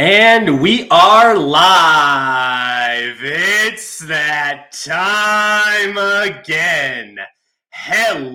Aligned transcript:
And 0.00 0.60
we 0.60 0.88
are 0.90 1.36
live. 1.36 3.16
It's 3.20 3.98
that 3.98 4.70
time 4.70 5.98
again. 5.98 7.18
Hello, 7.70 8.28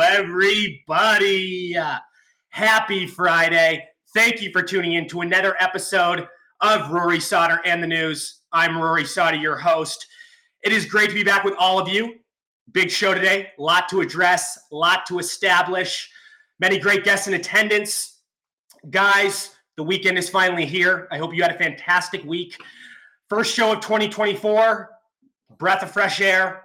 everybody. 0.00 1.76
Happy 2.48 3.06
Friday. 3.06 3.86
Thank 4.12 4.42
you 4.42 4.50
for 4.50 4.64
tuning 4.64 4.94
in 4.94 5.06
to 5.10 5.20
another 5.20 5.54
episode 5.60 6.26
of 6.60 6.90
Rory 6.90 7.20
Sauter 7.20 7.60
and 7.64 7.80
the 7.80 7.86
News. 7.86 8.40
I'm 8.50 8.76
Rory 8.76 9.04
Sauter, 9.04 9.36
your 9.36 9.56
host. 9.56 10.08
It 10.64 10.72
is 10.72 10.86
great 10.86 11.08
to 11.10 11.14
be 11.14 11.22
back 11.22 11.44
with 11.44 11.54
all 11.56 11.78
of 11.78 11.88
you. 11.88 12.16
Big 12.72 12.90
show 12.90 13.14
today, 13.14 13.52
a 13.56 13.62
lot 13.62 13.88
to 13.90 14.00
address, 14.00 14.58
a 14.72 14.74
lot 14.74 15.06
to 15.06 15.20
establish, 15.20 16.10
many 16.58 16.80
great 16.80 17.04
guests 17.04 17.28
in 17.28 17.34
attendance 17.34 18.16
Guys, 18.88 19.50
the 19.76 19.82
weekend 19.82 20.16
is 20.16 20.30
finally 20.30 20.64
here. 20.64 21.06
I 21.10 21.18
hope 21.18 21.34
you 21.34 21.42
had 21.42 21.54
a 21.54 21.58
fantastic 21.58 22.24
week. 22.24 22.56
First 23.28 23.54
show 23.54 23.72
of 23.74 23.80
2024, 23.80 24.90
breath 25.58 25.82
of 25.82 25.90
fresh 25.90 26.22
air. 26.22 26.62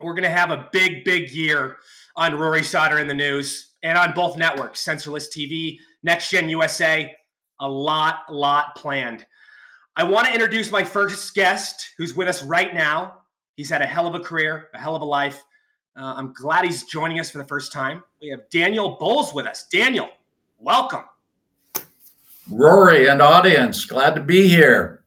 We're 0.00 0.14
going 0.14 0.22
to 0.22 0.30
have 0.30 0.52
a 0.52 0.68
big, 0.70 1.04
big 1.04 1.30
year 1.30 1.78
on 2.14 2.38
Rory 2.38 2.62
Sauter 2.62 3.00
in 3.00 3.08
the 3.08 3.14
news 3.14 3.72
and 3.82 3.98
on 3.98 4.12
both 4.12 4.36
networks, 4.36 4.84
Censorless 4.84 5.26
TV, 5.36 5.78
NexGen 6.06 6.48
USA. 6.48 7.12
A 7.58 7.68
lot, 7.68 8.32
lot 8.32 8.76
planned. 8.76 9.26
I 9.96 10.04
want 10.04 10.28
to 10.28 10.32
introduce 10.32 10.70
my 10.70 10.84
first 10.84 11.34
guest 11.34 11.90
who's 11.98 12.14
with 12.14 12.28
us 12.28 12.44
right 12.44 12.72
now. 12.72 13.22
He's 13.56 13.68
had 13.68 13.82
a 13.82 13.86
hell 13.86 14.06
of 14.06 14.14
a 14.14 14.20
career, 14.20 14.68
a 14.74 14.78
hell 14.78 14.94
of 14.94 15.02
a 15.02 15.04
life. 15.04 15.42
Uh, 15.96 16.14
I'm 16.16 16.32
glad 16.34 16.64
he's 16.64 16.84
joining 16.84 17.18
us 17.18 17.30
for 17.30 17.38
the 17.38 17.48
first 17.48 17.72
time. 17.72 18.04
We 18.22 18.28
have 18.28 18.48
Daniel 18.50 18.96
Bolz 18.96 19.34
with 19.34 19.46
us. 19.46 19.66
Daniel, 19.72 20.08
welcome. 20.60 21.02
Rory 22.50 23.08
and 23.08 23.20
audience, 23.20 23.84
glad 23.84 24.14
to 24.14 24.22
be 24.22 24.48
here. 24.48 25.04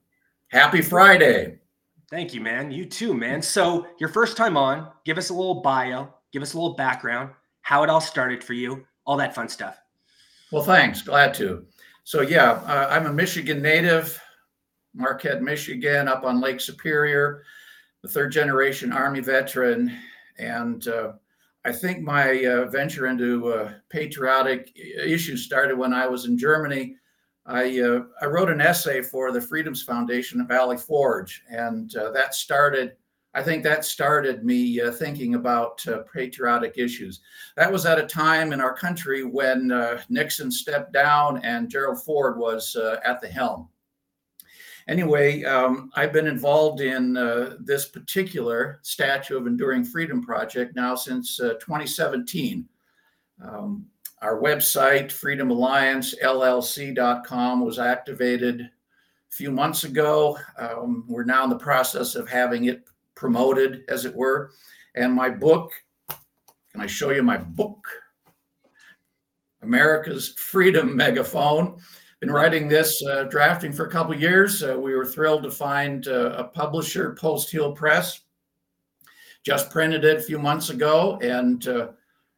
Happy 0.49 0.79
Friday. 0.79 1.57
Thank 2.07 2.35
you, 2.35 2.41
man. 2.41 2.69
You 2.69 2.85
too, 2.85 3.15
man. 3.15 3.41
So, 3.41 3.87
your 3.99 4.09
first 4.09 4.37
time 4.37 4.57
on, 4.57 4.91
give 5.05 5.17
us 5.17 5.31
a 5.31 5.33
little 5.33 5.61
bio, 5.61 6.13
give 6.31 6.43
us 6.43 6.53
a 6.53 6.57
little 6.57 6.75
background, 6.75 7.31
how 7.61 7.81
it 7.81 7.89
all 7.89 8.01
started 8.01 8.43
for 8.43 8.53
you, 8.53 8.85
all 9.05 9.17
that 9.17 9.33
fun 9.33 9.49
stuff. 9.49 9.79
Well, 10.51 10.61
thanks. 10.61 11.01
Glad 11.01 11.33
to. 11.35 11.65
So, 12.03 12.21
yeah, 12.21 12.51
uh, 12.67 12.89
I'm 12.91 13.07
a 13.07 13.13
Michigan 13.13 13.59
native, 13.59 14.21
Marquette, 14.93 15.41
Michigan, 15.41 16.07
up 16.07 16.23
on 16.23 16.41
Lake 16.41 16.61
Superior, 16.61 17.43
the 18.03 18.07
third 18.07 18.31
generation 18.31 18.91
Army 18.91 19.21
veteran. 19.21 19.97
And 20.37 20.87
uh, 20.87 21.13
I 21.65 21.71
think 21.71 22.03
my 22.03 22.45
uh, 22.45 22.65
venture 22.65 23.07
into 23.07 23.47
uh, 23.47 23.73
patriotic 23.89 24.71
issues 24.75 25.43
started 25.43 25.75
when 25.75 25.91
I 25.91 26.05
was 26.05 26.25
in 26.25 26.37
Germany 26.37 26.97
I, 27.45 27.79
uh, 27.79 28.03
I 28.21 28.25
wrote 28.25 28.49
an 28.49 28.61
essay 28.61 29.01
for 29.01 29.31
the 29.31 29.41
Freedoms 29.41 29.81
Foundation 29.81 30.41
at 30.41 30.47
Valley 30.47 30.77
Forge, 30.77 31.43
and 31.49 31.95
uh, 31.95 32.11
that 32.11 32.35
started. 32.35 32.93
I 33.33 33.41
think 33.41 33.63
that 33.63 33.85
started 33.85 34.43
me 34.43 34.81
uh, 34.81 34.91
thinking 34.91 35.35
about 35.35 35.87
uh, 35.87 35.99
patriotic 36.13 36.77
issues. 36.77 37.21
That 37.55 37.71
was 37.71 37.85
at 37.85 37.97
a 37.97 38.05
time 38.05 38.51
in 38.51 38.59
our 38.59 38.75
country 38.75 39.23
when 39.23 39.71
uh, 39.71 40.01
Nixon 40.09 40.51
stepped 40.51 40.91
down 40.91 41.37
and 41.45 41.69
Gerald 41.69 42.03
Ford 42.03 42.37
was 42.37 42.75
uh, 42.75 42.97
at 43.05 43.21
the 43.21 43.29
helm. 43.29 43.69
Anyway, 44.89 45.45
um, 45.45 45.91
I've 45.95 46.11
been 46.11 46.27
involved 46.27 46.81
in 46.81 47.13
this 47.61 47.87
particular 47.87 48.81
Statue 48.81 49.37
of 49.37 49.47
Enduring 49.47 49.85
Freedom 49.85 50.21
project 50.21 50.75
now 50.75 50.95
since 50.95 51.37
2017. 51.37 52.67
Um, 53.41 53.85
our 54.21 54.39
website, 54.39 55.07
freedomalliancellc.com, 55.07 57.65
was 57.65 57.79
activated 57.79 58.61
a 58.61 58.69
few 59.29 59.51
months 59.51 59.83
ago. 59.83 60.37
Um, 60.57 61.03
we're 61.07 61.23
now 61.23 61.43
in 61.43 61.49
the 61.49 61.57
process 61.57 62.13
of 62.15 62.29
having 62.29 62.65
it 62.65 62.83
promoted, 63.15 63.83
as 63.87 64.05
it 64.05 64.15
were. 64.15 64.51
And 64.95 65.13
my 65.13 65.29
book, 65.29 65.71
can 66.09 66.81
I 66.81 66.87
show 66.87 67.09
you 67.09 67.23
my 67.23 67.37
book? 67.37 67.87
America's 69.61 70.33
Freedom 70.37 70.95
Megaphone. 70.95 71.79
Been 72.19 72.31
writing 72.31 72.67
this, 72.67 73.03
uh, 73.03 73.23
drafting 73.23 73.73
for 73.73 73.87
a 73.87 73.91
couple 73.91 74.15
years. 74.15 74.63
Uh, 74.63 74.77
we 74.77 74.95
were 74.95 75.05
thrilled 75.05 75.43
to 75.43 75.51
find 75.51 76.07
uh, 76.07 76.35
a 76.37 76.43
publisher, 76.43 77.15
Post 77.19 77.51
Hill 77.51 77.73
Press. 77.73 78.21
Just 79.43 79.71
printed 79.71 80.05
it 80.05 80.17
a 80.17 80.21
few 80.21 80.37
months 80.37 80.69
ago, 80.69 81.17
and 81.23 81.67
uh, 81.67 81.87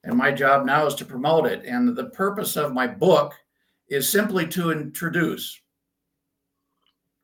and 0.03 0.17
my 0.17 0.31
job 0.31 0.65
now 0.65 0.85
is 0.85 0.95
to 0.95 1.05
promote 1.05 1.45
it. 1.45 1.63
And 1.65 1.95
the 1.95 2.09
purpose 2.09 2.57
of 2.57 2.73
my 2.73 2.87
book 2.87 3.33
is 3.89 4.07
simply 4.07 4.47
to 4.47 4.71
introduce, 4.71 5.59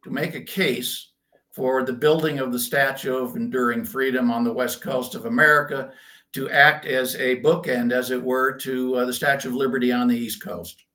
to 0.04 0.10
make 0.10 0.36
a 0.36 0.42
case 0.42 1.12
for 1.52 1.84
the 1.84 1.94
building 1.94 2.40
of 2.40 2.54
the 2.54 2.60
Statue 2.60 3.18
of 3.18 3.36
Enduring 3.36 3.84
Freedom 3.84 4.32
on 4.32 4.44
the 4.44 4.54
west 4.54 4.82
coast 4.82 5.16
of 5.16 5.26
America 5.26 5.92
to 6.32 6.50
act 6.50 6.86
as 6.86 7.16
a 7.16 7.42
bookend, 7.42 7.92
as 7.92 8.12
it 8.12 8.22
were, 8.22 8.54
to 8.54 8.96
uh, 8.96 9.06
the 9.06 9.14
Statue 9.14 9.50
of 9.50 9.56
Liberty 9.56 9.92
on 9.92 10.08
the 10.08 10.18
East 10.18 10.42
Coast. 10.42 10.86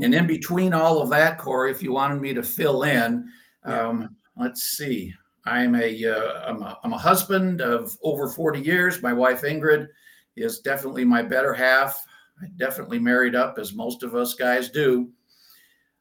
And 0.00 0.14
in 0.14 0.26
between 0.26 0.72
all 0.72 1.02
of 1.02 1.10
that, 1.10 1.38
Corey, 1.38 1.72
if 1.72 1.82
you 1.82 1.92
wanted 1.92 2.20
me 2.20 2.32
to 2.32 2.42
fill 2.42 2.84
in, 2.84 3.28
um, 3.64 4.16
let's 4.36 4.62
see. 4.62 5.12
I'm 5.44 5.74
a, 5.74 6.06
uh, 6.06 6.48
I'm 6.48 6.62
a, 6.62 6.78
I'm 6.84 6.92
a 6.92 6.98
husband 6.98 7.60
of 7.60 7.96
over 8.02 8.28
40 8.28 8.60
years. 8.60 9.02
My 9.02 9.12
wife 9.12 9.42
Ingrid 9.42 9.88
is 10.36 10.60
definitely 10.60 11.04
my 11.04 11.22
better 11.22 11.52
half. 11.52 12.04
I 12.42 12.46
definitely 12.56 12.98
married 12.98 13.34
up, 13.34 13.58
as 13.58 13.74
most 13.74 14.02
of 14.02 14.14
us 14.14 14.34
guys 14.34 14.70
do. 14.70 15.10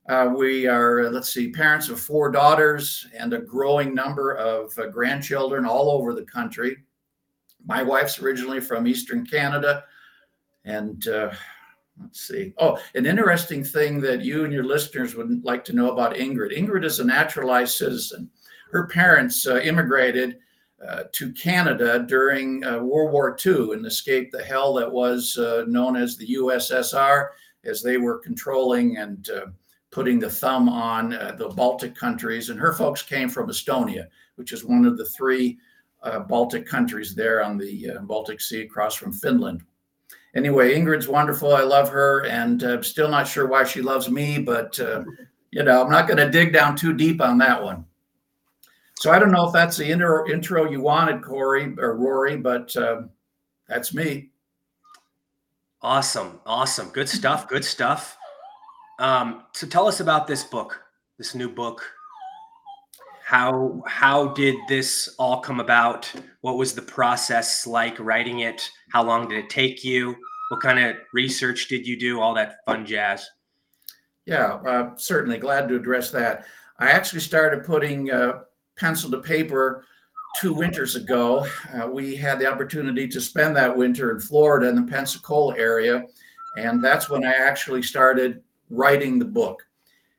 Uh, 0.08 0.34
we 0.36 0.66
are, 0.66 1.10
let's 1.12 1.32
see, 1.32 1.52
parents 1.52 1.90
of 1.90 2.00
four 2.00 2.32
daughters 2.32 3.06
and 3.16 3.34
a 3.34 3.40
growing 3.40 3.94
number 3.94 4.34
of 4.34 4.76
uh, 4.80 4.88
grandchildren 4.88 5.66
all 5.66 5.92
over 5.92 6.14
the 6.14 6.26
country. 6.26 6.78
My 7.66 7.84
wife's 7.84 8.20
originally 8.20 8.60
from 8.60 8.88
Eastern 8.88 9.26
Canada. 9.26 9.84
And 10.66 11.08
uh, 11.08 11.32
let's 12.02 12.28
see. 12.28 12.54
Oh, 12.58 12.80
an 12.96 13.06
interesting 13.06 13.64
thing 13.64 14.02
that 14.02 14.22
you 14.22 14.46
and 14.46 14.54
your 14.54 14.64
listeners 14.64 15.16
would 15.16 15.44
like 15.44 15.64
to 15.66 15.76
know 15.76 15.92
about 15.92 16.16
Ingrid 16.16 16.58
Ingrid 16.58 16.86
is 16.86 17.00
a 17.00 17.06
naturalized 17.06 17.78
citizen. 17.78 18.30
Her 18.72 18.88
parents 18.88 19.46
uh, 19.46 19.60
immigrated 19.60 20.40
uh, 20.88 21.04
to 21.12 21.34
Canada 21.34 22.06
during 22.08 22.64
uh, 22.64 22.80
World 22.80 23.12
War 23.12 23.38
II 23.46 23.74
and 23.74 23.86
escaped 23.86 24.32
the 24.32 24.44
hell 24.44 24.74
that 24.76 24.90
was 24.90 25.38
uh, 25.38 25.66
known 25.68 25.98
as 25.98 26.16
the 26.16 26.36
USSR 26.36 27.30
as 27.66 27.82
they 27.82 27.98
were 27.98 28.20
controlling 28.20 28.98
and 28.98 29.30
uh, 29.30 29.48
putting 29.92 30.20
the 30.20 30.30
thumb 30.30 30.70
on 30.70 31.14
uh, 31.14 31.36
the 31.38 31.50
Baltic 31.50 31.96
countries. 31.96 32.50
And 32.50 32.60
her 32.60 32.74
folks 32.74 33.02
came 33.02 33.28
from 33.28 33.50
Estonia, 33.50 34.08
which 34.36 34.54
is 34.54 34.64
one 34.64 34.86
of 34.86 34.98
the 34.98 35.06
three 35.06 35.58
Baltic 36.30 36.66
countries 36.66 37.14
there 37.14 37.44
on 37.44 37.58
the 37.58 37.98
Baltic 38.04 38.40
Sea 38.40 38.62
across 38.62 38.96
from 38.96 39.12
Finland. 39.12 39.62
Anyway, 40.34 40.74
Ingrid's 40.74 41.10
wonderful. 41.10 41.54
I 41.54 41.64
love 41.64 41.90
her, 41.90 42.26
and 42.26 42.64
I'm 42.64 42.84
still 42.84 43.10
not 43.10 43.28
sure 43.28 43.48
why 43.48 43.66
she 43.66 43.82
loves 43.82 44.10
me, 44.10 44.40
but 44.40 44.80
you 45.52 45.64
know, 45.64 45.84
I'm 45.84 45.92
not 45.92 46.08
going 46.08 46.18
to 46.18 46.30
dig 46.30 46.54
down 46.54 46.78
too 46.78 46.94
deep 46.94 47.22
on 47.22 47.38
that 47.40 47.62
one. 47.62 47.84
So 49.00 49.12
I 49.12 49.18
don't 49.18 49.32
know 49.32 49.48
if 49.48 49.54
that's 49.54 49.78
the 49.78 49.90
intro, 49.90 50.30
intro 50.30 50.70
you 50.70 50.82
wanted, 50.82 51.24
Corey 51.24 51.74
or 51.78 51.96
Rory, 51.96 52.36
but 52.36 52.76
uh, 52.76 53.04
that's 53.66 53.94
me. 53.94 54.32
Awesome, 55.82 56.42
awesome, 56.46 56.90
good 56.90 57.08
stuff, 57.08 57.48
good 57.48 57.64
stuff. 57.64 58.18
Um, 59.00 59.46
so 59.54 59.68
tell 59.68 59.88
us 59.88 60.02
about 60.02 60.28
this 60.28 60.44
book, 60.44 60.84
this 61.18 61.34
new 61.34 61.48
book. 61.48 61.82
How 63.24 63.82
how 63.88 64.34
did 64.34 64.58
this 64.68 65.16
all 65.18 65.40
come 65.40 65.62
about? 65.62 66.12
What 66.42 66.58
was 66.58 66.74
the 66.74 66.82
process 66.82 67.66
like 67.66 67.98
writing 68.02 68.40
it? 68.40 68.70
How 68.92 69.02
long 69.02 69.30
did 69.30 69.38
it 69.38 69.50
take 69.50 69.82
you? 69.82 70.14
What 70.50 70.60
kind 70.60 70.78
of 70.78 70.98
research 71.14 71.70
did 71.70 71.88
you 71.88 71.98
do? 71.98 72.20
All 72.20 72.34
that 72.34 72.58
fun 72.66 72.86
jazz. 72.86 73.26
Yeah, 74.26 74.56
uh, 74.56 74.98
certainly 74.98 75.38
glad 75.38 75.70
to 75.70 75.78
address 75.78 76.12
that. 76.12 76.44
I 76.80 76.92
actually 76.92 77.22
started 77.22 77.64
putting 77.64 78.12
uh, 78.12 78.42
pencil 78.80 79.12
to 79.12 79.20
paper 79.20 79.86
two 80.40 80.54
winters 80.54 80.96
ago. 80.96 81.46
Uh, 81.74 81.88
we 81.88 82.16
had 82.16 82.40
the 82.40 82.52
opportunity 82.52 83.08
to 83.08 83.20
spend 83.20 83.56
that 83.56 83.76
winter 83.76 84.12
in 84.12 84.20
Florida 84.20 84.70
in 84.70 84.76
the 84.76 84.84
Pensacola 84.84 85.58
area. 85.58 86.06
And 86.58 86.84
that's 86.84 87.10
when 87.10 87.26
I 87.26 87.34
actually 87.34 87.84
started 87.84 88.42
writing 88.70 89.20
the 89.20 89.26
book. 89.26 89.66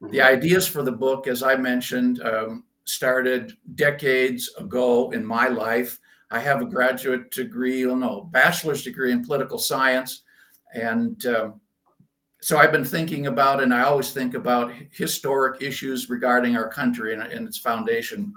The 0.01 0.19
mm-hmm. 0.19 0.35
ideas 0.35 0.67
for 0.67 0.83
the 0.83 0.93
book, 0.93 1.27
as 1.27 1.43
I 1.43 1.57
mentioned, 1.57 2.23
um, 2.23 2.65
started 2.85 3.53
decades 3.75 4.51
ago 4.59 5.11
in 5.11 5.25
my 5.25 5.49
life. 5.49 5.99
I 6.31 6.41
have 6.41 6.63
a 6.63 6.67
graduate 6.67 7.31
degree, 7.31 7.87
oh 7.87 7.95
no, 7.95 8.29
bachelor's 8.31 8.83
degree 8.83 9.13
in 9.13 9.25
political 9.25 9.59
science. 9.59 10.23
And 10.75 11.25
um, 11.27 11.61
so 12.41 12.57
I've 12.57 12.73
been 12.73 12.85
thinking 12.85 13.27
about, 13.27 13.63
and 13.63 13.75
I 13.75 13.83
always 13.83 14.13
think 14.13 14.35
about 14.35 14.73
historic 14.91 15.61
issues 15.61 16.09
regarding 16.09 16.57
our 16.57 16.69
country 16.69 17.13
and, 17.13 17.23
and 17.23 17.47
its 17.47 17.59
foundation 17.59 18.33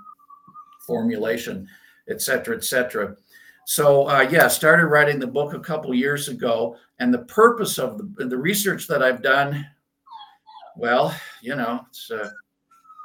formulation, 0.86 1.68
et 2.08 2.22
cetera, 2.22 2.56
et 2.56 2.64
cetera. 2.64 3.16
So 3.66 4.08
uh, 4.10 4.28
yeah, 4.30 4.48
started 4.50 4.88
writing 4.88 5.20
the 5.20 5.28
book 5.28 5.54
a 5.54 5.60
couple 5.60 5.94
years 5.94 6.28
ago, 6.30 6.76
and 7.00 7.14
the 7.14 7.26
purpose 7.26 7.80
of 7.80 7.98
the, 7.98 8.26
the 8.26 8.38
research 8.38 8.88
that 8.88 9.02
I've 9.02 9.22
done 9.22 9.66
Well, 10.76 11.16
you 11.42 11.56
know, 11.56 11.86
it's 11.88 12.10
uh, 12.10 12.30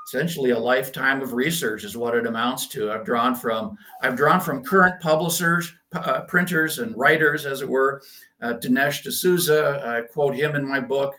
essentially 0.07 0.51
a 0.51 0.59
lifetime 0.59 1.21
of 1.21 1.35
research 1.35 1.85
is 1.85 1.97
what 1.97 2.15
it 2.15 2.27
amounts 2.27 2.67
to. 2.69 2.91
I've 2.91 3.05
drawn 3.05 3.35
from 3.35 3.77
I've 4.03 4.17
drawn 4.17 4.41
from 4.41 4.65
current 4.65 5.01
publishers, 5.01 5.73
uh, 5.93 6.23
printers, 6.23 6.79
and 6.79 6.97
writers, 6.97 7.47
as 7.47 7.61
it 7.61 7.69
were. 7.69 8.03
Uh, 8.41 8.55
Dinesh 8.55 9.03
D'Souza, 9.03 9.83
I 9.85 10.13
quote 10.13 10.35
him 10.35 10.55
in 10.55 10.67
my 10.67 10.81
book, 10.81 11.15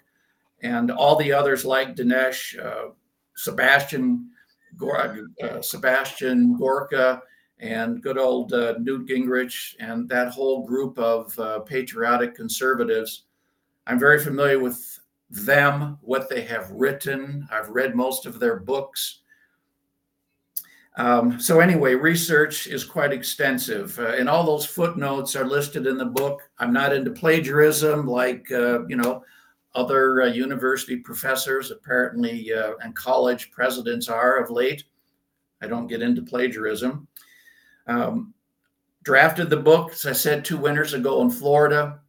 and 0.63 0.89
all 0.89 1.15
the 1.17 1.31
others 1.31 1.65
like 1.65 1.95
Dinesh, 1.95 2.57
uh, 2.57 2.91
Sebastian, 3.35 4.29
uh, 4.81 5.61
Sebastian 5.61 6.57
Gorka, 6.57 7.21
and 7.59 8.01
good 8.01 8.17
old 8.17 8.53
uh, 8.53 8.75
Newt 8.79 9.07
Gingrich, 9.07 9.75
and 9.79 10.07
that 10.09 10.31
whole 10.31 10.65
group 10.65 10.97
of 10.97 11.37
uh, 11.39 11.59
patriotic 11.59 12.35
conservatives. 12.35 13.23
I'm 13.87 13.99
very 13.99 14.19
familiar 14.19 14.59
with 14.59 14.99
them, 15.29 15.97
what 16.01 16.29
they 16.29 16.41
have 16.41 16.71
written. 16.71 17.47
I've 17.51 17.69
read 17.69 17.95
most 17.95 18.25
of 18.25 18.39
their 18.39 18.59
books. 18.59 19.19
Um, 20.95 21.39
so, 21.39 21.59
anyway, 21.59 21.93
research 21.95 22.67
is 22.67 22.83
quite 22.83 23.13
extensive, 23.13 23.97
uh, 23.99 24.07
and 24.17 24.27
all 24.27 24.45
those 24.45 24.65
footnotes 24.65 25.35
are 25.35 25.45
listed 25.45 25.87
in 25.87 25.97
the 25.97 26.05
book. 26.05 26.49
I'm 26.57 26.73
not 26.73 26.93
into 26.93 27.11
plagiarism 27.11 28.05
like, 28.05 28.51
uh, 28.51 28.85
you 28.87 28.97
know, 28.97 29.23
other 29.75 30.23
uh, 30.23 30.25
university 30.25 30.97
professors 30.97 31.71
apparently 31.71 32.51
uh, 32.53 32.73
and 32.81 32.95
college 32.95 33.51
presidents 33.51 34.07
are 34.09 34.37
of 34.37 34.49
late. 34.49 34.83
I 35.61 35.67
don't 35.67 35.87
get 35.87 36.01
into 36.01 36.21
plagiarism. 36.21 37.07
Um, 37.87 38.33
drafted 39.03 39.49
the 39.49 39.57
book, 39.57 39.91
as 39.91 40.05
I 40.05 40.13
said, 40.13 40.43
two 40.43 40.57
winters 40.57 40.93
ago 40.93 41.21
in 41.21 41.29
Florida. 41.29 41.99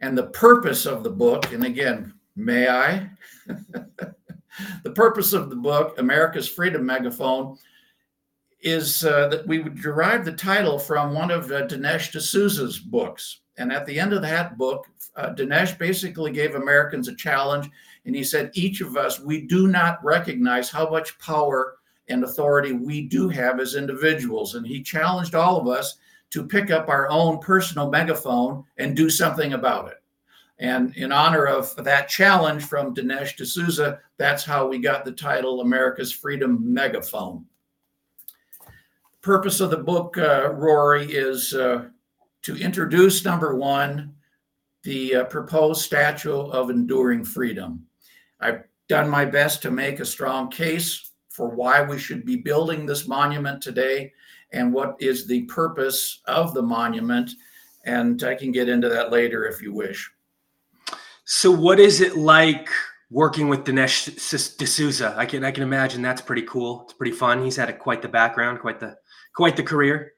And 0.00 0.16
the 0.16 0.26
purpose 0.28 0.86
of 0.86 1.02
the 1.02 1.10
book, 1.10 1.52
and 1.52 1.64
again, 1.64 2.14
may 2.36 2.68
I? 2.68 3.08
the 3.46 4.90
purpose 4.94 5.32
of 5.32 5.50
the 5.50 5.56
book, 5.56 5.98
America's 5.98 6.48
Freedom 6.48 6.84
Megaphone, 6.84 7.56
is 8.60 9.04
uh, 9.04 9.28
that 9.28 9.46
we 9.46 9.60
would 9.60 9.80
derive 9.80 10.24
the 10.24 10.32
title 10.32 10.78
from 10.78 11.14
one 11.14 11.30
of 11.30 11.50
uh, 11.50 11.66
Dinesh 11.66 12.10
D'Souza's 12.10 12.78
books. 12.78 13.40
And 13.56 13.72
at 13.72 13.86
the 13.86 13.98
end 13.98 14.12
of 14.12 14.22
that 14.22 14.58
book, 14.58 14.86
uh, 15.16 15.30
Dinesh 15.30 15.78
basically 15.78 16.32
gave 16.32 16.54
Americans 16.54 17.08
a 17.08 17.14
challenge. 17.14 17.70
And 18.04 18.14
he 18.14 18.24
said, 18.24 18.50
each 18.54 18.80
of 18.80 18.96
us, 18.96 19.20
we 19.20 19.42
do 19.42 19.68
not 19.68 20.04
recognize 20.04 20.70
how 20.70 20.90
much 20.90 21.18
power 21.18 21.76
and 22.08 22.24
authority 22.24 22.72
we 22.72 23.02
do 23.02 23.28
have 23.28 23.60
as 23.60 23.76
individuals. 23.76 24.56
And 24.56 24.66
he 24.66 24.82
challenged 24.82 25.34
all 25.34 25.60
of 25.60 25.68
us 25.68 25.96
to 26.30 26.44
pick 26.44 26.70
up 26.70 26.88
our 26.88 27.08
own 27.10 27.38
personal 27.38 27.88
megaphone 27.90 28.64
and 28.76 28.96
do 28.96 29.08
something 29.08 29.52
about 29.52 29.88
it. 29.88 30.02
And 30.58 30.94
in 30.96 31.12
honor 31.12 31.46
of 31.46 31.74
that 31.76 32.08
challenge 32.08 32.64
from 32.64 32.94
Dinesh 32.94 33.36
D'Souza, 33.36 34.00
that's 34.18 34.44
how 34.44 34.66
we 34.66 34.78
got 34.78 35.04
the 35.04 35.12
title 35.12 35.60
America's 35.60 36.12
Freedom 36.12 36.60
Megaphone. 36.62 37.44
Purpose 39.20 39.60
of 39.60 39.70
the 39.70 39.78
book, 39.78 40.18
uh, 40.18 40.50
Rory, 40.52 41.06
is 41.06 41.54
uh, 41.54 41.86
to 42.44 42.56
introduce 42.56 43.24
number 43.24 43.56
one, 43.56 44.14
the 44.82 45.16
uh, 45.16 45.24
proposed 45.24 45.80
Statue 45.80 46.50
of 46.50 46.70
Enduring 46.70 47.24
Freedom. 47.24 47.84
I've 48.38 48.64
done 48.86 49.08
my 49.08 49.24
best 49.24 49.62
to 49.62 49.70
make 49.70 49.98
a 49.98 50.04
strong 50.04 50.50
case 50.50 51.10
for 51.30 51.48
why 51.48 51.82
we 51.82 51.98
should 51.98 52.24
be 52.24 52.36
building 52.36 52.84
this 52.84 53.08
monument 53.08 53.62
today 53.62 54.12
and 54.52 54.72
what 54.72 54.94
is 55.00 55.26
the 55.26 55.42
purpose 55.44 56.20
of 56.26 56.52
the 56.52 56.62
monument. 56.62 57.30
And 57.86 58.22
I 58.22 58.34
can 58.34 58.52
get 58.52 58.68
into 58.68 58.90
that 58.90 59.10
later 59.10 59.46
if 59.46 59.62
you 59.62 59.72
wish. 59.72 60.10
So, 61.24 61.50
what 61.50 61.80
is 61.80 62.02
it 62.02 62.16
like 62.16 62.68
working 63.10 63.48
with 63.48 63.64
Dinesh 63.64 64.14
D'Souza? 64.58 65.14
I 65.16 65.24
can 65.24 65.44
I 65.44 65.50
can 65.50 65.62
imagine 65.62 66.02
that's 66.02 66.20
pretty 66.20 66.42
cool. 66.42 66.82
It's 66.84 66.92
pretty 66.92 67.16
fun. 67.16 67.42
He's 67.42 67.56
had 67.56 67.70
a, 67.70 67.72
quite 67.72 68.02
the 68.02 68.08
background, 68.08 68.60
quite 68.60 68.80
the 68.80 68.96
quite 69.34 69.56
the 69.56 69.62
career. 69.62 70.13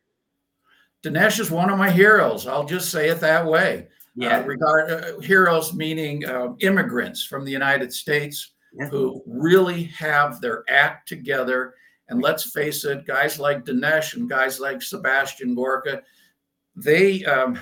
Dinesh 1.06 1.38
is 1.38 1.50
one 1.50 1.70
of 1.70 1.78
my 1.78 1.90
heroes. 1.90 2.48
I'll 2.48 2.64
just 2.64 2.90
say 2.90 3.08
it 3.08 3.20
that 3.20 3.46
way. 3.46 3.86
Yeah. 4.16 4.38
Uh, 4.38 4.42
regard 4.42 4.90
uh, 4.90 5.20
heroes 5.20 5.72
meaning 5.72 6.24
uh, 6.24 6.54
immigrants 6.60 7.24
from 7.24 7.44
the 7.44 7.52
United 7.52 7.92
States 7.92 8.54
yeah. 8.72 8.88
who 8.88 9.22
really 9.26 9.84
have 9.84 10.40
their 10.40 10.64
act 10.68 11.06
together. 11.06 11.74
And 12.08 12.22
let's 12.22 12.50
face 12.50 12.84
it, 12.84 13.06
guys 13.06 13.38
like 13.38 13.64
Dinesh 13.64 14.14
and 14.14 14.28
guys 14.28 14.58
like 14.58 14.82
Sebastian 14.82 15.54
Gorka, 15.54 16.02
they 16.74 17.24
um, 17.24 17.58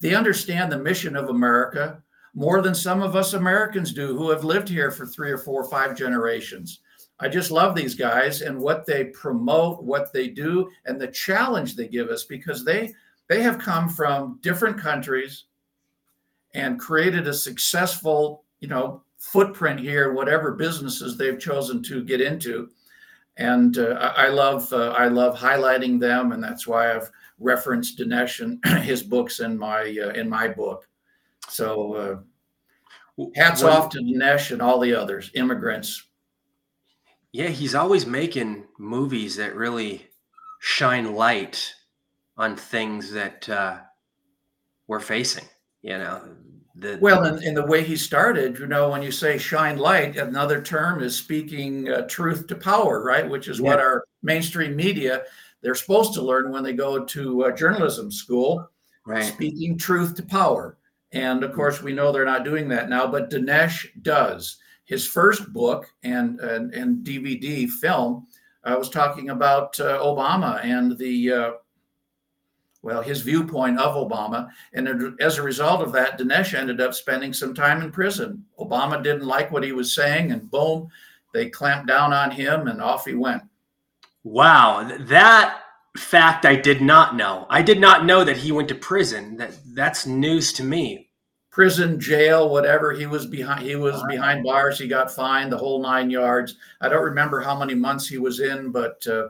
they 0.00 0.14
understand 0.14 0.70
the 0.70 0.78
mission 0.78 1.16
of 1.16 1.28
America 1.28 2.02
more 2.34 2.60
than 2.60 2.74
some 2.74 3.02
of 3.02 3.16
us 3.16 3.32
Americans 3.32 3.92
do 3.92 4.16
who 4.16 4.30
have 4.30 4.44
lived 4.44 4.68
here 4.68 4.90
for 4.90 5.06
three 5.06 5.30
or 5.30 5.38
four 5.38 5.62
or 5.62 5.70
five 5.70 5.96
generations. 5.96 6.80
I 7.20 7.28
just 7.28 7.50
love 7.50 7.74
these 7.74 7.94
guys 7.94 8.42
and 8.42 8.58
what 8.58 8.86
they 8.86 9.06
promote, 9.06 9.82
what 9.82 10.12
they 10.12 10.28
do, 10.28 10.70
and 10.86 11.00
the 11.00 11.08
challenge 11.08 11.74
they 11.74 11.88
give 11.88 12.08
us 12.08 12.24
because 12.24 12.64
they 12.64 12.92
they 13.28 13.42
have 13.42 13.58
come 13.58 13.88
from 13.88 14.38
different 14.42 14.78
countries 14.78 15.44
and 16.54 16.80
created 16.80 17.26
a 17.26 17.34
successful, 17.34 18.44
you 18.60 18.68
know, 18.68 19.02
footprint 19.18 19.78
here, 19.78 20.12
whatever 20.12 20.52
businesses 20.52 21.16
they've 21.16 21.38
chosen 21.38 21.82
to 21.82 22.02
get 22.02 22.20
into. 22.20 22.70
And 23.36 23.78
uh, 23.78 24.12
I 24.16 24.28
love 24.28 24.72
uh, 24.72 24.90
I 24.90 25.08
love 25.08 25.38
highlighting 25.38 26.00
them, 26.00 26.32
and 26.32 26.42
that's 26.42 26.66
why 26.66 26.94
I've 26.94 27.10
referenced 27.38 27.98
Dinesh 27.98 28.40
and 28.40 28.64
his 28.84 29.02
books 29.02 29.40
in 29.40 29.56
my 29.56 29.82
uh, 29.82 30.10
in 30.10 30.28
my 30.28 30.48
book. 30.48 30.88
So 31.48 31.94
uh, 33.18 33.24
hats 33.36 33.62
off 33.62 33.90
to 33.90 33.98
Dinesh 33.98 34.50
and 34.50 34.60
all 34.60 34.80
the 34.80 34.94
others, 34.94 35.30
immigrants. 35.34 36.07
Yeah, 37.32 37.48
he's 37.48 37.74
always 37.74 38.06
making 38.06 38.64
movies 38.78 39.36
that 39.36 39.54
really 39.54 40.06
shine 40.60 41.14
light 41.14 41.74
on 42.36 42.56
things 42.56 43.12
that 43.12 43.48
uh, 43.48 43.78
we're 44.86 45.00
facing. 45.00 45.44
You 45.82 45.98
know, 45.98 46.22
the, 46.74 46.98
well, 47.00 47.24
in, 47.24 47.42
in, 47.42 47.54
the 47.54 47.66
way 47.66 47.84
he 47.84 47.96
started, 47.96 48.58
you 48.58 48.66
know, 48.66 48.90
when 48.90 49.02
you 49.02 49.12
say 49.12 49.38
shine 49.38 49.78
light, 49.78 50.16
another 50.16 50.62
term 50.62 51.02
is 51.02 51.16
speaking 51.16 51.88
uh, 51.88 52.06
truth 52.08 52.46
to 52.48 52.54
power, 52.54 53.02
right? 53.02 53.28
Which 53.28 53.48
is 53.48 53.58
yeah. 53.58 53.64
what 53.64 53.78
our 53.80 54.04
mainstream 54.22 54.74
media 54.74 55.22
they're 55.60 55.74
supposed 55.74 56.14
to 56.14 56.22
learn 56.22 56.52
when 56.52 56.62
they 56.62 56.72
go 56.72 57.04
to 57.04 57.44
uh, 57.44 57.50
journalism 57.50 58.10
school. 58.10 58.70
Right. 59.04 59.24
Speaking 59.24 59.78
truth 59.78 60.14
to 60.16 60.22
power, 60.22 60.78
and 61.12 61.42
of 61.42 61.54
course 61.54 61.82
we 61.82 61.94
know 61.94 62.12
they're 62.12 62.24
not 62.24 62.44
doing 62.44 62.68
that 62.68 62.90
now, 62.90 63.06
but 63.06 63.30
Dinesh 63.30 63.86
does. 64.02 64.58
His 64.88 65.06
first 65.06 65.52
book 65.52 65.92
and 66.02 66.40
and, 66.40 66.72
and 66.72 67.04
DVD 67.04 67.68
film 67.68 68.26
uh, 68.64 68.74
was 68.78 68.88
talking 68.88 69.28
about 69.30 69.78
uh, 69.78 69.98
Obama 69.98 70.64
and 70.64 70.96
the 70.96 71.32
uh, 71.32 71.50
well, 72.80 73.02
his 73.02 73.20
viewpoint 73.20 73.78
of 73.78 73.96
Obama. 73.96 74.48
And 74.72 75.20
as 75.20 75.36
a 75.36 75.42
result 75.42 75.82
of 75.82 75.92
that, 75.92 76.18
Dinesh 76.18 76.54
ended 76.54 76.80
up 76.80 76.94
spending 76.94 77.34
some 77.34 77.52
time 77.52 77.82
in 77.82 77.90
prison. 77.90 78.44
Obama 78.58 79.02
didn't 79.02 79.26
like 79.26 79.50
what 79.50 79.64
he 79.64 79.72
was 79.72 79.94
saying, 79.94 80.32
and 80.32 80.50
boom, 80.50 80.88
they 81.34 81.50
clamped 81.50 81.88
down 81.88 82.14
on 82.14 82.30
him, 82.30 82.66
and 82.66 82.80
off 82.80 83.04
he 83.04 83.14
went. 83.14 83.42
Wow, 84.24 84.90
that 85.00 85.60
fact 85.98 86.46
I 86.46 86.56
did 86.56 86.80
not 86.80 87.14
know. 87.14 87.46
I 87.50 87.60
did 87.60 87.78
not 87.78 88.06
know 88.06 88.24
that 88.24 88.38
he 88.38 88.52
went 88.52 88.68
to 88.68 88.74
prison. 88.74 89.36
That 89.36 89.58
that's 89.74 90.06
news 90.06 90.52
to 90.54 90.64
me. 90.64 91.07
Prison, 91.58 91.98
jail, 91.98 92.48
whatever. 92.48 92.92
He 92.92 93.06
was 93.06 93.26
behind. 93.26 93.66
He 93.66 93.74
was 93.74 94.00
behind 94.08 94.44
bars. 94.44 94.78
He 94.78 94.86
got 94.86 95.10
fined 95.10 95.50
the 95.50 95.58
whole 95.58 95.82
nine 95.82 96.08
yards. 96.08 96.54
I 96.80 96.88
don't 96.88 97.02
remember 97.02 97.40
how 97.40 97.58
many 97.58 97.74
months 97.74 98.06
he 98.06 98.18
was 98.18 98.38
in, 98.38 98.70
but. 98.70 99.04
Uh, 99.06 99.28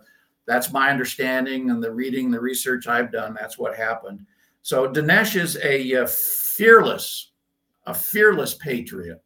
that's 0.48 0.72
my 0.72 0.88
understanding 0.88 1.68
and 1.68 1.84
the 1.84 1.92
reading, 1.92 2.30
the 2.30 2.40
research 2.40 2.88
I've 2.88 3.12
done. 3.12 3.36
That's 3.38 3.58
what 3.58 3.76
happened. 3.76 4.24
So 4.62 4.88
Dinesh 4.88 5.38
is 5.38 5.58
a, 5.62 5.94
uh, 5.94 6.06
fearless, 6.06 7.32
a 7.86 7.92
fearless 7.92 8.54
patriot, 8.54 9.22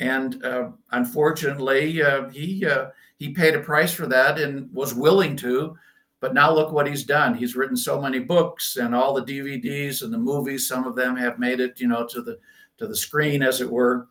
and 0.00 0.42
uh, 0.42 0.70
unfortunately, 0.92 2.02
uh, 2.02 2.28
he 2.30 2.66
uh, 2.66 2.86
he 3.18 3.32
paid 3.32 3.54
a 3.54 3.60
price 3.60 3.92
for 3.92 4.06
that 4.06 4.38
and 4.38 4.72
was 4.72 4.94
willing 4.94 5.36
to. 5.36 5.76
But 6.20 6.34
now 6.34 6.52
look 6.52 6.72
what 6.72 6.86
he's 6.86 7.04
done. 7.04 7.34
He's 7.34 7.56
written 7.56 7.76
so 7.76 8.00
many 8.00 8.18
books 8.18 8.76
and 8.76 8.94
all 8.94 9.12
the 9.14 9.22
DVDs 9.22 10.02
and 10.02 10.12
the 10.12 10.18
movies. 10.18 10.66
Some 10.66 10.86
of 10.86 10.96
them 10.96 11.16
have 11.16 11.38
made 11.38 11.60
it, 11.60 11.78
you 11.80 11.88
know, 11.88 12.06
to 12.06 12.22
the 12.22 12.38
to 12.78 12.86
the 12.86 12.96
screen, 12.96 13.42
as 13.42 13.60
it 13.60 13.70
were. 13.70 14.08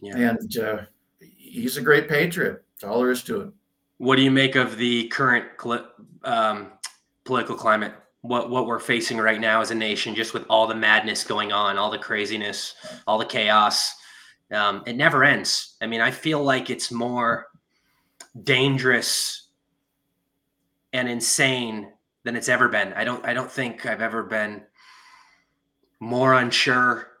Yeah. 0.00 0.16
And 0.16 0.56
uh, 0.58 0.78
he's 1.20 1.76
a 1.76 1.82
great 1.82 2.08
patriot. 2.08 2.64
That's 2.74 2.84
all 2.84 3.00
there 3.00 3.10
is 3.10 3.22
to 3.24 3.40
it. 3.42 3.52
What 3.98 4.16
do 4.16 4.22
you 4.22 4.30
make 4.30 4.56
of 4.56 4.76
the 4.76 5.08
current 5.08 5.46
um, 6.24 6.72
political 7.24 7.56
climate? 7.56 7.94
What 8.22 8.50
what 8.50 8.66
we're 8.66 8.80
facing 8.80 9.18
right 9.18 9.40
now 9.40 9.60
as 9.60 9.70
a 9.70 9.74
nation, 9.74 10.14
just 10.14 10.34
with 10.34 10.44
all 10.50 10.66
the 10.66 10.74
madness 10.74 11.22
going 11.22 11.52
on, 11.52 11.78
all 11.78 11.90
the 11.90 11.98
craziness, 11.98 12.74
all 13.06 13.18
the 13.18 13.24
chaos. 13.24 13.94
Um, 14.52 14.82
it 14.86 14.96
never 14.96 15.24
ends. 15.24 15.76
I 15.80 15.86
mean, 15.86 16.00
I 16.00 16.10
feel 16.10 16.42
like 16.42 16.70
it's 16.70 16.92
more 16.92 17.46
dangerous 18.42 19.45
and 20.92 21.08
insane 21.08 21.92
than 22.24 22.36
it's 22.36 22.48
ever 22.48 22.68
been. 22.68 22.92
I 22.94 23.04
don't 23.04 23.24
I 23.24 23.34
don't 23.34 23.50
think 23.50 23.86
I've 23.86 24.02
ever 24.02 24.22
been 24.22 24.62
more 26.00 26.34
unsure 26.34 27.16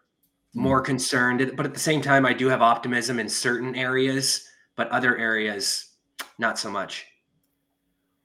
more 0.56 0.80
concerned. 0.80 1.52
But 1.54 1.66
at 1.66 1.74
the 1.74 1.80
same 1.80 2.00
time, 2.00 2.26
I 2.26 2.32
do 2.32 2.48
have 2.48 2.62
optimism 2.62 3.20
in 3.20 3.28
certain 3.28 3.76
areas, 3.76 4.48
but 4.74 4.88
other 4.88 5.16
areas, 5.16 5.90
not 6.38 6.58
so 6.58 6.70
much. 6.70 7.06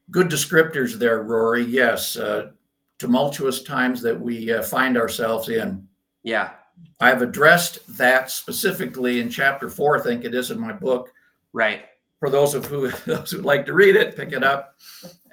Good 0.09 0.29
descriptors 0.29 0.97
there, 0.97 1.21
Rory. 1.23 1.63
Yes, 1.65 2.15
uh, 2.15 2.51
tumultuous 2.97 3.63
times 3.63 4.01
that 4.01 4.19
we 4.19 4.51
uh, 4.51 4.63
find 4.63 4.97
ourselves 4.97 5.49
in. 5.49 5.87
Yeah. 6.23 6.51
I've 6.99 7.21
addressed 7.21 7.79
that 7.97 8.31
specifically 8.31 9.19
in 9.19 9.29
chapter 9.29 9.69
four, 9.69 9.99
I 9.99 10.01
think 10.01 10.23
it 10.23 10.33
is 10.33 10.51
in 10.51 10.59
my 10.59 10.71
book. 10.71 11.11
Right. 11.53 11.85
For 12.21 12.29
those 12.29 12.53
of 12.53 12.65
who 12.65 12.89
those 13.05 13.31
who'd 13.31 13.43
like 13.43 13.65
to 13.65 13.73
read 13.73 13.97
it, 13.97 14.15
pick 14.15 14.31
it 14.31 14.43
up 14.43 14.75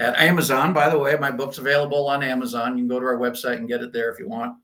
at 0.00 0.16
Amazon. 0.16 0.72
By 0.72 0.90
the 0.90 0.98
way, 0.98 1.16
my 1.20 1.30
book's 1.30 1.58
available 1.58 2.08
on 2.08 2.24
Amazon. 2.24 2.76
You 2.76 2.82
can 2.82 2.88
go 2.88 2.98
to 2.98 3.06
our 3.06 3.18
website 3.18 3.58
and 3.58 3.68
get 3.68 3.82
it 3.82 3.92
there 3.92 4.10
if 4.10 4.18
you 4.18 4.28
want. 4.28 4.56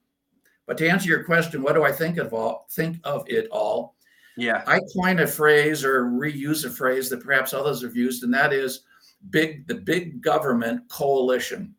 But 0.66 0.76
to 0.78 0.88
answer 0.88 1.08
your 1.08 1.22
question, 1.22 1.62
what 1.62 1.74
do 1.74 1.84
I 1.84 1.92
think 1.92 2.16
of 2.18 2.34
all 2.34 2.66
think 2.72 2.96
of 3.04 3.24
it 3.28 3.46
all? 3.52 3.94
Yeah. 4.36 4.64
I 4.66 4.80
coin 4.96 5.20
a 5.20 5.26
phrase 5.28 5.84
or 5.84 6.06
reuse 6.06 6.64
a 6.64 6.70
phrase 6.70 7.08
that 7.10 7.22
perhaps 7.22 7.52
others 7.54 7.82
have 7.82 7.94
used, 7.94 8.24
and 8.24 8.34
that 8.34 8.52
is 8.52 8.80
big 9.30 9.68
the 9.68 9.76
big 9.76 10.20
government 10.20 10.88
coalition 10.88 11.74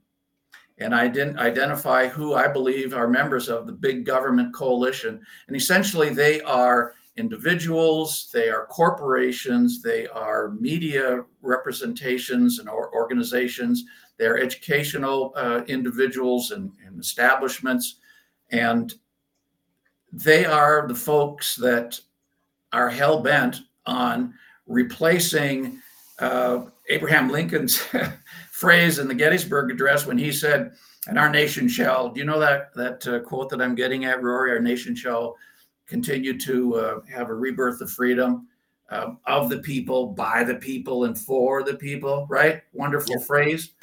and 0.78 0.94
I 0.94 1.08
didn't 1.08 1.40
identify 1.40 2.08
who 2.08 2.34
I 2.34 2.48
believe 2.48 2.94
are 2.94 3.08
members 3.08 3.48
of 3.48 3.66
the 3.66 3.72
big 3.72 4.06
government 4.06 4.54
coalition. 4.54 5.22
And 5.48 5.56
essentially, 5.56 6.10
they 6.10 6.42
are 6.42 6.96
individuals, 7.18 8.30
they 8.34 8.50
are 8.50 8.66
corporations, 8.66 9.82
they 9.82 10.08
are 10.08 10.52
media 10.60 11.24
representations 11.42 12.60
and 12.60 12.68
or 12.68 12.94
organizations, 12.94 13.86
they 14.18 14.26
are 14.26 14.38
educational 14.38 15.34
uh, 15.36 15.62
individuals 15.68 16.52
and, 16.52 16.72
and 16.86 17.00
establishments. 17.00 17.96
And 18.52 18.94
they 20.12 20.46
are 20.46 20.88
the 20.88 20.96
folks 20.96 21.56
that 21.56 22.00
are 22.72 22.90
hell 22.90 23.22
bent 23.22 23.62
on 23.86 24.34
replacing 24.68 25.82
uh, 26.20 26.66
Abraham 26.90 27.30
Lincoln's 27.30 27.78
phrase 28.52 29.00
in 29.00 29.08
the 29.08 29.14
Gettysburg 29.14 29.72
Address 29.72 30.06
when 30.06 30.18
he 30.18 30.32
said, 30.32 30.74
"And 31.08 31.20
our 31.20 31.30
nation 31.30 31.68
shall." 31.68 32.10
Do 32.10 32.20
you 32.20 32.26
know 32.26 32.40
that 32.40 32.74
that 32.76 33.08
uh, 33.08 33.20
quote 33.20 33.50
that 33.50 33.62
I'm 33.62 33.76
getting 33.76 34.06
at, 34.06 34.24
Rory? 34.24 34.52
Our 34.52 34.60
nation 34.60 34.96
shall 34.96 35.36
continue 35.88 36.38
to 36.40 36.76
uh, 36.76 37.00
have 37.10 37.30
a 37.30 37.34
rebirth 37.34 37.82
of 37.82 37.92
freedom 37.92 38.48
uh, 38.90 39.12
of 39.26 39.50
the 39.50 39.60
people, 39.60 40.08
by 40.08 40.44
the 40.44 40.56
people, 40.56 41.06
and 41.06 41.18
for 41.18 41.64
the 41.64 41.76
people. 41.76 42.28
Right? 42.30 42.62
Wonderful 42.74 43.18
yeah. 43.18 43.26
phrase. 43.26 43.74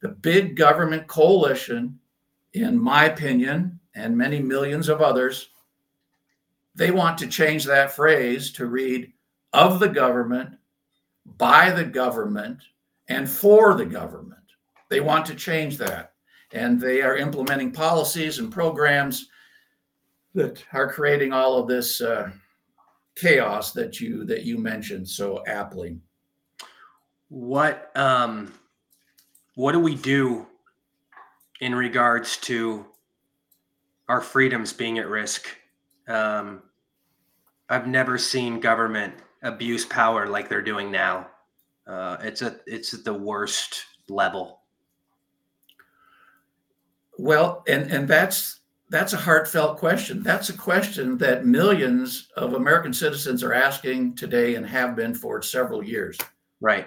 The 0.00 0.08
big 0.08 0.56
government 0.56 1.06
coalition, 1.08 1.98
in 2.52 2.78
my 2.78 3.06
opinion, 3.06 3.80
and 3.94 4.16
many 4.16 4.40
millions 4.40 4.88
of 4.88 5.00
others, 5.00 5.48
they 6.74 6.90
want 6.90 7.16
to 7.18 7.26
change 7.26 7.64
that 7.64 7.92
phrase 7.92 8.52
to 8.52 8.66
read 8.66 9.12
of 9.52 9.80
the 9.80 9.88
government, 9.88 10.50
by 11.38 11.70
the 11.70 11.84
government, 11.84 12.62
and 13.08 13.28
for 13.28 13.74
the 13.74 13.86
government. 13.86 14.34
They 14.90 15.00
want 15.00 15.24
to 15.26 15.34
change 15.34 15.78
that. 15.78 16.12
And 16.52 16.80
they 16.80 17.02
are 17.02 17.16
implementing 17.16 17.72
policies 17.72 18.38
and 18.38 18.52
programs 18.52 19.28
that 20.36 20.62
are 20.72 20.92
creating 20.92 21.32
all 21.32 21.58
of 21.58 21.66
this 21.66 22.00
uh, 22.00 22.30
chaos 23.16 23.72
that 23.72 24.00
you 24.00 24.24
that 24.26 24.44
you 24.44 24.58
mentioned 24.58 25.08
so 25.08 25.42
aptly. 25.46 25.98
What 27.28 27.90
um, 27.96 28.52
what 29.54 29.72
do 29.72 29.80
we 29.80 29.94
do 29.96 30.46
in 31.60 31.74
regards 31.74 32.36
to 32.36 32.86
our 34.08 34.20
freedoms 34.20 34.72
being 34.72 34.98
at 34.98 35.08
risk? 35.08 35.48
Um, 36.06 36.62
I've 37.68 37.88
never 37.88 38.18
seen 38.18 38.60
government 38.60 39.14
abuse 39.42 39.86
power 39.86 40.28
like 40.28 40.48
they're 40.48 40.62
doing 40.62 40.90
now. 40.90 41.28
Uh, 41.86 42.18
it's 42.20 42.42
a 42.42 42.60
it's 42.66 42.92
at 42.92 43.04
the 43.04 43.14
worst 43.14 43.86
level. 44.08 44.60
Well, 47.18 47.64
and 47.66 47.90
and 47.90 48.06
that's 48.06 48.55
that's 48.88 49.12
a 49.12 49.18
heartfelt 49.18 49.78
question. 49.78 50.22
That's 50.22 50.48
a 50.48 50.56
question 50.56 51.18
that 51.18 51.46
millions 51.46 52.28
of 52.36 52.54
American 52.54 52.92
citizens 52.92 53.42
are 53.42 53.52
asking 53.52 54.14
today 54.14 54.54
and 54.54 54.64
have 54.66 54.94
been 54.94 55.14
for 55.14 55.42
several 55.42 55.82
years. 55.82 56.16
Right. 56.60 56.86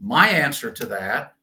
My 0.00 0.28
answer 0.28 0.70
to 0.70 0.86
that 0.86 1.34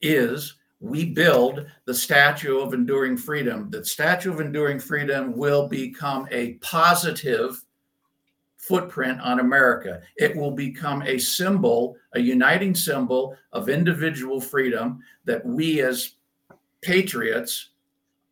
is 0.00 0.54
we 0.80 1.06
build 1.06 1.66
the 1.86 1.94
Statue 1.94 2.58
of 2.58 2.72
Enduring 2.72 3.16
Freedom. 3.16 3.68
The 3.70 3.84
Statue 3.84 4.32
of 4.32 4.40
Enduring 4.40 4.78
Freedom 4.78 5.36
will 5.36 5.68
become 5.68 6.28
a 6.30 6.54
positive 6.54 7.64
footprint 8.56 9.20
on 9.20 9.40
America. 9.40 10.02
It 10.16 10.36
will 10.36 10.50
become 10.50 11.02
a 11.02 11.18
symbol, 11.18 11.96
a 12.14 12.20
uniting 12.20 12.74
symbol 12.74 13.36
of 13.52 13.68
individual 13.68 14.40
freedom 14.40 15.00
that 15.24 15.44
we 15.44 15.80
as 15.80 16.12
patriots 16.80 17.70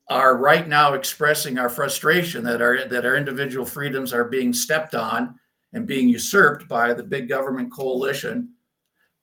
are 0.09 0.37
right 0.37 0.69
now 0.69 0.93
expressing 0.93 1.59
our 1.59 1.69
frustration 1.69 2.45
that 2.45 2.61
our 2.61 2.87
that 2.89 3.07
our 3.07 3.17
individual 3.17 3.65
freedoms 3.65 4.13
are 4.13 4.25
being 4.25 4.53
stepped 4.53 4.95
on 4.95 5.35
and 5.73 5.87
being 5.87 6.09
usurped 6.09 6.69
by 6.69 6.93
the 6.93 7.03
big 7.03 7.29
government 7.29 7.73
coalition. 7.73 8.51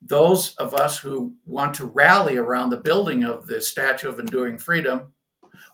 Those 0.02 0.54
of 0.56 0.74
us 0.74 0.98
who 0.98 1.34
want 1.46 1.74
to 1.74 1.86
rally 1.86 2.36
around 2.36 2.70
the 2.70 2.76
building 2.78 3.22
of 3.24 3.46
the 3.46 3.60
Statue 3.60 4.08
of 4.08 4.18
Enduring 4.18 4.58
Freedom 4.58 5.12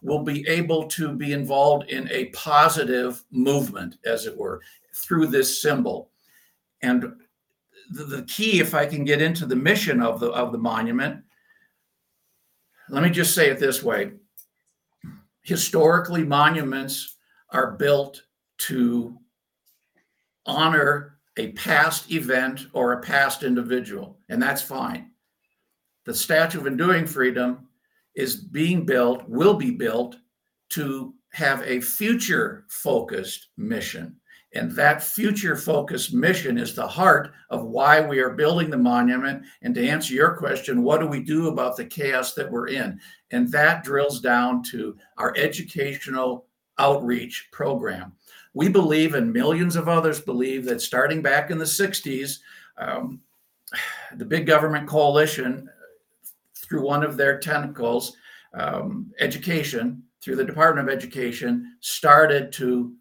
will 0.03 0.23
be 0.23 0.47
able 0.47 0.87
to 0.89 1.15
be 1.15 1.33
involved 1.33 1.89
in 1.91 2.09
a 2.11 2.27
positive 2.27 3.25
movement, 3.31 3.97
as 4.05 4.27
it 4.27 4.37
were 4.37 4.61
through 4.95 5.29
this 5.29 5.63
symbol. 5.63 6.11
And 6.83 7.15
the, 7.91 8.05
the 8.05 8.23
key, 8.25 8.61
if 8.61 8.75
I 8.75 8.85
can 8.85 9.05
get 9.05 9.23
into 9.23 9.47
the 9.47 9.57
mission 9.57 10.03
of 10.03 10.21
the 10.21 10.31
of 10.31 10.53
the 10.53 10.59
monument, 10.59 11.25
let 12.91 13.03
me 13.03 13.11
just 13.11 13.35
say 13.35 13.49
it 13.49 13.59
this 13.59 13.83
way. 13.83 14.13
Historically, 15.49 16.25
monuments 16.25 17.17
are 17.53 17.71
built 17.73 18.23
to 18.59 19.17
honor 20.45 21.21
a 21.39 21.53
past 21.53 22.13
event 22.13 22.67
or 22.75 22.93
a 22.93 23.01
past 23.01 23.43
individual, 23.43 24.19
and 24.29 24.43
that's 24.43 24.61
fine. 24.61 25.11
The 26.05 26.13
Statue 26.13 26.61
of 26.61 26.67
Enduring 26.67 27.07
Freedom 27.07 27.67
is 28.15 28.37
being 28.37 28.85
built, 28.85 29.27
will 29.27 29.55
be 29.55 29.71
built 29.71 30.17
to 30.73 31.15
have 31.33 31.63
a 31.63 31.81
future 31.81 32.67
focused 32.69 33.49
mission. 33.57 34.18
And 34.55 34.71
that 34.73 35.03
future 35.03 35.57
focused 35.57 36.15
mission 36.15 36.57
is 36.57 36.75
the 36.75 36.87
heart 36.87 37.33
of 37.51 37.65
why 37.65 38.01
we 38.01 38.19
are 38.19 38.31
building 38.31 38.71
the 38.71 38.79
monument. 38.79 39.45
And 39.61 39.75
to 39.75 39.87
answer 39.87 40.15
your 40.15 40.37
question, 40.37 40.83
what 40.83 41.01
do 41.01 41.07
we 41.07 41.23
do 41.23 41.49
about 41.49 41.77
the 41.77 41.85
chaos 41.85 42.33
that 42.35 42.51
we're 42.51 42.69
in? 42.69 42.99
And 43.31 43.53
that 43.53 43.85
drills 43.85 44.21
down 44.21 44.63
to 44.65 44.97
our 45.19 45.35
educational 45.37 46.47
outreach 46.79 47.49
program. 47.53 48.13
We 48.55 48.69
believe, 48.69 49.15
and 49.15 49.33
millions 49.33 49.77
of 49.77 49.89
others 49.89 50.21
believe, 50.21 50.65
that 50.65 50.81
starting 50.81 51.21
back 51.21 51.51
in 51.51 51.59
the 51.59 51.65
60s, 51.65 52.39
um, 52.79 53.21
the 54.17 54.25
big 54.25 54.47
government 54.47 54.89
coalition, 54.89 55.69
through 56.55 56.87
one 56.87 57.05
of 57.05 57.17
their 57.17 57.39
tentacles, 57.39 58.17
um, 58.55 59.13
education, 59.21 60.03
through 60.21 60.37
the 60.37 60.45
Department 60.45 60.89
of 60.89 60.95
Education, 60.95 61.77
started 61.81 62.53
to 62.53 62.95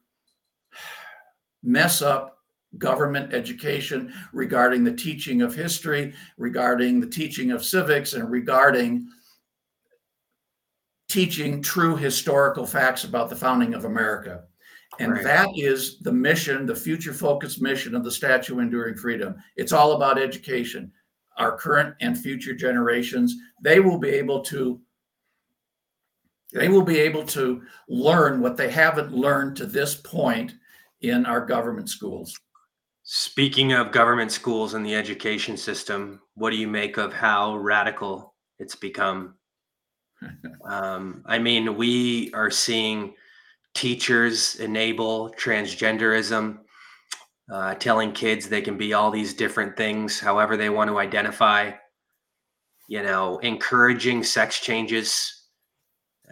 mess 1.63 2.01
up 2.01 2.37
government 2.77 3.33
education 3.33 4.13
regarding 4.33 4.83
the 4.83 4.93
teaching 4.93 5.41
of 5.41 5.55
history, 5.55 6.13
regarding 6.37 6.99
the 6.99 7.07
teaching 7.07 7.51
of 7.51 7.63
civics, 7.63 8.13
and 8.13 8.29
regarding 8.29 9.07
teaching 11.07 11.61
true 11.61 11.95
historical 11.95 12.65
facts 12.65 13.03
about 13.03 13.29
the 13.29 13.35
founding 13.35 13.73
of 13.73 13.85
America. 13.85 14.43
And 14.99 15.13
right. 15.13 15.23
that 15.23 15.49
is 15.55 15.99
the 15.99 16.11
mission, 16.11 16.65
the 16.65 16.75
future 16.75 17.13
focused 17.13 17.61
mission 17.61 17.95
of 17.95 18.03
the 18.03 18.11
Statue 18.11 18.53
of 18.53 18.59
Enduring 18.59 18.95
Freedom. 18.95 19.35
It's 19.55 19.71
all 19.71 19.93
about 19.93 20.19
education. 20.19 20.91
Our 21.37 21.55
current 21.57 21.95
and 22.01 22.17
future 22.17 22.53
generations, 22.53 23.35
they 23.61 23.79
will 23.79 23.99
be 23.99 24.09
able 24.09 24.41
to 24.45 24.81
they 26.53 26.69
will 26.69 26.83
be 26.83 26.97
able 26.97 27.25
to 27.25 27.61
learn 27.89 28.39
what 28.39 28.55
they 28.55 28.71
haven't 28.71 29.11
learned 29.11 29.57
to 29.57 29.65
this 29.65 29.95
point 29.95 30.53
in 31.01 31.25
our 31.25 31.45
government 31.45 31.89
schools. 31.89 32.37
Speaking 33.03 33.71
of 33.71 33.91
government 33.91 34.31
schools 34.31 34.73
and 34.73 34.85
the 34.85 34.95
education 34.95 35.55
system, 35.55 36.19
what 36.35 36.49
do 36.49 36.57
you 36.57 36.67
make 36.67 36.97
of 36.97 37.13
how 37.13 37.55
radical 37.55 38.33
it's 38.59 38.75
become? 38.75 39.35
um, 40.69 41.23
I 41.25 41.39
mean, 41.39 41.77
we 41.77 42.31
are 42.33 42.51
seeing 42.51 43.13
teachers 43.73 44.55
enable 44.55 45.31
transgenderism, 45.39 46.57
uh, 47.51 47.75
telling 47.75 48.11
kids 48.11 48.49
they 48.49 48.61
can 48.61 48.77
be 48.77 48.93
all 48.93 49.11
these 49.11 49.33
different 49.33 49.77
things, 49.77 50.19
however 50.19 50.57
they 50.57 50.69
want 50.69 50.89
to 50.89 50.99
identify, 50.99 51.71
you 52.89 53.03
know, 53.03 53.37
encouraging 53.39 54.23
sex 54.23 54.59
changes. 54.59 55.45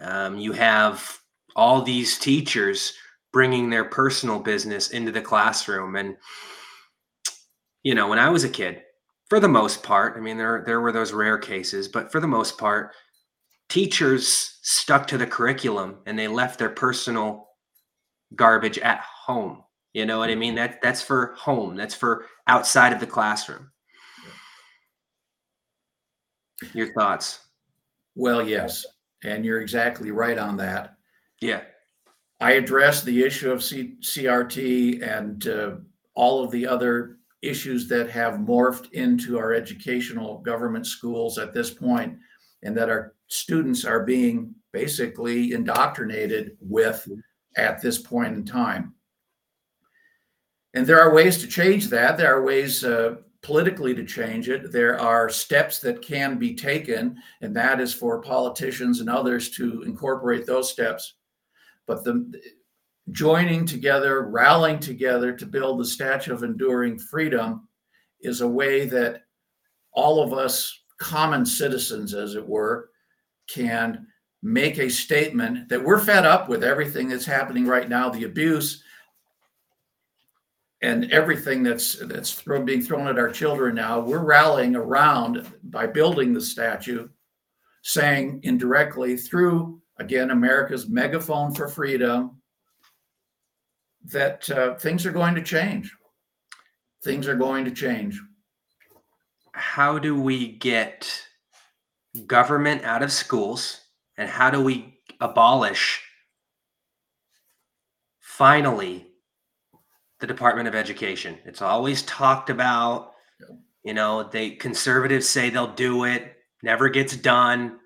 Um, 0.00 0.38
you 0.38 0.52
have 0.52 1.18
all 1.54 1.80
these 1.80 2.18
teachers 2.18 2.92
bringing 3.36 3.68
their 3.68 3.84
personal 3.84 4.38
business 4.38 4.92
into 4.92 5.12
the 5.12 5.20
classroom. 5.20 5.96
And, 5.96 6.16
you 7.82 7.94
know, 7.94 8.08
when 8.08 8.18
I 8.18 8.30
was 8.30 8.44
a 8.44 8.48
kid, 8.48 8.80
for 9.28 9.40
the 9.40 9.46
most 9.46 9.82
part, 9.82 10.16
I 10.16 10.20
mean, 10.20 10.38
there, 10.38 10.62
there 10.64 10.80
were 10.80 10.90
those 10.90 11.12
rare 11.12 11.36
cases, 11.36 11.86
but 11.86 12.10
for 12.10 12.18
the 12.18 12.26
most 12.26 12.56
part, 12.56 12.92
teachers 13.68 14.58
stuck 14.62 15.06
to 15.08 15.18
the 15.18 15.26
curriculum 15.26 15.98
and 16.06 16.18
they 16.18 16.28
left 16.28 16.58
their 16.58 16.70
personal 16.70 17.50
garbage 18.34 18.78
at 18.78 19.00
home. 19.00 19.62
You 19.92 20.06
know 20.06 20.18
what 20.18 20.30
I 20.30 20.34
mean? 20.34 20.54
That 20.54 20.80
that's 20.80 21.02
for 21.02 21.34
home. 21.36 21.76
That's 21.76 21.94
for 21.94 22.24
outside 22.46 22.94
of 22.94 23.00
the 23.00 23.06
classroom. 23.06 23.70
Your 26.72 26.90
thoughts? 26.94 27.40
Well, 28.14 28.48
yes, 28.48 28.86
and 29.24 29.44
you're 29.44 29.60
exactly 29.60 30.10
right 30.10 30.38
on 30.38 30.56
that. 30.56 30.94
Yeah. 31.42 31.60
I 32.40 32.52
addressed 32.52 33.04
the 33.04 33.22
issue 33.22 33.50
of 33.50 33.62
C- 33.62 33.96
CRT 34.00 35.02
and 35.02 35.46
uh, 35.46 35.76
all 36.14 36.44
of 36.44 36.50
the 36.50 36.66
other 36.66 37.18
issues 37.42 37.88
that 37.88 38.10
have 38.10 38.34
morphed 38.34 38.92
into 38.92 39.38
our 39.38 39.52
educational 39.52 40.38
government 40.38 40.86
schools 40.86 41.38
at 41.38 41.54
this 41.54 41.70
point, 41.70 42.18
and 42.62 42.76
that 42.76 42.90
our 42.90 43.14
students 43.28 43.84
are 43.84 44.04
being 44.04 44.54
basically 44.72 45.52
indoctrinated 45.52 46.56
with 46.60 47.08
at 47.56 47.80
this 47.80 47.98
point 47.98 48.34
in 48.34 48.44
time. 48.44 48.94
And 50.74 50.86
there 50.86 51.00
are 51.00 51.14
ways 51.14 51.38
to 51.38 51.46
change 51.46 51.88
that. 51.88 52.18
There 52.18 52.34
are 52.34 52.44
ways 52.44 52.84
uh, 52.84 53.16
politically 53.40 53.94
to 53.94 54.04
change 54.04 54.50
it. 54.50 54.72
There 54.72 55.00
are 55.00 55.30
steps 55.30 55.78
that 55.78 56.02
can 56.02 56.36
be 56.36 56.54
taken, 56.54 57.16
and 57.40 57.56
that 57.56 57.80
is 57.80 57.94
for 57.94 58.20
politicians 58.20 59.00
and 59.00 59.08
others 59.08 59.50
to 59.52 59.82
incorporate 59.82 60.44
those 60.44 60.70
steps. 60.70 61.14
But 61.86 62.04
the 62.04 62.32
joining 63.12 63.64
together, 63.64 64.22
rallying 64.22 64.80
together 64.80 65.32
to 65.32 65.46
build 65.46 65.78
the 65.78 65.84
Statue 65.84 66.34
of 66.34 66.42
Enduring 66.42 66.98
Freedom 66.98 67.68
is 68.20 68.40
a 68.40 68.48
way 68.48 68.86
that 68.86 69.22
all 69.92 70.22
of 70.22 70.32
us, 70.32 70.82
common 70.98 71.46
citizens, 71.46 72.14
as 72.14 72.34
it 72.34 72.46
were, 72.46 72.90
can 73.48 74.06
make 74.42 74.78
a 74.78 74.88
statement 74.88 75.68
that 75.68 75.82
we're 75.82 76.00
fed 76.00 76.26
up 76.26 76.48
with 76.48 76.64
everything 76.64 77.08
that's 77.08 77.24
happening 77.24 77.66
right 77.66 77.88
now, 77.88 78.08
the 78.08 78.24
abuse, 78.24 78.82
and 80.82 81.10
everything 81.10 81.62
that's 81.62 81.94
that's 82.06 82.42
being 82.64 82.82
thrown 82.82 83.08
at 83.08 83.18
our 83.18 83.30
children 83.30 83.74
now, 83.74 83.98
we're 84.00 84.24
rallying 84.24 84.76
around 84.76 85.50
by 85.64 85.86
building 85.86 86.34
the 86.34 86.40
statue, 86.40 87.08
saying 87.82 88.40
indirectly 88.42 89.16
through 89.16 89.80
again 89.98 90.30
America's 90.30 90.88
megaphone 90.88 91.54
for 91.54 91.68
freedom 91.68 92.40
that 94.04 94.48
uh, 94.50 94.74
things 94.76 95.04
are 95.04 95.12
going 95.12 95.34
to 95.34 95.42
change. 95.42 95.92
Things 97.02 97.26
are 97.28 97.34
going 97.34 97.64
to 97.64 97.70
change. 97.70 98.20
How 99.52 99.98
do 99.98 100.20
we 100.20 100.52
get 100.52 101.22
government 102.26 102.84
out 102.84 103.02
of 103.02 103.12
schools, 103.12 103.80
and 104.16 104.28
how 104.28 104.50
do 104.50 104.62
we 104.62 104.98
abolish 105.20 106.02
finally 108.20 109.06
the 110.20 110.26
Department 110.26 110.68
of 110.68 110.74
Education. 110.74 111.38
It's 111.44 111.62
always 111.62 112.02
talked 112.02 112.50
about. 112.50 113.12
You 113.82 113.94
know, 113.94 114.24
they 114.24 114.50
conservatives 114.50 115.28
say 115.28 115.48
they'll 115.48 115.74
do 115.74 116.04
it, 116.04 116.36
never 116.62 116.88
gets 116.88 117.16
done. 117.16 117.78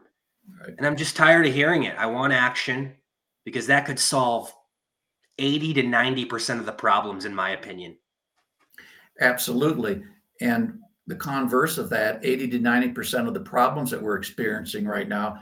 Right. 0.58 0.74
And 0.78 0.86
I'm 0.86 0.96
just 0.96 1.16
tired 1.16 1.46
of 1.46 1.54
hearing 1.54 1.84
it. 1.84 1.96
I 1.98 2.06
want 2.06 2.32
action 2.32 2.94
because 3.44 3.66
that 3.66 3.86
could 3.86 3.98
solve 3.98 4.52
80 5.38 5.74
to 5.74 5.82
90% 5.82 6.58
of 6.58 6.66
the 6.66 6.72
problems, 6.72 7.24
in 7.24 7.34
my 7.34 7.50
opinion. 7.50 7.96
Absolutely. 9.20 10.02
And 10.40 10.78
the 11.06 11.16
converse 11.16 11.78
of 11.78 11.88
that, 11.90 12.24
80 12.24 12.48
to 12.50 12.58
90% 12.58 13.26
of 13.26 13.34
the 13.34 13.40
problems 13.40 13.90
that 13.90 14.02
we're 14.02 14.16
experiencing 14.16 14.86
right 14.86 15.08
now 15.08 15.40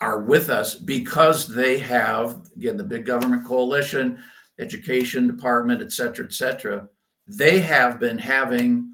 are 0.00 0.20
with 0.20 0.50
us 0.50 0.74
because 0.74 1.48
they 1.48 1.78
have, 1.78 2.36
again, 2.56 2.76
the 2.76 2.84
big 2.84 3.06
government 3.06 3.46
coalition, 3.46 4.22
education 4.58 5.26
department, 5.26 5.80
et 5.80 5.92
cetera, 5.92 6.24
et 6.24 6.32
cetera, 6.32 6.88
they 7.26 7.60
have 7.60 7.98
been 7.98 8.18
having 8.18 8.92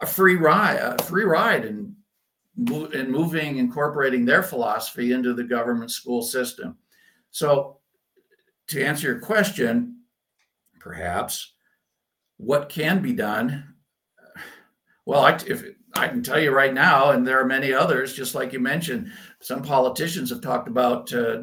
a 0.00 0.06
free 0.06 0.36
ride, 0.36 0.76
a 0.76 1.02
free 1.02 1.24
ride 1.24 1.64
and 1.64 1.94
and 2.56 3.10
moving, 3.10 3.58
incorporating 3.58 4.24
their 4.24 4.42
philosophy 4.42 5.12
into 5.12 5.34
the 5.34 5.44
government 5.44 5.90
school 5.90 6.22
system. 6.22 6.76
So, 7.30 7.78
to 8.68 8.82
answer 8.82 9.08
your 9.08 9.20
question, 9.20 10.02
perhaps 10.78 11.54
what 12.36 12.68
can 12.68 13.02
be 13.02 13.12
done? 13.12 13.74
Well, 15.06 15.20
I, 15.20 15.38
if 15.46 15.62
I 15.94 16.08
can 16.08 16.22
tell 16.22 16.40
you 16.40 16.50
right 16.50 16.72
now, 16.72 17.10
and 17.10 17.26
there 17.26 17.38
are 17.38 17.44
many 17.44 17.74
others, 17.74 18.14
just 18.14 18.34
like 18.34 18.54
you 18.54 18.58
mentioned, 18.58 19.12
some 19.40 19.60
politicians 19.60 20.30
have 20.30 20.40
talked 20.40 20.66
about 20.66 21.12
uh, 21.12 21.42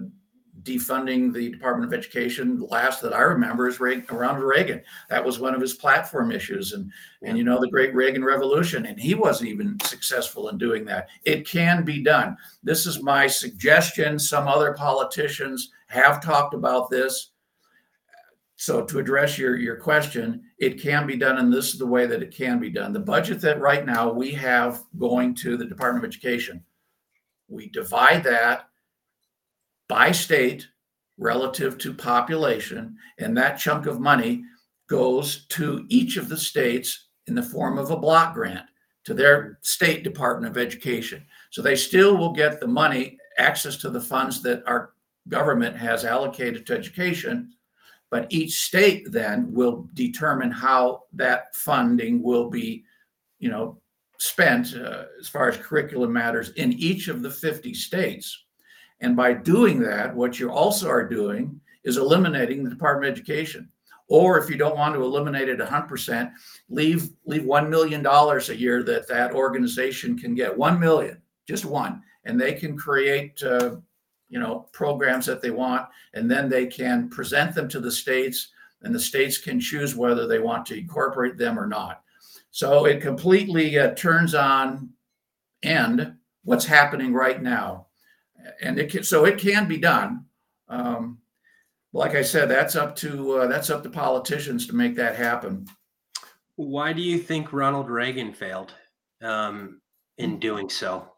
defunding 0.63 1.33
the 1.33 1.49
Department 1.49 1.91
of 1.91 1.97
Education. 1.97 2.57
The 2.59 2.65
last 2.65 3.01
that 3.01 3.13
I 3.13 3.21
remember 3.21 3.67
is 3.67 3.79
Ronald 3.79 4.43
Reagan. 4.43 4.81
That 5.09 5.23
was 5.23 5.39
one 5.39 5.55
of 5.55 5.61
his 5.61 5.73
platform 5.73 6.31
issues, 6.31 6.73
and 6.73 6.91
and 7.21 7.37
you 7.37 7.43
know 7.43 7.59
the 7.59 7.69
Great 7.69 7.93
Reagan 7.93 8.23
Revolution, 8.23 8.85
and 8.85 8.99
he 8.99 9.15
wasn't 9.15 9.49
even 9.49 9.79
successful 9.81 10.49
in 10.49 10.57
doing 10.57 10.85
that. 10.85 11.09
It 11.23 11.47
can 11.47 11.83
be 11.83 12.03
done. 12.03 12.37
This 12.63 12.85
is 12.85 13.01
my 13.01 13.27
suggestion. 13.27 14.19
Some 14.19 14.47
other 14.47 14.73
politicians 14.73 15.71
have 15.87 16.23
talked 16.23 16.53
about 16.53 16.89
this. 16.89 17.31
So 18.55 18.85
to 18.85 18.99
address 18.99 19.37
your 19.37 19.57
your 19.57 19.77
question, 19.77 20.43
it 20.57 20.79
can 20.79 21.07
be 21.07 21.17
done, 21.17 21.37
and 21.37 21.51
this 21.51 21.73
is 21.73 21.79
the 21.79 21.87
way 21.87 22.05
that 22.05 22.21
it 22.21 22.35
can 22.35 22.59
be 22.59 22.69
done. 22.69 22.93
The 22.93 22.99
budget 22.99 23.41
that 23.41 23.59
right 23.59 23.85
now 23.85 24.11
we 24.11 24.31
have 24.33 24.83
going 24.99 25.33
to 25.35 25.57
the 25.57 25.65
Department 25.65 26.03
of 26.03 26.09
Education, 26.09 26.63
we 27.47 27.69
divide 27.69 28.23
that 28.23 28.67
by 29.91 30.09
state 30.09 30.69
relative 31.17 31.77
to 31.77 31.93
population, 31.93 32.95
and 33.19 33.35
that 33.35 33.59
chunk 33.59 33.87
of 33.87 33.99
money 33.99 34.41
goes 34.89 35.45
to 35.47 35.85
each 35.89 36.15
of 36.15 36.29
the 36.29 36.37
states 36.37 37.07
in 37.27 37.35
the 37.35 37.43
form 37.43 37.77
of 37.77 37.91
a 37.91 37.97
block 37.97 38.33
grant 38.33 38.65
to 39.03 39.13
their 39.13 39.59
state 39.63 40.01
Department 40.01 40.49
of 40.49 40.57
Education. 40.57 41.25
So 41.49 41.61
they 41.61 41.75
still 41.75 42.15
will 42.15 42.31
get 42.31 42.61
the 42.61 42.67
money, 42.67 43.17
access 43.37 43.75
to 43.79 43.89
the 43.89 43.99
funds 43.99 44.41
that 44.43 44.63
our 44.65 44.93
government 45.27 45.75
has 45.75 46.05
allocated 46.05 46.65
to 46.67 46.73
education, 46.73 47.51
but 48.09 48.27
each 48.29 48.61
state 48.61 49.11
then 49.11 49.51
will 49.51 49.89
determine 49.93 50.51
how 50.51 51.03
that 51.11 51.53
funding 51.53 52.23
will 52.23 52.49
be, 52.49 52.85
you 53.39 53.49
know, 53.49 53.81
spent 54.19 54.73
uh, 54.73 55.03
as 55.19 55.27
far 55.27 55.49
as 55.49 55.57
curriculum 55.57 56.13
matters 56.13 56.51
in 56.51 56.71
each 56.71 57.09
of 57.09 57.21
the 57.21 57.31
50 57.31 57.73
states. 57.73 58.45
And 59.01 59.15
by 59.15 59.33
doing 59.33 59.79
that, 59.81 60.15
what 60.15 60.39
you 60.39 60.51
also 60.51 60.87
are 60.87 61.07
doing 61.07 61.59
is 61.83 61.97
eliminating 61.97 62.63
the 62.63 62.69
Department 62.69 63.11
of 63.11 63.17
Education. 63.17 63.67
Or 64.07 64.37
if 64.37 64.49
you 64.49 64.57
don't 64.57 64.77
want 64.77 64.93
to 64.93 65.03
eliminate 65.03 65.49
it 65.49 65.59
100%, 65.59 66.31
leave 66.69 67.09
leave 67.25 67.43
$1 67.43 67.69
million 67.69 68.05
a 68.05 68.53
year 68.53 68.83
that 68.83 69.07
that 69.07 69.33
organization 69.33 70.17
can 70.17 70.35
get. 70.35 70.55
1 70.55 70.79
million, 70.79 71.21
just 71.47 71.65
one. 71.65 72.03
And 72.25 72.39
they 72.39 72.53
can 72.53 72.77
create, 72.77 73.41
uh, 73.41 73.77
you 74.29 74.39
know, 74.39 74.67
programs 74.73 75.25
that 75.25 75.41
they 75.41 75.51
want. 75.51 75.87
And 76.13 76.29
then 76.29 76.49
they 76.49 76.67
can 76.67 77.09
present 77.09 77.55
them 77.55 77.67
to 77.69 77.79
the 77.79 77.91
states 77.91 78.49
and 78.83 78.93
the 78.93 78.99
states 78.99 79.37
can 79.37 79.59
choose 79.59 79.95
whether 79.95 80.27
they 80.27 80.39
want 80.39 80.65
to 80.67 80.77
incorporate 80.77 81.37
them 81.37 81.57
or 81.57 81.67
not. 81.67 82.01
So 82.51 82.85
it 82.85 83.01
completely 83.01 83.79
uh, 83.79 83.91
turns 83.91 84.35
on 84.35 84.89
end 85.63 86.15
what's 86.43 86.65
happening 86.65 87.13
right 87.13 87.41
now 87.41 87.87
and 88.61 88.79
it 88.79 88.91
can, 88.91 89.03
so 89.03 89.25
it 89.25 89.37
can 89.37 89.67
be 89.67 89.77
done. 89.77 90.25
Um, 90.67 91.19
like 91.93 92.15
I 92.15 92.21
said, 92.21 92.49
that's 92.49 92.75
up 92.75 92.95
to 92.97 93.31
uh, 93.33 93.47
that's 93.47 93.69
up 93.69 93.83
to 93.83 93.89
politicians 93.89 94.67
to 94.67 94.75
make 94.75 94.95
that 94.95 95.15
happen. 95.15 95.67
Why 96.55 96.93
do 96.93 97.01
you 97.01 97.17
think 97.17 97.53
Ronald 97.53 97.89
Reagan 97.89 98.33
failed 98.33 98.73
um, 99.21 99.81
in 100.17 100.39
doing 100.39 100.69
so? 100.69 101.11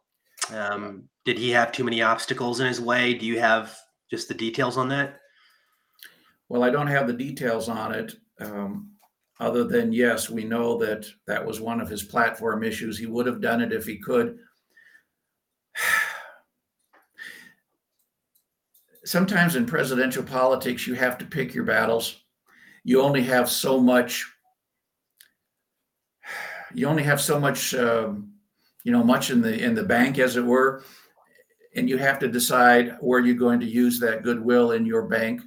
Um, 0.54 1.10
did 1.26 1.38
he 1.38 1.50
have 1.52 1.72
too 1.72 1.84
many 1.84 2.02
obstacles 2.02 2.60
in 2.60 2.68
his 2.68 2.82
way? 2.82 3.14
Do 3.14 3.26
you 3.26 3.40
have 3.40 3.76
just 4.10 4.28
the 4.28 4.34
details 4.34 4.78
on 4.78 4.90
that? 4.90 5.20
Well, 6.50 6.64
I 6.64 6.70
don't 6.70 6.88
have 6.88 7.08
the 7.08 7.14
details 7.14 7.70
on 7.70 7.94
it. 7.94 8.14
Um, 8.40 8.92
other 9.40 9.64
than 9.64 9.92
yes, 9.92 10.30
we 10.30 10.44
know 10.44 10.78
that 10.78 11.06
that 11.28 11.46
was 11.46 11.60
one 11.60 11.82
of 11.82 11.90
his 11.90 12.04
platform 12.04 12.64
issues. 12.64 12.98
He 12.98 13.06
would 13.06 13.26
have 13.26 13.42
done 13.42 13.62
it 13.62 13.74
if 13.74 13.86
he 13.86 13.98
could. 13.98 14.38
Sometimes 19.06 19.56
in 19.56 19.66
presidential 19.66 20.24
politics, 20.24 20.88
you 20.88 20.94
have 20.96 21.18
to 21.18 21.26
pick 21.26 21.54
your 21.54 21.66
battles. 21.66 22.20
You 22.84 23.02
only 23.02 23.24
have 23.24 23.50
so 23.50 23.80
much. 23.80 24.30
You 26.74 26.88
only 26.88 27.04
have 27.04 27.22
so 27.22 27.39
much, 27.39 27.76
um, 27.76 28.34
you 28.84 28.92
know, 28.92 29.04
much 29.04 29.30
in 29.30 29.42
the 29.42 29.58
in 29.58 29.76
the 29.76 29.84
bank, 29.84 30.20
as 30.20 30.38
it 30.38 30.44
were, 30.44 30.84
and 31.76 31.88
you 31.88 31.98
have 31.98 32.20
to 32.20 32.28
decide 32.28 32.98
where 33.00 33.20
you're 33.20 33.36
going 33.36 33.60
to 33.60 33.66
use 33.66 34.00
that 34.00 34.24
goodwill 34.24 34.72
in 34.72 34.86
your 34.86 35.04
bank 35.04 35.42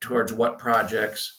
towards 0.00 0.32
what 0.32 0.58
projects. 0.58 1.36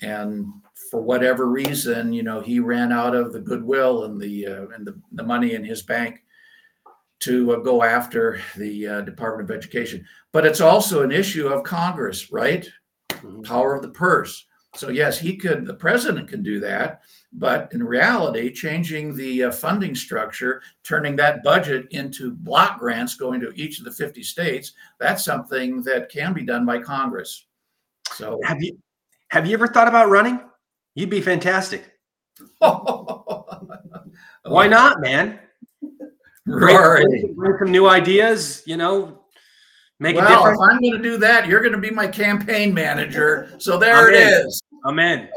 And 0.00 0.46
for 0.90 1.00
whatever 1.00 1.46
reason, 1.46 2.12
you 2.12 2.22
know, 2.22 2.40
he 2.40 2.60
ran 2.60 2.92
out 2.92 3.14
of 3.14 3.32
the 3.32 3.40
goodwill 3.40 4.04
and 4.04 4.20
the 4.20 4.46
uh, 4.46 4.66
and 4.68 4.86
the, 4.86 5.00
the 5.12 5.24
money 5.24 5.54
in 5.54 5.64
his 5.64 5.82
bank 5.82 6.23
to 7.20 7.54
uh, 7.54 7.58
go 7.60 7.82
after 7.82 8.40
the 8.56 8.86
uh, 8.86 9.00
Department 9.02 9.50
of 9.50 9.56
Education. 9.56 10.04
But 10.32 10.46
it's 10.46 10.60
also 10.60 11.02
an 11.02 11.12
issue 11.12 11.48
of 11.48 11.64
Congress, 11.64 12.30
right? 12.30 12.68
Mm-hmm. 13.10 13.42
Power 13.42 13.74
of 13.74 13.82
the 13.82 13.90
purse. 13.90 14.46
So 14.76 14.88
yes, 14.88 15.18
he 15.18 15.36
could. 15.36 15.66
The 15.66 15.74
president 15.74 16.28
can 16.28 16.42
do 16.42 16.58
that, 16.60 17.02
but 17.32 17.72
in 17.72 17.82
reality, 17.82 18.52
changing 18.52 19.14
the 19.14 19.44
uh, 19.44 19.52
funding 19.52 19.94
structure, 19.94 20.62
turning 20.82 21.14
that 21.16 21.44
budget 21.44 21.86
into 21.92 22.32
block 22.32 22.80
grants 22.80 23.14
going 23.14 23.40
to 23.40 23.52
each 23.54 23.78
of 23.78 23.84
the 23.84 23.92
50 23.92 24.22
states, 24.22 24.72
that's 24.98 25.24
something 25.24 25.82
that 25.82 26.10
can 26.10 26.32
be 26.32 26.42
done 26.42 26.66
by 26.66 26.80
Congress. 26.80 27.46
So 28.12 28.40
have 28.44 28.62
you 28.62 28.78
have 29.28 29.46
you 29.46 29.54
ever 29.54 29.68
thought 29.68 29.88
about 29.88 30.10
running? 30.10 30.40
You'd 30.94 31.10
be 31.10 31.20
fantastic. 31.20 31.92
Why 32.58 33.36
not, 34.68 35.00
man? 35.00 35.40
Rory. 36.46 37.32
Bring 37.34 37.56
some 37.58 37.70
new 37.70 37.88
ideas, 37.88 38.62
you 38.66 38.76
know, 38.76 39.24
make 39.98 40.16
well, 40.16 40.26
a 40.26 40.28
difference. 40.28 40.58
If 40.60 40.70
I'm 40.70 40.80
going 40.80 40.92
to 40.92 41.02
do 41.02 41.16
that, 41.18 41.46
you're 41.46 41.60
going 41.60 41.72
to 41.72 41.78
be 41.78 41.90
my 41.90 42.06
campaign 42.06 42.74
manager. 42.74 43.54
So 43.58 43.78
there 43.78 44.08
I'm 44.08 44.14
it 44.14 44.20
in. 44.20 44.46
is. 44.46 44.62
I'm 44.84 44.98
in. 44.98 45.28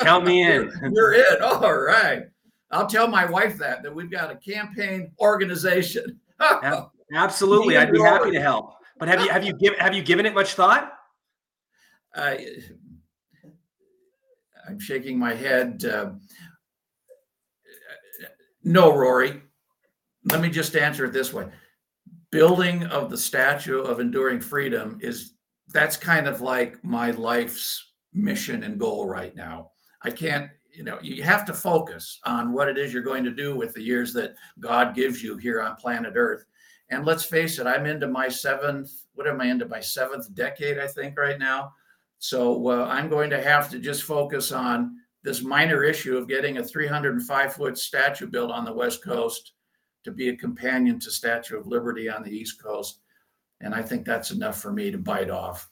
Count 0.00 0.24
me 0.24 0.44
in. 0.44 0.70
you're 0.92 1.14
in. 1.14 1.42
All 1.42 1.76
right. 1.76 2.24
I'll 2.70 2.86
tell 2.86 3.06
my 3.08 3.24
wife 3.24 3.56
that 3.58 3.82
that 3.82 3.94
we've 3.94 4.10
got 4.10 4.30
a 4.30 4.36
campaign 4.36 5.12
organization. 5.20 6.20
Absolutely, 7.14 7.76
I'd 7.76 7.92
be 7.92 8.00
happy 8.00 8.32
to 8.32 8.40
help. 8.40 8.74
But 8.98 9.08
have 9.08 9.20
you 9.20 9.28
have 9.28 9.44
you 9.44 9.52
given 9.54 9.78
have 9.78 9.94
you 9.94 10.02
given 10.02 10.26
it 10.26 10.34
much 10.34 10.54
thought? 10.54 10.92
Uh, 12.14 12.36
I'm 14.68 14.80
shaking 14.80 15.18
my 15.18 15.34
head. 15.34 15.84
Uh, 15.84 16.12
no, 18.62 18.96
Rory. 18.96 19.42
Let 20.30 20.40
me 20.40 20.48
just 20.48 20.76
answer 20.76 21.04
it 21.04 21.12
this 21.12 21.32
way. 21.32 21.46
Building 22.30 22.84
of 22.84 23.10
the 23.10 23.18
Statue 23.18 23.80
of 23.80 24.00
Enduring 24.00 24.40
Freedom 24.40 24.98
is 25.00 25.34
that's 25.68 25.96
kind 25.96 26.26
of 26.26 26.40
like 26.40 26.82
my 26.84 27.10
life's 27.12 27.92
mission 28.12 28.64
and 28.64 28.78
goal 28.78 29.06
right 29.06 29.34
now. 29.34 29.70
I 30.02 30.10
can't, 30.10 30.50
you 30.72 30.84
know, 30.84 30.98
you 31.02 31.22
have 31.22 31.44
to 31.46 31.54
focus 31.54 32.20
on 32.24 32.52
what 32.52 32.68
it 32.68 32.78
is 32.78 32.92
you're 32.92 33.02
going 33.02 33.24
to 33.24 33.30
do 33.30 33.56
with 33.56 33.74
the 33.74 33.82
years 33.82 34.12
that 34.14 34.34
God 34.60 34.94
gives 34.94 35.22
you 35.22 35.36
here 35.36 35.60
on 35.60 35.76
planet 35.76 36.14
Earth. 36.16 36.44
And 36.90 37.04
let's 37.04 37.24
face 37.24 37.58
it, 37.58 37.66
I'm 37.66 37.86
into 37.86 38.06
my 38.06 38.28
seventh, 38.28 38.90
what 39.14 39.26
am 39.26 39.40
I 39.40 39.46
into 39.46 39.66
my 39.66 39.80
seventh 39.80 40.32
decade, 40.34 40.78
I 40.78 40.86
think, 40.86 41.18
right 41.18 41.38
now. 41.38 41.72
So 42.18 42.68
uh, 42.68 42.86
I'm 42.86 43.08
going 43.08 43.30
to 43.30 43.42
have 43.42 43.70
to 43.70 43.78
just 43.78 44.02
focus 44.02 44.52
on 44.52 44.96
this 45.22 45.42
minor 45.42 45.82
issue 45.82 46.16
of 46.16 46.28
getting 46.28 46.58
a 46.58 46.64
305 46.64 47.54
foot 47.54 47.78
statue 47.78 48.26
built 48.26 48.50
on 48.50 48.64
the 48.64 48.72
West 48.72 49.02
Coast 49.02 49.52
to 50.04 50.10
be 50.10 50.28
a 50.28 50.36
companion 50.36 50.98
to 51.00 51.10
Statue 51.10 51.58
of 51.58 51.66
Liberty 51.66 52.08
on 52.08 52.22
the 52.22 52.30
East 52.30 52.62
Coast. 52.62 53.00
And 53.60 53.74
I 53.74 53.82
think 53.82 54.04
that's 54.04 54.30
enough 54.30 54.60
for 54.60 54.72
me 54.72 54.90
to 54.90 54.98
bite 54.98 55.30
off. 55.30 55.70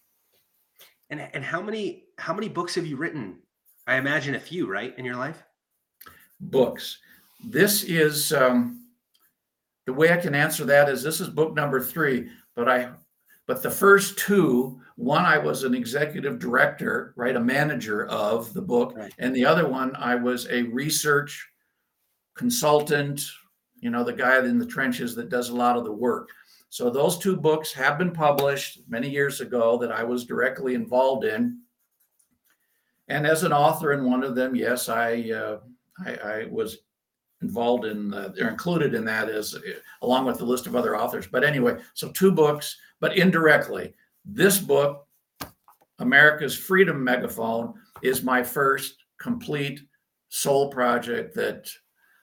And, 1.10 1.20
and 1.34 1.44
how 1.44 1.60
many 1.60 2.04
how 2.18 2.32
many 2.32 2.48
books 2.48 2.74
have 2.74 2.86
you 2.86 2.96
written? 2.96 3.38
I 3.86 3.96
imagine 3.96 4.34
a 4.34 4.40
few, 4.40 4.66
right, 4.66 4.96
in 4.98 5.04
your 5.04 5.16
life? 5.16 5.42
Books. 6.40 6.98
This 7.44 7.82
is 7.84 8.32
um, 8.32 8.86
the 9.86 9.92
way 9.92 10.12
I 10.12 10.16
can 10.16 10.34
answer 10.34 10.64
that 10.64 10.88
is 10.88 11.02
this 11.02 11.20
is 11.20 11.28
book 11.28 11.54
number 11.54 11.80
three, 11.80 12.30
but 12.54 12.68
I 12.68 12.92
but 13.46 13.62
the 13.62 13.70
first 13.70 14.18
two, 14.18 14.80
one 14.96 15.24
I 15.24 15.36
was 15.36 15.64
an 15.64 15.74
executive 15.74 16.38
director, 16.38 17.12
right, 17.16 17.34
a 17.34 17.40
manager 17.40 18.06
of 18.06 18.52
the 18.54 18.62
book, 18.62 18.94
right. 18.96 19.12
and 19.18 19.34
the 19.34 19.44
other 19.44 19.68
one 19.68 19.94
I 19.96 20.14
was 20.14 20.46
a 20.48 20.62
research 20.62 21.50
consultant, 22.36 23.20
you 23.82 23.90
know, 23.90 24.02
the 24.02 24.12
guy 24.12 24.38
in 24.38 24.58
the 24.58 24.64
trenches 24.64 25.14
that 25.16 25.28
does 25.28 25.50
a 25.50 25.54
lot 25.54 25.76
of 25.76 25.84
the 25.84 25.92
work. 25.92 26.30
So 26.70 26.88
those 26.88 27.18
two 27.18 27.36
books 27.36 27.70
have 27.74 27.98
been 27.98 28.12
published 28.12 28.80
many 28.88 29.10
years 29.10 29.42
ago 29.42 29.76
that 29.78 29.92
I 29.92 30.02
was 30.02 30.24
directly 30.24 30.74
involved 30.74 31.26
in. 31.26 31.58
And 33.08 33.26
as 33.26 33.42
an 33.42 33.52
author 33.52 33.92
in 33.92 34.04
one 34.10 34.24
of 34.24 34.34
them, 34.34 34.54
yes, 34.54 34.88
I 34.88 35.30
uh, 35.30 35.58
I, 36.06 36.14
I 36.14 36.46
was 36.50 36.78
involved 37.42 37.84
in 37.84 38.14
uh, 38.14 38.28
they're 38.34 38.48
included 38.48 38.94
in 38.94 39.04
that 39.04 39.28
as 39.28 39.56
along 40.00 40.24
with 40.24 40.38
the 40.38 40.44
list 40.44 40.66
of 40.68 40.76
other 40.76 40.96
authors 40.96 41.26
but 41.26 41.42
anyway 41.42 41.76
so 41.92 42.08
two 42.12 42.30
books 42.30 42.76
but 43.00 43.18
indirectly 43.18 43.92
this 44.24 44.58
book 44.58 45.08
america's 45.98 46.56
freedom 46.56 47.02
megaphone 47.02 47.74
is 48.00 48.22
my 48.22 48.44
first 48.44 48.94
complete 49.18 49.80
soul 50.28 50.70
project 50.70 51.34
that 51.34 51.68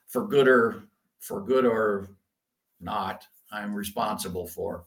for 0.08 0.26
good 0.26 0.48
or 0.48 0.84
for 1.20 1.40
good 1.40 1.64
or 1.64 2.08
not 2.80 3.24
i'm 3.52 3.74
responsible 3.74 4.46
for 4.46 4.84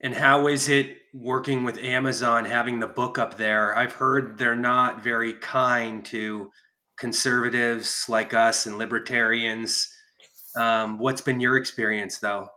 and 0.00 0.14
how 0.14 0.48
is 0.48 0.68
it 0.68 0.98
working 1.14 1.62
with 1.64 1.78
amazon 1.78 2.44
having 2.44 2.80
the 2.80 2.86
book 2.86 3.18
up 3.18 3.36
there 3.36 3.76
i've 3.76 3.92
heard 3.92 4.36
they're 4.36 4.56
not 4.56 5.02
very 5.02 5.34
kind 5.34 6.04
to 6.04 6.50
conservatives 7.02 8.08
like 8.08 8.32
us 8.32 8.66
and 8.66 8.78
libertarians. 8.78 9.92
Um, 10.54 11.00
what's 11.00 11.20
been 11.20 11.40
your 11.40 11.56
experience, 11.56 12.18
though? 12.18 12.48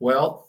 Well, 0.00 0.48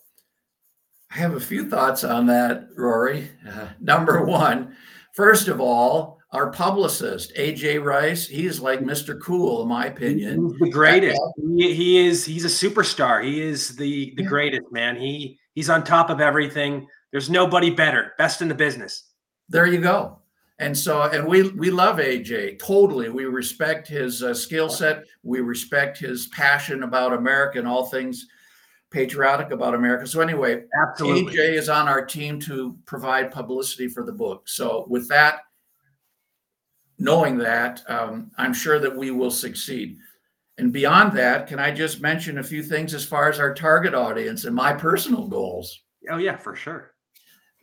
I 1.12 1.18
have 1.18 1.34
a 1.36 1.42
few 1.42 1.70
thoughts 1.70 2.06
on 2.06 2.26
that, 2.28 2.70
Rory. 2.78 3.32
Uh, 3.46 3.68
number 3.82 4.24
one, 4.24 4.78
first 5.14 5.50
of 5.50 5.60
all, 5.60 6.15
our 6.36 6.52
publicist, 6.52 7.34
AJ 7.36 7.84
Rice, 7.84 8.28
he's 8.28 8.60
like 8.60 8.82
Mr. 8.82 9.20
Cool, 9.20 9.64
in 9.64 9.68
my 9.68 9.88
opinion. 9.88 10.50
He's 10.50 10.60
the 10.60 10.70
greatest. 10.70 11.20
He, 11.58 11.74
he, 11.74 12.06
is. 12.06 12.26
He's 12.26 12.46
a 12.46 12.70
superstar. 12.70 13.24
He 13.24 13.42
is 13.42 13.76
the 13.76 14.14
the 14.18 14.24
yeah. 14.24 14.30
greatest 14.30 14.72
man. 14.72 14.96
He 14.96 15.40
he's 15.54 15.70
on 15.70 15.84
top 15.84 16.10
of 16.10 16.22
everything. 16.22 16.88
There's 17.12 17.30
nobody 17.30 17.70
better. 17.70 18.14
Best 18.18 18.42
in 18.42 18.48
the 18.48 18.56
business. 18.56 19.12
There 19.50 19.66
you 19.66 19.80
go 19.80 20.20
and 20.60 20.78
so 20.78 21.02
and 21.04 21.28
we 21.28 21.50
we 21.52 21.70
love 21.70 21.98
aj 21.98 22.60
totally 22.60 23.10
we 23.10 23.26
respect 23.26 23.88
his 23.88 24.24
uh, 24.24 24.34
skill 24.34 24.70
set 24.70 25.04
we 25.24 25.42
respect 25.42 25.98
his 25.98 26.28
passion 26.28 26.84
about 26.84 27.14
america 27.14 27.60
and 27.60 27.68
all 27.68 27.86
things 27.86 28.28
patriotic 28.90 29.52
about 29.52 29.76
america 29.76 30.08
so 30.08 30.22
anyway 30.22 30.64
absolutely 30.82 31.36
aj 31.36 31.58
is 31.58 31.70
on 31.70 31.88
our 31.88 32.06
team 32.06 32.40
to 32.40 32.78
provide 32.86 33.32
publicity 33.32 33.88
for 33.88 34.04
the 34.04 34.12
book 34.12 34.48
so 34.48 34.86
with 34.90 35.08
that 35.10 35.40
knowing 37.00 37.38
that 37.38 37.82
um, 37.90 38.32
i'm 38.38 38.54
sure 38.54 38.80
that 38.80 38.96
we 38.96 39.12
will 39.12 39.32
succeed 39.32 39.98
and 40.58 40.72
beyond 40.72 41.16
that 41.16 41.48
can 41.48 41.60
i 41.60 41.72
just 41.72 42.02
mention 42.02 42.38
a 42.38 42.44
few 42.44 42.64
things 42.64 42.94
as 42.94 43.06
far 43.06 43.30
as 43.30 43.40
our 43.40 43.54
target 43.54 43.94
audience 43.94 44.46
and 44.46 44.56
my 44.56 44.74
personal 44.74 45.28
goals 45.28 45.84
oh 46.10 46.18
yeah 46.18 46.36
for 46.36 46.56
sure 46.56 46.96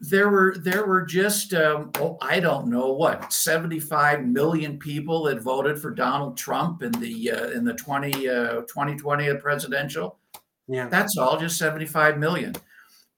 there 0.03 0.29
were 0.29 0.57
there 0.59 0.85
were 0.85 1.03
just 1.03 1.55
um, 1.55 1.93
oh 2.01 2.19
I 2.21 2.41
don't 2.41 2.67
know 2.67 2.93
what 2.93 3.33
75 3.33 4.25
million 4.25 4.77
people 4.79 5.23
that 5.25 5.41
voted 5.41 5.81
for 5.81 5.93
Donald 5.93 6.37
Trump 6.37 6.83
in 6.83 6.91
the 6.93 7.31
uh, 7.31 7.51
in 7.51 7.65
the 7.65 7.75
20 7.75 8.29
uh, 8.29 8.53
2020 8.63 9.35
presidential. 9.37 10.19
Yeah, 10.67 10.89
that's 10.89 11.17
all. 11.17 11.39
Just 11.39 11.57
75 11.57 12.19
million. 12.19 12.53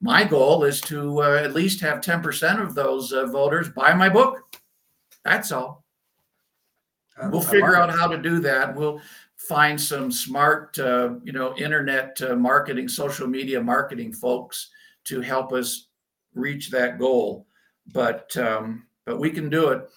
My 0.03 0.24
goal 0.24 0.64
is 0.64 0.83
to 0.83 1.22
uh, 1.22 1.37
at 1.42 1.55
least 1.55 1.81
have 1.81 2.03
10 2.03 2.22
percent 2.22 2.61
of 2.61 2.74
those 2.74 3.12
uh, 3.12 3.27
voters 3.27 3.70
buy 3.70 3.94
my 3.94 4.11
book. 4.11 4.42
That's 5.24 5.53
all. 5.53 5.84
We'll 7.31 7.40
figure 7.40 7.77
out 7.77 7.90
how 7.90 8.07
to 8.07 8.18
do 8.18 8.40
that. 8.40 8.74
We'll 8.74 9.00
find 9.37 9.81
some 9.81 10.11
smart, 10.11 10.79
uh, 10.79 11.14
you 11.22 11.33
know, 11.33 11.57
internet 11.57 12.20
uh, 12.22 12.35
marketing, 12.37 12.88
social 12.88 13.27
media 13.27 13.61
marketing 13.62 14.12
folks 14.12 14.70
to 15.05 15.20
help 15.20 15.53
us 15.53 15.88
reach 16.35 16.70
that 16.70 16.98
goal. 16.98 17.46
But 17.92 18.35
um, 18.37 18.87
but 19.05 19.18
we 19.18 19.31
can 19.31 19.50
do 19.50 19.68
it. 19.68 19.88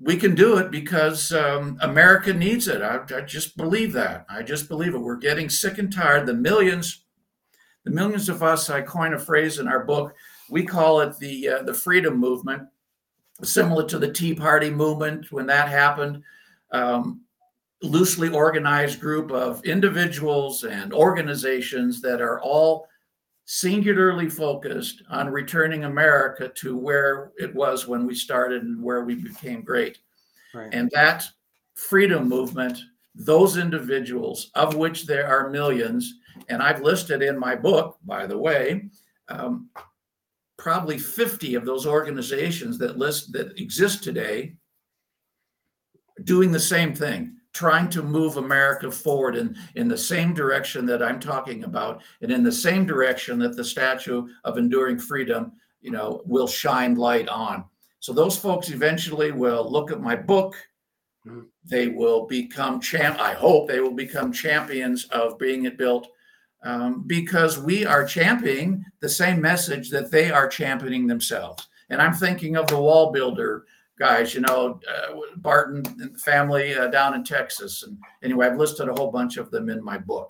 We 0.00 0.16
can 0.16 0.36
do 0.36 0.58
it 0.58 0.70
because 0.70 1.32
um, 1.32 1.76
America 1.80 2.32
needs 2.32 2.68
it. 2.68 2.82
I, 2.82 3.00
I 3.16 3.20
just 3.22 3.56
believe 3.56 3.92
that. 3.94 4.26
I 4.30 4.42
just 4.42 4.68
believe 4.68 4.94
it. 4.94 4.98
We're 4.98 5.16
getting 5.16 5.48
sick 5.48 5.78
and 5.78 5.92
tired. 5.92 6.26
The 6.26 6.34
millions, 6.34 7.04
the 7.84 7.90
millions 7.90 8.28
of 8.28 8.44
us. 8.44 8.70
I 8.70 8.80
coin 8.82 9.14
a 9.14 9.18
phrase 9.18 9.58
in 9.58 9.66
our 9.66 9.84
book. 9.84 10.14
We 10.50 10.64
call 10.64 11.00
it 11.00 11.18
the 11.18 11.48
uh, 11.48 11.62
the 11.64 11.74
freedom 11.74 12.16
movement, 12.16 12.62
similar 13.42 13.88
to 13.88 13.98
the 13.98 14.12
Tea 14.12 14.34
Party 14.34 14.70
movement 14.70 15.32
when 15.32 15.46
that 15.46 15.68
happened. 15.68 16.22
Um, 16.72 17.22
loosely 17.82 18.28
organized 18.28 19.00
group 19.00 19.30
of 19.30 19.64
individuals 19.64 20.64
and 20.64 20.92
organizations 20.92 22.00
that 22.02 22.20
are 22.20 22.40
all 22.40 22.88
singularly 23.44 24.28
focused 24.28 25.02
on 25.08 25.30
returning 25.30 25.84
America 25.84 26.48
to 26.50 26.76
where 26.76 27.32
it 27.38 27.54
was 27.54 27.86
when 27.86 28.06
we 28.06 28.14
started 28.14 28.62
and 28.62 28.82
where 28.82 29.04
we 29.04 29.14
became 29.14 29.62
great. 29.62 29.98
Right. 30.52 30.68
And 30.72 30.90
that 30.92 31.24
freedom 31.74 32.28
movement, 32.28 32.78
those 33.14 33.56
individuals, 33.56 34.50
of 34.54 34.74
which 34.74 35.06
there 35.06 35.26
are 35.26 35.48
millions, 35.48 36.18
and 36.50 36.62
I've 36.62 36.82
listed 36.82 37.22
in 37.22 37.38
my 37.38 37.54
book, 37.54 37.96
by 38.04 38.26
the 38.26 38.36
way, 38.36 38.90
um, 39.28 39.70
probably 40.58 40.98
50 40.98 41.54
of 41.54 41.64
those 41.64 41.86
organizations 41.86 42.76
that 42.78 42.98
list 42.98 43.32
that 43.32 43.58
exist 43.58 44.04
today 44.04 44.56
doing 46.24 46.52
the 46.52 46.60
same 46.60 46.94
thing 46.94 47.34
trying 47.52 47.88
to 47.88 48.02
move 48.02 48.36
america 48.36 48.90
forward 48.90 49.36
in, 49.36 49.56
in 49.74 49.88
the 49.88 49.98
same 49.98 50.34
direction 50.34 50.86
that 50.86 51.02
i'm 51.02 51.18
talking 51.18 51.64
about 51.64 52.02
and 52.22 52.30
in 52.30 52.42
the 52.42 52.52
same 52.52 52.86
direction 52.86 53.38
that 53.38 53.56
the 53.56 53.64
statue 53.64 54.26
of 54.44 54.58
enduring 54.58 54.98
freedom 54.98 55.52
you 55.80 55.90
know 55.90 56.22
will 56.24 56.48
shine 56.48 56.94
light 56.94 57.28
on 57.28 57.64
so 58.00 58.12
those 58.12 58.36
folks 58.36 58.70
eventually 58.70 59.32
will 59.32 59.70
look 59.70 59.90
at 59.90 60.00
my 60.00 60.14
book 60.14 60.54
mm-hmm. 61.26 61.40
they 61.64 61.88
will 61.88 62.26
become 62.26 62.80
champ 62.80 63.18
i 63.18 63.32
hope 63.32 63.66
they 63.66 63.80
will 63.80 63.94
become 63.94 64.32
champions 64.32 65.04
of 65.06 65.38
being 65.38 65.64
it 65.64 65.78
built 65.78 66.08
um, 66.62 67.04
because 67.06 67.58
we 67.58 67.86
are 67.86 68.04
championing 68.04 68.84
the 69.00 69.08
same 69.08 69.40
message 69.40 69.90
that 69.90 70.10
they 70.10 70.30
are 70.30 70.48
championing 70.48 71.06
themselves. 71.06 71.68
And 71.90 72.02
I'm 72.02 72.14
thinking 72.14 72.56
of 72.56 72.66
the 72.66 72.80
wall 72.80 73.12
builder 73.12 73.64
guys, 73.98 74.34
you 74.34 74.40
know, 74.40 74.80
uh, 74.88 75.14
Barton 75.36 75.84
family 76.16 76.74
uh, 76.74 76.88
down 76.88 77.14
in 77.14 77.24
Texas. 77.24 77.82
And 77.82 77.98
anyway, 78.22 78.46
I've 78.46 78.56
listed 78.56 78.88
a 78.88 78.92
whole 78.92 79.10
bunch 79.10 79.36
of 79.36 79.50
them 79.50 79.68
in 79.68 79.82
my 79.82 79.98
book. 79.98 80.28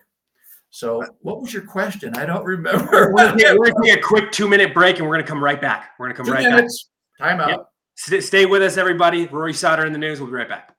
So, 0.71 1.03
what 1.21 1.41
was 1.41 1.53
your 1.53 1.63
question? 1.63 2.15
I 2.17 2.27
don't 2.27 2.45
remember. 2.45 3.13
we're 3.13 3.37
going 3.37 3.39
to 3.39 3.83
take 3.83 3.99
a 3.99 4.03
quick 4.03 4.33
two 4.33 4.49
minute 4.49 4.75
break 4.75 4.99
and 4.99 5.07
we're 5.07 5.15
going 5.15 5.25
to 5.25 5.31
come 5.31 5.43
right 5.43 5.61
back. 5.61 5.93
We're 5.99 6.07
going 6.07 6.15
to 6.15 6.17
come 6.17 6.27
two 6.27 6.33
right 6.33 6.49
minutes. 6.49 6.91
back. 7.19 7.31
Time 7.31 7.41
out. 7.41 7.69
Yep. 8.07 8.23
Stay 8.23 8.47
with 8.47 8.63
us, 8.63 8.77
everybody. 8.77 9.27
Rory 9.27 9.55
Sauter 9.55 9.85
in 9.87 9.93
the 9.93 9.99
news. 9.99 10.21
We'll 10.21 10.31
be 10.31 10.37
right 10.37 10.49
back. 10.49 10.75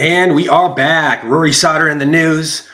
And 0.00 0.34
we 0.34 0.48
are 0.48 0.74
back. 0.74 1.22
Rory 1.24 1.52
Sauter 1.52 1.90
in 1.90 1.98
the 1.98 2.06
news, 2.06 2.66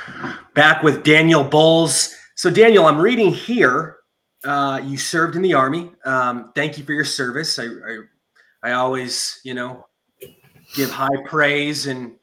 back 0.54 0.84
with 0.84 1.02
Daniel 1.02 1.44
Bolz. 1.44 2.14
So, 2.36 2.50
Daniel, 2.50 2.86
I'm 2.86 3.00
reading 3.00 3.32
here. 3.32 3.96
Uh, 4.44 4.80
you 4.84 4.96
served 4.96 5.34
in 5.34 5.42
the 5.42 5.52
army. 5.52 5.90
Um, 6.04 6.52
thank 6.54 6.78
you 6.78 6.84
for 6.84 6.92
your 6.92 7.04
service. 7.04 7.58
I, 7.58 7.64
I, 7.64 7.98
I 8.62 8.72
always, 8.74 9.40
you 9.42 9.54
know, 9.54 9.84
give 10.76 10.88
high 10.88 11.20
praise 11.24 11.88
and 11.88 12.14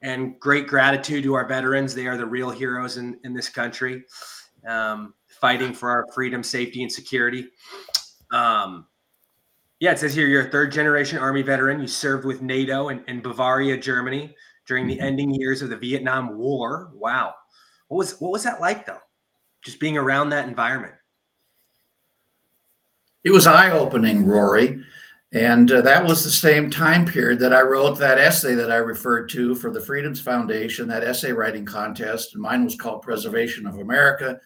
and 0.00 0.38
great 0.38 0.68
gratitude 0.68 1.24
to 1.24 1.34
our 1.34 1.48
veterans. 1.48 1.92
They 1.92 2.06
are 2.06 2.16
the 2.16 2.24
real 2.26 2.50
heroes 2.50 2.98
in 2.98 3.18
in 3.24 3.34
this 3.34 3.48
country, 3.48 4.04
um, 4.64 5.12
fighting 5.26 5.72
for 5.74 5.90
our 5.90 6.06
freedom, 6.14 6.44
safety, 6.44 6.84
and 6.84 6.92
security. 6.92 7.48
Um, 8.30 8.86
yeah, 9.80 9.90
it 9.90 9.98
says 9.98 10.14
here 10.14 10.28
you're 10.28 10.46
a 10.46 10.50
third 10.52 10.70
generation 10.70 11.18
Army 11.18 11.42
veteran. 11.42 11.80
You 11.80 11.88
served 11.88 12.24
with 12.24 12.42
NATO 12.42 12.90
in, 12.90 13.02
in 13.08 13.22
Bavaria, 13.22 13.76
Germany 13.76 14.36
during 14.66 14.86
the 14.86 14.96
mm-hmm. 14.96 15.04
ending 15.04 15.34
years 15.34 15.62
of 15.62 15.70
the 15.70 15.76
Vietnam 15.76 16.36
War. 16.36 16.90
Wow. 16.94 17.34
What 17.88 17.98
was 17.98 18.20
what 18.20 18.32
was 18.32 18.44
that 18.44 18.60
like 18.60 18.86
though? 18.86 19.00
Just 19.62 19.80
being 19.80 19.96
around 19.96 20.30
that 20.30 20.48
environment. 20.48 20.94
It 23.24 23.30
was 23.30 23.46
eye-opening, 23.46 24.26
Rory. 24.26 24.82
And 25.32 25.70
uh, 25.70 25.80
that 25.82 26.04
was 26.04 26.24
the 26.24 26.30
same 26.30 26.70
time 26.70 27.06
period 27.06 27.38
that 27.38 27.54
I 27.54 27.62
wrote 27.62 27.98
that 27.98 28.18
essay 28.18 28.54
that 28.54 28.70
I 28.70 28.76
referred 28.76 29.30
to 29.30 29.54
for 29.54 29.70
the 29.70 29.80
Freedoms 29.80 30.20
Foundation, 30.20 30.88
that 30.88 31.04
essay 31.04 31.32
writing 31.32 31.64
contest. 31.64 32.34
And 32.34 32.42
mine 32.42 32.64
was 32.64 32.76
called 32.76 33.02
Preservation 33.02 33.66
of 33.66 33.78
America. 33.78 34.38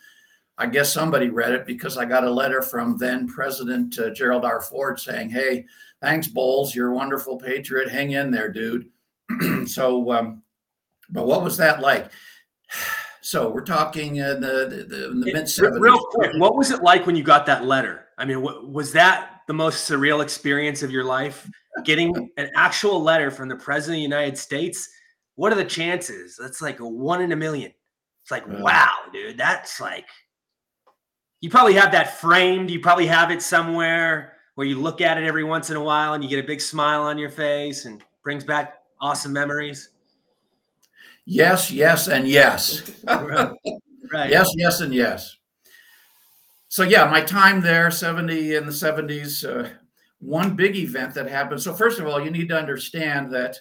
I 0.58 0.66
guess 0.66 0.92
somebody 0.92 1.28
read 1.28 1.52
it 1.52 1.66
because 1.66 1.96
I 1.96 2.04
got 2.04 2.24
a 2.24 2.30
letter 2.30 2.62
from 2.62 2.96
then 2.98 3.26
President 3.26 3.98
uh, 3.98 4.10
Gerald 4.10 4.44
R. 4.44 4.60
Ford 4.60 4.98
saying, 5.00 5.30
"Hey, 5.30 5.66
thanks, 6.00 6.28
Bolz. 6.28 6.74
You're 6.74 6.92
a 6.92 6.94
wonderful 6.94 7.36
patriot. 7.36 7.90
Hang 7.90 8.12
in 8.12 8.30
there, 8.30 8.50
dude." 8.50 8.88
so, 9.66 10.12
um, 10.12 10.42
but 11.10 11.26
what 11.26 11.42
was 11.42 11.56
that 11.58 11.80
like? 11.80 12.10
So 13.22 13.50
we're 13.50 13.64
talking 13.64 14.16
in 14.16 14.40
the, 14.40 14.86
the, 14.88 15.08
the 15.08 15.10
mid 15.12 15.34
70s. 15.34 15.80
Real 15.80 15.98
quick, 15.98 16.30
what 16.36 16.56
was 16.56 16.70
it 16.70 16.84
like 16.84 17.06
when 17.06 17.16
you 17.16 17.24
got 17.24 17.44
that 17.46 17.64
letter? 17.64 18.06
I 18.18 18.24
mean, 18.24 18.40
what, 18.40 18.70
was 18.70 18.92
that 18.92 19.40
the 19.48 19.52
most 19.52 19.90
surreal 19.90 20.22
experience 20.22 20.84
of 20.84 20.92
your 20.92 21.02
life? 21.02 21.50
Getting 21.84 22.30
an 22.36 22.50
actual 22.54 23.02
letter 23.02 23.32
from 23.32 23.48
the 23.48 23.56
President 23.56 23.96
of 23.96 23.98
the 23.98 24.16
United 24.16 24.38
States? 24.38 24.88
What 25.34 25.52
are 25.52 25.56
the 25.56 25.64
chances? 25.64 26.38
That's 26.40 26.62
like 26.62 26.78
a 26.78 26.86
one 26.86 27.20
in 27.20 27.32
a 27.32 27.36
million. 27.36 27.72
It's 28.22 28.30
like, 28.30 28.46
wow, 28.46 28.92
dude, 29.12 29.36
that's 29.36 29.80
like, 29.80 30.06
you 31.40 31.50
probably 31.50 31.74
have 31.74 31.90
that 31.90 32.20
framed. 32.20 32.70
You 32.70 32.78
probably 32.78 33.08
have 33.08 33.32
it 33.32 33.42
somewhere 33.42 34.34
where 34.54 34.68
you 34.68 34.80
look 34.80 35.00
at 35.00 35.18
it 35.18 35.24
every 35.24 35.42
once 35.42 35.68
in 35.70 35.76
a 35.76 35.82
while 35.82 36.14
and 36.14 36.22
you 36.22 36.30
get 36.30 36.44
a 36.44 36.46
big 36.46 36.60
smile 36.60 37.02
on 37.02 37.18
your 37.18 37.30
face 37.30 37.86
and 37.86 38.04
brings 38.22 38.44
back 38.44 38.74
awesome 39.00 39.32
memories. 39.32 39.90
Yes, 41.24 41.70
yes, 41.70 42.08
and 42.08 42.28
yes. 42.28 42.90
right. 43.04 43.52
right. 44.12 44.30
Yes, 44.30 44.52
yes, 44.56 44.80
and 44.80 44.94
yes. 44.94 45.36
So 46.68 46.82
yeah, 46.82 47.08
my 47.10 47.20
time 47.20 47.60
there, 47.60 47.90
70 47.90 48.54
in 48.54 48.66
the 48.66 48.72
70s, 48.72 49.44
uh, 49.44 49.70
one 50.20 50.56
big 50.56 50.76
event 50.76 51.14
that 51.14 51.28
happened. 51.28 51.62
So 51.62 51.72
first 51.72 51.98
of 51.98 52.06
all, 52.06 52.22
you 52.22 52.30
need 52.30 52.48
to 52.48 52.58
understand 52.58 53.32
that 53.32 53.58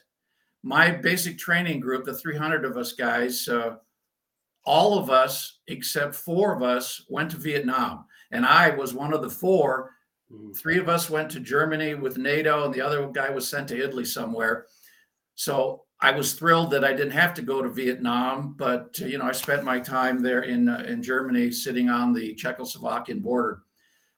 my 0.63 0.91
basic 0.91 1.37
training 1.37 1.79
group, 1.79 2.05
the 2.05 2.13
300 2.13 2.65
of 2.65 2.77
us 2.77 2.93
guys, 2.93 3.47
uh, 3.47 3.75
all 4.65 4.97
of 4.97 5.09
us 5.09 5.59
except 5.67 6.15
four 6.15 6.55
of 6.55 6.63
us 6.63 7.05
went 7.07 7.31
to 7.31 7.37
Vietnam, 7.37 8.05
and 8.31 8.45
I 8.45 8.71
was 8.71 8.93
one 8.93 9.13
of 9.13 9.21
the 9.21 9.29
four. 9.29 9.91
Mm-hmm. 10.31 10.53
Three 10.53 10.79
of 10.79 10.89
us 10.89 11.09
went 11.09 11.29
to 11.31 11.39
Germany 11.39 11.93
with 11.93 12.17
NATO, 12.17 12.65
and 12.65 12.73
the 12.73 12.81
other 12.81 13.07
guy 13.07 13.29
was 13.29 13.47
sent 13.47 13.69
to 13.69 13.81
Italy 13.81 14.05
somewhere. 14.05 14.65
So 15.35 15.83
I 16.01 16.11
was 16.11 16.33
thrilled 16.33 16.71
that 16.71 16.83
I 16.83 16.93
didn't 16.93 17.11
have 17.11 17.33
to 17.35 17.41
go 17.41 17.61
to 17.61 17.69
Vietnam, 17.69 18.55
but 18.57 18.97
you 18.99 19.17
know 19.17 19.25
I 19.25 19.31
spent 19.31 19.63
my 19.63 19.79
time 19.79 20.19
there 20.19 20.41
in 20.41 20.67
uh, 20.67 20.83
in 20.87 21.01
Germany, 21.01 21.51
sitting 21.51 21.89
on 21.89 22.13
the 22.13 22.35
Czechoslovakian 22.35 23.21
border. 23.21 23.61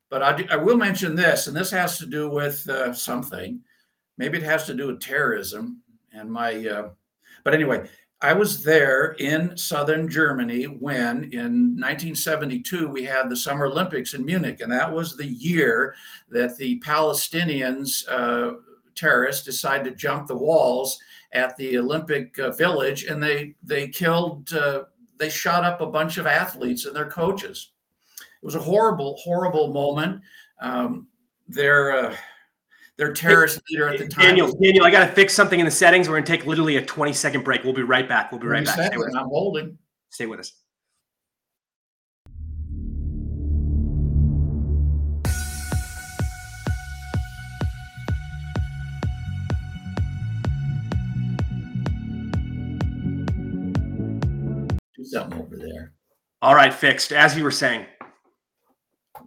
But 0.10 0.24
I, 0.24 0.38
do, 0.38 0.46
I 0.50 0.56
will 0.56 0.78
mention 0.78 1.16
this, 1.16 1.48
and 1.48 1.56
this 1.56 1.72
has 1.72 1.98
to 2.00 2.06
do 2.06 2.30
with 2.30 2.68
uh, 2.70 2.94
something. 2.94 3.60
Maybe 4.18 4.38
it 4.38 4.44
has 4.44 4.66
to 4.68 4.74
do 4.74 4.88
with 4.88 5.02
terrorism 5.02 5.82
and 6.14 6.32
my. 6.32 6.68
Uh, 6.68 6.90
but 7.44 7.54
anyway, 7.54 7.88
I 8.22 8.34
was 8.34 8.64
there 8.64 9.16
in 9.20 9.56
southern 9.56 10.10
Germany 10.10 10.64
when, 10.64 11.26
in 11.26 11.78
1972, 11.78 12.88
we 12.88 13.04
had 13.04 13.30
the 13.30 13.36
Summer 13.36 13.68
Olympics 13.68 14.16
in 14.16 14.26
Munich, 14.26 14.62
and 14.62 14.72
that 14.72 14.92
was 14.92 15.16
the 15.16 15.28
year 15.28 15.94
that 16.30 16.58
the 16.58 16.80
Palestinians 16.80 18.04
uh, 18.10 18.56
terrorists 18.98 19.46
decided 19.46 19.86
to 19.86 19.96
jump 19.96 20.28
the 20.28 20.36
walls 20.36 21.00
at 21.34 21.56
the 21.58 21.78
Olympic 21.78 22.38
uh, 22.40 22.52
Village, 22.52 23.06
and 23.06 23.22
they 23.22 23.56
they 23.64 23.88
killed, 23.88 24.52
uh, 24.54 24.84
they 25.18 25.30
shot 25.30 25.64
up 25.64 25.82
a 25.82 25.86
bunch 25.86 26.18
of 26.18 26.26
athletes 26.26 26.86
and 26.86 26.96
their 26.96 27.10
coaches. 27.10 27.72
It 28.20 28.46
was 28.46 28.56
a 28.56 28.60
horrible, 28.60 29.18
horrible 29.18 29.74
moment. 29.74 30.22
Um, 30.60 31.08
their 31.48 31.92
uh, 31.92 32.16
their 32.98 33.14
terrorist 33.14 33.62
leader 33.70 33.90
at 33.90 34.00
the 34.00 34.08
time. 34.08 34.26
Daniel, 34.26 34.52
Daniel, 34.62 34.86
I 34.86 34.92
got 34.92 35.06
to 35.06 35.14
fix 35.14 35.34
something 35.34 35.60
in 35.60 35.66
the 35.66 35.72
settings. 35.72 36.10
We're 36.10 36.16
going 36.16 36.26
to 36.26 36.32
take 36.32 36.46
literally 36.46 36.78
a 36.78 36.86
20 36.86 37.14
second 37.14 37.44
break. 37.44 37.64
We'll 37.64 37.74
be 37.74 37.84
right 37.84 38.08
back. 38.08 38.32
We'll 38.32 38.42
be 38.42 38.48
right 38.48 38.66
back. 38.66 38.98
Us. 38.98 39.16
I'm 39.16 39.28
holding. 39.28 39.78
Stay 40.10 40.26
with 40.26 40.40
us. 40.40 40.54
Something 55.18 55.42
over 55.42 55.58
there. 55.58 55.94
All 56.42 56.56
right, 56.56 56.74
fixed. 56.74 57.12
As 57.12 57.36
you 57.36 57.44
were 57.44 57.52
saying. 57.52 57.86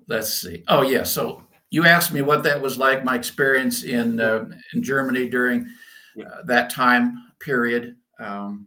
Let's 0.07 0.33
see. 0.33 0.65
Oh 0.69 0.83
yeah. 0.83 1.03
So 1.03 1.43
you 1.71 1.85
asked 1.87 2.13
me 2.13 2.23
what 2.23 2.43
that 2.45 2.61
was 2.61 2.79
like. 2.79 3.05
My 3.05 3.17
experience 3.17 3.85
in 3.85 4.21
uh, 4.21 4.47
in 4.75 4.83
Germany 4.83 5.29
during 5.29 5.67
uh, 6.21 6.43
that 6.47 6.71
time 6.71 7.33
period. 7.41 7.97
Um, 8.19 8.67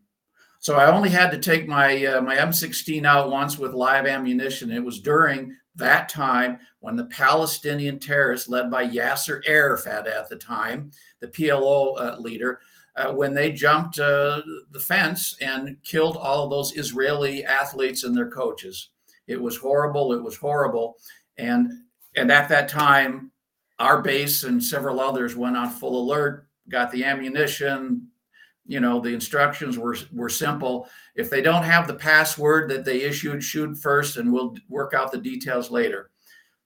so 0.59 0.75
I 0.75 0.91
only 0.91 1.09
had 1.09 1.29
to 1.31 1.37
take 1.37 1.67
my 1.67 2.05
uh, 2.05 2.21
my 2.21 2.35
M16 2.35 3.05
out 3.05 3.29
once 3.29 3.57
with 3.57 3.73
live 3.73 4.05
ammunition. 4.05 4.71
It 4.71 4.83
was 4.83 4.99
during 4.99 5.55
that 5.75 6.09
time 6.09 6.59
when 6.79 6.95
the 6.95 7.05
Palestinian 7.05 7.99
terrorists, 7.99 8.49
led 8.49 8.69
by 8.69 8.87
Yasser 8.87 9.41
Arafat 9.47 10.07
at 10.07 10.29
the 10.29 10.35
time, 10.35 10.91
the 11.19 11.27
PLO 11.27 11.99
uh, 11.99 12.17
leader, 12.19 12.59
uh, 12.95 13.11
when 13.11 13.33
they 13.33 13.51
jumped 13.51 13.99
uh, 13.99 14.41
the 14.71 14.79
fence 14.79 15.35
and 15.41 15.77
killed 15.83 16.17
all 16.17 16.43
of 16.43 16.49
those 16.49 16.77
Israeli 16.77 17.43
athletes 17.43 18.03
and 18.03 18.15
their 18.15 18.29
coaches. 18.29 18.89
It 19.27 19.41
was 19.41 19.57
horrible. 19.57 20.13
It 20.13 20.23
was 20.23 20.37
horrible. 20.37 20.97
And 21.37 21.71
and 22.15 22.31
at 22.31 22.49
that 22.49 22.69
time, 22.69 23.31
our 23.79 24.01
base 24.01 24.43
and 24.43 24.63
several 24.63 24.99
others 24.99 25.35
went 25.35 25.57
on 25.57 25.69
full 25.69 26.03
alert, 26.03 26.47
got 26.69 26.91
the 26.91 27.03
ammunition. 27.03 28.07
You 28.65 28.79
know, 28.79 28.99
the 28.99 29.13
instructions 29.13 29.77
were 29.77 29.97
were 30.11 30.29
simple. 30.29 30.87
If 31.15 31.29
they 31.29 31.41
don't 31.41 31.63
have 31.63 31.87
the 31.87 31.95
password 31.95 32.69
that 32.69 32.85
they 32.85 33.01
issued, 33.01 33.43
shoot 33.43 33.77
first, 33.77 34.17
and 34.17 34.31
we'll 34.31 34.55
work 34.69 34.93
out 34.93 35.11
the 35.11 35.17
details 35.17 35.71
later. 35.71 36.11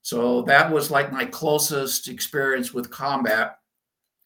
So 0.02 0.42
that 0.44 0.72
was 0.72 0.92
like 0.92 1.12
my 1.12 1.26
closest 1.26 2.08
experience 2.08 2.74
with 2.74 2.90
combat 2.90 3.58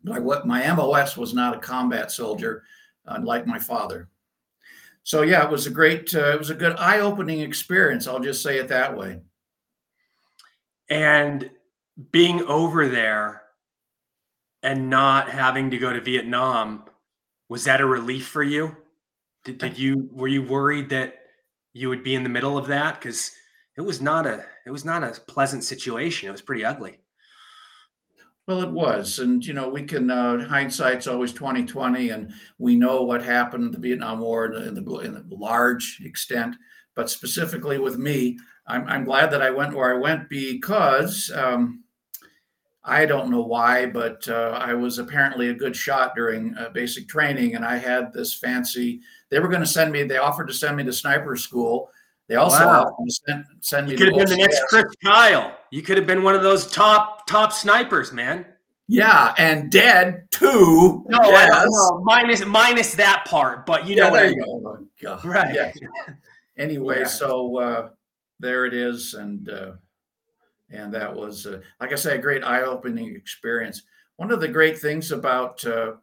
what 0.03 0.47
my 0.47 0.71
MOS 0.73 1.17
was 1.17 1.33
not 1.33 1.55
a 1.55 1.59
combat 1.59 2.11
soldier, 2.11 2.63
unlike 3.05 3.45
my 3.45 3.59
father. 3.59 4.09
So 5.03 5.23
yeah, 5.23 5.43
it 5.43 5.51
was 5.51 5.67
a 5.67 5.71
great, 5.71 6.13
uh, 6.13 6.31
it 6.33 6.39
was 6.39 6.49
a 6.49 6.55
good 6.55 6.75
eye-opening 6.77 7.39
experience. 7.39 8.07
I'll 8.07 8.19
just 8.19 8.43
say 8.43 8.57
it 8.57 8.67
that 8.67 8.95
way. 8.95 9.19
And 10.89 11.49
being 12.11 12.41
over 12.43 12.87
there 12.87 13.41
and 14.63 14.89
not 14.89 15.29
having 15.29 15.71
to 15.71 15.77
go 15.77 15.91
to 15.91 16.01
Vietnam, 16.01 16.83
was 17.49 17.63
that 17.65 17.81
a 17.81 17.85
relief 17.85 18.27
for 18.27 18.43
you? 18.43 18.75
Did, 19.43 19.57
did 19.57 19.77
you 19.77 20.09
were 20.11 20.27
you 20.27 20.43
worried 20.43 20.89
that 20.89 21.15
you 21.73 21.89
would 21.89 22.03
be 22.03 22.15
in 22.15 22.23
the 22.23 22.29
middle 22.29 22.57
of 22.57 22.67
that? 22.67 22.99
Because 22.99 23.31
it 23.75 23.81
was 23.81 24.01
not 24.01 24.27
a 24.27 24.45
it 24.65 24.71
was 24.71 24.85
not 24.85 25.03
a 25.03 25.19
pleasant 25.21 25.63
situation. 25.63 26.29
It 26.29 26.31
was 26.31 26.41
pretty 26.41 26.63
ugly. 26.63 26.99
Well, 28.51 28.63
it 28.63 28.71
was, 28.71 29.19
and 29.19 29.45
you 29.45 29.53
know, 29.53 29.69
we 29.69 29.83
can 29.83 30.11
uh, 30.11 30.45
hindsight's 30.45 31.07
always 31.07 31.31
twenty 31.31 31.65
twenty, 31.65 32.09
and 32.09 32.33
we 32.57 32.75
know 32.75 33.03
what 33.03 33.23
happened 33.23 33.63
in 33.63 33.71
the 33.71 33.77
Vietnam 33.77 34.19
War 34.19 34.53
in 34.53 34.73
the, 34.73 34.97
in 34.99 35.13
the 35.13 35.23
large 35.33 36.01
extent. 36.03 36.57
But 36.93 37.09
specifically 37.09 37.79
with 37.79 37.97
me, 37.97 38.37
I'm, 38.67 38.85
I'm 38.89 39.05
glad 39.05 39.31
that 39.31 39.41
I 39.41 39.51
went 39.51 39.73
where 39.73 39.95
I 39.95 39.97
went 39.97 40.27
because 40.27 41.31
um, 41.33 41.85
I 42.83 43.05
don't 43.05 43.31
know 43.31 43.39
why, 43.39 43.85
but 43.85 44.27
uh, 44.27 44.59
I 44.61 44.73
was 44.73 44.99
apparently 44.99 45.47
a 45.47 45.53
good 45.53 45.73
shot 45.73 46.13
during 46.13 46.53
uh, 46.57 46.71
basic 46.73 47.07
training, 47.07 47.55
and 47.55 47.63
I 47.63 47.77
had 47.77 48.11
this 48.11 48.33
fancy. 48.33 48.99
They 49.29 49.39
were 49.39 49.47
going 49.47 49.61
to 49.61 49.65
send 49.65 49.93
me. 49.93 50.03
They 50.03 50.17
offered 50.17 50.49
to 50.49 50.53
send 50.53 50.75
me 50.75 50.83
to 50.83 50.91
sniper 50.91 51.37
school. 51.37 51.89
They 52.27 52.35
also 52.35 52.65
wow. 52.65 52.81
offered 52.81 53.05
to 53.05 53.11
send, 53.13 53.45
send 53.61 53.87
me. 53.87 53.93
You 53.93 53.97
could 53.97 54.07
have 54.09 54.17
been 54.27 54.37
the 54.37 54.43
next 54.43 54.61
Chris 54.67 54.93
Kyle. 55.01 55.55
You 55.71 55.81
could 55.81 55.97
have 55.97 56.05
been 56.05 56.21
one 56.21 56.35
of 56.35 56.43
those 56.43 56.69
top 56.69 57.25
top 57.27 57.51
snipers, 57.53 58.11
man. 58.11 58.45
Yeah, 58.87 59.33
and 59.37 59.71
dead 59.71 60.27
too. 60.31 61.05
No, 61.07 61.19
yes. 61.23 61.67
minus 62.03 62.45
minus 62.45 62.93
that 62.95 63.23
part, 63.25 63.65
but 63.65 63.87
you 63.87 63.95
yeah, 63.95 64.09
know 64.09 64.15
there 64.15 64.31
you 64.31 64.43
go. 64.43 64.87
Oh, 65.07 65.21
right. 65.23 65.55
Yeah. 65.55 65.71
anyway, 66.57 66.99
yeah. 66.99 67.07
so 67.07 67.57
uh, 67.57 67.89
there 68.39 68.65
it 68.65 68.73
is, 68.73 69.13
and 69.13 69.49
uh, 69.49 69.71
and 70.69 70.93
that 70.93 71.15
was, 71.15 71.45
uh, 71.45 71.61
like 71.79 71.93
I 71.93 71.95
say, 71.95 72.15
a 72.15 72.21
great 72.21 72.43
eye-opening 72.43 73.15
experience. 73.15 73.83
One 74.17 74.31
of 74.31 74.39
the 74.39 74.47
great 74.47 74.77
things 74.77 75.11
about 75.11 75.65
uh, 75.65 75.93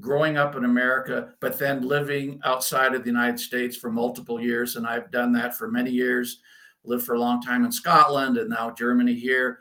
growing 0.00 0.36
up 0.36 0.56
in 0.56 0.64
America, 0.64 1.34
but 1.40 1.58
then 1.58 1.86
living 1.86 2.40
outside 2.44 2.94
of 2.94 3.02
the 3.02 3.10
United 3.10 3.38
States 3.38 3.76
for 3.76 3.90
multiple 3.90 4.40
years, 4.40 4.76
and 4.76 4.86
I've 4.86 5.10
done 5.10 5.32
that 5.32 5.56
for 5.56 5.70
many 5.70 5.90
years. 5.90 6.40
Lived 6.84 7.04
for 7.04 7.14
a 7.14 7.20
long 7.20 7.40
time 7.40 7.64
in 7.64 7.72
Scotland, 7.72 8.36
and 8.36 8.50
now 8.50 8.70
Germany 8.70 9.14
here. 9.14 9.60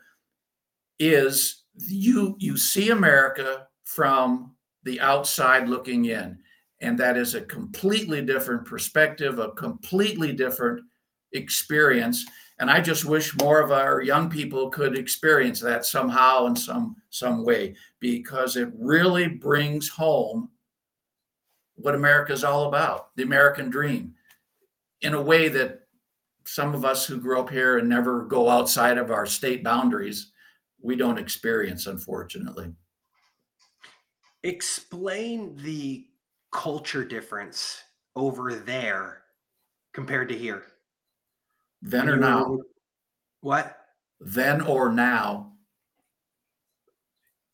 Is 1.00 1.64
you 1.76 2.36
you 2.40 2.58
see 2.58 2.90
America 2.90 3.68
from 3.84 4.56
the 4.84 5.00
outside 5.00 5.68
looking 5.68 6.06
in, 6.06 6.38
and 6.82 6.98
that 7.00 7.18
is 7.18 7.34
a 7.34 7.42
completely 7.42 8.22
different 8.22 8.66
perspective, 8.66 9.40
a 9.40 9.52
completely 9.52 10.34
different 10.34 10.82
experience. 11.32 12.26
And 12.60 12.70
I 12.70 12.82
just 12.82 13.06
wish 13.06 13.36
more 13.40 13.62
of 13.62 13.72
our 13.72 14.02
young 14.02 14.30
people 14.30 14.70
could 14.70 14.98
experience 14.98 15.60
that 15.62 15.86
somehow 15.86 16.46
in 16.46 16.56
some 16.56 16.96
some 17.10 17.44
way, 17.44 17.76
because 18.00 18.58
it 18.58 18.70
really 18.78 19.28
brings 19.28 19.90
home 19.90 20.50
what 21.76 21.96
America 21.96 22.34
is 22.34 22.44
all 22.44 22.68
about, 22.68 23.16
the 23.16 23.24
American 23.24 23.70
dream, 23.70 24.14
in 25.02 25.14
a 25.14 25.22
way 25.22 25.48
that 25.50 25.83
some 26.46 26.76
of 26.76 26.86
us 26.86 27.06
who 27.06 27.20
grew 27.20 27.40
up 27.40 27.50
here 27.50 27.78
and 27.78 27.88
never 27.88 28.24
go 28.24 28.50
outside 28.50 28.98
of 28.98 29.12
our 29.12 29.26
state 29.26 29.64
boundaries, 29.64 30.32
we 30.82 30.96
don't 30.96 31.18
experience, 31.18 31.88
unfortunately. 31.88 32.74
Explain 34.44 35.56
the 35.58 36.06
culture 36.52 37.06
difference 37.06 37.82
over 38.16 38.54
there 38.54 39.24
compared 39.94 40.30
to 40.30 40.38
here. 40.38 40.64
Then 41.82 42.10
or 42.10 42.18
now? 42.18 42.60
What? 43.42 43.78
Then 44.20 44.62
or 44.62 44.92
now? 44.92 45.54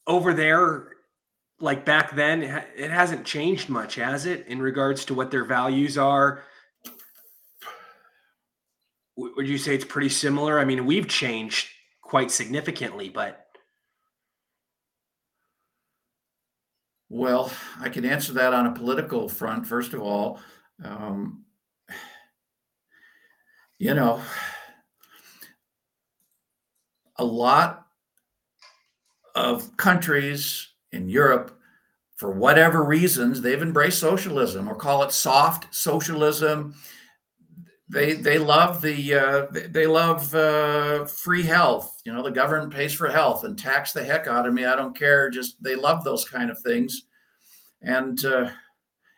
Over 0.07 0.33
there, 0.33 0.89
like 1.59 1.85
back 1.85 2.15
then, 2.15 2.41
it 2.75 2.89
hasn't 2.89 3.25
changed 3.25 3.69
much, 3.69 3.95
has 3.95 4.25
it, 4.25 4.47
in 4.47 4.61
regards 4.61 5.05
to 5.05 5.13
what 5.13 5.29
their 5.29 5.45
values 5.45 5.97
are? 5.97 6.43
Would 9.19 9.47
you 9.47 9.57
say 9.57 9.75
it's 9.75 9.85
pretty 9.85 10.09
similar? 10.09 10.59
I 10.59 10.65
mean, 10.65 10.85
we've 10.85 11.07
changed 11.07 11.67
quite 12.01 12.31
significantly, 12.31 13.09
but 13.09 13.49
Well, 17.09 17.51
I 17.79 17.89
can 17.89 18.05
answer 18.05 18.33
that 18.33 18.53
on 18.53 18.67
a 18.67 18.71
political 18.71 19.27
front. 19.27 19.65
First 19.65 19.93
of 19.93 20.01
all, 20.01 20.39
um, 20.83 21.43
you 23.79 23.95
know, 23.95 24.21
a 27.15 27.25
lot 27.25 27.87
of 29.33 29.75
countries 29.75 30.67
in 30.91 31.09
Europe, 31.09 31.57
for 32.15 32.31
whatever 32.31 32.83
reasons, 32.83 33.41
they've 33.41 33.61
embraced 33.61 33.99
socialism 33.99 34.67
or 34.67 34.75
call 34.75 35.01
it 35.01 35.11
soft 35.11 35.73
socialism. 35.73 36.75
They 37.89 38.13
they 38.13 38.37
love 38.37 38.81
the 38.81 39.13
uh, 39.15 39.47
they 39.69 39.87
love 39.87 40.33
uh, 40.35 41.05
free 41.05 41.43
health. 41.43 42.01
You 42.05 42.13
know, 42.13 42.21
the 42.21 42.31
government 42.31 42.73
pays 42.73 42.93
for 42.93 43.09
health 43.09 43.43
and 43.43 43.57
tax 43.57 43.93
the 43.93 44.03
heck 44.03 44.27
out 44.27 44.47
of 44.47 44.53
me. 44.53 44.65
I 44.65 44.75
don't 44.75 44.97
care. 44.97 45.29
Just 45.29 45.61
they 45.63 45.75
love 45.75 46.03
those 46.03 46.23
kind 46.23 46.51
of 46.51 46.59
things, 46.59 47.03
and 47.81 48.23
uh, 48.23 48.51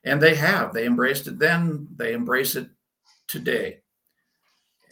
and 0.05 0.22
they 0.22 0.36
have 0.36 0.74
they 0.74 0.86
embraced 0.86 1.28
it 1.28 1.38
then. 1.38 1.88
They 1.97 2.13
embrace 2.13 2.55
it 2.55 2.69
today 3.28 3.82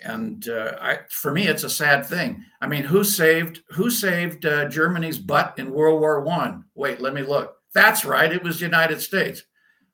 and 0.04 0.48
uh, 0.48 0.78
I, 0.82 1.00
for 1.10 1.32
me, 1.32 1.48
it's 1.48 1.64
a 1.64 1.70
sad 1.70 2.06
thing. 2.06 2.44
I 2.62 2.68
mean, 2.68 2.84
who 2.84 3.04
saved 3.04 3.62
who 3.70 3.90
saved 3.90 4.46
uh, 4.46 4.70
Germany's 4.70 5.18
butt 5.18 5.56
in 5.58 5.72
World 5.72 6.00
War 6.00 6.22
One? 6.22 6.66
Wait, 6.76 7.02
let 7.02 7.14
me 7.14 7.22
look. 7.22 7.56
That's 7.74 8.06
right, 8.06 8.32
it 8.32 8.44
was 8.44 8.60
the 8.60 8.66
United 8.66 9.02
States. 9.02 9.44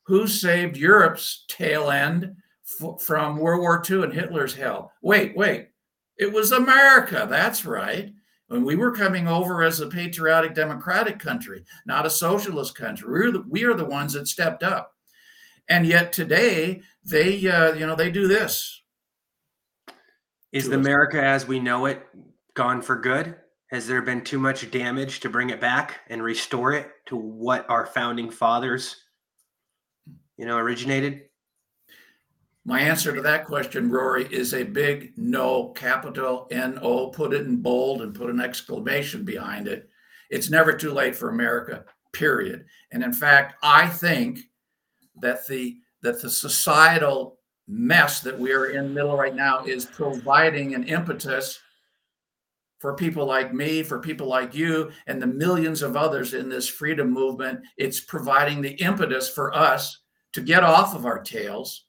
Who 0.06 0.28
saved 0.28 0.78
Europe's 0.78 1.46
tail 1.48 1.90
end 1.90 2.36
f- 2.82 3.02
from 3.02 3.38
World 3.38 3.62
War 3.62 3.84
II 3.88 4.04
and 4.04 4.14
Hitler's 4.14 4.56
hell? 4.56 4.92
Wait, 5.02 5.36
wait, 5.36 5.70
it 6.18 6.32
was 6.32 6.52
America. 6.52 7.28
That's 7.30 7.66
right. 7.66 8.14
When 8.48 8.64
we 8.64 8.76
were 8.76 8.92
coming 8.92 9.28
over 9.28 9.64
as 9.64 9.80
a 9.80 9.88
patriotic 9.88 10.54
democratic 10.54 11.18
country, 11.18 11.66
not 11.86 12.06
a 12.06 12.12
socialist 12.12 12.76
country, 12.76 13.10
we 13.10 13.28
are 13.28 13.32
the, 13.32 13.46
we 13.50 13.64
are 13.64 13.74
the 13.74 13.86
ones 13.86 14.14
that 14.14 14.28
stepped 14.28 14.62
up. 14.62 14.94
And 15.68 15.88
yet 15.88 16.14
today, 16.14 16.82
they 17.04 17.48
uh, 17.48 17.74
you 17.74 17.88
know 17.88 17.96
they 17.96 18.12
do 18.12 18.28
this 18.28 18.84
is 20.56 20.70
the 20.70 20.76
America 20.76 21.22
as 21.22 21.46
we 21.46 21.60
know 21.60 21.86
it 21.86 22.08
gone 22.54 22.82
for 22.82 22.96
good? 22.96 23.36
Has 23.72 23.88
there 23.88 24.02
been 24.02 24.24
too 24.24 24.40
much 24.40 24.72
damage 24.72 25.20
to 25.20 25.30
bring 25.30 25.50
it 25.50 25.60
back 25.60 26.00
and 26.08 26.24
restore 26.24 26.72
it 26.72 26.90
to 27.08 27.18
what 27.18 27.70
our 27.70 27.86
founding 27.86 28.32
fathers, 28.32 28.96
you 30.38 30.46
know, 30.46 30.58
originated? 30.58 31.24
My 32.68 32.82
answer 32.82 33.14
to 33.14 33.22
that 33.22 33.46
question, 33.46 33.92
Rory, 33.92 34.26
is 34.26 34.56
a 34.56 34.64
big 34.64 35.14
no, 35.18 35.70
capital 35.70 36.48
N 36.50 36.80
O. 36.82 37.10
Put 37.10 37.34
it 37.34 37.46
in 37.46 37.58
bold 37.58 38.02
and 38.02 38.16
put 38.16 38.32
an 38.32 38.42
exclamation 38.42 39.24
behind 39.24 39.68
it. 39.68 39.88
It's 40.32 40.50
never 40.50 40.74
too 40.74 40.92
late 40.92 41.16
for 41.16 41.30
America, 41.30 41.86
period. 42.12 42.66
And 42.92 43.04
in 43.04 43.14
fact, 43.14 43.56
I 43.62 43.88
think 43.88 44.40
that 45.22 45.48
the 45.48 45.78
that 46.02 46.22
the 46.22 46.30
societal 46.30 47.38
mess 47.68 48.22
that 48.22 48.38
we 48.38 48.52
are 48.52 48.68
in 48.68 48.86
the 48.86 48.94
middle 48.94 49.16
right 49.16 49.36
now 49.36 49.64
is 49.64 49.86
providing 49.86 50.74
an 50.74 50.86
impetus 50.86 51.60
for 52.80 52.96
people 52.96 53.26
like 53.26 53.54
me, 53.54 53.84
for 53.84 54.00
people 54.00 54.28
like 54.28 54.56
you, 54.56 54.92
and 55.06 55.22
the 55.22 55.28
millions 55.28 55.84
of 55.84 55.96
others 55.96 56.34
in 56.34 56.50
this 56.50 56.68
freedom 56.68 57.12
movement. 57.12 57.60
It's 57.78 58.02
providing 58.02 58.62
the 58.62 58.74
impetus 58.82 59.30
for 59.30 59.56
us 59.56 60.02
to 60.34 60.42
get 60.42 60.64
off 60.64 60.96
of 60.96 61.06
our 61.06 61.22
tails 61.22 61.86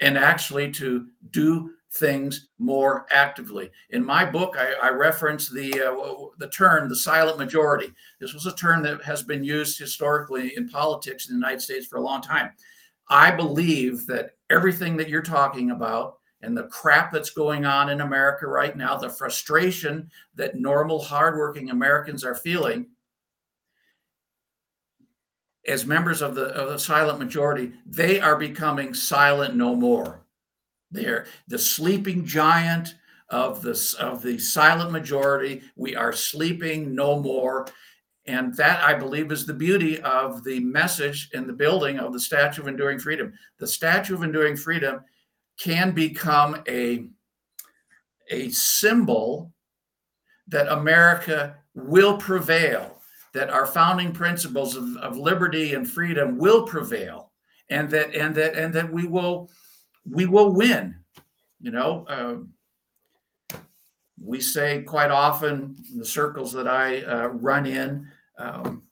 and 0.00 0.16
actually 0.16 0.70
to 0.72 1.06
do 1.30 1.70
things 1.92 2.48
more 2.58 3.06
actively. 3.10 3.70
In 3.90 4.04
my 4.04 4.24
book, 4.24 4.56
I, 4.58 4.74
I 4.82 4.90
reference 4.90 5.48
the 5.48 5.72
uh, 5.82 6.26
the 6.38 6.48
term 6.48 6.88
the 6.88 6.96
silent 6.96 7.38
majority. 7.38 7.92
This 8.20 8.32
was 8.32 8.46
a 8.46 8.54
term 8.54 8.82
that 8.84 9.02
has 9.02 9.22
been 9.22 9.42
used 9.42 9.78
historically 9.78 10.56
in 10.56 10.68
politics 10.68 11.28
in 11.28 11.34
the 11.34 11.38
United 11.38 11.60
States 11.60 11.86
for 11.86 11.98
a 11.98 12.02
long 12.02 12.22
time. 12.22 12.50
I 13.08 13.32
believe 13.32 14.06
that 14.06 14.36
everything 14.50 14.96
that 14.98 15.08
you're 15.08 15.22
talking 15.22 15.72
about 15.72 16.18
and 16.42 16.56
the 16.56 16.68
crap 16.68 17.12
that's 17.12 17.30
going 17.30 17.64
on 17.64 17.90
in 17.90 18.00
America 18.00 18.46
right 18.46 18.76
now, 18.76 18.96
the 18.96 19.10
frustration 19.10 20.08
that 20.36 20.58
normal, 20.58 21.02
hardworking 21.02 21.70
Americans 21.70 22.24
are 22.24 22.36
feeling, 22.36 22.86
as 25.66 25.86
members 25.86 26.22
of 26.22 26.34
the, 26.34 26.46
of 26.46 26.70
the 26.70 26.78
silent 26.78 27.18
majority, 27.18 27.72
they 27.86 28.20
are 28.20 28.36
becoming 28.36 28.94
silent 28.94 29.54
no 29.54 29.74
more. 29.74 30.24
They're 30.90 31.26
the 31.48 31.58
sleeping 31.58 32.24
giant 32.24 32.94
of 33.28 33.62
the, 33.62 33.96
of 34.00 34.22
the 34.22 34.38
silent 34.38 34.90
majority. 34.90 35.62
We 35.76 35.94
are 35.94 36.12
sleeping 36.12 36.94
no 36.94 37.20
more. 37.20 37.68
And 38.26 38.54
that, 38.56 38.82
I 38.82 38.94
believe, 38.94 39.32
is 39.32 39.46
the 39.46 39.54
beauty 39.54 40.00
of 40.02 40.44
the 40.44 40.60
message 40.60 41.30
in 41.32 41.46
the 41.46 41.52
building 41.52 41.98
of 41.98 42.12
the 42.12 42.20
Statue 42.20 42.62
of 42.62 42.68
Enduring 42.68 42.98
Freedom. 42.98 43.32
The 43.58 43.66
Statue 43.66 44.14
of 44.14 44.22
Enduring 44.22 44.56
Freedom 44.56 45.00
can 45.58 45.92
become 45.92 46.62
a, 46.68 47.06
a 48.30 48.48
symbol 48.50 49.52
that 50.48 50.68
America 50.68 51.56
will 51.74 52.16
prevail, 52.18 52.99
that 53.32 53.50
our 53.50 53.66
founding 53.66 54.12
principles 54.12 54.76
of, 54.76 54.96
of 54.96 55.16
liberty 55.16 55.74
and 55.74 55.88
freedom 55.88 56.36
will 56.36 56.66
prevail, 56.66 57.32
and 57.68 57.88
that 57.90 58.14
and 58.14 58.34
that 58.34 58.54
and 58.54 58.74
that 58.74 58.92
we 58.92 59.06
will 59.06 59.50
we 60.08 60.26
will 60.26 60.52
win. 60.52 60.96
You 61.60 61.70
know, 61.70 62.06
um, 62.08 62.52
we 64.22 64.40
say 64.40 64.82
quite 64.82 65.10
often 65.10 65.76
in 65.92 65.98
the 65.98 66.04
circles 66.04 66.52
that 66.52 66.66
I 66.66 67.02
uh, 67.02 67.28
run 67.28 67.66
in 67.66 68.08
um, 68.38 68.82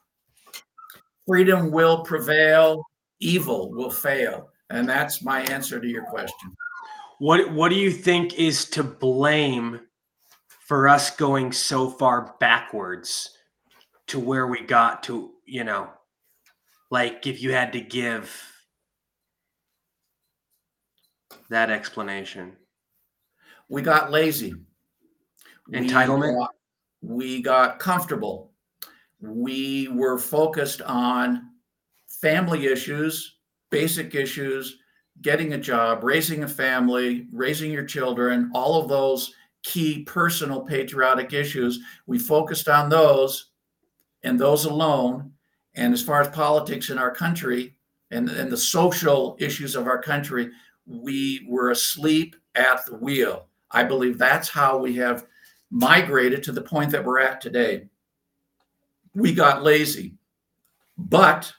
freedom 1.27 1.71
will 1.71 2.03
prevail, 2.05 2.85
evil 3.21 3.71
will 3.71 3.91
fail. 3.91 4.51
And 4.71 4.89
that's 4.89 5.23
my 5.23 5.43
answer 5.43 5.81
to 5.81 5.87
your 5.87 6.05
question. 6.05 6.55
What 7.19 7.51
What 7.53 7.71
do 7.71 7.77
you 7.77 7.91
think 7.91 8.39
is 8.39 8.67
to 8.71 8.83
blame 8.83 9.81
for 10.67 10.89
us 10.89 11.11
going 11.17 11.53
so 11.53 11.89
far 11.91 12.35
backwards 12.41 13.31
to 14.09 14.19
where 14.19 14.47
we 14.47 14.61
got 14.61 15.03
to? 15.05 15.33
You 15.45 15.65
know, 15.65 15.91
like 16.91 17.27
if 17.27 17.43
you 17.43 17.53
had 17.53 17.73
to 17.73 17.81
give 17.81 18.35
that 21.51 21.71
explanation, 21.71 22.53
we 23.69 23.83
got 23.83 24.11
lazy 24.11 24.55
entitlement. 25.73 26.29
We 26.31 26.35
got, 26.35 26.51
we 27.01 27.43
got 27.43 27.79
comfortable. 27.79 28.53
We 29.21 29.89
were 29.89 30.19
focused 30.19 30.83
on 30.83 31.51
family 32.09 32.67
issues, 32.67 33.37
basic 33.71 34.15
issues, 34.15 34.79
getting 35.23 35.55
a 35.55 35.59
job, 35.59 36.05
raising 36.05 36.45
a 36.45 36.49
family, 36.49 37.27
raising 37.33 37.73
your 37.73 37.85
children, 37.85 38.51
all 38.55 38.81
of 38.81 38.89
those 38.89 39.35
key 39.65 40.05
personal 40.05 40.61
patriotic 40.61 41.33
issues. 41.33 41.81
We 42.07 42.19
focused 42.19 42.69
on 42.69 42.89
those 42.89 43.48
and 44.23 44.39
those 44.39 44.65
alone. 44.65 45.33
And 45.75 45.93
as 45.93 46.03
far 46.03 46.21
as 46.21 46.29
politics 46.29 46.91
in 46.91 46.99
our 46.99 47.15
country 47.15 47.77
and, 48.11 48.29
and 48.29 48.51
the 48.51 48.57
social 48.57 49.37
issues 49.39 49.77
of 49.77 49.87
our 49.87 50.01
country, 50.01 50.51
we 50.87 51.47
were 51.49 51.71
asleep 51.71 52.35
at 52.55 52.85
the 52.87 52.97
wheel. 52.97 53.47
I 53.71 53.85
believe 53.85 54.19
that's 54.19 54.49
how 54.49 54.79
we 54.79 54.97
have 54.97 55.27
migrated 55.71 56.43
to 56.45 56.53
the 56.53 56.63
point 56.63 56.91
that 56.93 57.05
we're 57.05 57.21
at 57.21 57.41
today. 57.41 57.89
We 59.15 59.35
got 59.35 59.63
lazy, 59.63 60.15
but 60.97 61.53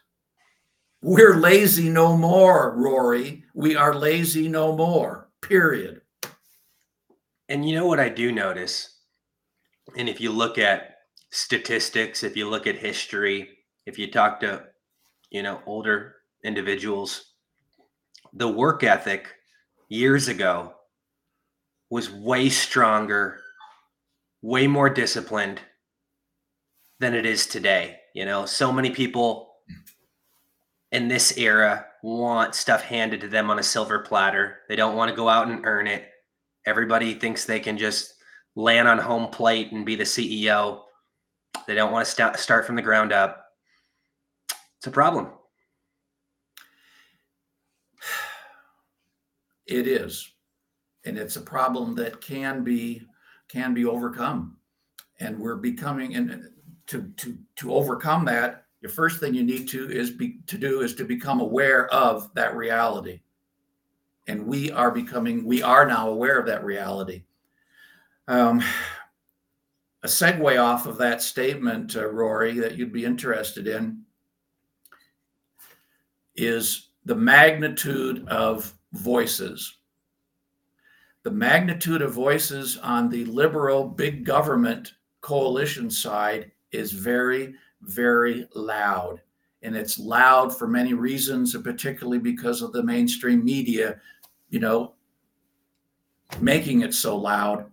we're 1.02 1.38
lazy 1.38 1.90
no 1.90 2.18
more, 2.18 2.76
Rory. 2.76 3.44
We 3.54 3.76
are 3.76 3.94
lazy 3.94 4.48
no 4.48 4.76
more, 4.76 5.30
period. 5.42 6.02
And 7.48 7.68
you 7.68 7.76
know 7.76 7.88
what 7.88 8.00
I 8.00 8.10
do 8.10 8.32
notice? 8.32 8.98
And 9.96 10.10
if 10.10 10.20
you 10.20 10.32
look 10.32 10.58
at 10.58 10.89
statistics, 11.32 12.24
if 12.24 12.36
you 12.36 12.50
look 12.50 12.68
at 12.68 12.78
history, 12.78 13.50
if 13.86 13.98
you 13.98 14.12
talk 14.12 14.40
to, 14.42 14.64
you 15.30 15.44
know, 15.44 15.62
older 15.66 16.16
individuals, 16.44 17.34
the 18.34 18.48
work 18.48 18.84
ethic 18.84 19.28
years 19.90 20.28
ago 20.28 20.74
was 21.90 22.12
way 22.12 22.50
stronger, 22.50 23.42
way 24.42 24.68
more 24.68 24.90
disciplined 24.90 25.60
than 27.00 27.14
it 27.14 27.26
is 27.26 27.48
today. 27.48 27.98
You 28.14 28.26
know, 28.26 28.46
so 28.46 28.72
many 28.72 28.92
people 28.92 29.54
in 30.92 31.08
this 31.08 31.38
era 31.38 31.86
want 32.04 32.56
stuff 32.56 32.82
handed 32.82 33.22
to 33.22 33.28
them 33.28 33.50
on 33.50 33.60
a 33.60 33.64
silver 33.64 34.00
platter. 34.00 34.60
They 34.68 34.76
don't 34.76 34.96
want 34.96 35.10
to 35.10 35.16
go 35.16 35.30
out 35.30 35.48
and 35.48 35.66
earn 35.66 35.88
it. 35.88 36.10
Everybody 36.66 37.14
thinks 37.14 37.46
they 37.46 37.60
can 37.60 37.78
just 37.78 38.14
land 38.56 38.88
on 38.88 38.98
home 38.98 39.30
plate 39.30 39.72
and 39.72 39.86
be 39.86 39.96
the 39.96 40.04
CEO. 40.04 40.82
They 41.68 41.76
don't 41.76 41.92
want 41.92 42.06
to 42.06 42.12
st- 42.12 42.38
start 42.38 42.66
from 42.66 42.76
the 42.76 42.82
ground 42.82 43.12
up. 43.12 43.46
It's 44.78 44.88
a 44.88 44.92
problem. 44.92 45.28
It 49.68 49.88
is. 49.88 50.32
And 51.06 51.18
it's 51.18 51.36
a 51.36 51.42
problem 51.42 51.96
that 51.96 52.22
can 52.22 52.64
be 52.64 53.04
can 53.48 53.74
be 53.74 53.86
overcome. 53.86 54.58
And 55.20 55.40
we're 55.40 55.58
becoming 55.58 56.16
and 56.16 56.50
to 56.88 57.12
to 57.18 57.38
to 57.58 57.74
overcome 57.74 58.26
that, 58.26 58.66
the 58.82 58.90
first 58.90 59.20
thing 59.20 59.34
you 59.34 59.44
need 59.44 59.68
to 59.70 59.90
is 59.90 60.10
be 60.10 60.40
to 60.48 60.58
do 60.58 60.82
is 60.82 60.96
to 60.96 61.06
become 61.06 61.40
aware 61.40 61.88
of 61.94 62.34
that 62.34 62.56
reality. 62.56 63.22
And 64.28 64.46
we 64.46 64.72
are 64.72 64.92
becoming 64.92 65.46
we 65.46 65.62
are 65.62 65.86
now 65.86 66.10
aware 66.10 66.40
of 66.40 66.48
that 66.48 66.64
reality. 66.64 67.24
Um, 68.28 68.64
a 70.04 70.08
segue 70.08 70.62
off 70.62 70.86
of 70.86 70.98
that 70.98 71.22
statement, 71.22 71.96
uh, 71.96 72.08
Rory, 72.08 72.60
that 72.60 72.78
you'd 72.78 72.94
be 72.94 73.06
interested 73.06 73.68
in 73.68 74.04
is 76.36 76.90
the 77.06 77.16
magnitude 77.16 78.26
of 78.30 78.74
voices. 78.94 79.78
The 81.24 81.32
magnitude 81.32 82.02
of 82.02 82.14
voices 82.14 82.78
on 82.78 83.10
the 83.10 83.26
liberal 83.26 83.86
big 83.86 84.24
government 84.24 84.94
coalition 85.22 85.90
side 85.90 86.52
is 86.72 86.94
very, 86.94 87.56
very 87.82 88.48
loud. 88.56 89.22
And 89.62 89.76
it's 89.76 90.00
loud 90.00 90.58
for 90.58 90.68
many 90.68 90.94
reasons, 90.94 91.56
and 91.56 91.64
particularly 91.64 92.20
because 92.20 92.62
of 92.62 92.72
the 92.72 92.84
mainstream 92.84 93.44
media, 93.44 94.00
you 94.50 94.60
know, 94.60 94.94
making 96.40 96.82
it 96.82 96.94
so 96.94 97.18
loud. 97.18 97.70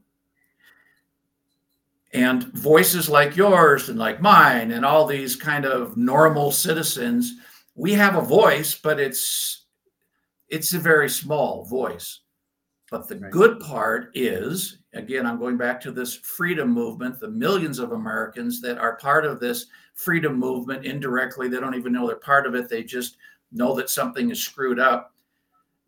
And 2.13 2.45
voices 2.55 3.09
like 3.09 3.37
yours 3.37 3.89
and 3.89 3.99
like 3.99 4.21
mine, 4.21 4.71
and 4.71 4.85
all 4.85 5.07
these 5.07 5.37
kind 5.37 5.65
of 5.65 5.97
normal 5.97 6.53
citizens, 6.53 7.35
we 7.75 7.93
have 7.93 8.17
a 8.17 8.21
voice, 8.21 8.75
but 8.75 8.99
it's 8.99 9.67
it's 10.49 10.73
a 10.73 10.79
very 10.79 11.11
small 11.11 11.65
voice. 11.65 12.21
But 12.91 13.09
the 13.09 13.19
right. 13.19 13.33
good 13.33 13.59
part 13.59 14.11
is, 14.15 14.79
again, 14.95 15.27
I'm 15.27 15.41
going 15.41 15.57
back 15.57 15.81
to 15.83 15.91
this 15.91 16.15
freedom 16.15 16.71
movement, 16.71 17.19
the 17.19 17.29
millions 17.29 17.81
of 17.81 17.91
Americans 17.93 18.61
that 18.61 18.79
are 18.79 18.97
part 18.97 19.25
of 19.25 19.41
this 19.41 19.67
freedom 19.95 20.39
movement 20.39 20.87
indirectly. 20.87 21.49
They 21.49 21.59
don't 21.59 21.75
even 21.75 21.93
know 21.93 22.07
they're 22.07 22.17
part 22.17 22.47
of 22.47 22.55
it, 22.55 22.69
they 22.69 22.85
just 22.85 23.17
know 23.51 23.75
that 23.75 23.91
something 23.91 24.31
is 24.31 24.43
screwed 24.43 24.79
up. 24.79 25.16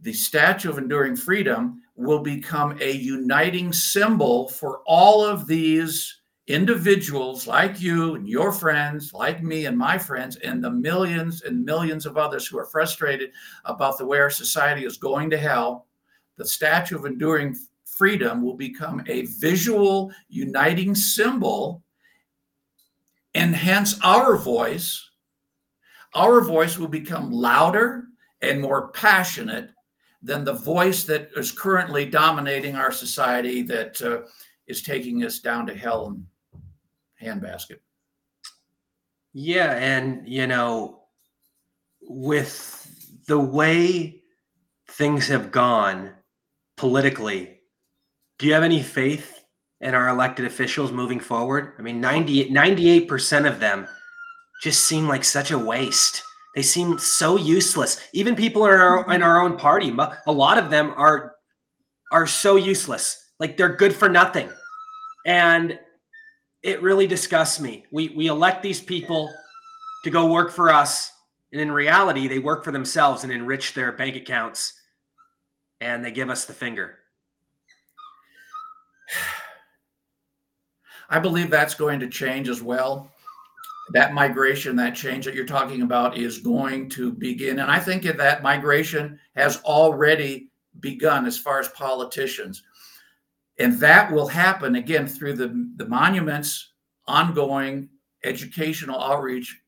The 0.01 0.13
Statue 0.13 0.71
of 0.71 0.79
Enduring 0.79 1.17
Freedom 1.17 1.83
will 1.97 2.21
become 2.21 2.79
a 2.81 2.93
uniting 2.93 3.73
symbol 3.73 4.49
for 4.49 4.81
all 4.87 5.25
of 5.25 5.47
these 5.47 6.21
individuals 6.47 7.47
like 7.47 7.81
you 7.81 8.15
and 8.15 8.29
your 8.29 8.53
friends, 8.53 9.13
like 9.13 9.43
me 9.43 9.67
and 9.67 9.77
my 9.77 9.99
friends, 9.99 10.37
and 10.37 10.63
the 10.63 10.71
millions 10.71 11.43
and 11.43 11.65
millions 11.65 12.07
of 12.07 12.17
others 12.17 12.47
who 12.47 12.59
are 12.59 12.65
frustrated 12.65 13.31
about 13.65 13.99
the 13.99 14.07
way 14.07 14.19
our 14.19 14.31
society 14.31 14.85
is 14.85 14.97
going 14.97 15.29
to 15.31 15.37
hell, 15.37 15.87
the 16.37 16.47
Statue 16.47 16.97
of 16.97 17.05
Enduring 17.05 17.57
Freedom 17.85 18.43
will 18.43 18.55
become 18.55 19.03
a 19.09 19.27
visual 19.27 20.13
uniting 20.29 20.95
symbol, 20.95 21.83
and 23.35 23.55
hence 23.55 23.99
our 24.05 24.37
voice, 24.37 25.11
our 26.15 26.41
voice 26.41 26.79
will 26.79 26.89
become 26.89 27.33
louder 27.33 28.05
and 28.41 28.61
more 28.61 28.89
passionate 28.93 29.71
than 30.23 30.45
the 30.45 30.53
voice 30.53 31.05
that 31.05 31.31
is 31.37 31.53
currently 31.53 32.05
dominating 32.05 32.75
our 32.75 32.91
society 32.91 33.63
that 33.63 34.01
uh, 34.03 34.23
is 34.67 34.83
taking 34.83 35.25
us 35.25 35.39
down 35.39 35.67
to 35.67 35.75
hell 35.75 36.07
and 36.07 36.27
handbasket. 37.23 37.79
Yeah, 39.33 39.73
and 39.77 40.27
you 40.29 40.47
know, 40.47 41.03
with 42.03 42.91
the 43.27 43.39
way 43.39 44.23
things 44.91 45.29
have 45.29 45.51
gone 45.51 46.13
politically, 46.77 47.61
do 48.39 48.47
you 48.47 48.55
have 48.55 48.63
any 48.63 48.83
faith 48.83 49.45
in 49.81 49.95
our 49.95 50.09
elected 50.09 50.45
officials 50.47 50.91
moving 50.91 51.21
forward? 51.21 51.75
I 51.79 51.83
mean, 51.83 52.03
98% 52.03 53.49
of 53.49 53.61
them 53.61 53.87
just 54.63 54.85
seem 54.85 55.07
like 55.07 55.25
such 55.25 55.51
a 55.51 55.59
waste. 55.59 56.23
They 56.59 56.63
seem 56.63 56.99
so 56.99 57.37
useless. 57.37 58.01
Even 58.13 58.35
people 58.35 58.67
in 58.67 58.73
our 58.73 59.13
in 59.13 59.23
our 59.23 59.41
own 59.41 59.57
party, 59.57 59.95
a 60.27 60.33
lot 60.33 60.59
of 60.59 60.71
them 60.71 60.93
are 60.97 61.37
are 62.11 62.27
so 62.27 62.57
useless. 62.57 63.31
Like 63.39 63.57
they're 63.57 63.77
good 63.77 63.95
for 63.95 64.09
nothing. 64.09 64.51
And 65.25 65.79
it 66.65 66.83
really 66.83 67.07
disgusts 67.07 67.61
me. 67.61 67.87
We 67.93 68.09
we 68.09 68.27
elect 68.27 68.65
these 68.65 68.81
people 68.81 69.33
to 70.03 70.11
go 70.11 70.33
work 70.33 70.51
for 70.51 70.75
us, 70.75 71.13
and 71.53 71.61
in 71.61 71.71
reality, 71.71 72.27
they 72.27 72.41
work 72.41 72.65
for 72.65 72.73
themselves 72.73 73.23
and 73.23 73.33
enrich 73.33 73.75
their 73.75 73.93
bank 73.93 74.17
accounts, 74.17 74.73
and 75.81 76.05
they 76.05 76.11
give 76.11 76.29
us 76.29 76.45
the 76.45 76.55
finger. 76.55 76.99
I 81.09 81.21
believe 81.21 81.51
that's 81.51 81.77
going 81.77 82.01
to 82.01 82.09
change 82.09 82.49
as 82.49 82.61
well. 82.61 83.13
That 83.93 84.15
migration, 84.15 84.77
that 84.77 84.95
change 84.95 85.25
that 85.25 85.35
you're 85.35 85.47
talking 85.47 85.83
about 85.83 86.17
is 86.17 86.39
going 86.39 86.91
to 86.91 87.13
begin. 87.13 87.61
And 87.61 87.71
I 87.71 87.79
think 87.79 88.03
that 88.03 88.43
migration 88.43 89.19
has 89.35 89.61
already 89.63 90.51
begun 90.81 91.27
as 91.27 91.39
far 91.39 91.59
as 91.61 91.69
politicians. 91.69 92.63
And 93.59 93.79
that 93.81 94.13
will 94.13 94.29
happen 94.29 94.77
again 94.77 95.07
through 95.07 95.35
the, 95.35 95.71
the 95.77 95.87
monuments 95.87 96.73
ongoing 97.07 97.89
educational 98.25 99.01
outreach 99.01 99.61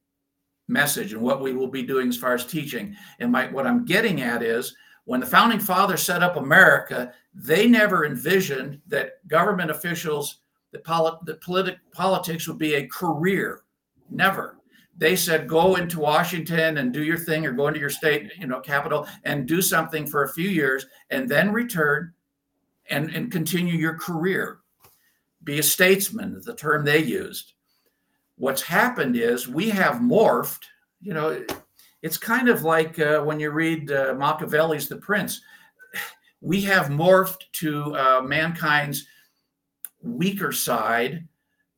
message 0.69 1.13
and 1.13 1.23
what 1.23 1.43
we 1.43 1.53
will 1.53 1.67
be 1.67 1.83
doing 1.83 2.09
as 2.09 2.17
far 2.17 2.35
as 2.35 2.47
teaching. 2.47 2.95
And 3.19 3.33
my, 3.33 3.49
what 3.49 3.67
I'm 3.67 3.85
getting 3.85 4.23
at 4.23 4.43
is 4.43 4.75
when 5.05 5.21
the 5.21 5.27
founding 5.27 5.59
fathers 5.59 6.03
set 6.03 6.23
up 6.23 6.37
America, 6.37 7.13
they 7.35 7.67
never 7.67 8.05
envisioned 8.05 8.81
that 8.87 9.27
government 9.27 9.71
officials, 9.71 10.41
that, 10.73 10.85
polit, 10.85 11.15
that 11.25 11.41
politi- 11.41 11.79
politics 11.93 12.47
would 12.47 12.59
be 12.59 12.75
a 12.75 12.87
career. 12.87 13.63
Never. 14.11 14.57
They 14.97 15.17
said, 15.17 15.49
go 15.49 15.77
into 15.77 15.99
Washington 15.99 16.79
and 16.79 16.93
do 16.93 17.03
your 17.03 17.17
thing 17.17 17.47
or 17.47 17.53
go 17.53 17.69
into 17.69 17.81
your 17.81 17.91
state, 17.91 18.33
you 18.39 18.47
know, 18.47 18.61
capital 18.61 19.07
and 19.25 19.49
do 19.49 19.63
something 19.63 20.07
for 20.07 20.25
a 20.25 20.33
few 20.33 20.49
years 20.49 20.85
and 21.09 21.29
then 21.29 21.53
return 21.53 22.13
and, 22.91 23.11
and 23.11 23.33
continue 23.33 23.79
your 23.79 23.99
career. 23.99 24.59
Be 25.43 25.59
a 25.59 25.63
statesman, 25.63 26.43
the 26.45 26.55
term 26.55 26.85
they 26.85 26.99
used. 26.99 27.55
What's 28.37 28.63
happened 28.63 29.17
is 29.17 29.49
we 29.49 29.71
have 29.71 29.97
morphed, 29.97 30.65
you 31.01 31.15
know, 31.15 31.45
it's 32.03 32.19
kind 32.19 32.49
of 32.49 32.63
like 32.63 32.99
uh, 32.99 33.21
when 33.21 33.41
you 33.41 33.51
read 33.51 33.91
uh, 33.91 34.15
Machiavelli's 34.15 34.89
The 34.89 34.97
Prince. 34.97 35.41
We 36.41 36.63
have 36.63 36.87
morphed 36.87 37.43
to 37.53 37.95
uh, 37.95 38.23
mankind's 38.23 39.07
weaker 40.03 40.53
side 40.53 41.27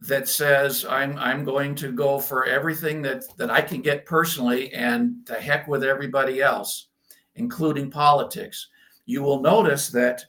that 0.07 0.29
says 0.29 0.85
I'm 0.85 1.17
I'm 1.19 1.45
going 1.45 1.75
to 1.77 1.93
go 1.93 2.19
for 2.19 2.45
everything 2.45 3.03
that 3.03 3.25
that 3.37 3.51
I 3.51 3.61
can 3.61 3.83
get 3.83 4.07
personally 4.07 4.73
and 4.73 5.25
to 5.27 5.35
heck 5.35 5.69
with 5.69 5.85
everybody 5.85 6.43
else, 6.43 6.89
including 7.37 7.91
politics. 7.91 8.69
You 9.07 9.23
will 9.23 9.41
notice 9.41 9.89
that 9.91 10.25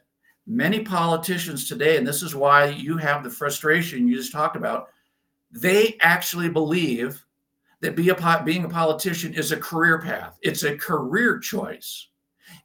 many 0.46 0.82
politicians 0.82 1.68
today, 1.68 1.98
and 1.98 2.06
this 2.06 2.22
is 2.22 2.36
why 2.36 2.66
you 2.66 2.98
have 2.98 3.24
the 3.24 3.30
frustration 3.30 4.08
you 4.08 4.16
just 4.16 4.32
talked 4.32 4.56
about, 4.56 4.90
they 5.52 5.98
actually 6.02 6.50
believe 6.50 7.24
that 7.82 7.96
be 7.96 8.10
a, 8.10 8.44
being 8.46 8.66
a 8.66 8.70
politician 8.70 9.34
is 9.34 9.52
a 9.52 9.58
career 9.58 10.00
path, 10.00 10.38
it's 10.42 10.64
a 10.64 10.78
career 10.78 11.40
choice. 11.40 12.08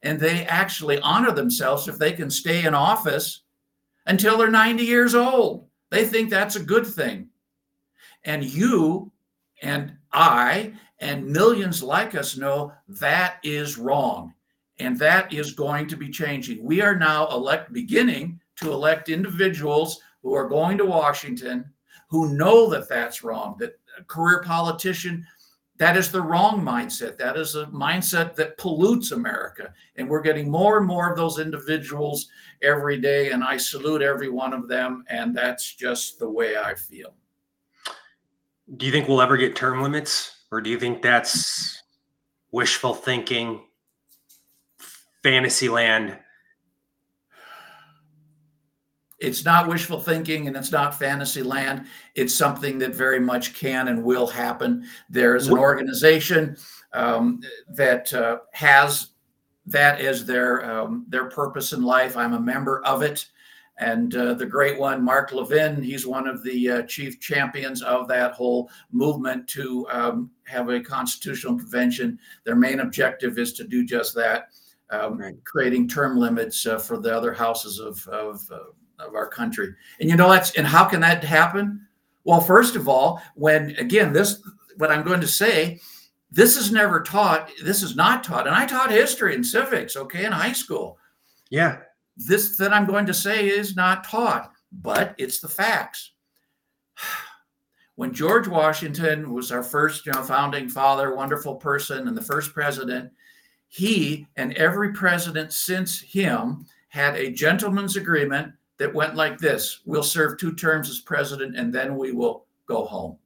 And 0.02 0.20
they 0.20 0.44
actually 0.44 1.00
honor 1.00 1.32
themselves 1.32 1.88
if 1.88 1.98
they 1.98 2.12
can 2.12 2.30
stay 2.30 2.66
in 2.66 2.74
office 2.74 3.42
until 4.06 4.36
they're 4.36 4.50
90 4.50 4.84
years 4.84 5.14
old. 5.14 5.67
They 5.90 6.04
think 6.04 6.30
that's 6.30 6.56
a 6.56 6.62
good 6.62 6.86
thing. 6.86 7.28
And 8.24 8.44
you 8.44 9.10
and 9.62 9.96
I 10.12 10.74
and 11.00 11.26
millions 11.26 11.82
like 11.82 12.14
us 12.14 12.36
know 12.36 12.72
that 12.88 13.36
is 13.42 13.78
wrong. 13.78 14.34
And 14.80 14.98
that 14.98 15.32
is 15.32 15.52
going 15.52 15.88
to 15.88 15.96
be 15.96 16.08
changing. 16.08 16.62
We 16.62 16.82
are 16.82 16.96
now 16.96 17.28
elect 17.28 17.72
beginning 17.72 18.40
to 18.56 18.72
elect 18.72 19.08
individuals 19.08 20.00
who 20.22 20.34
are 20.34 20.48
going 20.48 20.78
to 20.78 20.84
Washington 20.84 21.64
who 22.08 22.34
know 22.34 22.68
that 22.70 22.88
that's 22.88 23.22
wrong, 23.22 23.56
that 23.58 23.78
a 23.98 24.04
career 24.04 24.42
politician 24.42 25.26
that 25.78 25.96
is 25.96 26.10
the 26.10 26.20
wrong 26.20 26.60
mindset. 26.60 27.16
That 27.18 27.36
is 27.36 27.54
a 27.54 27.66
mindset 27.66 28.34
that 28.34 28.58
pollutes 28.58 29.12
America. 29.12 29.72
And 29.96 30.08
we're 30.08 30.22
getting 30.22 30.50
more 30.50 30.78
and 30.78 30.86
more 30.86 31.10
of 31.10 31.16
those 31.16 31.38
individuals 31.38 32.28
every 32.62 33.00
day. 33.00 33.30
And 33.30 33.44
I 33.44 33.56
salute 33.56 34.02
every 34.02 34.28
one 34.28 34.52
of 34.52 34.68
them. 34.68 35.04
And 35.08 35.36
that's 35.36 35.74
just 35.74 36.18
the 36.18 36.28
way 36.28 36.56
I 36.56 36.74
feel. 36.74 37.14
Do 38.76 38.86
you 38.86 38.92
think 38.92 39.08
we'll 39.08 39.22
ever 39.22 39.36
get 39.36 39.54
term 39.56 39.80
limits? 39.80 40.34
Or 40.50 40.60
do 40.60 40.68
you 40.68 40.80
think 40.80 41.00
that's 41.00 41.82
wishful 42.50 42.94
thinking, 42.94 43.62
fantasy 45.22 45.68
land? 45.68 46.18
It's 49.18 49.44
not 49.44 49.68
wishful 49.68 50.00
thinking 50.00 50.46
and 50.46 50.56
it's 50.56 50.70
not 50.70 50.98
fantasy 50.98 51.42
land. 51.42 51.86
It's 52.14 52.34
something 52.34 52.78
that 52.78 52.94
very 52.94 53.20
much 53.20 53.54
can 53.54 53.88
and 53.88 54.04
will 54.04 54.26
happen. 54.26 54.86
There's 55.10 55.48
an 55.48 55.58
organization 55.58 56.56
um, 56.92 57.40
that 57.74 58.12
uh, 58.12 58.38
has 58.52 59.08
that 59.66 60.00
as 60.00 60.24
their 60.24 60.64
um, 60.70 61.04
their 61.08 61.28
purpose 61.28 61.72
in 61.72 61.82
life. 61.82 62.16
I'm 62.16 62.34
a 62.34 62.40
member 62.40 62.82
of 62.84 63.02
it, 63.02 63.26
and 63.78 64.14
uh, 64.14 64.34
the 64.34 64.46
great 64.46 64.78
one, 64.78 65.04
Mark 65.04 65.32
Levin, 65.32 65.82
he's 65.82 66.06
one 66.06 66.26
of 66.26 66.42
the 66.42 66.70
uh, 66.70 66.82
chief 66.82 67.20
champions 67.20 67.82
of 67.82 68.08
that 68.08 68.32
whole 68.32 68.70
movement 68.90 69.46
to 69.48 69.86
um, 69.90 70.30
have 70.44 70.68
a 70.68 70.80
constitutional 70.80 71.56
convention. 71.56 72.18
Their 72.44 72.56
main 72.56 72.80
objective 72.80 73.38
is 73.38 73.52
to 73.54 73.64
do 73.64 73.84
just 73.84 74.14
that, 74.14 74.48
um, 74.90 75.18
right. 75.18 75.44
creating 75.44 75.88
term 75.88 76.16
limits 76.16 76.66
uh, 76.66 76.78
for 76.78 76.98
the 76.98 77.14
other 77.14 77.32
houses 77.32 77.78
of, 77.78 78.04
of 78.08 78.40
uh, 78.50 78.58
of 78.98 79.14
our 79.14 79.26
country. 79.26 79.74
And 80.00 80.08
you 80.08 80.16
know 80.16 80.30
that's 80.30 80.52
and 80.52 80.66
how 80.66 80.84
can 80.84 81.00
that 81.00 81.24
happen? 81.24 81.86
Well, 82.24 82.40
first 82.40 82.76
of 82.76 82.88
all, 82.88 83.22
when 83.34 83.70
again 83.76 84.12
this 84.12 84.42
what 84.76 84.90
I'm 84.90 85.04
going 85.04 85.20
to 85.20 85.28
say, 85.28 85.80
this 86.30 86.56
is 86.56 86.70
never 86.70 87.02
taught. 87.02 87.50
This 87.62 87.82
is 87.82 87.96
not 87.96 88.22
taught, 88.24 88.46
and 88.46 88.54
I 88.54 88.66
taught 88.66 88.90
history 88.90 89.34
and 89.34 89.46
civics, 89.46 89.96
okay, 89.96 90.24
in 90.24 90.32
high 90.32 90.52
school. 90.52 90.98
Yeah, 91.50 91.78
this 92.16 92.56
that 92.58 92.72
I'm 92.72 92.86
going 92.86 93.06
to 93.06 93.14
say 93.14 93.48
is 93.48 93.76
not 93.76 94.04
taught, 94.04 94.52
but 94.72 95.14
it's 95.18 95.40
the 95.40 95.48
facts. 95.48 96.12
When 97.94 98.14
George 98.14 98.46
Washington 98.46 99.34
was 99.34 99.50
our 99.50 99.64
first, 99.64 100.06
you 100.06 100.12
know, 100.12 100.22
founding 100.22 100.68
father, 100.68 101.16
wonderful 101.16 101.56
person, 101.56 102.06
and 102.06 102.16
the 102.16 102.22
first 102.22 102.54
president, 102.54 103.10
he 103.66 104.28
and 104.36 104.52
every 104.52 104.92
president 104.92 105.52
since 105.52 106.00
him 106.00 106.64
had 106.90 107.16
a 107.16 107.32
gentleman's 107.32 107.96
agreement 107.96 108.52
that 108.78 108.94
went 108.94 109.16
like 109.16 109.38
this 109.38 109.80
We'll 109.84 110.02
serve 110.02 110.38
two 110.38 110.54
terms 110.54 110.88
as 110.88 111.00
president 111.00 111.56
and 111.56 111.72
then 111.72 111.96
we 111.96 112.12
will 112.12 112.46
go 112.66 112.84
home. 112.84 113.18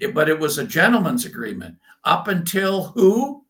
It, 0.00 0.12
but 0.12 0.28
it 0.28 0.38
was 0.38 0.58
a 0.58 0.66
gentleman's 0.66 1.24
agreement 1.24 1.76
up 2.04 2.28
until 2.28 2.84
who? 2.84 3.44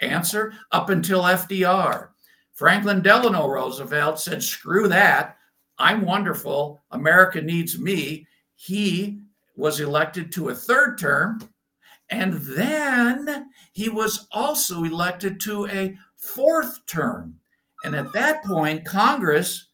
Answer 0.00 0.54
up 0.72 0.90
until 0.90 1.22
FDR. 1.22 2.08
Franklin 2.52 3.02
Delano 3.02 3.46
Roosevelt 3.46 4.18
said, 4.18 4.42
screw 4.42 4.88
that. 4.88 5.36
I'm 5.78 6.02
wonderful. 6.02 6.80
America 6.90 7.40
needs 7.40 7.78
me. 7.78 8.26
He 8.56 9.20
was 9.56 9.80
elected 9.80 10.32
to 10.32 10.48
a 10.48 10.54
third 10.54 10.98
term. 10.98 11.40
And 12.10 12.34
then 12.34 13.50
he 13.72 13.88
was 13.88 14.26
also 14.32 14.84
elected 14.84 15.38
to 15.40 15.66
a 15.66 15.96
fourth 16.16 16.84
term. 16.86 17.38
And 17.84 17.94
at 17.94 18.12
that 18.12 18.42
point, 18.44 18.84
Congress 18.84 19.67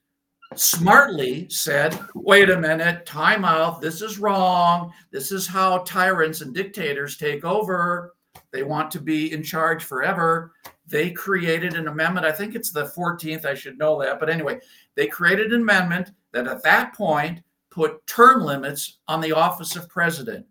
smartly 0.59 1.49
said, 1.49 1.99
wait 2.15 2.51
a 2.51 2.59
minute, 2.59 3.07
time 3.07 3.45
out. 3.45 3.81
This 3.81 4.03
is 4.03 4.19
wrong. 4.19 4.93
This 5.11 5.33
is 5.33 5.47
how 5.47 5.79
tyrants 5.79 6.41
and 6.41 6.55
dictators 6.55 7.17
take 7.17 7.45
over. 7.45 8.15
They 8.51 8.63
want 8.63 8.91
to 8.93 9.01
be 9.01 9.33
in 9.33 9.43
charge 9.43 9.85
forever. 9.85 10.53
They 10.87 11.11
created 11.11 11.75
an 11.75 11.89
amendment. 11.89 12.27
I 12.27 12.33
think 12.33 12.55
it's 12.55 12.71
the 12.71 12.87
14th. 12.87 13.45
I 13.45 13.55
should 13.55 13.79
know 13.79 14.01
that. 14.01 14.21
But 14.21 14.31
anyway, 14.31 14.61
they 14.95 15.07
created 15.07 15.53
an 15.53 15.63
amendment 15.63 16.13
that 16.33 16.47
at 16.47 16.63
that 16.63 16.95
point 16.95 17.43
put 17.71 18.07
term 18.07 18.43
limits 18.43 18.99
on 19.09 19.21
the 19.21 19.33
office 19.33 19.75
of 19.75 19.89
president 19.89 20.47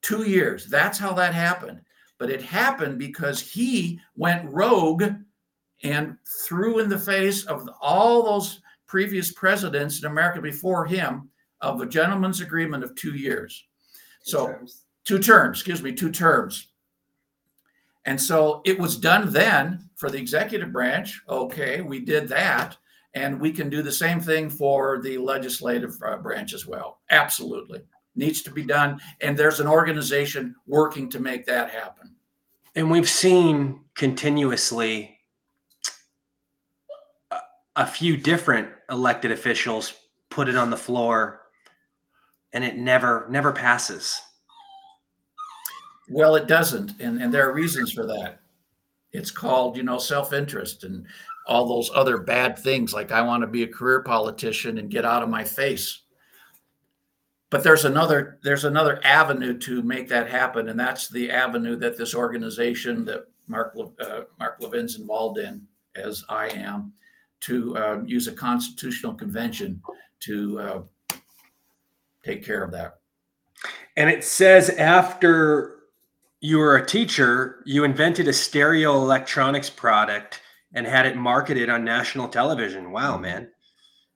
two 0.00 0.22
years. 0.22 0.66
That's 0.66 0.98
how 0.98 1.12
that 1.12 1.34
happened. 1.34 1.80
But 2.18 2.30
it 2.30 2.40
happened 2.40 2.98
because 2.98 3.40
he 3.40 4.00
went 4.16 4.50
rogue 4.50 5.04
and 5.82 6.16
threw 6.46 6.78
in 6.78 6.88
the 6.88 6.98
face 6.98 7.44
of 7.44 7.68
all 7.80 8.22
those 8.22 8.61
previous 8.92 9.32
presidents 9.32 10.00
in 10.00 10.04
America 10.04 10.38
before 10.38 10.84
him 10.84 11.30
of 11.62 11.80
a 11.80 11.86
gentleman's 11.86 12.42
agreement 12.42 12.84
of 12.84 12.94
two 12.94 13.14
years. 13.14 13.64
Two 14.22 14.30
so, 14.30 14.46
terms. 14.48 14.84
two 15.06 15.18
terms, 15.18 15.56
excuse 15.56 15.82
me, 15.82 15.94
two 15.94 16.10
terms. 16.10 16.68
And 18.04 18.20
so 18.20 18.60
it 18.66 18.78
was 18.78 18.98
done 18.98 19.32
then 19.32 19.88
for 19.96 20.10
the 20.10 20.18
executive 20.18 20.72
branch. 20.72 21.22
Okay, 21.26 21.80
we 21.80 22.00
did 22.00 22.28
that. 22.28 22.76
And 23.14 23.40
we 23.40 23.50
can 23.50 23.70
do 23.70 23.80
the 23.80 23.90
same 23.90 24.20
thing 24.20 24.50
for 24.50 25.00
the 25.00 25.16
legislative 25.16 25.96
uh, 26.04 26.18
branch 26.18 26.52
as 26.52 26.66
well. 26.66 26.98
Absolutely. 27.10 27.80
Needs 28.14 28.42
to 28.42 28.50
be 28.50 28.62
done. 28.62 29.00
And 29.22 29.38
there's 29.38 29.60
an 29.60 29.68
organization 29.68 30.54
working 30.66 31.08
to 31.08 31.18
make 31.18 31.46
that 31.46 31.70
happen. 31.70 32.14
And 32.74 32.90
we've 32.90 33.08
seen 33.08 33.80
continuously 33.94 35.11
a 37.76 37.86
few 37.86 38.16
different 38.16 38.68
elected 38.90 39.30
officials 39.30 39.94
put 40.30 40.48
it 40.48 40.56
on 40.56 40.70
the 40.70 40.76
floor 40.76 41.42
and 42.52 42.64
it 42.64 42.76
never 42.76 43.26
never 43.30 43.52
passes. 43.52 44.20
Well 46.10 46.36
it 46.36 46.46
doesn't 46.46 47.00
and, 47.00 47.20
and 47.20 47.32
there 47.32 47.48
are 47.48 47.54
reasons 47.54 47.92
for 47.92 48.06
that. 48.06 48.40
It's 49.12 49.30
called 49.30 49.76
you 49.76 49.82
know 49.82 49.98
self-interest 49.98 50.84
and 50.84 51.06
all 51.46 51.66
those 51.66 51.90
other 51.94 52.18
bad 52.18 52.56
things 52.56 52.92
like 52.92 53.10
i 53.10 53.20
want 53.20 53.40
to 53.40 53.48
be 53.48 53.64
a 53.64 53.68
career 53.68 54.00
politician 54.04 54.78
and 54.78 54.90
get 54.90 55.04
out 55.04 55.22
of 55.22 55.28
my 55.28 55.44
face. 55.44 56.00
But 57.50 57.62
there's 57.62 57.84
another 57.84 58.38
there's 58.42 58.64
another 58.64 59.00
avenue 59.04 59.58
to 59.60 59.82
make 59.82 60.08
that 60.08 60.28
happen 60.28 60.68
and 60.68 60.78
that's 60.78 61.08
the 61.08 61.30
avenue 61.30 61.76
that 61.76 61.96
this 61.96 62.14
organization 62.14 63.04
that 63.06 63.26
mark 63.48 63.74
uh, 64.00 64.22
mark 64.38 64.58
levin's 64.60 64.98
involved 64.98 65.38
in 65.38 65.66
as 65.94 66.24
i 66.28 66.48
am 66.48 66.92
to 67.42 67.76
uh, 67.76 68.02
use 68.06 68.28
a 68.28 68.32
constitutional 68.32 69.14
convention 69.14 69.82
to 70.20 70.60
uh, 70.60 70.82
take 72.22 72.44
care 72.44 72.62
of 72.62 72.70
that. 72.72 72.98
And 73.96 74.08
it 74.08 74.24
says 74.24 74.70
after 74.70 75.80
you 76.40 76.58
were 76.58 76.76
a 76.76 76.86
teacher, 76.86 77.62
you 77.66 77.84
invented 77.84 78.28
a 78.28 78.32
stereo 78.32 78.94
electronics 78.94 79.70
product 79.70 80.40
and 80.74 80.86
had 80.86 81.06
it 81.06 81.16
marketed 81.16 81.68
on 81.68 81.84
national 81.84 82.28
television. 82.28 82.90
Wow, 82.90 83.14
mm-hmm. 83.14 83.22
man. 83.22 83.48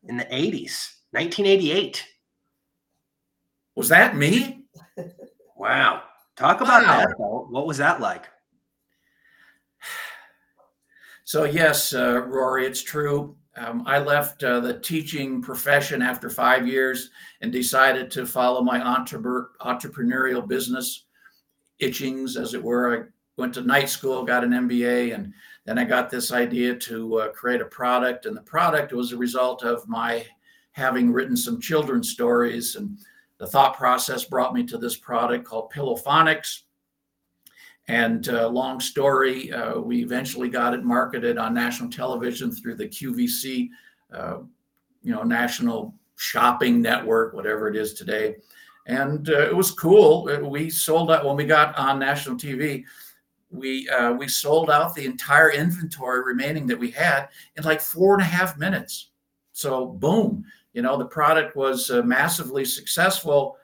In 0.04 0.16
the 0.16 0.24
80s, 0.24 0.94
1988. 1.10 2.04
Was 3.74 3.88
that 3.88 4.16
me? 4.16 4.64
Wow. 5.56 6.02
Talk 6.36 6.60
about 6.60 6.84
wow. 6.84 6.98
that. 6.98 7.14
What 7.18 7.66
was 7.66 7.78
that 7.78 8.00
like? 8.00 8.26
So, 11.26 11.42
yes, 11.42 11.92
uh, 11.92 12.22
Rory, 12.22 12.66
it's 12.66 12.84
true. 12.84 13.34
Um, 13.56 13.82
I 13.84 13.98
left 13.98 14.44
uh, 14.44 14.60
the 14.60 14.78
teaching 14.78 15.42
profession 15.42 16.00
after 16.00 16.30
five 16.30 16.68
years 16.68 17.10
and 17.40 17.50
decided 17.50 18.12
to 18.12 18.26
follow 18.26 18.62
my 18.62 18.80
entre- 18.80 19.48
entrepreneurial 19.60 20.46
business 20.46 21.06
itchings, 21.82 22.40
as 22.40 22.54
it 22.54 22.62
were. 22.62 22.96
I 22.96 23.40
went 23.40 23.54
to 23.54 23.62
night 23.62 23.88
school, 23.88 24.22
got 24.22 24.44
an 24.44 24.50
MBA, 24.50 25.16
and 25.16 25.34
then 25.64 25.80
I 25.80 25.84
got 25.84 26.10
this 26.10 26.30
idea 26.30 26.76
to 26.76 27.16
uh, 27.16 27.28
create 27.30 27.60
a 27.60 27.64
product. 27.64 28.26
And 28.26 28.36
the 28.36 28.42
product 28.42 28.92
was 28.92 29.10
a 29.10 29.16
result 29.16 29.64
of 29.64 29.88
my 29.88 30.24
having 30.70 31.10
written 31.10 31.36
some 31.36 31.60
children's 31.60 32.10
stories. 32.10 32.76
And 32.76 32.98
the 33.38 33.48
thought 33.48 33.76
process 33.76 34.24
brought 34.24 34.54
me 34.54 34.64
to 34.66 34.78
this 34.78 34.96
product 34.96 35.44
called 35.44 35.72
Pillophonics. 35.72 36.60
And 37.88 38.28
uh, 38.28 38.48
long 38.48 38.80
story, 38.80 39.52
uh, 39.52 39.78
we 39.78 40.02
eventually 40.02 40.48
got 40.48 40.74
it 40.74 40.82
marketed 40.82 41.38
on 41.38 41.54
national 41.54 41.90
television 41.90 42.50
through 42.50 42.74
the 42.74 42.88
QVC, 42.88 43.68
uh, 44.12 44.38
you 45.02 45.12
know, 45.12 45.22
national 45.22 45.94
shopping 46.16 46.82
network, 46.82 47.32
whatever 47.32 47.68
it 47.68 47.76
is 47.76 47.94
today. 47.94 48.36
And 48.86 49.28
uh, 49.28 49.46
it 49.46 49.54
was 49.54 49.70
cool. 49.70 50.28
Uh, 50.28 50.40
we 50.48 50.68
sold 50.68 51.12
out 51.12 51.24
when 51.24 51.36
we 51.36 51.44
got 51.44 51.76
on 51.78 51.98
national 52.00 52.36
TV. 52.36 52.84
We 53.50 53.88
uh, 53.88 54.12
we 54.12 54.26
sold 54.26 54.70
out 54.70 54.94
the 54.94 55.06
entire 55.06 55.52
inventory 55.52 56.24
remaining 56.24 56.66
that 56.66 56.78
we 56.78 56.90
had 56.90 57.28
in 57.56 57.62
like 57.62 57.80
four 57.80 58.14
and 58.14 58.22
a 58.22 58.26
half 58.26 58.58
minutes. 58.58 59.10
So 59.52 59.86
boom, 59.86 60.44
you 60.72 60.82
know, 60.82 60.96
the 60.96 61.06
product 61.06 61.56
was 61.56 61.90
massively 62.04 62.64
successful 62.64 63.56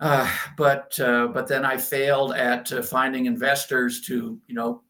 uh, 0.00 0.30
but 0.56 0.98
uh, 0.98 1.28
but 1.28 1.46
then 1.46 1.64
I 1.64 1.76
failed 1.76 2.32
at 2.32 2.72
uh, 2.72 2.82
finding 2.82 3.26
investors 3.26 4.00
to 4.02 4.40
you 4.46 4.54
know 4.54 4.82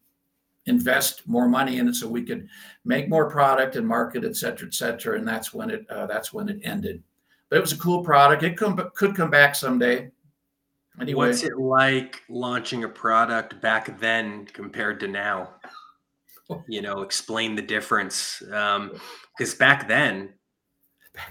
invest 0.67 1.27
more 1.27 1.49
money 1.49 1.79
in 1.79 1.87
it 1.87 1.95
so 1.95 2.07
we 2.07 2.23
could 2.23 2.47
make 2.85 3.09
more 3.09 3.29
product 3.29 3.75
and 3.75 3.87
market, 3.87 4.23
et 4.23 4.35
cetera, 4.35 4.67
et 4.67 4.73
cetera. 4.73 5.17
And 5.17 5.27
that's 5.27 5.53
when 5.53 5.69
it 5.69 5.85
uh, 5.89 6.05
that's 6.05 6.31
when 6.31 6.47
it 6.47 6.61
ended. 6.63 7.03
But 7.49 7.57
it 7.57 7.61
was 7.61 7.73
a 7.73 7.77
cool 7.77 8.03
product. 8.03 8.43
It 8.43 8.55
could 8.55 8.81
could 8.93 9.15
come 9.15 9.29
back 9.29 9.53
someday. 9.53 10.11
Anyway, 10.99 11.27
what's 11.27 11.43
it 11.43 11.57
like 11.57 12.21
launching 12.29 12.85
a 12.85 12.89
product 12.89 13.59
back 13.61 13.99
then 13.99 14.45
compared 14.45 14.99
to 15.01 15.07
now? 15.07 15.49
You 16.67 16.81
know, 16.81 17.01
explain 17.01 17.55
the 17.55 17.61
difference. 17.61 18.39
Because 18.39 19.53
um, 19.53 19.57
back 19.57 19.87
then, 19.87 20.33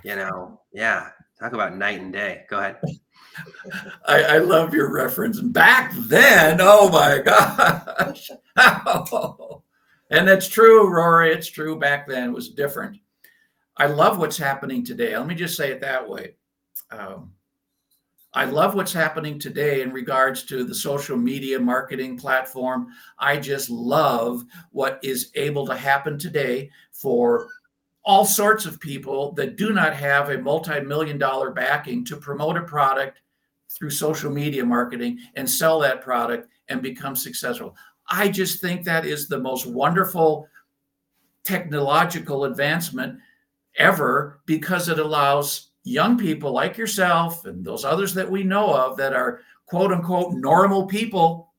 you 0.03 0.17
know, 0.17 0.63
yeah, 0.73 1.11
talk 1.39 1.53
about 1.53 1.77
night 1.77 2.01
and 2.01 2.11
day. 2.11 2.45
Go 2.49 2.59
ahead. 2.59 2.77
I, 4.07 4.23
I, 4.23 4.39
love 4.39 4.75
your 4.75 4.93
reference. 4.93 5.41
Back 5.41 5.93
then, 5.95 6.59
oh 6.61 6.91
my 6.91 7.19
gosh. 7.19 8.31
and 10.11 10.29
it's 10.29 10.49
true, 10.49 10.89
Rory. 10.89 11.33
It's 11.33 11.49
true. 11.49 11.79
Back 11.79 12.09
then 12.09 12.31
it 12.31 12.33
was 12.33 12.51
different. 12.51 12.99
I 13.77 13.87
love 13.87 14.19
what's 14.19 14.37
happening 14.37 14.85
today. 14.85 15.17
Let 15.17 15.27
me 15.27 15.35
just 15.35 15.57
say 15.57 15.71
it 15.71 15.81
that 15.81 16.09
way. 16.09 16.35
Um, 16.91 17.33
I 18.33 18.45
love 18.45 18.75
what's 18.75 18.93
happening 18.93 19.41
today 19.41 19.83
in 19.83 19.93
regards 19.93 20.45
to 20.45 20.63
the 20.63 20.75
social 20.75 21.17
media 21.17 21.59
marketing 21.59 22.17
platform. 22.17 22.89
I 23.19 23.39
just 23.39 23.71
love 23.71 24.45
what 24.71 25.01
is 25.03 25.31
able 25.35 25.67
to 25.67 25.75
happen 25.75 26.17
today 26.17 26.71
for 26.93 27.49
all 28.05 28.25
sorts 28.25 28.67
of 28.67 28.81
people 28.81 29.33
that 29.33 29.57
do 29.57 29.73
not 29.73 29.95
have 29.95 30.31
a 30.31 30.39
multi 30.39 30.81
million 30.81 31.19
dollar 31.19 31.51
backing 31.51 32.05
to 32.05 32.17
promote 32.17 32.57
a 32.57 32.63
product 32.63 33.21
through 33.81 33.91
social 33.91 34.31
media 34.31 34.65
marketing 34.65 35.19
and 35.35 35.49
sell 35.49 35.81
that 35.81 36.03
product 36.03 36.49
and 36.69 36.83
become 36.83 37.17
successful. 37.17 37.75
I 38.09 38.29
just 38.29 38.61
think 38.61 38.85
that 38.85 39.07
is 39.07 39.27
the 39.27 39.39
most 39.39 39.67
wonderful 39.67 40.47
technological 41.45 42.45
advancement 42.45 43.19
ever 43.77 44.41
because 44.45 44.89
it 44.89 44.99
allows 44.99 45.71
young 45.85 46.19
people 46.19 46.53
like 46.53 46.77
yourself 46.77 47.47
and 47.47 47.65
those 47.65 47.85
others 47.85 48.13
that 48.15 48.31
we 48.31 48.45
know 48.45 48.75
of 48.75 48.99
that 48.99 49.15
are 49.15 49.41
quote 49.65 49.93
unquote 49.93 50.35
normal 50.35 50.87
people 50.87 51.55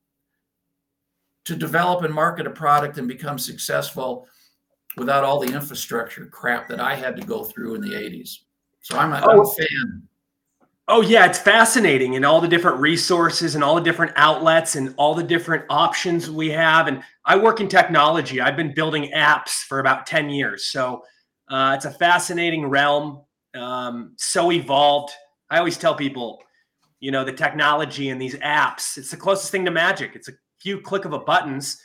to 1.44 1.56
develop 1.56 2.04
and 2.04 2.14
market 2.14 2.46
a 2.46 2.50
product 2.50 2.98
and 2.98 3.08
become 3.08 3.38
successful 3.38 4.28
without 4.96 5.24
all 5.24 5.40
the 5.40 5.52
infrastructure 5.52 6.26
crap 6.26 6.68
that 6.68 6.78
I 6.78 6.94
had 6.94 7.16
to 7.16 7.26
go 7.26 7.42
through 7.42 7.74
in 7.74 7.80
the 7.80 7.90
80s. 7.90 8.38
So 8.80 8.96
I'm 8.96 9.12
a, 9.12 9.20
oh. 9.24 9.30
I'm 9.30 9.38
a 9.38 9.42
oh. 9.42 9.50
fan. 9.50 10.08
Oh 10.88 11.00
yeah, 11.00 11.26
it's 11.26 11.38
fascinating 11.38 12.16
and 12.16 12.24
all 12.24 12.40
the 12.40 12.48
different 12.48 12.78
resources 12.78 13.54
and 13.54 13.62
all 13.62 13.76
the 13.76 13.80
different 13.80 14.12
outlets 14.16 14.74
and 14.74 14.92
all 14.96 15.14
the 15.14 15.22
different 15.22 15.64
options 15.70 16.28
we 16.28 16.50
have. 16.50 16.88
And 16.88 17.02
I 17.24 17.36
work 17.36 17.60
in 17.60 17.68
technology. 17.68 18.40
I've 18.40 18.56
been 18.56 18.74
building 18.74 19.12
apps 19.14 19.62
for 19.62 19.78
about 19.78 20.06
10 20.06 20.28
years. 20.28 20.66
So 20.66 21.04
uh, 21.48 21.74
it's 21.76 21.84
a 21.84 21.90
fascinating 21.90 22.66
realm, 22.66 23.22
um, 23.54 24.14
so 24.16 24.50
evolved. 24.50 25.12
I 25.50 25.58
always 25.58 25.78
tell 25.78 25.94
people, 25.94 26.42
you 26.98 27.12
know, 27.12 27.24
the 27.24 27.32
technology 27.32 28.08
and 28.08 28.20
these 28.20 28.34
apps, 28.36 28.98
it's 28.98 29.10
the 29.10 29.16
closest 29.16 29.52
thing 29.52 29.64
to 29.66 29.70
magic. 29.70 30.16
It's 30.16 30.28
a 30.28 30.32
few 30.60 30.80
click 30.80 31.04
of 31.04 31.12
a 31.12 31.18
buttons 31.18 31.80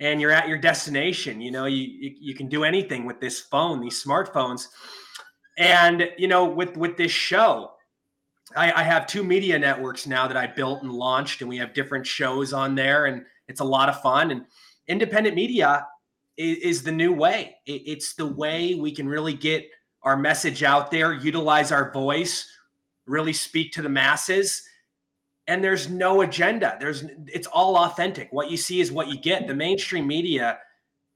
and 0.00 0.20
you're 0.20 0.32
at 0.32 0.48
your 0.48 0.58
destination. 0.58 1.40
You 1.40 1.52
know, 1.52 1.66
you, 1.66 1.84
you, 1.84 2.14
you 2.18 2.34
can 2.34 2.48
do 2.48 2.64
anything 2.64 3.04
with 3.04 3.20
this 3.20 3.38
phone, 3.38 3.80
these 3.80 4.02
smartphones. 4.02 4.66
And, 5.58 6.08
you 6.18 6.26
know, 6.26 6.44
with, 6.44 6.76
with 6.76 6.96
this 6.96 7.12
show, 7.12 7.72
I, 8.56 8.72
I 8.72 8.82
have 8.82 9.06
two 9.06 9.24
media 9.24 9.58
networks 9.58 10.06
now 10.06 10.26
that 10.28 10.36
I 10.36 10.46
built 10.46 10.82
and 10.82 10.92
launched, 10.92 11.40
and 11.40 11.48
we 11.48 11.58
have 11.58 11.74
different 11.74 12.06
shows 12.06 12.52
on 12.52 12.74
there, 12.74 13.06
and 13.06 13.24
it's 13.48 13.60
a 13.60 13.64
lot 13.64 13.88
of 13.88 14.00
fun. 14.02 14.30
And 14.30 14.44
independent 14.88 15.34
media 15.34 15.86
is, 16.36 16.58
is 16.58 16.82
the 16.82 16.92
new 16.92 17.12
way. 17.12 17.56
It, 17.66 17.82
it's 17.86 18.14
the 18.14 18.26
way 18.26 18.74
we 18.74 18.92
can 18.92 19.08
really 19.08 19.34
get 19.34 19.66
our 20.02 20.16
message 20.16 20.62
out 20.62 20.90
there, 20.90 21.12
utilize 21.12 21.70
our 21.70 21.92
voice, 21.92 22.46
really 23.06 23.32
speak 23.32 23.72
to 23.72 23.82
the 23.82 23.88
masses. 23.88 24.62
And 25.46 25.62
there's 25.62 25.88
no 25.88 26.22
agenda. 26.22 26.76
There's 26.78 27.04
it's 27.26 27.48
all 27.48 27.76
authentic. 27.76 28.28
What 28.32 28.50
you 28.50 28.56
see 28.56 28.80
is 28.80 28.92
what 28.92 29.08
you 29.08 29.18
get. 29.20 29.46
The 29.46 29.54
mainstream 29.54 30.06
media, 30.06 30.58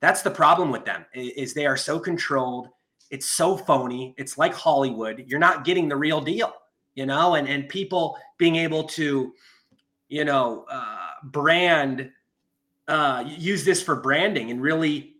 that's 0.00 0.22
the 0.22 0.30
problem 0.30 0.70
with 0.70 0.84
them, 0.84 1.06
is 1.14 1.54
they 1.54 1.66
are 1.66 1.76
so 1.76 1.98
controlled. 1.98 2.68
It's 3.10 3.26
so 3.26 3.56
phony. 3.56 4.14
It's 4.18 4.36
like 4.36 4.52
Hollywood. 4.52 5.24
You're 5.26 5.38
not 5.38 5.64
getting 5.64 5.88
the 5.88 5.96
real 5.96 6.20
deal, 6.20 6.52
you 6.96 7.06
know, 7.06 7.36
and 7.36 7.48
and 7.48 7.68
people 7.68 8.18
being 8.38 8.56
able 8.56 8.82
to, 8.84 9.32
you 10.08 10.24
know, 10.24 10.64
uh, 10.68 11.10
brand 11.22 12.10
uh, 12.88 13.22
use 13.26 13.64
this 13.64 13.80
for 13.82 13.96
branding 13.96 14.50
and 14.50 14.60
really 14.60 15.14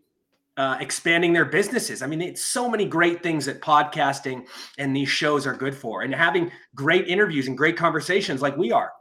uh, 0.57 0.79
expanding 0.81 1.33
their 1.33 1.45
businesses. 1.45 2.03
I 2.03 2.07
mean, 2.07 2.23
it's 2.23 2.43
so 2.43 2.69
many 2.69 2.87
great 2.87 3.23
things 3.23 3.45
that 3.45 3.61
podcasting 3.61 4.47
and 4.79 4.97
these 4.97 5.09
shows 5.09 5.47
are 5.47 5.55
good 5.55 5.75
for, 5.75 6.03
and 6.03 6.13
having 6.15 6.51
great 6.75 7.07
interviews 7.07 7.47
and 7.47 7.57
great 7.57 7.77
conversations 7.77 8.43
like 8.43 8.57
we 8.57 8.73
are. 8.73 8.93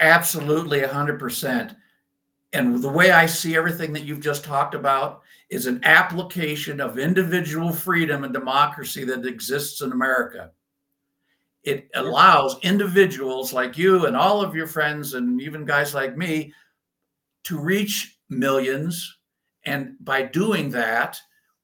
Absolutely, 0.00 0.80
100%. 0.80 1.76
And 2.52 2.82
the 2.82 2.88
way 2.88 3.12
I 3.12 3.26
see 3.26 3.56
everything 3.56 3.92
that 3.92 4.02
you've 4.02 4.20
just 4.20 4.44
talked 4.44 4.74
about 4.74 5.22
is 5.50 5.66
an 5.66 5.80
application 5.84 6.80
of 6.80 6.98
individual 6.98 7.72
freedom 7.72 8.24
and 8.24 8.32
democracy 8.32 9.04
that 9.04 9.26
exists 9.26 9.80
in 9.82 9.92
America. 9.92 10.52
It 11.64 11.90
allows 11.94 12.56
individuals 12.62 13.52
like 13.52 13.76
you 13.76 14.06
and 14.06 14.16
all 14.16 14.40
of 14.40 14.54
your 14.54 14.68
friends 14.68 15.14
and 15.14 15.40
even 15.42 15.64
guys 15.64 15.92
like 15.92 16.16
me 16.16 16.54
to 17.44 17.58
reach 17.58 18.18
millions 18.28 19.18
and 19.64 19.96
by 20.00 20.22
doing 20.22 20.70
that 20.70 21.18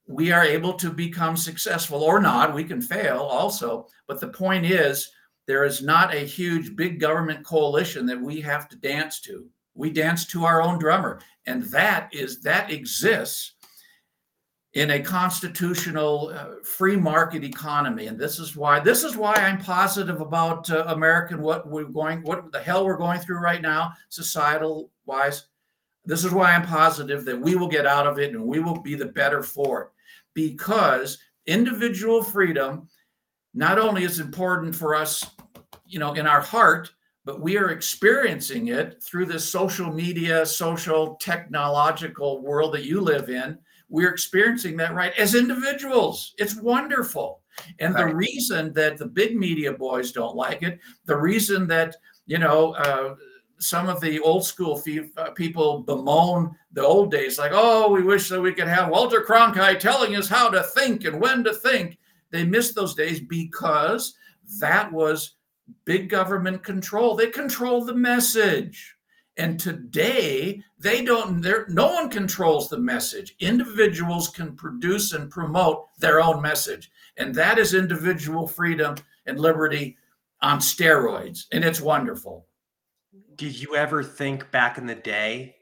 we 0.09 0.31
are 0.33 0.45
able 0.45 0.75
to 0.75 0.91
become 0.91 1.37
successful 1.37 2.03
or 2.03 2.21
not 2.21 2.55
we 2.55 2.65
can 2.65 2.81
fail 2.81 3.19
also 3.19 3.87
but 4.07 4.21
the 4.21 4.29
point 4.29 4.67
is 4.67 5.11
there 5.47 5.65
is 5.65 5.83
not 5.83 6.15
a 6.15 6.19
huge 6.19 6.75
big 6.75 7.01
government 7.01 7.45
coalition 7.45 8.05
that 8.07 8.21
we 8.21 8.41
have 8.41 8.69
to 8.69 8.77
dance 8.77 9.21
to. 9.21 9.47
We 9.75 9.91
dance 9.91 10.25
to 10.27 10.45
our 10.45 10.61
own 10.61 10.79
drummer 10.79 11.21
and 11.47 11.63
that 11.65 12.13
is 12.13 12.41
that 12.43 12.71
exists 12.71 13.53
in 14.77 14.91
a 14.91 15.01
constitutional 15.01 16.31
uh, 16.35 16.63
free 16.63 16.97
market 16.97 17.43
economy. 17.43 18.09
And 18.09 18.19
this 18.19 18.39
is 18.39 18.55
why 18.55 18.79
this 18.79 19.05
is 19.05 19.17
why 19.17 19.35
i'm 19.35 19.59
positive 19.59 20.21
about 20.21 20.69
uh, 20.71 20.85
american 20.89 21.41
what 21.41 21.67
we're 21.67 21.85
going 21.85 22.23
what 22.23 22.53
the 22.53 22.61
hell 22.61 22.85
we're 22.85 22.99
going 22.99 23.19
through 23.19 23.39
right 23.39 23.63
now 23.63 23.93
societal 24.11 24.91
wise 25.07 25.47
this 26.05 26.25
is 26.25 26.33
why 26.33 26.53
i'm 26.53 26.63
positive 26.63 27.25
that 27.25 27.41
we 27.41 27.55
will 27.55 27.69
get 27.69 27.87
out 27.87 28.07
of 28.07 28.19
it 28.19 28.35
and 28.35 28.45
we 28.45 28.61
will 28.61 28.81
be 28.81 28.95
the 28.95 29.07
better 29.07 29.43
for 29.43 29.83
it. 29.83 29.89
Because 30.35 31.19
individual 31.47 32.23
freedom 32.23 32.87
not 33.55 33.79
only 33.79 34.05
is 34.05 34.21
important 34.21 34.75
for 34.75 34.95
us 34.95 35.25
you 35.87 35.99
know 35.99 36.13
in 36.13 36.27
our 36.27 36.43
heart 36.43 36.91
but 37.25 37.41
we 37.41 37.57
are 37.57 37.71
experiencing 37.71 38.69
it 38.69 39.03
through 39.03 39.25
this 39.25 39.51
social 39.51 39.91
media 39.91 40.45
social 40.45 41.15
technological 41.15 42.43
world 42.43 42.75
that 42.75 42.85
you 42.85 43.01
live 43.01 43.31
in 43.31 43.59
we're 43.89 44.11
experiencing 44.11 44.77
that 44.77 44.95
right 44.95 45.13
as 45.19 45.35
individuals. 45.35 46.35
It's 46.39 46.57
wonderful. 46.57 47.41
And 47.79 47.95
right. 47.95 48.09
the 48.09 48.15
reason 48.15 48.73
that 48.75 48.99
the 48.99 49.07
big 49.07 49.37
media 49.37 49.73
boys 49.73 50.13
don't 50.13 50.37
like 50.37 50.63
it, 50.63 50.79
the 51.05 51.17
reason 51.17 51.67
that, 51.69 51.97
you 52.27 52.39
know, 52.39 52.73
uh, 52.75 53.15
some 53.59 53.89
of 53.89 54.01
the 54.01 54.21
old 54.21 54.45
school 54.45 54.77
fee- 54.77 55.11
uh, 55.17 55.31
people 55.31 55.81
bemoan 55.81 56.55
the 56.73 56.85
old 56.85 57.11
days, 57.11 57.39
like, 57.39 57.53
oh, 57.55 57.91
we 57.91 58.03
wish 58.03 58.29
that 58.29 58.41
we 58.41 58.53
could 58.53 58.69
have 58.69 58.91
Walter 58.91 59.25
Cronkite 59.27 59.81
telling 59.81 60.17
us 60.17 60.29
how 60.29 60.51
to 60.51 60.63
think 60.63 61.05
and 61.05 61.21
when 61.21 61.43
to 61.45 61.55
think. 61.55 61.99
They 62.31 62.45
miss 62.45 62.75
those 62.75 62.95
days 62.95 63.21
because 63.21 64.15
that 64.61 64.93
was 64.93 65.37
big 65.85 66.11
government 66.11 66.63
control. 66.63 67.17
They 67.17 67.29
control 67.29 67.85
the 67.85 67.95
message. 67.95 68.95
And 69.39 69.59
today, 69.59 70.63
they 70.79 71.05
don't, 71.05 71.41
there, 71.41 71.67
no 71.69 71.93
one 71.93 72.11
controls 72.11 72.69
the 72.69 72.79
message. 72.79 73.35
Individuals 73.41 74.29
can 74.29 74.55
produce 74.55 75.13
and 75.13 75.31
promote 75.31 75.87
their 75.99 76.21
own 76.21 76.43
message. 76.43 76.91
And 77.17 77.35
that 77.35 77.59
is 77.59 77.73
individual 77.75 78.47
freedom 78.47 78.97
and 79.25 79.41
liberty 79.41 79.97
on 80.43 80.59
steroids. 80.59 81.47
And 81.53 81.65
it's 81.65 81.81
wonderful. 81.81 82.47
Did 83.37 83.59
you 83.59 83.75
ever 83.75 84.03
think 84.03 84.51
back 84.51 84.77
in 84.77 84.87
the 84.87 84.95
day 84.95 85.57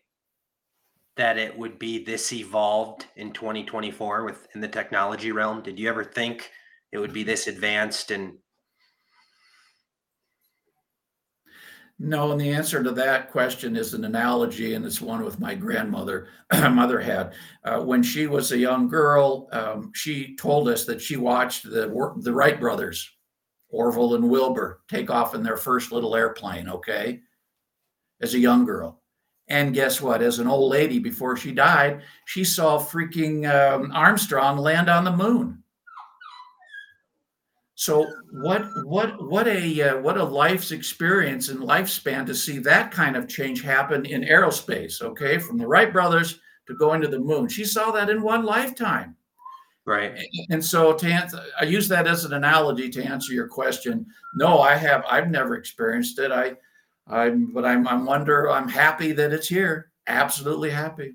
that 1.16 1.38
it 1.38 1.56
would 1.56 1.78
be 1.78 2.02
this 2.02 2.32
evolved 2.32 3.06
in 3.16 3.32
2024 3.32 4.24
within 4.24 4.60
the 4.60 4.68
technology 4.68 5.30
realm? 5.30 5.62
Did 5.62 5.78
you 5.78 5.88
ever 5.88 6.04
think 6.04 6.50
it 6.90 6.98
would 6.98 7.12
be 7.12 7.22
this 7.22 7.46
advanced 7.46 8.10
and 8.10 8.34
No, 11.98 12.32
and 12.32 12.40
the 12.40 12.50
answer 12.50 12.82
to 12.82 12.90
that 12.92 13.30
question 13.30 13.76
is 13.76 13.94
an 13.94 14.04
analogy, 14.04 14.74
and 14.74 14.84
it's 14.84 15.00
one 15.00 15.24
with 15.24 15.38
my 15.38 15.54
grandmother. 15.54 16.28
mother 16.52 17.00
had 17.00 17.34
uh, 17.64 17.80
when 17.80 18.02
she 18.02 18.26
was 18.26 18.50
a 18.50 18.58
young 18.58 18.88
girl. 18.88 19.48
Um, 19.52 19.92
she 19.94 20.34
told 20.36 20.68
us 20.68 20.84
that 20.86 21.00
she 21.00 21.16
watched 21.16 21.64
the 21.64 22.14
the 22.18 22.32
Wright 22.32 22.58
brothers, 22.58 23.08
Orville 23.68 24.16
and 24.16 24.28
Wilbur, 24.28 24.80
take 24.88 25.08
off 25.08 25.34
in 25.34 25.42
their 25.42 25.56
first 25.56 25.92
little 25.92 26.16
airplane. 26.16 26.68
Okay, 26.68 27.20
as 28.20 28.34
a 28.34 28.40
young 28.40 28.64
girl, 28.64 29.00
and 29.48 29.72
guess 29.72 30.00
what? 30.00 30.20
As 30.20 30.40
an 30.40 30.48
old 30.48 30.72
lady, 30.72 30.98
before 30.98 31.36
she 31.36 31.52
died, 31.52 32.02
she 32.24 32.42
saw 32.42 32.78
freaking 32.78 33.48
um, 33.48 33.92
Armstrong 33.92 34.58
land 34.58 34.90
on 34.90 35.04
the 35.04 35.16
moon. 35.16 35.63
So 37.76 38.06
what 38.30 38.68
what 38.84 39.20
what 39.28 39.48
a 39.48 39.82
uh, 39.82 39.98
what 40.00 40.16
a 40.16 40.24
life's 40.24 40.70
experience 40.70 41.48
and 41.48 41.60
lifespan 41.60 42.24
to 42.26 42.34
see 42.34 42.58
that 42.58 42.92
kind 42.92 43.16
of 43.16 43.28
change 43.28 43.62
happen 43.62 44.06
in 44.06 44.22
aerospace. 44.22 45.02
Okay, 45.02 45.38
from 45.38 45.58
the 45.58 45.66
Wright 45.66 45.92
brothers 45.92 46.38
to 46.66 46.74
going 46.74 47.00
to 47.00 47.08
the 47.08 47.18
moon, 47.18 47.48
she 47.48 47.64
saw 47.64 47.90
that 47.90 48.10
in 48.10 48.22
one 48.22 48.44
lifetime. 48.44 49.16
Right. 49.86 50.18
And 50.48 50.64
so 50.64 50.94
to 50.94 51.06
answer, 51.06 51.42
I 51.60 51.64
use 51.64 51.88
that 51.88 52.06
as 52.06 52.24
an 52.24 52.32
analogy 52.32 52.88
to 52.90 53.04
answer 53.04 53.34
your 53.34 53.48
question. 53.48 54.06
No, 54.34 54.60
I 54.60 54.76
have 54.76 55.04
I've 55.10 55.30
never 55.30 55.56
experienced 55.56 56.18
it. 56.20 56.32
I 56.32 56.54
I'm 57.08 57.52
but 57.52 57.64
I'm 57.64 57.86
I'm 57.88 58.06
wonder 58.06 58.50
I'm 58.50 58.68
happy 58.68 59.12
that 59.12 59.32
it's 59.32 59.48
here. 59.48 59.90
Absolutely 60.06 60.70
happy. 60.70 61.14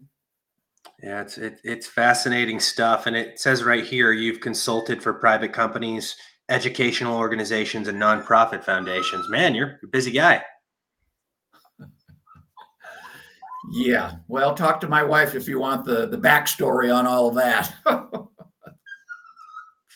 Yeah, 1.01 1.22
it's 1.22 1.38
it, 1.38 1.62
it's 1.64 1.88
fascinating 1.88 2.60
stuff, 2.60 3.05
and 3.05 3.16
it 3.16 3.39
says 3.39 3.64
right 3.64 3.86
here 3.86 4.12
you've 4.12 4.41
consulted 4.41 5.01
for 5.01 5.14
private 5.14 5.53
companies, 5.53 6.16
educational 6.50 7.18
organizations, 7.18 7.88
and 7.88 8.02
nonprofit 8.02 8.64
foundations. 8.64 9.30
Man, 9.30 9.56
you're 9.56 9.80
a 9.84 9.88
busy 9.88 10.12
guy. 10.12 10.43
Yeah, 13.72 14.14
well, 14.28 14.56
talk 14.56 14.82
to 14.82 14.88
my 14.88 15.04
wife 15.04 15.36
if 15.36 15.47
you 15.47 15.60
want 15.60 15.86
the 15.86 16.08
the 16.08 16.18
backstory 16.18 16.93
on 16.93 17.06
all 17.06 17.28
of 17.30 17.36
that. 17.36 17.74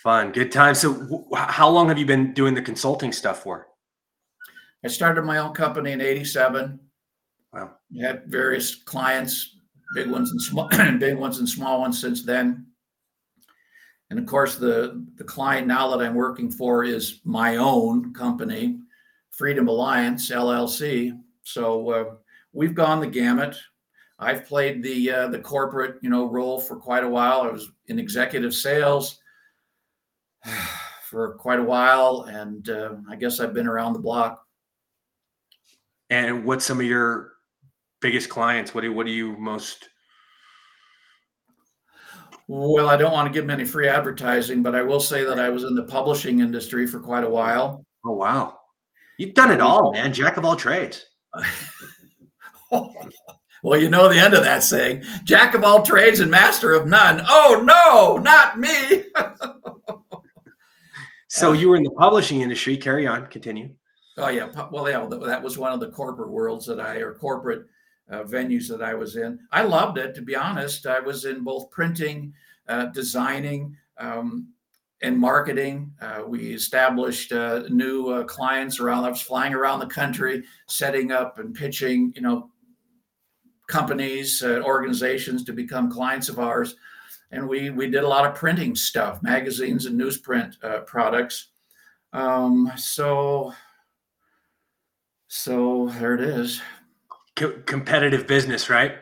Fun, 0.04 0.32
good 0.32 0.52
time. 0.52 0.76
So, 0.76 0.94
w- 0.94 1.26
how 1.34 1.70
long 1.70 1.88
have 1.88 1.98
you 1.98 2.06
been 2.06 2.34
doing 2.34 2.54
the 2.54 2.62
consulting 2.62 3.12
stuff 3.12 3.42
for? 3.42 3.68
I 4.84 4.90
started 4.90 5.24
my 5.24 5.38
own 5.38 5.54
company 5.54 5.94
in 5.94 6.02
'87. 6.02 6.80
Wow. 7.54 7.72
Had 8.00 8.24
various 8.28 8.76
clients, 8.76 9.58
big 9.96 10.10
ones 10.10 10.32
and 10.32 10.42
small, 10.42 10.68
big 11.00 11.16
ones 11.16 11.40
and 11.40 11.48
small 11.48 11.80
ones 11.80 12.00
since 12.00 12.24
then. 12.24 12.68
And 14.14 14.20
of 14.20 14.28
course, 14.28 14.58
the 14.58 15.04
the 15.16 15.24
client 15.24 15.66
now 15.66 15.90
that 15.90 16.06
I'm 16.06 16.14
working 16.14 16.52
for 16.52 16.84
is 16.84 17.20
my 17.24 17.56
own 17.56 18.14
company, 18.14 18.78
Freedom 19.32 19.68
Alliance 19.68 20.30
LLC. 20.30 21.20
So 21.42 21.90
uh, 21.90 22.16
we've 22.52 22.76
gone 22.76 23.00
the 23.00 23.08
gamut. 23.08 23.58
I've 24.20 24.46
played 24.46 24.84
the 24.84 25.10
uh, 25.10 25.28
the 25.30 25.40
corporate, 25.40 25.98
you 26.04 26.12
know, 26.12 26.30
role 26.30 26.62
for 26.62 26.76
quite 26.76 27.04
a 27.04 27.10
while. 27.10 27.42
I 27.42 27.48
was 27.48 27.72
in 27.88 27.98
executive 27.98 28.54
sales 28.54 29.18
for 31.10 31.34
quite 31.34 31.60
a 31.60 31.64
while, 31.64 32.28
and 32.30 32.70
uh, 32.70 32.94
I 33.10 33.16
guess 33.16 33.40
I've 33.40 33.56
been 33.56 33.66
around 33.66 33.94
the 33.94 34.00
block. 34.00 34.46
And 36.12 36.46
what's 36.46 36.66
some 36.66 36.80
of 36.80 36.86
your 36.86 37.32
biggest 38.00 38.30
clients? 38.30 38.76
What 38.76 38.82
do 38.82 38.94
what 38.94 39.08
do 39.08 39.12
you 39.12 39.36
most? 39.38 39.90
Well, 42.48 42.90
I 42.90 42.98
don't 42.98 43.14
want 43.14 43.28
to 43.28 43.34
give 43.34 43.48
them 43.48 43.58
any 43.58 43.66
free 43.66 43.88
advertising, 43.88 44.62
but 44.64 44.76
I 44.76 44.82
will 44.82 45.00
say 45.00 45.24
that 45.24 45.40
I 45.40 45.48
was 45.50 45.64
in 45.64 45.76
the 45.76 45.84
publishing 45.84 46.42
industry 46.42 46.86
for 46.86 47.00
quite 47.00 47.24
a 47.24 47.30
while. 47.30 47.86
Oh 48.06 48.12
wow, 48.12 48.60
you've 49.18 49.34
done 49.34 49.52
it 49.52 49.62
all, 49.62 49.94
man! 49.94 50.12
Jack 50.14 50.36
of 50.38 50.44
all 50.44 50.58
trades. 50.58 51.06
well, 52.72 53.80
you 53.80 53.90
know 53.90 54.10
the 54.10 54.20
end 54.20 54.34
of 54.34 54.44
that 54.44 54.64
saying: 54.64 55.04
"Jack 55.24 55.56
of 55.56 55.64
all 55.64 55.84
trades 55.84 56.20
and 56.20 56.30
master 56.30 56.74
of 56.74 56.86
none." 56.86 57.22
Oh 57.30 57.64
no, 57.66 58.18
not 58.18 58.60
me. 58.60 59.06
so 61.30 61.52
uh, 61.52 61.54
you 61.54 61.70
were 61.70 61.78
in 61.78 61.84
the 61.84 61.92
publishing 61.92 62.42
industry. 62.42 62.76
Carry 62.76 63.08
on. 63.08 63.28
Continue. 63.28 63.70
Oh 64.18 64.28
yeah. 64.28 64.50
Well, 64.70 64.90
yeah. 64.90 65.08
That 65.10 65.42
was 65.42 65.58
one 65.58 65.72
of 65.72 65.80
the 65.80 65.92
corporate 65.92 66.30
worlds 66.30 66.66
that 66.66 66.82
I 66.82 66.98
or 66.98 67.14
corporate 67.14 67.68
uh, 68.10 68.24
venues 68.24 68.68
that 68.68 68.82
I 68.82 68.94
was 68.94 69.16
in. 69.16 69.40
I 69.52 69.64
loved 69.64 69.98
it, 69.98 70.14
to 70.16 70.22
be 70.22 70.36
honest. 70.36 70.86
I 70.86 71.00
was 71.00 71.26
in 71.26 71.44
both 71.44 71.70
printing, 71.72 72.34
uh, 72.68 72.86
designing, 72.88 73.76
um, 73.98 74.50
and 75.02 75.18
marketing. 75.18 75.92
Uh, 76.02 76.24
we 76.26 76.54
established 76.54 77.32
uh, 77.34 77.64
new 77.70 78.10
uh, 78.10 78.24
clients 78.24 78.80
around. 78.80 79.04
I 79.04 79.10
was 79.10 79.22
flying 79.22 79.54
around 79.54 79.80
the 79.80 79.88
country, 79.88 80.44
setting 80.68 81.12
up 81.12 81.40
and 81.40 81.54
pitching, 81.54 82.14
you 82.16 82.22
know, 82.22 82.50
companies, 83.68 84.42
uh, 84.44 84.62
organizations 84.64 85.44
to 85.46 85.54
become 85.54 85.92
clients 85.92 86.30
of 86.30 86.40
ours. 86.40 86.76
And 87.32 87.50
we 87.50 87.70
we 87.72 87.90
did 87.90 88.04
a 88.04 88.08
lot 88.08 88.26
of 88.26 88.36
printing 88.36 88.76
stuff, 88.76 89.22
magazines 89.24 89.88
and 89.88 90.00
newsprint 90.00 90.56
products. 90.86 91.48
Um, 92.14 92.72
so 92.78 93.54
so 95.28 95.90
there 95.98 96.14
it 96.14 96.22
is 96.22 96.62
co- 97.36 97.62
competitive 97.66 98.28
business, 98.28 98.70
right? 98.70 98.96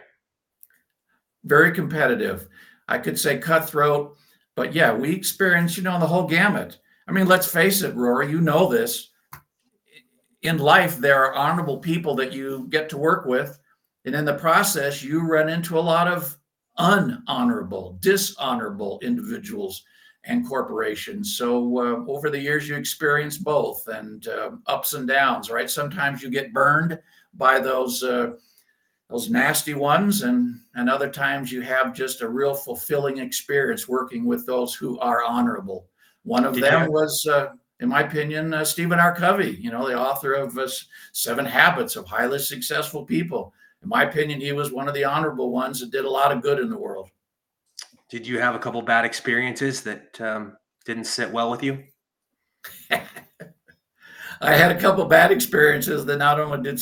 Very 1.43 1.71
competitive. 1.71 2.47
I 2.87 2.97
could 2.97 3.19
say 3.19 3.37
cutthroat, 3.37 4.17
but 4.55 4.73
yeah, 4.73 4.93
we 4.93 5.13
experience, 5.13 5.77
you 5.77 5.83
know, 5.83 5.99
the 5.99 6.07
whole 6.07 6.27
gamut. 6.27 6.79
I 7.07 7.11
mean, 7.11 7.27
let's 7.27 7.51
face 7.51 7.81
it, 7.81 7.95
Rory, 7.95 8.29
you 8.29 8.41
know 8.41 8.67
this. 8.67 9.09
In 10.41 10.57
life, 10.57 10.97
there 10.97 11.23
are 11.23 11.33
honorable 11.33 11.77
people 11.77 12.15
that 12.15 12.33
you 12.33 12.67
get 12.69 12.89
to 12.89 12.97
work 12.97 13.25
with. 13.25 13.59
And 14.05 14.15
in 14.15 14.25
the 14.25 14.33
process, 14.33 15.03
you 15.03 15.21
run 15.21 15.49
into 15.49 15.77
a 15.77 15.79
lot 15.79 16.07
of 16.07 16.35
unhonorable, 16.79 17.99
dishonorable 18.01 18.99
individuals 19.03 19.83
and 20.25 20.47
corporations. 20.47 21.37
So 21.37 21.77
uh, 21.77 22.11
over 22.11 22.29
the 22.29 22.39
years, 22.39 22.67
you 22.67 22.75
experience 22.75 23.37
both 23.37 23.87
and 23.87 24.27
uh, 24.27 24.51
ups 24.67 24.93
and 24.93 25.07
downs, 25.07 25.49
right? 25.49 25.69
Sometimes 25.69 26.21
you 26.21 26.29
get 26.29 26.53
burned 26.53 26.99
by 27.33 27.59
those 27.59 28.03
uh, 28.03 28.33
those 29.09 29.29
nasty 29.29 29.73
ones, 29.73 30.23
and 30.23 30.59
and 30.75 30.89
other 30.89 31.09
times 31.09 31.51
you 31.51 31.61
have 31.61 31.93
just 31.93 32.21
a 32.21 32.29
real 32.29 32.53
fulfilling 32.53 33.17
experience 33.17 33.87
working 33.87 34.25
with 34.25 34.45
those 34.45 34.73
who 34.73 34.99
are 34.99 35.23
honorable. 35.23 35.87
One 36.23 36.45
of 36.45 36.53
Did 36.53 36.63
them 36.63 36.85
you? 36.85 36.91
was, 36.91 37.25
uh, 37.25 37.49
in 37.79 37.89
my 37.89 38.01
opinion, 38.01 38.53
uh, 38.53 38.63
Stephen 38.63 38.99
R. 38.99 39.15
Covey. 39.15 39.57
You 39.59 39.71
know, 39.71 39.87
the 39.87 39.97
author 39.97 40.33
of 40.33 40.57
uh, 40.57 40.67
Seven 41.13 41.45
Habits 41.45 41.95
of 41.95 42.05
Highly 42.05 42.39
Successful 42.39 43.03
People. 43.03 43.53
In 43.81 43.89
my 43.89 44.03
opinion, 44.03 44.39
he 44.39 44.51
was 44.51 44.71
one 44.71 44.87
of 44.87 44.93
the 44.93 45.03
honorable 45.03 45.51
ones 45.51 45.79
that 45.79 45.91
did 45.91 46.05
a 46.05 46.09
lot 46.09 46.31
of 46.31 46.43
good 46.43 46.59
in 46.59 46.69
the 46.69 46.77
world. 46.77 47.09
Did 48.09 48.27
you 48.27 48.39
have 48.39 48.55
a 48.55 48.59
couple 48.59 48.81
bad 48.81 49.05
experiences 49.05 49.81
that 49.83 50.19
um, 50.21 50.57
didn't 50.85 51.05
sit 51.05 51.31
well 51.31 51.49
with 51.49 51.63
you? 51.63 51.83
I 52.91 54.55
had 54.55 54.71
a 54.71 54.79
couple 54.79 55.05
bad 55.05 55.31
experiences 55.31 56.05
that 56.05 56.17
not 56.17 56.39
only 56.39 56.61
did 56.61 56.81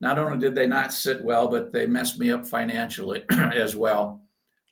not 0.00 0.18
only 0.18 0.38
did 0.38 0.54
they 0.54 0.66
not 0.66 0.92
sit 0.92 1.22
well, 1.24 1.48
but 1.48 1.72
they 1.72 1.86
messed 1.86 2.18
me 2.18 2.30
up 2.30 2.46
financially 2.46 3.24
as 3.30 3.74
well. 3.74 4.22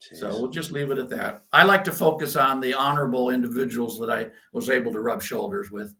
Jeez. 0.00 0.18
So 0.18 0.28
we'll 0.28 0.50
just 0.50 0.70
leave 0.70 0.90
it 0.90 0.98
at 0.98 1.08
that. 1.10 1.42
I 1.52 1.64
like 1.64 1.82
to 1.84 1.92
focus 1.92 2.36
on 2.36 2.60
the 2.60 2.74
honorable 2.74 3.30
individuals 3.30 3.98
that 3.98 4.10
I 4.10 4.28
was 4.52 4.70
able 4.70 4.92
to 4.92 5.00
rub 5.00 5.22
shoulders 5.22 5.70
with. 5.70 5.94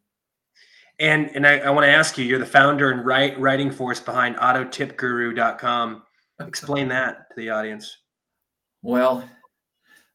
And 0.99 1.31
and 1.35 1.47
I, 1.47 1.59
I 1.59 1.70
want 1.70 1.85
to 1.85 1.91
ask 1.91 2.16
you, 2.16 2.24
you're 2.24 2.39
the 2.39 2.47
founder 2.47 2.91
and 2.91 3.05
write, 3.05 3.39
writing 3.39 3.70
force 3.70 4.01
behind 4.01 4.37
autotipguru.com. 4.37 6.03
Explain 6.41 6.89
that 6.89 7.29
to 7.31 7.37
the 7.37 7.51
audience. 7.51 7.99
Well, 8.83 9.29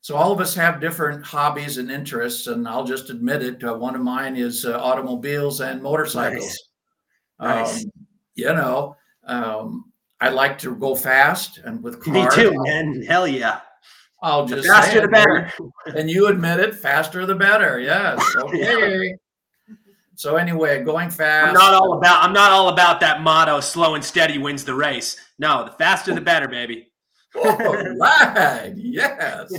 so 0.01 0.15
all 0.15 0.31
of 0.31 0.39
us 0.39 0.55
have 0.55 0.81
different 0.81 1.23
hobbies 1.23 1.77
and 1.77 1.91
interests, 1.91 2.47
and 2.47 2.67
I'll 2.67 2.85
just 2.85 3.09
admit 3.09 3.43
it. 3.43 3.63
Uh, 3.63 3.75
one 3.75 3.93
of 3.95 4.01
mine 4.01 4.35
is 4.35 4.65
uh, 4.65 4.79
automobiles 4.79 5.61
and 5.61 5.81
motorcycles. 5.81 6.57
Nice. 7.39 7.73
nice. 7.73 7.83
Um, 7.83 7.91
you 8.33 8.53
know, 8.53 8.95
um, 9.25 9.91
I 10.19 10.29
like 10.29 10.57
to 10.59 10.75
go 10.75 10.95
fast 10.95 11.59
and 11.59 11.81
with 11.81 12.03
cars. 12.03 12.13
Me 12.13 12.43
too, 12.43 12.53
man. 12.63 13.01
Hell 13.03 13.27
yeah. 13.27 13.61
I'll 14.21 14.45
just 14.45 14.63
the 14.63 14.69
faster 14.69 15.01
the 15.01 15.07
better. 15.07 15.51
and 15.97 16.09
you 16.09 16.27
admit 16.27 16.59
it, 16.59 16.75
faster 16.75 17.25
the 17.25 17.35
better. 17.35 17.79
Yes. 17.79 18.23
Okay. 18.37 19.15
so 20.15 20.35
anyway, 20.35 20.83
going 20.83 21.09
fast. 21.09 21.47
I'm 21.47 21.53
not 21.55 21.73
all 21.73 21.93
about 21.93 22.23
I'm 22.23 22.33
not 22.33 22.51
all 22.51 22.69
about 22.69 22.99
that 22.99 23.21
motto, 23.21 23.59
slow 23.59 23.95
and 23.95 24.03
steady 24.03 24.37
wins 24.37 24.63
the 24.63 24.75
race. 24.75 25.17
No, 25.39 25.65
the 25.65 25.71
faster 25.71 26.13
the 26.13 26.21
better, 26.21 26.47
baby. 26.47 26.91
all 27.35 27.57
right. 27.97 28.73
Yes. 28.75 29.51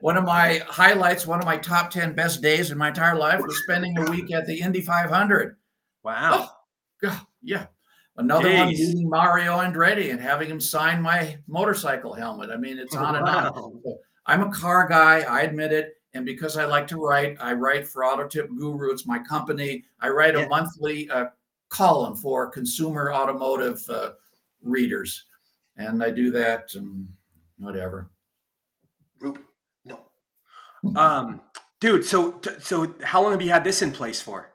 One 0.00 0.16
of 0.16 0.24
my 0.24 0.62
highlights, 0.68 1.26
one 1.26 1.40
of 1.40 1.46
my 1.46 1.56
top 1.56 1.90
10 1.90 2.14
best 2.14 2.42
days 2.42 2.70
in 2.70 2.78
my 2.78 2.88
entire 2.88 3.16
life 3.16 3.40
was 3.40 3.62
spending 3.64 3.96
a 3.98 4.10
week 4.10 4.30
at 4.32 4.46
the 4.46 4.60
Indy 4.60 4.82
500. 4.82 5.56
Wow. 6.04 6.30
Oh, 6.34 6.50
God, 7.02 7.20
yeah. 7.42 7.66
Another 8.18 8.48
Jeez. 8.48 8.58
one 8.58 8.68
meeting 8.68 9.10
Mario 9.10 9.58
Andretti 9.58 10.10
and 10.10 10.20
having 10.20 10.48
him 10.48 10.60
sign 10.60 11.02
my 11.02 11.36
motorcycle 11.46 12.14
helmet. 12.14 12.50
I 12.50 12.56
mean, 12.56 12.78
it's 12.78 12.96
on 12.96 13.14
wow. 13.14 13.48
and 13.48 13.56
on. 13.56 13.82
I'm 14.26 14.42
a 14.42 14.50
car 14.50 14.88
guy, 14.88 15.20
I 15.20 15.42
admit 15.42 15.72
it. 15.72 15.94
And 16.14 16.24
because 16.24 16.56
I 16.56 16.64
like 16.64 16.86
to 16.88 16.96
write, 16.96 17.36
I 17.40 17.52
write 17.52 17.86
for 17.86 18.02
AutoTip 18.02 18.48
Guru. 18.56 18.90
It's 18.90 19.06
my 19.06 19.18
company. 19.18 19.84
I 20.00 20.08
write 20.08 20.34
yeah. 20.34 20.46
a 20.46 20.48
monthly 20.48 21.10
uh, 21.10 21.26
column 21.68 22.16
for 22.16 22.50
consumer 22.50 23.12
automotive 23.12 23.82
uh, 23.90 24.12
readers. 24.62 25.24
And 25.76 26.02
I 26.02 26.10
do 26.10 26.30
that 26.30 26.74
and 26.74 27.06
whatever. 27.58 28.10
No. 29.84 30.00
Um, 30.94 31.40
dude, 31.80 32.04
so 32.04 32.40
so 32.60 32.94
how 33.02 33.22
long 33.22 33.32
have 33.32 33.42
you 33.42 33.50
had 33.50 33.64
this 33.64 33.82
in 33.82 33.92
place 33.92 34.20
for? 34.20 34.52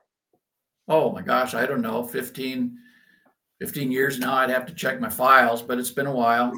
Oh 0.87 1.11
my 1.11 1.21
gosh, 1.21 1.53
I 1.53 1.65
don't 1.65 1.81
know, 1.81 2.03
15, 2.03 2.77
15 3.61 3.91
years 3.91 4.17
now. 4.17 4.33
I'd 4.33 4.49
have 4.49 4.65
to 4.65 4.73
check 4.73 4.99
my 4.99 5.09
files, 5.09 5.61
but 5.61 5.77
it's 5.77 5.91
been 5.91 6.07
a 6.07 6.11
while. 6.11 6.51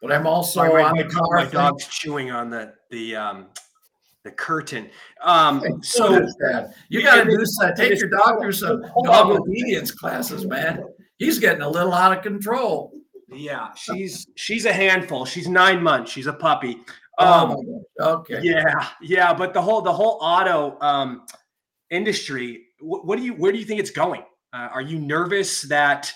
But 0.00 0.10
I'm 0.10 0.26
also 0.26 0.60
Sorry, 0.60 0.82
on 0.82 0.96
my, 0.96 1.02
the 1.02 1.08
car. 1.10 1.26
My 1.34 1.44
dog's 1.44 1.86
chewing 1.86 2.30
on 2.30 2.48
the 2.48 2.72
the 2.90 3.14
um 3.14 3.46
The 4.24 4.30
curtain. 4.30 4.88
Um, 5.22 5.82
so 5.82 6.26
you 6.88 7.02
got 7.02 7.24
to 7.24 7.30
do 7.30 7.44
uh, 7.60 7.72
take 7.72 8.00
your 8.00 8.08
dog 8.08 8.40
through 8.40 8.52
some 8.52 8.82
dog 9.04 9.38
obedience 9.38 9.90
classes, 9.90 10.46
man. 10.46 10.82
He's 11.18 11.38
getting 11.38 11.62
a 11.62 11.68
little 11.68 11.92
out 11.92 12.16
of 12.16 12.22
control. 12.22 12.92
Yeah, 13.28 13.68
she's 13.74 14.26
she's 14.36 14.64
a 14.64 14.72
handful. 14.72 15.26
She's 15.26 15.46
nine 15.46 15.82
months. 15.82 16.10
She's 16.10 16.26
a 16.26 16.32
puppy. 16.32 16.80
Um, 17.18 17.56
oh 18.00 18.14
okay. 18.14 18.40
Yeah, 18.42 18.88
yeah, 19.02 19.34
but 19.34 19.52
the 19.52 19.60
whole 19.60 19.82
the 19.82 19.92
whole 19.92 20.18
auto 20.22 20.78
um, 20.80 21.26
industry. 21.90 22.68
What, 22.80 23.04
what 23.06 23.18
do 23.18 23.24
you 23.24 23.34
where 23.34 23.52
do 23.52 23.58
you 23.58 23.66
think 23.66 23.78
it's 23.78 23.90
going? 23.90 24.22
Uh, 24.52 24.68
are 24.72 24.82
you 24.82 24.98
nervous 24.98 25.62
that 25.62 26.12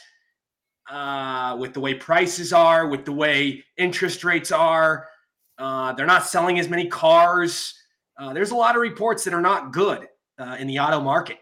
uh, 0.91 1.57
with 1.59 1.73
the 1.75 1.81
way 1.81 1.95
prices 1.95 2.53
are, 2.53 2.87
with 2.87 3.05
the 3.05 3.13
way 3.13 3.65
interest 3.77 4.25
rates 4.25 4.53
are, 4.53 5.09
uh, 5.59 5.93
they're 5.95 6.07
not 6.07 6.27
selling 6.27 6.59
as 6.59 6.69
many 6.69 6.87
cars? 6.87 7.75
Uh, 8.19 8.33
there's 8.33 8.51
a 8.51 8.57
lot 8.57 8.77
of 8.77 8.83
reports 8.83 9.25
that 9.25 9.35
are 9.35 9.41
not 9.41 9.73
good 9.73 10.07
uh, 10.39 10.57
in 10.59 10.67
the 10.67 10.79
auto 10.79 11.01
market. 11.01 11.39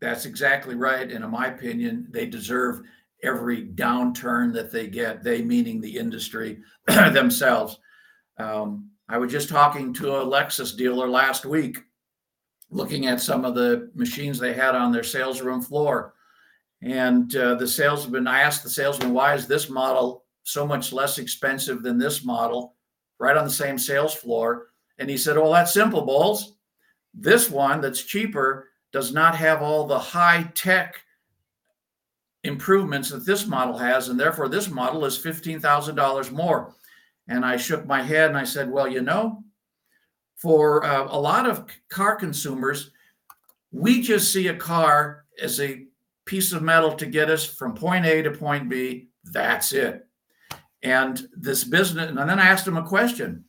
That's 0.00 0.24
exactly 0.24 0.74
right. 0.74 1.10
And 1.10 1.24
in 1.24 1.30
my 1.30 1.48
opinion, 1.48 2.06
they 2.10 2.26
deserve 2.26 2.82
every 3.22 3.66
downturn 3.66 4.52
that 4.54 4.72
they 4.72 4.86
get, 4.86 5.22
they 5.22 5.42
meaning 5.42 5.80
the 5.80 5.96
industry 5.96 6.60
themselves. 6.86 7.78
Um, 8.38 8.90
I 9.08 9.18
was 9.18 9.30
just 9.30 9.48
talking 9.48 9.92
to 9.94 10.16
a 10.16 10.24
Lexus 10.24 10.76
dealer 10.76 11.08
last 11.08 11.44
week, 11.44 11.78
looking 12.70 13.06
at 13.06 13.20
some 13.20 13.44
of 13.44 13.54
the 13.54 13.90
machines 13.94 14.38
they 14.38 14.54
had 14.54 14.74
on 14.74 14.92
their 14.92 15.02
sales 15.02 15.40
room 15.40 15.60
floor. 15.60 16.14
And 16.82 17.34
uh, 17.36 17.56
the 17.56 17.66
salesman, 17.66 18.26
I 18.26 18.40
asked 18.40 18.62
the 18.62 18.70
salesman, 18.70 19.12
why 19.12 19.34
is 19.34 19.46
this 19.46 19.68
model 19.68 20.24
so 20.44 20.66
much 20.66 20.92
less 20.92 21.18
expensive 21.18 21.82
than 21.82 21.98
this 21.98 22.24
model, 22.24 22.76
right 23.18 23.36
on 23.36 23.44
the 23.44 23.50
same 23.50 23.76
sales 23.76 24.14
floor? 24.14 24.68
And 24.98 25.10
he 25.10 25.16
said, 25.16 25.36
Well, 25.36 25.52
that's 25.52 25.72
simple, 25.72 26.06
Bolz. 26.06 26.52
This 27.12 27.50
one 27.50 27.80
that's 27.80 28.02
cheaper 28.02 28.68
does 28.92 29.12
not 29.12 29.34
have 29.34 29.62
all 29.62 29.86
the 29.86 29.98
high 29.98 30.50
tech 30.54 30.96
improvements 32.44 33.10
that 33.10 33.26
this 33.26 33.46
model 33.46 33.76
has, 33.76 34.08
and 34.08 34.18
therefore 34.18 34.48
this 34.48 34.70
model 34.70 35.04
is 35.04 35.18
$15,000 35.18 36.32
more. 36.32 36.74
And 37.28 37.44
I 37.44 37.56
shook 37.56 37.86
my 37.86 38.02
head 38.02 38.28
and 38.28 38.38
I 38.38 38.44
said, 38.44 38.70
Well, 38.70 38.88
you 38.88 39.02
know, 39.02 39.42
for 40.40 40.84
uh, 40.84 41.06
a 41.10 41.20
lot 41.20 41.48
of 41.48 41.66
car 41.88 42.16
consumers, 42.16 42.90
we 43.72 44.00
just 44.00 44.32
see 44.32 44.48
a 44.48 44.56
car 44.56 45.24
as 45.40 45.60
a 45.60 45.84
piece 46.24 46.52
of 46.52 46.62
metal 46.62 46.94
to 46.94 47.06
get 47.06 47.30
us 47.30 47.44
from 47.44 47.74
point 47.74 48.06
A 48.06 48.22
to 48.22 48.30
point 48.30 48.68
B. 48.68 49.08
That's 49.24 49.72
it. 49.72 50.06
And 50.82 51.28
this 51.36 51.64
business, 51.64 52.08
and 52.08 52.18
then 52.18 52.38
I 52.38 52.46
asked 52.46 52.66
him 52.66 52.78
a 52.78 52.86
question. 52.86 53.44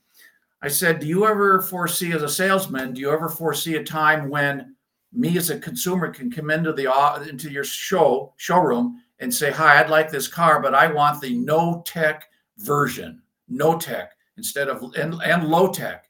I 0.62 0.68
said, 0.68 1.00
Do 1.00 1.08
you 1.08 1.26
ever 1.26 1.62
foresee, 1.62 2.12
as 2.12 2.24
a 2.24 2.30
salesman, 2.30 2.94
do 2.94 3.02
you 3.02 3.12
ever 3.12 3.30
foresee 3.30 3.76
a 3.76 3.84
time 3.84 4.30
when 4.30 4.76
me 5.14 5.38
as 5.38 5.50
a 5.50 5.60
consumer 5.60 6.10
can 6.10 6.32
come 6.32 6.50
into 6.50 6.74
the 6.74 6.92
uh, 6.92 7.22
into 7.24 7.50
your 7.50 7.64
show 7.64 8.34
showroom 8.38 9.02
and 9.20 9.34
say, 9.34 9.52
"Hi, 9.52 9.80
I'd 9.80 9.90
like 9.90 10.10
this 10.10 10.28
car, 10.28 10.62
but 10.62 10.74
I 10.74 10.88
want 10.88 11.22
the 11.22 11.36
no 11.36 11.84
tech 11.86 12.30
version, 12.58 13.22
no 13.50 13.78
tech 13.78 14.14
instead 14.38 14.70
of 14.70 14.84
and, 14.96 15.16
and 15.24 15.48
low 15.48 15.68
tech." 15.68 16.06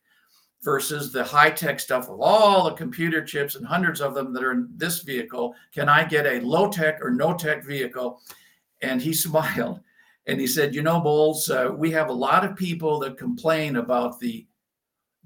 Versus 0.63 1.11
the 1.11 1.23
high 1.23 1.49
tech 1.49 1.79
stuff 1.79 2.07
of 2.07 2.21
all 2.21 2.65
the 2.65 2.75
computer 2.75 3.23
chips 3.23 3.55
and 3.55 3.65
hundreds 3.65 3.99
of 3.99 4.13
them 4.13 4.31
that 4.33 4.43
are 4.43 4.51
in 4.51 4.69
this 4.75 5.01
vehicle. 5.01 5.55
Can 5.73 5.89
I 5.89 6.03
get 6.03 6.27
a 6.27 6.39
low 6.41 6.69
tech 6.69 6.99
or 7.01 7.09
no 7.09 7.35
tech 7.35 7.63
vehicle? 7.63 8.21
And 8.81 9.01
he 9.01 9.13
smiled 9.25 9.79
and 10.27 10.39
he 10.39 10.47
said, 10.47 10.75
"You 10.75 10.83
know, 10.83 11.01
Bolz, 11.01 11.49
uh, 11.49 11.73
we 11.73 11.91
have 11.91 12.09
a 12.09 12.13
lot 12.13 12.45
of 12.45 12.55
people 12.55 12.99
that 12.99 13.17
complain 13.17 13.77
about 13.77 14.19
the 14.19 14.45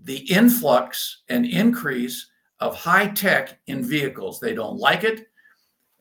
the 0.03 0.17
influx 0.31 1.23
and 1.29 1.45
increase 1.45 2.29
of 2.59 2.75
high 2.75 3.07
tech 3.07 3.59
in 3.67 3.83
vehicles. 3.83 4.39
They 4.39 4.53
don't 4.53 4.77
like 4.77 5.03
it, 5.03 5.27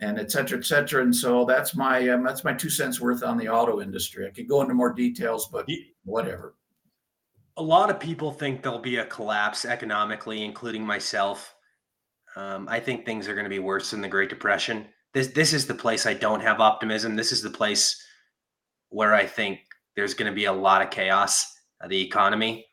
and 0.01 0.19
et 0.19 0.31
cetera, 0.31 0.59
et 0.59 0.65
cetera. 0.65 1.03
And 1.03 1.15
so 1.15 1.45
that's 1.45 1.75
my 1.75 2.09
um, 2.09 2.23
that's 2.23 2.45
my 2.45 2.53
two 2.53 2.71
cents 2.71 3.01
worth 3.01 3.23
on 3.23 3.39
the 3.39 3.49
auto 3.49 3.81
industry. 3.81 4.27
I 4.27 4.31
could 4.31 4.49
go 4.49 4.63
into 4.63 4.75
more 4.75 4.93
details, 4.93 5.49
but 5.49 5.67
whatever. 6.05 6.55
A 7.57 7.63
lot 7.63 7.91
of 7.91 8.01
people 8.01 8.33
think 8.33 8.63
there'll 8.63 8.79
be 8.79 8.97
a 8.97 9.07
collapse 9.07 9.65
economically, 9.65 10.45
including 10.45 10.85
myself. 10.85 11.55
Um, 12.37 12.67
I 12.69 12.81
think 12.81 13.05
things 13.05 13.29
are 13.29 13.35
going 13.35 13.45
to 13.45 13.51
be 13.51 13.61
worse 13.61 13.91
than 13.91 14.01
the 14.01 14.09
Great 14.09 14.29
Depression. 14.29 14.87
This 15.13 15.29
this 15.29 15.53
is 15.53 15.67
the 15.67 15.75
place 15.75 16.07
I 16.07 16.15
don't 16.15 16.41
have 16.41 16.61
optimism. 16.61 17.15
This 17.15 17.31
is 17.31 17.43
the 17.43 17.51
place 17.51 18.01
where 18.89 19.15
I 19.15 19.25
think 19.25 19.61
there's 19.95 20.15
going 20.15 20.31
to 20.31 20.35
be 20.35 20.47
a 20.47 20.53
lot 20.53 20.83
of 20.83 20.91
chaos. 20.91 21.47
of 21.81 21.91
the 21.91 22.01
economy, 22.01 22.67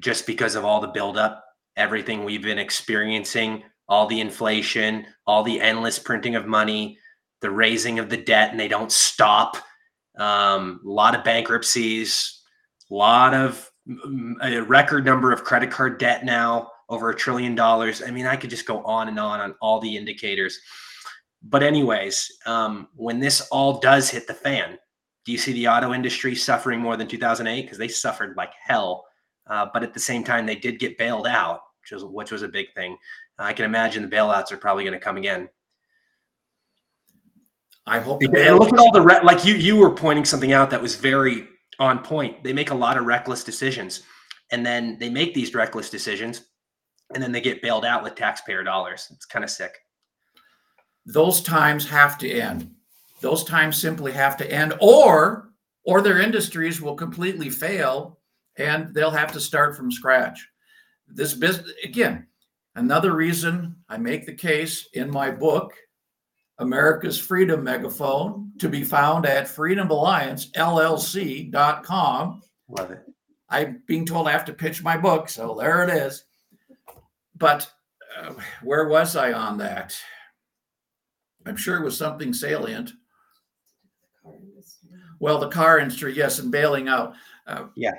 just 0.00 0.26
because 0.26 0.54
of 0.54 0.64
all 0.64 0.80
the 0.80 0.88
buildup 0.88 1.44
everything 1.78 2.24
we've 2.24 2.42
been 2.42 2.58
experiencing, 2.58 3.62
all 3.88 4.06
the 4.06 4.20
inflation, 4.20 5.06
all 5.26 5.42
the 5.42 5.60
endless 5.60 5.98
printing 5.98 6.34
of 6.34 6.46
money, 6.46 6.98
the 7.40 7.50
raising 7.50 7.98
of 7.98 8.10
the 8.10 8.16
debt, 8.16 8.50
and 8.50 8.60
they 8.60 8.68
don't 8.68 8.92
stop. 8.92 9.56
Um, 10.18 10.80
a 10.84 10.88
lot 10.88 11.14
of 11.14 11.24
bankruptcies, 11.24 12.42
a 12.90 12.94
lot 12.94 13.32
of 13.32 13.70
a 14.42 14.60
record 14.60 15.04
number 15.04 15.32
of 15.32 15.44
credit 15.44 15.70
card 15.70 15.98
debt 15.98 16.24
now, 16.24 16.70
over 16.88 17.10
a 17.10 17.16
trillion 17.16 17.54
dollars. 17.54 18.02
I 18.02 18.10
mean, 18.10 18.26
I 18.26 18.36
could 18.36 18.50
just 18.50 18.66
go 18.66 18.82
on 18.84 19.08
and 19.08 19.18
on 19.18 19.40
on 19.40 19.54
all 19.60 19.80
the 19.80 19.96
indicators. 19.96 20.58
But, 21.42 21.62
anyways, 21.62 22.30
um, 22.46 22.88
when 22.94 23.20
this 23.20 23.42
all 23.52 23.78
does 23.78 24.10
hit 24.10 24.26
the 24.26 24.34
fan, 24.34 24.78
do 25.24 25.32
you 25.32 25.38
see 25.38 25.52
the 25.52 25.68
auto 25.68 25.92
industry 25.92 26.34
suffering 26.34 26.80
more 26.80 26.96
than 26.96 27.06
2008? 27.06 27.62
Because 27.62 27.78
they 27.78 27.88
suffered 27.88 28.36
like 28.36 28.52
hell. 28.60 29.04
Uh, 29.46 29.66
but 29.72 29.82
at 29.82 29.94
the 29.94 30.00
same 30.00 30.24
time, 30.24 30.46
they 30.46 30.56
did 30.56 30.78
get 30.78 30.98
bailed 30.98 31.26
out 31.26 31.60
which 31.90 32.02
was 32.02 32.04
which 32.04 32.30
was 32.30 32.42
a 32.42 32.48
big 32.48 32.72
thing. 32.74 32.96
I 33.38 33.52
can 33.52 33.64
imagine 33.64 34.02
the 34.02 34.14
bailouts 34.14 34.52
are 34.52 34.56
probably 34.56 34.84
going 34.84 34.98
to 34.98 35.00
come 35.00 35.16
again. 35.16 35.48
I 37.86 38.00
hope. 38.00 38.22
And 38.22 38.58
look 38.58 38.72
at 38.72 38.78
all 38.78 38.92
the 38.92 39.00
re- 39.00 39.22
like 39.22 39.44
you 39.44 39.54
you 39.54 39.76
were 39.76 39.94
pointing 39.94 40.24
something 40.24 40.52
out 40.52 40.70
that 40.70 40.82
was 40.82 40.96
very 40.96 41.48
on 41.78 42.02
point. 42.02 42.42
They 42.42 42.52
make 42.52 42.70
a 42.70 42.74
lot 42.74 42.96
of 42.96 43.06
reckless 43.06 43.44
decisions, 43.44 44.02
and 44.50 44.64
then 44.64 44.98
they 44.98 45.08
make 45.08 45.34
these 45.34 45.54
reckless 45.54 45.90
decisions, 45.90 46.42
and 47.14 47.22
then 47.22 47.32
they 47.32 47.40
get 47.40 47.62
bailed 47.62 47.84
out 47.84 48.02
with 48.02 48.14
taxpayer 48.14 48.62
dollars. 48.62 49.08
It's 49.12 49.26
kind 49.26 49.44
of 49.44 49.50
sick. 49.50 49.78
Those 51.06 51.40
times 51.40 51.88
have 51.88 52.18
to 52.18 52.30
end. 52.30 52.70
Those 53.20 53.44
times 53.44 53.80
simply 53.80 54.12
have 54.12 54.36
to 54.38 54.52
end, 54.52 54.74
or 54.80 55.50
or 55.84 56.02
their 56.02 56.20
industries 56.20 56.82
will 56.82 56.94
completely 56.94 57.48
fail, 57.48 58.18
and 58.56 58.92
they'll 58.94 59.10
have 59.10 59.32
to 59.32 59.40
start 59.40 59.76
from 59.76 59.90
scratch 59.90 60.46
this 61.08 61.34
business 61.34 61.72
again 61.84 62.26
another 62.74 63.14
reason 63.14 63.74
i 63.88 63.96
make 63.96 64.26
the 64.26 64.34
case 64.34 64.88
in 64.92 65.10
my 65.10 65.30
book 65.30 65.72
america's 66.58 67.18
freedom 67.18 67.64
megaphone 67.64 68.52
to 68.58 68.68
be 68.68 68.84
found 68.84 69.24
at 69.26 69.46
freedomalliancellc.com 69.46 72.42
love 72.68 72.90
it. 72.90 73.02
I'm 73.48 73.82
being 73.86 74.04
told 74.04 74.28
i 74.28 74.32
have 74.32 74.44
to 74.46 74.52
pitch 74.52 74.82
my 74.82 74.96
book 74.96 75.28
so 75.28 75.56
there 75.58 75.84
it 75.84 75.90
is. 75.90 76.24
But 77.36 77.70
uh, 78.18 78.34
where 78.62 78.88
was 78.88 79.16
i 79.16 79.32
on 79.32 79.58
that? 79.58 79.96
I'm 81.46 81.56
sure 81.56 81.76
it 81.76 81.84
was 81.84 81.96
something 81.96 82.32
salient. 82.32 82.92
Well 85.20 85.38
the 85.38 85.48
car 85.48 85.78
industry 85.78 86.14
yes 86.14 86.38
and 86.38 86.50
bailing 86.50 86.88
out. 86.88 87.14
Uh, 87.46 87.66
yeah. 87.76 87.92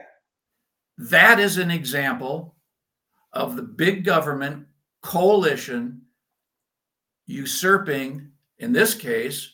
that 0.97 1.39
is 1.39 1.57
an 1.57 1.71
example 1.71 2.55
of 3.33 3.55
the 3.55 3.63
big 3.63 4.03
government 4.03 4.67
coalition 5.01 6.01
usurping, 7.25 8.28
in 8.59 8.71
this 8.71 8.93
case, 8.93 9.53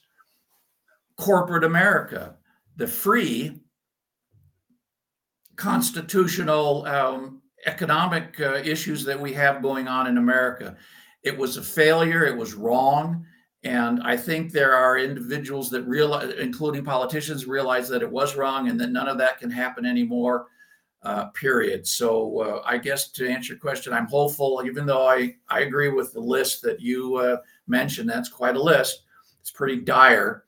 corporate 1.18 1.64
America, 1.64 2.36
the 2.76 2.88
free 2.88 3.62
constitutional 5.56 6.86
um, 6.86 7.42
economic 7.66 8.40
uh, 8.40 8.56
issues 8.56 9.06
that 9.06 9.20
we 9.20 9.34
have 9.34 9.62
going 9.62 9.88
on 9.88 10.08
in 10.08 10.18
America. 10.18 10.76
It 11.24 11.38
was 11.38 11.58
a 11.58 11.64
failure, 11.64 12.26
it 12.26 12.36
was 12.36 12.54
wrong. 12.54 13.26
And 13.64 14.04
I 14.04 14.16
think 14.16 14.52
there 14.52 14.76
are 14.76 15.00
individuals 15.00 15.72
that 15.72 15.82
realize, 15.84 16.34
including 16.40 16.84
politicians, 16.84 17.48
realize 17.48 17.90
that 17.90 18.04
it 18.04 18.12
was 18.12 18.36
wrong 18.36 18.70
and 18.70 18.80
that 18.80 18.92
none 18.92 19.08
of 19.08 19.18
that 19.18 19.40
can 19.40 19.50
happen 19.50 19.86
anymore 19.88 20.48
uh, 21.02 21.26
period. 21.30 21.88
So 21.88 22.40
uh, 22.42 22.62
I 22.66 22.78
guess 22.78 23.12
to 23.12 23.28
answer 23.28 23.54
your 23.54 23.60
question, 23.60 23.94
I'm 23.94 24.08
hopeful, 24.08 24.62
even 24.66 24.86
though 24.86 25.08
I, 25.08 25.36
I 25.50 25.62
agree 25.62 25.90
with 25.90 26.14
the 26.14 26.20
list 26.20 26.62
that 26.64 26.80
you 26.80 27.16
uh, 27.16 27.38
mentioned, 27.68 28.10
that's 28.10 28.30
quite 28.30 28.56
a 28.56 28.62
list. 28.62 29.04
It's 29.42 29.52
pretty 29.52 29.82
dire. 29.82 30.46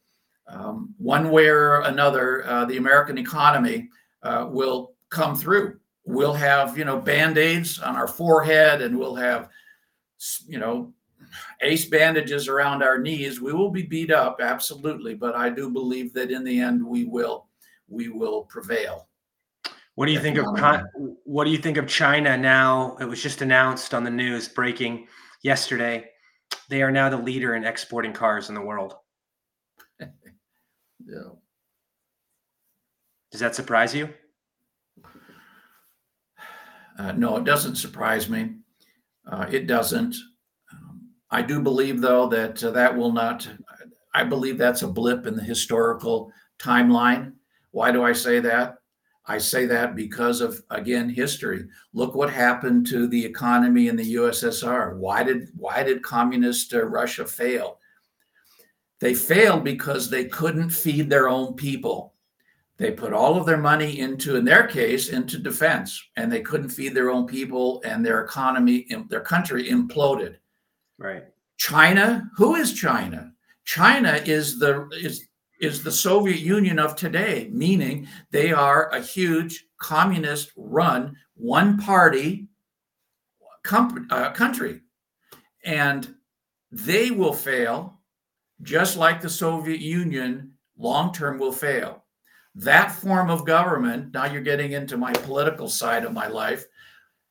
Um, 0.47 0.93
one 0.97 1.30
way 1.30 1.47
or 1.47 1.82
another, 1.82 2.45
uh, 2.47 2.65
the 2.65 2.78
American 2.78 3.18
economy 3.18 3.89
uh, 4.24 4.47
will 4.49 4.93
come 5.09 5.36
through. 5.36 5.80
We'll 6.05 6.34
have, 6.34 6.78
you 6.78 6.86
know, 6.86 6.99
band-aids 6.99 7.80
on 7.80 7.95
our 7.95 8.07
forehead 8.07 8.82
and 8.82 8.97
we'll 8.97 9.15
have, 9.15 9.49
you 10.47 10.57
know, 10.57 10.93
ace 11.61 11.86
bandages 11.86 12.47
around 12.47 12.82
our 12.82 12.97
knees. 12.97 13.41
We 13.41 13.51
will 13.51 13.72
be 13.72 13.84
beat 13.84 14.09
up, 14.11 14.39
absolutely. 14.41 15.15
But 15.15 15.36
I 15.36 15.49
do 15.49 15.70
believe 15.70 16.13
that 16.13 16.32
in 16.32 16.43
the 16.43 16.59
end, 16.59 16.86
we 16.86 17.03
will, 17.03 17.47
we 17.89 18.07
will 18.07 18.43
prevail. 18.43 19.07
What 19.95 20.05
do 20.05 20.11
you 20.11 20.20
think 20.20 20.38
of 20.38 20.45
what 21.24 21.45
do 21.45 21.49
you 21.49 21.57
think 21.57 21.78
of 21.78 21.88
China 21.88 22.38
now? 22.38 22.95
It 23.01 23.05
was 23.05 23.22
just 23.22 23.41
announced 23.41 23.95
on 23.95 24.03
the 24.03 24.11
news 24.11 24.47
breaking 24.47 25.07
yesterday. 25.41 26.11
They 26.70 26.82
are 26.82 26.91
now 26.91 27.10
the 27.10 27.18
leader 27.18 27.56
in 27.56 27.64
exporting 27.64 28.14
cars 28.14 28.50
in 28.50 28.56
the 28.56 28.62
world. 28.62 28.95
yeah. 30.00 30.08
Does 33.32 33.41
that 33.41 33.56
surprise 33.56 33.93
you? 33.93 34.10
Uh, 36.98 37.12
no, 37.12 37.38
it 37.38 37.43
doesn't 37.43 37.76
surprise 37.76 38.30
me. 38.30 38.56
Uh, 39.30 39.45
it 39.52 39.68
doesn't. 39.68 40.16
Um, 40.74 41.10
I 41.30 41.41
do 41.41 41.62
believe, 41.62 42.02
though, 42.02 42.28
that 42.28 42.64
uh, 42.64 42.72
that 42.72 42.95
will 42.95 43.12
not. 43.12 43.48
I 44.14 44.24
believe 44.24 44.58
that's 44.58 44.82
a 44.82 44.88
blip 44.88 45.28
in 45.28 45.36
the 45.36 45.43
historical 45.43 46.32
timeline. 46.58 47.34
Why 47.72 47.91
do 47.91 48.04
I 48.04 48.14
say 48.14 48.39
that? 48.39 48.78
I 49.28 49.38
say 49.38 49.66
that 49.66 49.96
because 49.96 50.40
of 50.40 50.64
again 50.70 51.10
history. 51.10 51.66
Look 51.94 52.16
what 52.16 52.32
happened 52.32 52.88
to 52.88 53.08
the 53.08 53.26
economy 53.26 53.90
in 53.90 53.98
the 53.98 54.16
USSR. 54.16 54.96
Why 54.96 55.24
did 55.24 55.50
why 55.56 55.84
did 55.84 56.02
communist 56.02 56.74
uh, 56.74 56.86
Russia 56.86 57.26
fail? 57.26 57.80
They 59.00 59.14
failed 59.14 59.64
because 59.64 60.10
they 60.10 60.26
couldn't 60.26 60.70
feed 60.70 61.10
their 61.10 61.28
own 61.28 61.54
people. 61.56 62.14
They 62.78 62.92
put 62.92 63.12
all 63.12 63.36
of 63.36 63.46
their 63.46 63.58
money 63.58 64.00
into, 64.00 64.36
in 64.36 64.46
their 64.46 64.68
case, 64.68 65.10
into 65.10 65.40
defense, 65.40 66.02
and 66.16 66.32
they 66.32 66.42
couldn't 66.42 66.70
feed 66.70 66.94
their 66.94 67.10
own 67.10 67.26
people, 67.26 67.82
and 67.84 68.06
their 68.06 68.24
economy, 68.24 68.88
their 69.10 69.22
country 69.22 69.70
imploded. 69.70 70.36
Right. 71.00 71.24
China, 71.58 72.30
who 72.38 72.56
is 72.56 72.74
China? 72.74 73.34
China 73.66 74.22
is 74.26 74.60
the 74.60 74.88
is 74.94 75.28
is 75.60 75.84
the 75.84 75.91
Soviet 75.91 76.39
Union 76.39 76.80
of 76.80 76.95
today, 76.95 77.49
meaning 77.51 78.08
they 78.32 78.51
are 78.51 78.89
a 78.89 79.01
huge 79.01 79.66
communist 79.80 80.51
run, 80.55 81.16
one 81.36 81.78
party 81.78 82.47
uh, 83.72 84.32
country. 84.32 84.82
And 85.64 86.16
they 86.72 87.12
will 87.12 87.34
fail 87.34 87.99
just 88.62 88.97
like 88.97 89.22
the 89.22 89.30
Soviet 89.30 89.80
Union 89.80 90.51
long 90.78 91.14
term 91.14 91.38
will 91.38 91.51
fail. 91.51 92.03
That 92.55 92.91
form 92.91 93.30
of 93.30 93.45
government, 93.45 94.14
now 94.14 94.26
you're 94.26 94.41
getting 94.41 94.72
into 94.72 94.97
my 94.97 95.14
political 95.14 95.70
side 95.70 96.05
of 96.05 96.14
my 96.14 96.28
life, 96.28 96.66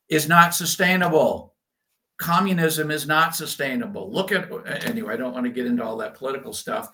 is 0.08 0.28
not 0.28 0.54
sustainable. 0.54 1.54
Communism 2.18 2.90
is 2.90 3.06
not 3.06 3.34
sustainable. 3.34 4.10
Look 4.10 4.30
at, 4.30 4.48
anyway, 4.86 5.14
I 5.14 5.16
don't 5.16 5.34
want 5.34 5.44
to 5.44 5.50
get 5.52 5.66
into 5.66 5.84
all 5.84 5.96
that 5.98 6.14
political 6.14 6.52
stuff 6.52 6.90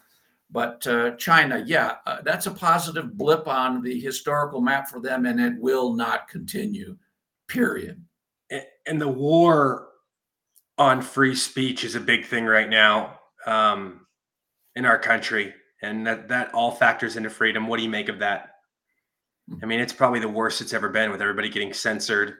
but 0.52 0.86
uh, 0.86 1.12
China, 1.12 1.64
yeah, 1.66 1.96
uh, 2.06 2.18
that's 2.22 2.46
a 2.46 2.50
positive 2.50 3.16
blip 3.16 3.48
on 3.48 3.82
the 3.82 3.98
historical 3.98 4.60
map 4.60 4.86
for 4.88 5.00
them, 5.00 5.24
and 5.24 5.40
it 5.40 5.58
will 5.58 5.94
not 5.94 6.28
continue, 6.28 6.96
period. 7.48 8.04
And 8.86 9.00
the 9.00 9.08
war 9.08 9.88
on 10.76 11.00
free 11.00 11.34
speech 11.34 11.84
is 11.84 11.94
a 11.94 12.00
big 12.00 12.26
thing 12.26 12.44
right 12.44 12.68
now 12.68 13.18
um, 13.46 14.06
in 14.76 14.84
our 14.84 14.98
country, 14.98 15.54
and 15.80 16.06
that 16.06 16.28
that 16.28 16.52
all 16.52 16.70
factors 16.70 17.16
into 17.16 17.30
freedom. 17.30 17.66
What 17.66 17.78
do 17.78 17.82
you 17.82 17.90
make 17.90 18.10
of 18.10 18.18
that? 18.18 18.56
Hmm. 19.48 19.56
I 19.62 19.66
mean, 19.66 19.80
it's 19.80 19.94
probably 19.94 20.20
the 20.20 20.28
worst 20.28 20.60
it's 20.60 20.74
ever 20.74 20.90
been, 20.90 21.10
with 21.10 21.22
everybody 21.22 21.48
getting 21.48 21.72
censored, 21.72 22.34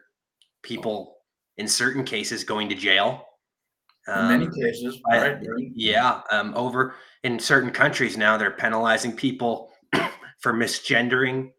people 0.63 1.17
in 1.57 1.67
certain 1.67 2.05
cases 2.05 2.45
going 2.45 2.69
to 2.69 2.75
jail. 2.75 3.27
In 4.09 4.29
many 4.29 4.47
um, 4.47 4.53
cases, 4.53 5.01
right? 5.09 5.39
yeah, 5.77 6.23
um, 6.33 6.53
over 6.57 6.97
in 7.23 7.39
certain 7.39 7.71
countries 7.71 8.17
now 8.17 8.37
they're 8.37 8.51
penalizing 8.51 9.15
people 9.15 9.71
for 10.41 10.53
misgendering. 10.53 11.53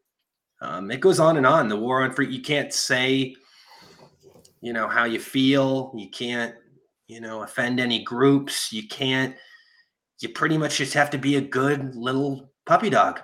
Um, 0.61 0.91
it 0.91 0.99
goes 0.99 1.19
on 1.19 1.37
and 1.37 1.45
on. 1.45 1.69
The 1.69 1.77
war 1.77 2.03
on 2.03 2.11
free, 2.11 2.27
you 2.27 2.41
can't 2.41 2.73
say, 2.73 3.35
you 4.61 4.73
know, 4.73 4.89
how 4.89 5.05
you 5.05 5.19
feel. 5.19 5.93
You 5.95 6.09
can't, 6.09 6.53
you 7.07 7.21
know, 7.21 7.43
offend 7.43 7.79
any 7.79 8.03
groups. 8.03 8.73
You 8.73 8.87
can't. 8.87 9.35
You 10.19 10.29
pretty 10.29 10.57
much 10.57 10.77
just 10.77 10.93
have 10.93 11.09
to 11.11 11.17
be 11.17 11.37
a 11.37 11.41
good 11.41 11.95
little 11.95 12.51
puppy 12.65 12.89
dog. 12.89 13.21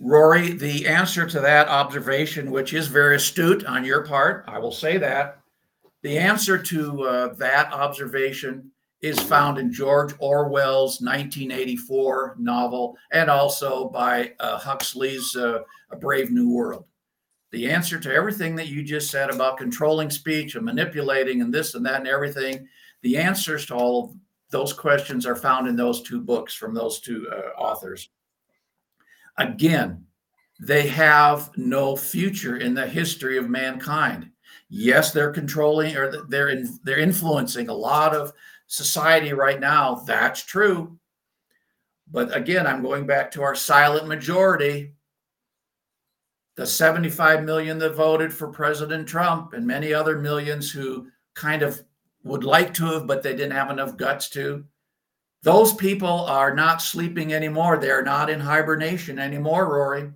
Rory, 0.00 0.52
the 0.52 0.86
answer 0.86 1.26
to 1.26 1.40
that 1.40 1.68
observation, 1.68 2.50
which 2.50 2.72
is 2.72 2.88
very 2.88 3.16
astute 3.16 3.64
on 3.66 3.84
your 3.84 4.04
part, 4.04 4.44
I 4.48 4.58
will 4.58 4.72
say 4.72 4.96
that. 4.98 5.43
The 6.04 6.18
answer 6.18 6.58
to 6.58 7.02
uh, 7.04 7.34
that 7.36 7.72
observation 7.72 8.70
is 9.00 9.18
found 9.18 9.56
in 9.56 9.72
George 9.72 10.12
Orwell's 10.18 11.00
1984 11.00 12.36
novel 12.38 12.98
and 13.10 13.30
also 13.30 13.88
by 13.88 14.34
uh, 14.38 14.58
Huxley's 14.58 15.34
uh, 15.34 15.60
A 15.90 15.96
Brave 15.96 16.30
New 16.30 16.52
World. 16.52 16.84
The 17.52 17.70
answer 17.70 17.98
to 17.98 18.12
everything 18.12 18.54
that 18.56 18.68
you 18.68 18.82
just 18.82 19.10
said 19.10 19.30
about 19.30 19.56
controlling 19.56 20.10
speech 20.10 20.56
and 20.56 20.64
manipulating 20.66 21.40
and 21.40 21.52
this 21.52 21.74
and 21.74 21.86
that 21.86 22.00
and 22.00 22.08
everything, 22.08 22.68
the 23.00 23.16
answers 23.16 23.64
to 23.66 23.74
all 23.74 24.04
of 24.04 24.16
those 24.50 24.74
questions 24.74 25.24
are 25.24 25.34
found 25.34 25.68
in 25.68 25.74
those 25.74 26.02
two 26.02 26.20
books 26.20 26.52
from 26.52 26.74
those 26.74 27.00
two 27.00 27.26
uh, 27.32 27.58
authors. 27.58 28.10
Again, 29.38 30.04
they 30.60 30.86
have 30.86 31.50
no 31.56 31.96
future 31.96 32.58
in 32.58 32.74
the 32.74 32.86
history 32.86 33.38
of 33.38 33.48
mankind. 33.48 34.28
Yes, 34.76 35.12
they're 35.12 35.30
controlling 35.30 35.96
or 35.96 36.26
they're 36.26 36.48
in, 36.48 36.80
they're 36.82 36.98
influencing 36.98 37.68
a 37.68 37.72
lot 37.72 38.12
of 38.12 38.32
society 38.66 39.32
right 39.32 39.60
now, 39.60 39.94
that's 39.94 40.42
true. 40.42 40.98
But 42.10 42.36
again, 42.36 42.66
I'm 42.66 42.82
going 42.82 43.06
back 43.06 43.30
to 43.30 43.42
our 43.44 43.54
silent 43.54 44.08
majority. 44.08 44.94
The 46.56 46.66
75 46.66 47.44
million 47.44 47.78
that 47.78 47.94
voted 47.94 48.34
for 48.34 48.48
President 48.48 49.06
Trump 49.06 49.52
and 49.52 49.64
many 49.64 49.94
other 49.94 50.18
millions 50.18 50.72
who 50.72 51.06
kind 51.36 51.62
of 51.62 51.80
would 52.24 52.42
like 52.42 52.74
to 52.74 52.86
have, 52.86 53.06
but 53.06 53.22
they 53.22 53.30
didn't 53.30 53.52
have 53.52 53.70
enough 53.70 53.96
guts 53.96 54.28
to. 54.30 54.64
Those 55.44 55.72
people 55.72 56.24
are 56.24 56.52
not 56.52 56.82
sleeping 56.82 57.32
anymore. 57.32 57.76
They're 57.76 58.02
not 58.02 58.28
in 58.28 58.40
hibernation 58.40 59.20
anymore, 59.20 59.72
Rory. 59.72 60.10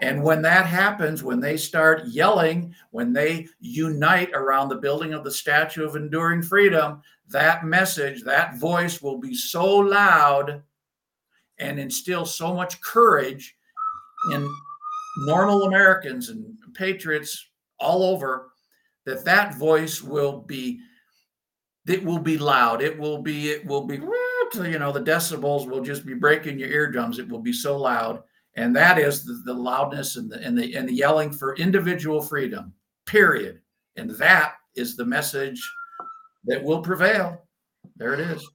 And 0.00 0.22
when 0.22 0.42
that 0.42 0.66
happens, 0.66 1.22
when 1.22 1.40
they 1.40 1.56
start 1.56 2.06
yelling, 2.06 2.74
when 2.90 3.12
they 3.12 3.48
unite 3.60 4.30
around 4.34 4.68
the 4.68 4.76
building 4.76 5.14
of 5.14 5.24
the 5.24 5.30
Statue 5.30 5.86
of 5.86 5.96
Enduring 5.96 6.42
Freedom, 6.42 7.00
that 7.28 7.64
message, 7.64 8.22
that 8.22 8.58
voice 8.58 9.00
will 9.00 9.18
be 9.18 9.34
so 9.34 9.64
loud 9.76 10.62
and 11.58 11.78
instill 11.78 12.26
so 12.26 12.54
much 12.54 12.80
courage 12.82 13.56
in 14.32 14.48
normal 15.20 15.62
Americans 15.62 16.28
and 16.28 16.44
patriots 16.74 17.48
all 17.80 18.02
over 18.02 18.50
that 19.06 19.24
that 19.24 19.54
voice 19.54 20.02
will 20.02 20.40
be 20.42 20.80
it 21.86 22.04
will 22.04 22.18
be 22.18 22.36
loud. 22.36 22.82
It 22.82 22.98
will 22.98 23.22
be 23.22 23.50
it 23.50 23.64
will 23.64 23.86
be 23.86 23.96
you 24.54 24.78
know 24.78 24.92
the 24.92 25.00
decibels 25.00 25.66
will 25.66 25.82
just 25.82 26.04
be 26.04 26.14
breaking 26.14 26.58
your 26.58 26.68
eardrums. 26.68 27.18
It 27.18 27.28
will 27.28 27.40
be 27.40 27.52
so 27.52 27.78
loud 27.78 28.22
and 28.56 28.74
that 28.74 28.98
is 28.98 29.24
the, 29.24 29.42
the 29.44 29.54
loudness 29.54 30.16
and 30.16 30.30
the, 30.30 30.42
and 30.42 30.58
the 30.58 30.74
and 30.74 30.88
the 30.88 30.94
yelling 30.94 31.30
for 31.30 31.56
individual 31.56 32.22
freedom 32.22 32.72
period. 33.04 33.60
And 33.96 34.10
that 34.10 34.54
is 34.74 34.96
the 34.96 35.04
message 35.04 35.60
that 36.44 36.62
will 36.62 36.82
prevail. 36.82 37.46
There 37.96 38.14
it 38.14 38.20
is. 38.20 38.46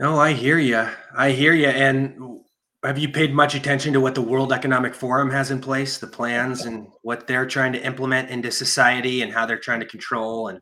No 0.00 0.18
i 0.18 0.32
hear 0.32 0.58
you 0.58 0.88
i 1.14 1.30
hear 1.30 1.52
you 1.52 1.68
and 1.68 2.40
have 2.82 2.98
you 2.98 3.08
paid 3.08 3.32
much 3.32 3.54
attention 3.54 3.92
to 3.92 4.00
what 4.00 4.16
the 4.16 4.22
world 4.22 4.52
economic 4.52 4.94
forum 4.94 5.30
has 5.30 5.50
in 5.52 5.60
place 5.60 5.98
the 5.98 6.06
plans 6.06 6.64
and 6.64 6.88
what 7.02 7.26
they're 7.26 7.46
trying 7.46 7.72
to 7.72 7.86
implement 7.86 8.30
into 8.30 8.50
society 8.50 9.22
and 9.22 9.32
how 9.32 9.46
they're 9.46 9.58
trying 9.58 9.78
to 9.78 9.86
control 9.86 10.48
and 10.48 10.60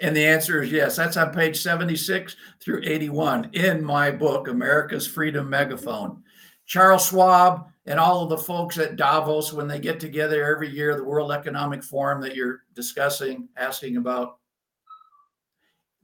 and 0.00 0.14
the 0.14 0.24
answer 0.24 0.62
is 0.62 0.70
yes. 0.70 0.96
That's 0.96 1.16
on 1.16 1.32
page 1.32 1.60
76 1.60 2.36
through 2.60 2.82
81 2.84 3.50
in 3.54 3.82
my 3.82 4.10
book, 4.10 4.48
America's 4.48 5.06
Freedom 5.06 5.48
Megaphone. 5.48 6.22
Charles 6.66 7.06
Schwab 7.06 7.68
and 7.86 7.98
all 8.00 8.24
of 8.24 8.28
the 8.28 8.38
folks 8.38 8.78
at 8.78 8.96
Davos, 8.96 9.52
when 9.52 9.68
they 9.68 9.78
get 9.78 10.00
together 10.00 10.44
every 10.44 10.68
year, 10.68 10.96
the 10.96 11.04
World 11.04 11.32
Economic 11.32 11.82
Forum 11.82 12.20
that 12.22 12.34
you're 12.34 12.62
discussing, 12.74 13.48
asking 13.56 13.96
about, 13.96 14.38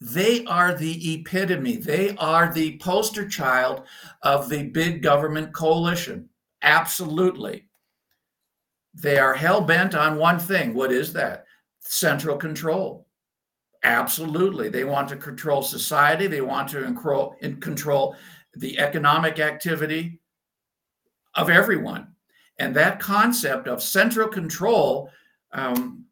they 0.01 0.45
are 0.47 0.75
the 0.75 1.15
epitome. 1.15 1.77
They 1.77 2.17
are 2.17 2.53
the 2.53 2.79
poster 2.79 3.29
child 3.29 3.83
of 4.23 4.49
the 4.49 4.65
big 4.65 5.03
government 5.03 5.53
coalition. 5.53 6.29
Absolutely. 6.63 7.69
They 8.95 9.19
are 9.19 9.35
hell 9.35 9.61
bent 9.61 9.95
on 9.95 10.17
one 10.17 10.39
thing. 10.39 10.75
What 10.75 10.93
is 10.93 11.13
that? 11.13 11.45
Central 11.81 12.37
control. 12.37 13.07
Absolutely. 13.85 14.69
They 14.69 14.85
want 14.85 15.09
to 15.09 15.17
control 15.17 15.63
society. 15.63 16.27
They 16.27 16.41
want 16.41 16.69
to 16.71 16.83
control, 17.61 18.17
the 18.55 18.79
economic 18.79 19.41
activity 19.41 20.21
of 21.35 21.51
everyone. 21.51 22.09
And 22.59 22.77
that 22.77 23.01
concept 23.01 23.67
of 23.67 23.83
central 23.83 24.29
control, 24.29 25.11
um, 25.53 26.05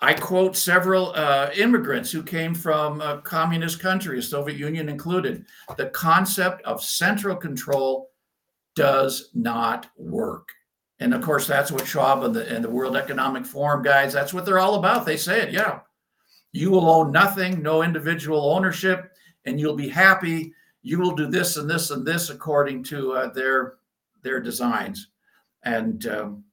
I 0.00 0.14
quote 0.14 0.56
several 0.56 1.12
uh, 1.16 1.50
immigrants 1.56 2.12
who 2.12 2.22
came 2.22 2.54
from 2.54 3.00
a 3.00 3.20
communist 3.22 3.80
countries, 3.80 4.30
Soviet 4.30 4.56
Union 4.56 4.88
included. 4.88 5.44
The 5.76 5.86
concept 5.86 6.62
of 6.62 6.82
central 6.82 7.34
control 7.34 8.10
does 8.76 9.30
not 9.34 9.88
work. 9.96 10.48
And 11.00 11.12
of 11.12 11.22
course, 11.22 11.46
that's 11.46 11.72
what 11.72 11.86
Schwab 11.86 12.22
and 12.22 12.34
the, 12.34 12.48
and 12.48 12.64
the 12.64 12.70
World 12.70 12.96
Economic 12.96 13.44
Forum 13.44 13.82
guys, 13.82 14.12
that's 14.12 14.32
what 14.32 14.44
they're 14.44 14.60
all 14.60 14.76
about. 14.76 15.04
They 15.04 15.16
say 15.16 15.42
it, 15.42 15.52
yeah. 15.52 15.80
You 16.52 16.70
will 16.70 16.88
own 16.88 17.12
nothing, 17.12 17.62
no 17.62 17.82
individual 17.82 18.52
ownership, 18.52 19.12
and 19.44 19.60
you'll 19.60 19.76
be 19.76 19.88
happy. 19.88 20.52
You 20.82 20.98
will 20.98 21.14
do 21.14 21.26
this 21.26 21.56
and 21.56 21.68
this 21.68 21.90
and 21.90 22.06
this 22.06 22.30
according 22.30 22.84
to 22.84 23.12
uh, 23.12 23.32
their 23.32 23.74
their 24.22 24.40
designs. 24.40 25.08
And 25.64 26.06
um, 26.06 26.44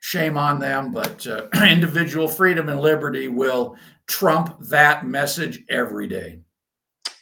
shame 0.00 0.36
on 0.36 0.58
them, 0.58 0.92
but 0.92 1.26
uh, 1.26 1.46
individual 1.66 2.28
freedom 2.28 2.68
and 2.68 2.80
liberty 2.80 3.28
will 3.28 3.76
trump 4.06 4.56
that 4.60 5.06
message 5.06 5.64
every 5.68 6.06
day. 6.06 6.40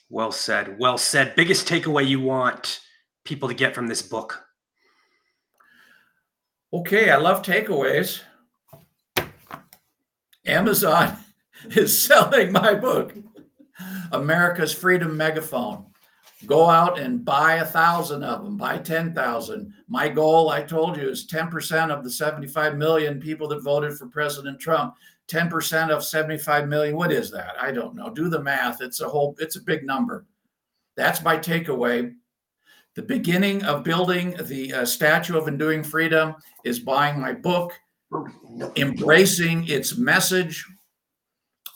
Well 0.09 0.33
said. 0.33 0.79
Well 0.79 0.99
said. 0.99 1.35
Biggest 1.35 1.69
takeaway 1.69 2.07
you 2.07 2.21
want 2.21 2.81
people 3.25 3.49
to 3.49 3.55
get 3.55 3.75
from 3.75 3.89
this 3.89 4.03
book? 4.03 4.43
Okay, 6.73 7.11
I 7.11 7.17
love 7.17 7.43
takeaways. 7.43 8.21
Amazon 10.47 11.17
is 11.77 12.03
selling 12.03 12.53
my 12.53 12.75
book, 12.75 13.15
America's 14.13 14.73
Freedom 14.73 15.17
Megaphone. 15.17 15.87
Go 16.45 16.69
out 16.69 16.99
and 16.99 17.25
buy 17.25 17.57
a 17.57 17.65
thousand 17.65 18.23
of 18.23 18.45
them, 18.45 18.57
buy 18.57 18.79
10,000. 18.79 19.73
My 19.89 20.09
goal, 20.09 20.51
I 20.51 20.63
told 20.63 20.97
you, 20.97 21.09
is 21.09 21.27
10% 21.27 21.91
of 21.91 22.05
the 22.05 22.11
75 22.11 22.77
million 22.77 23.21
people 23.21 23.49
that 23.49 23.63
voted 23.63 23.97
for 23.97 24.07
President 24.07 24.61
Trump. 24.61 24.95
10% 25.29 25.91
of 25.91 26.05
75 26.05 26.69
million. 26.69 26.95
What 26.95 27.11
is 27.11 27.31
that? 27.33 27.55
I 27.61 27.73
don't 27.73 27.97
know. 27.97 28.11
Do 28.11 28.29
the 28.29 28.43
math. 28.43 28.81
It's 28.81 29.01
a 29.01 29.09
whole, 29.09 29.35
it's 29.39 29.57
a 29.57 29.63
big 29.63 29.85
number. 29.85 30.25
That's 30.97 31.23
my 31.23 31.37
takeaway. 31.37 32.15
The 32.95 33.03
beginning 33.03 33.65
of 33.65 33.85
building 33.85 34.37
the 34.45 34.73
uh, 34.73 34.85
Statue 34.85 35.37
of 35.37 35.49
Enduring 35.49 35.83
Freedom 35.83 36.35
is 36.65 36.79
buying 36.79 37.21
my 37.21 37.33
book, 37.33 37.73
embracing 38.77 39.69
its 39.69 39.99
message, 39.99 40.65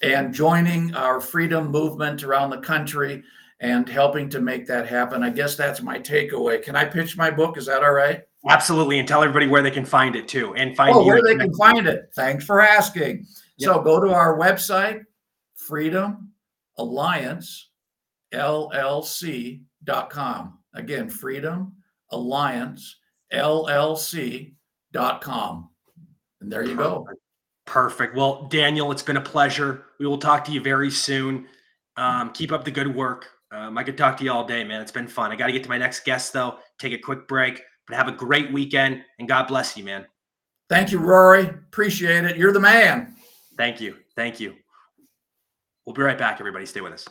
and 0.02 0.32
joining 0.32 0.94
our 0.94 1.20
freedom 1.20 1.70
movement 1.70 2.22
around 2.22 2.50
the 2.50 2.58
country 2.58 3.22
and 3.60 3.88
helping 3.88 4.28
to 4.30 4.40
make 4.40 4.66
that 4.66 4.88
happen. 4.88 5.22
I 5.22 5.30
guess 5.30 5.54
that's 5.54 5.82
my 5.82 5.98
takeaway. 5.98 6.62
Can 6.62 6.74
I 6.76 6.84
pitch 6.86 7.16
my 7.16 7.30
book? 7.30 7.56
Is 7.58 7.66
that 7.66 7.82
all 7.84 7.92
right? 7.92 8.22
Absolutely. 8.48 8.98
And 8.98 9.06
tell 9.06 9.22
everybody 9.22 9.46
where 9.46 9.62
they 9.62 9.70
can 9.70 9.84
find 9.84 10.16
it 10.16 10.26
too. 10.26 10.54
And 10.54 10.74
find 10.74 10.96
oh, 10.96 11.04
where 11.04 11.22
they 11.22 11.36
can 11.36 11.52
find 11.54 11.86
it. 11.86 12.10
Thanks 12.14 12.44
for 12.44 12.62
asking. 12.62 13.26
Yep. 13.58 13.68
So 13.68 13.82
go 13.82 14.00
to 14.00 14.14
our 14.14 14.38
website, 14.38 15.04
Freedom 15.54 16.30
Alliance 16.78 17.68
LLC.com. 18.32 19.68
Again, 20.74 21.10
Freedom 21.10 21.74
Alliance 22.10 22.96
LLC.com. 23.32 24.54
And 26.40 26.50
there 26.50 26.64
you 26.64 26.76
go. 26.76 27.06
Perfect. 27.70 28.16
Well, 28.16 28.48
Daniel, 28.50 28.90
it's 28.90 29.04
been 29.04 29.16
a 29.16 29.20
pleasure. 29.20 29.84
We 30.00 30.06
will 30.06 30.18
talk 30.18 30.44
to 30.46 30.50
you 30.50 30.60
very 30.60 30.90
soon. 30.90 31.46
Um, 31.96 32.32
keep 32.32 32.50
up 32.50 32.64
the 32.64 32.70
good 32.72 32.92
work. 32.92 33.28
Um, 33.52 33.78
I 33.78 33.84
could 33.84 33.96
talk 33.96 34.16
to 34.16 34.24
you 34.24 34.32
all 34.32 34.44
day, 34.44 34.64
man. 34.64 34.82
It's 34.82 34.90
been 34.90 35.06
fun. 35.06 35.30
I 35.30 35.36
got 35.36 35.46
to 35.46 35.52
get 35.52 35.62
to 35.62 35.68
my 35.68 35.78
next 35.78 36.04
guest, 36.04 36.32
though. 36.32 36.58
Take 36.80 36.94
a 36.94 36.98
quick 36.98 37.28
break, 37.28 37.62
but 37.86 37.96
have 37.96 38.08
a 38.08 38.12
great 38.12 38.52
weekend 38.52 39.04
and 39.20 39.28
God 39.28 39.46
bless 39.46 39.76
you, 39.76 39.84
man. 39.84 40.04
Thank 40.68 40.90
you, 40.90 40.98
Rory. 40.98 41.44
Appreciate 41.44 42.24
it. 42.24 42.36
You're 42.36 42.52
the 42.52 42.58
man. 42.58 43.14
Thank 43.56 43.80
you. 43.80 43.98
Thank 44.16 44.40
you. 44.40 44.56
We'll 45.86 45.94
be 45.94 46.02
right 46.02 46.18
back, 46.18 46.40
everybody. 46.40 46.66
Stay 46.66 46.80
with 46.80 46.94
us. 46.94 47.06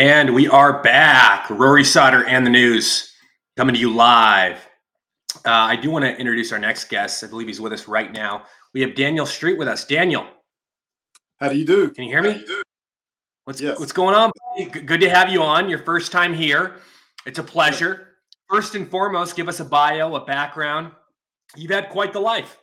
And 0.00 0.32
we 0.32 0.48
are 0.48 0.82
back. 0.82 1.50
Rory 1.50 1.84
Sauter 1.84 2.24
and 2.24 2.46
the 2.46 2.48
news 2.48 3.12
coming 3.58 3.74
to 3.74 3.78
you 3.78 3.92
live. 3.92 4.56
Uh, 5.44 5.50
I 5.50 5.76
do 5.76 5.90
want 5.90 6.06
to 6.06 6.16
introduce 6.16 6.52
our 6.52 6.58
next 6.58 6.88
guest. 6.88 7.22
I 7.22 7.26
believe 7.26 7.48
he's 7.48 7.60
with 7.60 7.74
us 7.74 7.86
right 7.86 8.10
now. 8.10 8.44
We 8.72 8.80
have 8.80 8.94
Daniel 8.94 9.26
Street 9.26 9.58
with 9.58 9.68
us. 9.68 9.84
Daniel, 9.84 10.26
How 11.38 11.50
do 11.50 11.58
you 11.58 11.66
do? 11.66 11.90
can 11.90 12.04
you 12.04 12.10
hear 12.10 12.22
me? 12.22 12.42
What's 13.44 13.60
Yes. 13.60 13.78
what's 13.78 13.92
going 13.92 14.14
on? 14.14 14.30
Good 14.72 15.02
to 15.02 15.10
have 15.10 15.28
you 15.28 15.42
on. 15.42 15.68
Your 15.68 15.80
first 15.80 16.12
time 16.12 16.32
here. 16.32 16.76
It's 17.26 17.38
a 17.38 17.42
pleasure. 17.44 18.06
first 18.48 18.74
and 18.76 18.90
foremost, 18.90 19.36
give 19.36 19.48
us 19.48 19.60
a 19.60 19.66
bio, 19.66 20.14
a 20.14 20.24
background. 20.24 20.92
You've 21.56 21.72
had 21.72 21.90
quite 21.90 22.14
the 22.14 22.20
life. 22.20 22.56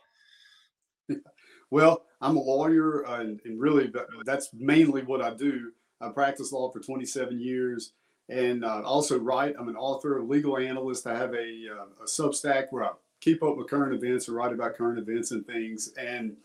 Well, 1.70 2.04
I'm 2.20 2.36
a 2.36 2.40
lawyer, 2.42 3.06
uh, 3.06 3.20
and, 3.20 3.40
and, 3.44 3.60
really, 3.60 3.92
that's 4.24 4.50
mainly 4.52 5.02
what 5.02 5.22
I 5.22 5.34
do. 5.34 5.70
I 6.00 6.08
practiced 6.10 6.52
law 6.52 6.70
for 6.70 6.80
27 6.80 7.40
years, 7.40 7.92
and 8.28 8.64
uh, 8.64 8.82
also 8.84 9.18
write. 9.18 9.54
I'm 9.58 9.68
an 9.68 9.76
author, 9.76 10.18
a 10.18 10.22
legal 10.22 10.58
analyst. 10.58 11.06
I 11.06 11.16
have 11.16 11.34
a, 11.34 11.66
uh, 11.72 12.02
a 12.02 12.06
Substack 12.06 12.66
where 12.70 12.84
I 12.84 12.90
keep 13.20 13.42
up 13.42 13.56
with 13.56 13.68
current 13.68 13.94
events 13.94 14.28
or 14.28 14.32
write 14.32 14.52
about 14.52 14.76
current 14.76 14.98
events 14.98 15.30
and 15.30 15.46
things. 15.46 15.92
And 15.98 16.36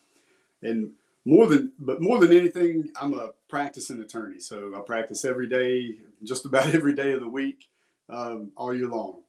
and 0.62 0.92
more 1.26 1.48
than 1.48 1.72
but 1.80 2.02
more 2.02 2.20
than 2.20 2.36
anything, 2.36 2.90
I'm 3.00 3.14
a 3.14 3.32
practicing 3.50 4.02
attorney. 4.02 4.40
So 4.40 4.74
I 4.76 4.82
practice 4.82 5.26
every 5.26 5.48
day, 5.48 5.96
just 6.24 6.46
about 6.46 6.68
every 6.76 6.94
day 6.94 7.14
of 7.14 7.22
the 7.22 7.30
week, 7.30 7.68
um, 8.10 8.52
all 8.56 8.74
year 8.74 8.88
long. 8.88 9.22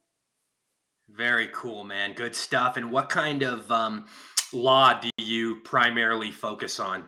Very 1.09 1.49
cool, 1.53 1.83
man. 1.83 2.13
Good 2.13 2.35
stuff. 2.35 2.77
And 2.77 2.91
what 2.91 3.09
kind 3.09 3.43
of 3.43 3.71
um, 3.71 4.07
law 4.51 4.99
do 4.99 5.09
you 5.17 5.57
primarily 5.57 6.31
focus 6.31 6.79
on? 6.79 7.05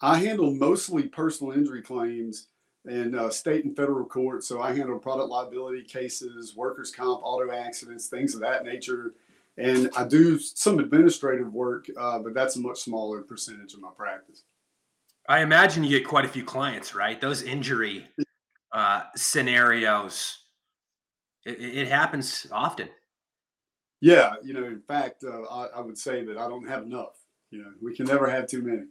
I 0.00 0.18
handle 0.18 0.52
mostly 0.54 1.04
personal 1.04 1.52
injury 1.52 1.82
claims 1.82 2.48
in 2.86 3.14
uh, 3.14 3.30
state 3.30 3.64
and 3.64 3.74
federal 3.76 4.04
court. 4.04 4.44
So 4.44 4.60
I 4.60 4.74
handle 4.74 4.98
product 4.98 5.28
liability 5.28 5.82
cases, 5.82 6.54
workers' 6.54 6.92
comp, 6.92 7.20
auto 7.22 7.52
accidents, 7.52 8.08
things 8.08 8.34
of 8.34 8.40
that 8.40 8.64
nature. 8.64 9.14
And 9.58 9.90
I 9.96 10.06
do 10.06 10.38
some 10.38 10.78
administrative 10.78 11.52
work, 11.52 11.86
uh, 11.98 12.18
but 12.18 12.34
that's 12.34 12.56
a 12.56 12.60
much 12.60 12.80
smaller 12.80 13.22
percentage 13.22 13.74
of 13.74 13.80
my 13.80 13.90
practice. 13.96 14.42
I 15.28 15.40
imagine 15.40 15.82
you 15.82 15.98
get 15.98 16.06
quite 16.06 16.24
a 16.24 16.28
few 16.28 16.44
clients, 16.44 16.94
right? 16.94 17.20
Those 17.20 17.42
injury 17.42 18.06
uh, 18.70 19.02
scenarios, 19.16 20.44
it, 21.44 21.58
it, 21.60 21.88
happens 21.88 22.46
often. 22.52 22.88
Yeah, 24.00 24.34
you 24.44 24.52
know, 24.52 24.64
in 24.64 24.82
fact, 24.82 25.24
uh, 25.24 25.42
I, 25.42 25.78
I, 25.78 25.80
would 25.80 25.98
say 25.98 26.24
that 26.24 26.36
I 26.36 26.48
don't 26.48 26.68
have 26.68 26.84
enough. 26.84 27.16
You 27.50 27.62
know, 27.62 27.72
we 27.82 27.96
can 27.96 28.06
never 28.06 28.30
have 28.30 28.46
too 28.46 28.62
many. 28.62 28.84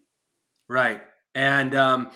Right, 0.68 1.02
and 1.36 1.76
um, 1.76 2.12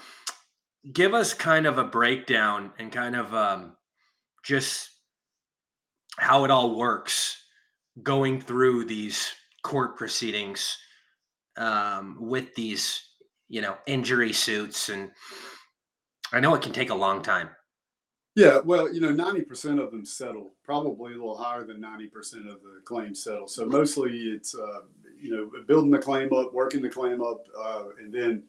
give 0.91 1.13
us 1.13 1.33
kind 1.33 1.65
of 1.65 1.77
a 1.77 1.83
breakdown 1.83 2.71
and 2.79 2.91
kind 2.91 3.15
of 3.15 3.33
um, 3.33 3.73
just 4.43 4.89
how 6.17 6.45
it 6.45 6.51
all 6.51 6.75
works 6.75 7.37
going 8.01 8.41
through 8.41 8.85
these 8.85 9.31
court 9.63 9.97
proceedings 9.97 10.77
um, 11.57 12.17
with 12.19 12.55
these 12.55 13.03
you 13.49 13.61
know 13.61 13.77
injury 13.87 14.33
suits. 14.33 14.89
And 14.89 15.11
i 16.31 16.39
know 16.39 16.55
it 16.55 16.61
can 16.61 16.71
take 16.71 16.89
a 16.89 16.95
long 16.95 17.21
time. 17.21 17.49
Yeah 18.35 18.59
well 18.63 18.93
you 18.93 19.01
know 19.01 19.11
90% 19.11 19.83
of 19.83 19.91
them 19.91 20.05
settle 20.05 20.53
probably 20.63 21.13
a 21.13 21.17
little 21.17 21.37
higher 21.37 21.65
than 21.65 21.81
90% 21.81 22.49
of 22.49 22.61
the 22.61 22.81
claims 22.85 23.23
settle. 23.23 23.47
So 23.47 23.65
mostly 23.65 24.11
it's 24.11 24.55
uh, 24.55 24.81
you 25.21 25.31
know 25.31 25.49
building 25.67 25.91
the 25.91 25.97
claim 25.97 26.31
up 26.33 26.53
working 26.53 26.81
the 26.81 26.89
claim 26.89 27.21
up 27.21 27.45
uh, 27.59 27.83
and 27.99 28.13
then 28.13 28.43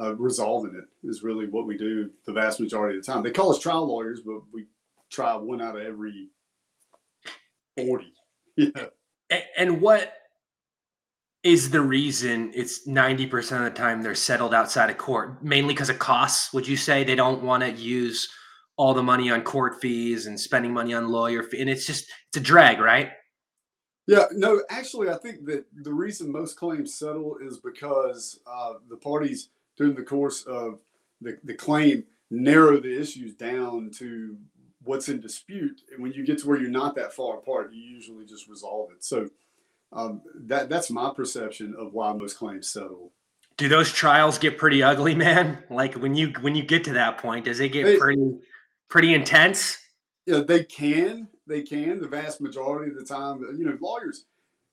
uh, 0.00 0.14
resolving 0.16 0.74
it 0.74 0.84
is 1.08 1.22
really 1.22 1.46
what 1.46 1.66
we 1.66 1.76
do 1.76 2.10
the 2.26 2.32
vast 2.32 2.60
majority 2.60 2.98
of 2.98 3.04
the 3.04 3.12
time. 3.12 3.22
They 3.22 3.30
call 3.30 3.50
us 3.50 3.58
trial 3.58 3.86
lawyers, 3.86 4.20
but 4.24 4.40
we 4.52 4.66
try 5.10 5.34
one 5.34 5.60
out 5.60 5.76
of 5.76 5.82
every 5.82 6.28
40. 7.76 8.12
Yeah. 9.30 9.40
And 9.56 9.80
what 9.80 10.14
is 11.44 11.70
the 11.70 11.80
reason 11.80 12.50
it's 12.56 12.88
90% 12.88 13.58
of 13.58 13.72
the 13.72 13.78
time 13.78 14.02
they're 14.02 14.16
settled 14.16 14.52
outside 14.52 14.90
of 14.90 14.98
court? 14.98 15.44
Mainly 15.44 15.74
because 15.74 15.90
of 15.90 16.00
costs, 16.00 16.52
would 16.52 16.66
you 16.66 16.76
say? 16.76 17.04
They 17.04 17.14
don't 17.14 17.44
want 17.44 17.62
to 17.62 17.70
use 17.70 18.28
all 18.76 18.94
the 18.94 19.02
money 19.02 19.30
on 19.30 19.42
court 19.42 19.80
fees 19.80 20.26
and 20.26 20.40
spending 20.40 20.72
money 20.72 20.92
on 20.92 21.08
lawyer 21.08 21.44
fee. 21.44 21.60
And 21.60 21.70
it's 21.70 21.86
just, 21.86 22.10
it's 22.28 22.38
a 22.38 22.40
drag, 22.40 22.80
right? 22.80 23.10
Yeah, 24.08 24.24
no, 24.32 24.62
actually, 24.70 25.10
I 25.10 25.18
think 25.18 25.44
that 25.44 25.66
the 25.82 25.92
reason 25.92 26.32
most 26.32 26.56
claims 26.56 26.94
settle 26.94 27.36
is 27.42 27.58
because 27.58 28.40
uh, 28.46 28.74
the 28.88 28.96
parties 28.96 29.50
during 29.76 29.94
the 29.94 30.02
course 30.02 30.44
of 30.44 30.80
the, 31.20 31.36
the 31.44 31.52
claim 31.52 32.04
narrow 32.30 32.80
the 32.80 32.98
issues 32.98 33.34
down 33.34 33.90
to 33.98 34.38
what's 34.82 35.10
in 35.10 35.20
dispute. 35.20 35.82
And 35.92 36.02
when 36.02 36.14
you 36.14 36.24
get 36.24 36.38
to 36.38 36.48
where 36.48 36.58
you're 36.58 36.70
not 36.70 36.94
that 36.94 37.12
far 37.12 37.36
apart, 37.36 37.74
you 37.74 37.82
usually 37.82 38.24
just 38.24 38.48
resolve 38.48 38.92
it. 38.92 39.04
So 39.04 39.28
um, 39.92 40.22
that 40.46 40.70
that's 40.70 40.90
my 40.90 41.12
perception 41.14 41.74
of 41.78 41.92
why 41.92 42.10
most 42.14 42.38
claims 42.38 42.70
settle. 42.70 43.12
Do 43.58 43.68
those 43.68 43.92
trials 43.92 44.38
get 44.38 44.56
pretty 44.56 44.82
ugly, 44.82 45.14
man? 45.14 45.62
Like 45.68 45.92
when 45.96 46.14
you 46.14 46.32
when 46.40 46.54
you 46.54 46.62
get 46.62 46.82
to 46.84 46.94
that 46.94 47.18
point, 47.18 47.44
does 47.44 47.60
it 47.60 47.72
get 47.72 47.84
they, 47.84 47.98
pretty 47.98 48.38
pretty 48.88 49.12
intense? 49.12 49.76
Yeah, 50.24 50.40
they 50.40 50.64
can. 50.64 51.28
They 51.48 51.62
can. 51.62 52.00
The 52.00 52.08
vast 52.08 52.40
majority 52.40 52.90
of 52.92 52.98
the 52.98 53.04
time, 53.04 53.40
you 53.58 53.64
know, 53.64 53.78
lawyers 53.80 54.24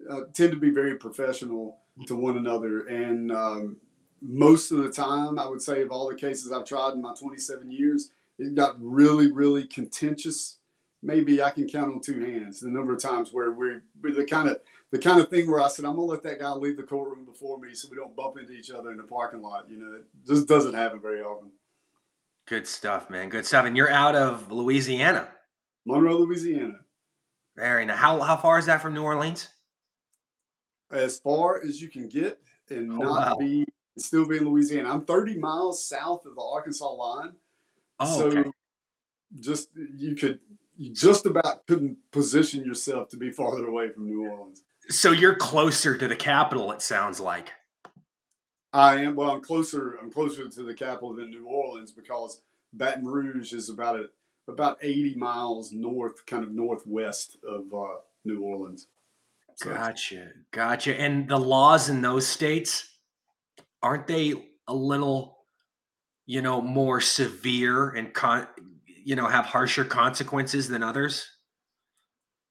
uh, 0.10 0.22
tend 0.34 0.52
to 0.52 0.58
be 0.58 0.70
very 0.70 0.96
professional 0.96 1.78
to 2.06 2.16
one 2.16 2.38
another, 2.38 2.88
and 2.88 3.32
um, 3.32 3.78
most 4.22 4.72
of 4.72 4.80
the 4.80 4.92
time, 4.92 5.40
I 5.40 5.48
would 5.48 5.62
say 5.62 5.82
of 5.82 5.92
all 5.92 6.10
the 6.10 6.16
cases 6.16 6.52
I've 6.52 6.66
tried 6.66 6.94
in 6.94 7.02
my 7.02 7.14
27 7.14 7.72
years, 7.72 8.12
it 8.40 8.56
got 8.56 8.76
really, 8.80 9.32
really 9.32 9.66
contentious. 9.66 10.58
Maybe 11.04 11.42
I 11.42 11.52
can 11.52 11.68
count 11.68 11.94
on 11.94 12.02
two 12.02 12.20
hands 12.20 12.60
the 12.60 12.70
number 12.70 12.94
of 12.94 13.02
times 13.02 13.32
where 13.32 13.52
we're, 13.52 13.84
we're 14.02 14.14
the 14.14 14.26
kind 14.26 14.50
of 14.50 14.60
the 14.92 15.00
kind 15.00 15.20
of 15.20 15.30
thing 15.30 15.50
where 15.50 15.62
I 15.62 15.68
said 15.68 15.86
I'm 15.86 15.96
gonna 15.96 16.08
let 16.08 16.24
that 16.24 16.40
guy 16.40 16.52
leave 16.52 16.78
the 16.78 16.84
courtroom 16.84 17.26
before 17.26 17.60
me 17.60 17.74
so 17.74 17.88
we 17.90 17.98
don't 17.98 18.16
bump 18.16 18.38
into 18.38 18.54
each 18.54 18.72
other 18.72 18.92
in 18.92 18.98
the 18.98 19.04
parking 19.04 19.42
lot. 19.42 19.70
You 19.70 19.78
know, 19.78 19.94
it 19.96 20.06
just 20.26 20.48
doesn't 20.48 20.74
happen 20.74 21.00
very 21.02 21.22
often. 21.22 21.52
Good 22.48 22.68
stuff, 22.68 23.10
man. 23.10 23.30
Good 23.30 23.46
stuff. 23.46 23.66
And 23.66 23.76
you're 23.76 23.92
out 23.92 24.16
of 24.16 24.52
Louisiana. 24.52 25.28
Monroe, 25.86 26.18
Louisiana. 26.18 26.80
Very 27.56 27.86
nice. 27.86 27.98
How 27.98 28.20
how 28.20 28.38
far 28.38 28.60
is 28.60 28.66
that 28.66 28.82
from 28.82 28.94
New 28.94 29.04
Orleans? 29.04 29.50
As 30.92 31.20
far 31.20 31.62
as 31.64 31.82
you 31.82 31.90
can 31.90 32.08
get 32.08 32.40
and 32.70 32.92
oh, 32.92 32.98
not 32.98 33.32
wow. 33.32 33.38
be 33.38 33.66
still 33.98 34.28
be 34.28 34.38
in 34.38 34.46
Louisiana. 34.46 34.92
I'm 34.92 35.06
30 35.06 35.38
miles 35.38 35.88
south 35.88 36.26
of 36.26 36.36
the 36.36 36.42
Arkansas 36.42 36.92
line. 36.92 37.32
Oh, 38.00 38.18
so 38.20 38.26
okay. 38.28 38.50
just 39.40 39.70
you 39.76 40.16
could 40.16 40.40
you 40.78 40.94
just 40.94 41.26
about 41.26 41.66
couldn't 41.68 41.98
position 42.12 42.66
yourself 42.66 43.10
to 43.10 43.18
be 43.18 43.32
farther 43.32 43.68
away 43.68 43.90
from 43.90 44.08
New 44.08 44.30
Orleans. 44.30 44.64
So 44.90 45.12
you're 45.12 45.36
closer 45.36 45.98
to 45.98 46.08
the 46.08 46.16
capital, 46.16 46.72
it 46.72 46.82
sounds 46.82 47.20
like. 47.20 47.52
I 48.74 48.98
am. 48.98 49.16
Well, 49.16 49.32
I'm 49.32 49.42
closer. 49.42 49.98
I'm 50.02 50.12
closer 50.12 50.50
to 50.50 50.64
the 50.64 50.74
capital 50.74 51.14
than 51.14 51.30
New 51.30 51.46
Orleans 51.46 51.94
because 51.94 52.42
Baton 52.74 53.06
Rouge 53.06 53.54
is 53.54 53.70
about 53.70 53.96
a, 53.96 54.10
about 54.48 54.78
80 54.82 55.16
miles 55.16 55.72
north, 55.72 56.26
kind 56.26 56.44
of 56.44 56.52
northwest 56.52 57.38
of 57.48 57.66
uh, 57.74 57.96
New 58.24 58.42
Orleans. 58.42 58.88
So. 59.56 59.74
Gotcha, 59.74 60.30
gotcha. 60.52 61.00
And 61.00 61.28
the 61.28 61.40
laws 61.40 61.90
in 61.90 62.02
those 62.02 62.28
states 62.28 62.90
aren't 63.82 64.08
they 64.08 64.34
a 64.68 64.74
little, 64.74 65.38
you 66.26 66.42
know, 66.42 66.62
more 66.62 67.00
severe 67.00 67.92
and 67.92 68.14
con, 68.14 68.48
you 68.86 69.16
know, 69.16 69.28
have 69.28 69.46
harsher 69.46 69.86
consequences 69.86 70.68
than 70.68 70.84
others? 70.84 71.26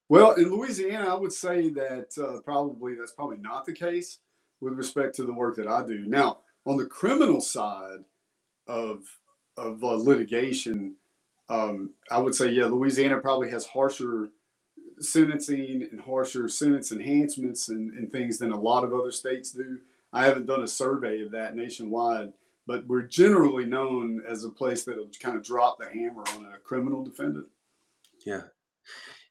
Well, 0.08 0.32
in 0.32 0.50
Louisiana, 0.50 1.08
I 1.10 1.14
would 1.14 1.32
say 1.32 1.70
that 1.70 2.10
uh, 2.18 2.40
probably 2.42 2.94
that's 2.94 3.12
probably 3.12 3.38
not 3.38 3.66
the 3.66 3.72
case 3.72 4.18
with 4.60 4.74
respect 4.74 5.14
to 5.16 5.24
the 5.24 5.32
work 5.32 5.56
that 5.56 5.66
I 5.66 5.86
do. 5.86 6.06
Now, 6.06 6.38
on 6.66 6.76
the 6.76 6.86
criminal 6.86 7.40
side 7.40 8.04
of 8.66 9.02
of 9.56 9.82
uh, 9.84 9.94
litigation, 9.94 10.96
um, 11.48 11.90
I 12.10 12.18
would 12.18 12.34
say 12.34 12.50
yeah, 12.50 12.66
Louisiana 12.66 13.18
probably 13.18 13.50
has 13.50 13.66
harsher 13.66 14.30
sentencing 15.00 15.88
and 15.90 16.00
harsher 16.00 16.48
sentence 16.48 16.92
enhancements 16.92 17.68
and, 17.68 17.92
and 17.94 18.10
things 18.10 18.38
than 18.38 18.52
a 18.52 18.60
lot 18.60 18.84
of 18.84 18.94
other 18.94 19.10
states 19.10 19.50
do. 19.50 19.78
I 20.12 20.24
haven't 20.24 20.46
done 20.46 20.62
a 20.62 20.68
survey 20.68 21.22
of 21.22 21.32
that 21.32 21.56
nationwide, 21.56 22.32
but 22.66 22.86
we're 22.86 23.02
generally 23.02 23.64
known 23.64 24.22
as 24.28 24.44
a 24.44 24.48
place 24.50 24.84
that'll 24.84 25.10
kind 25.20 25.36
of 25.36 25.44
drop 25.44 25.78
the 25.78 25.86
hammer 25.86 26.22
on 26.34 26.46
a 26.54 26.58
criminal 26.58 27.04
defendant. 27.04 27.46
Yeah. 28.24 28.42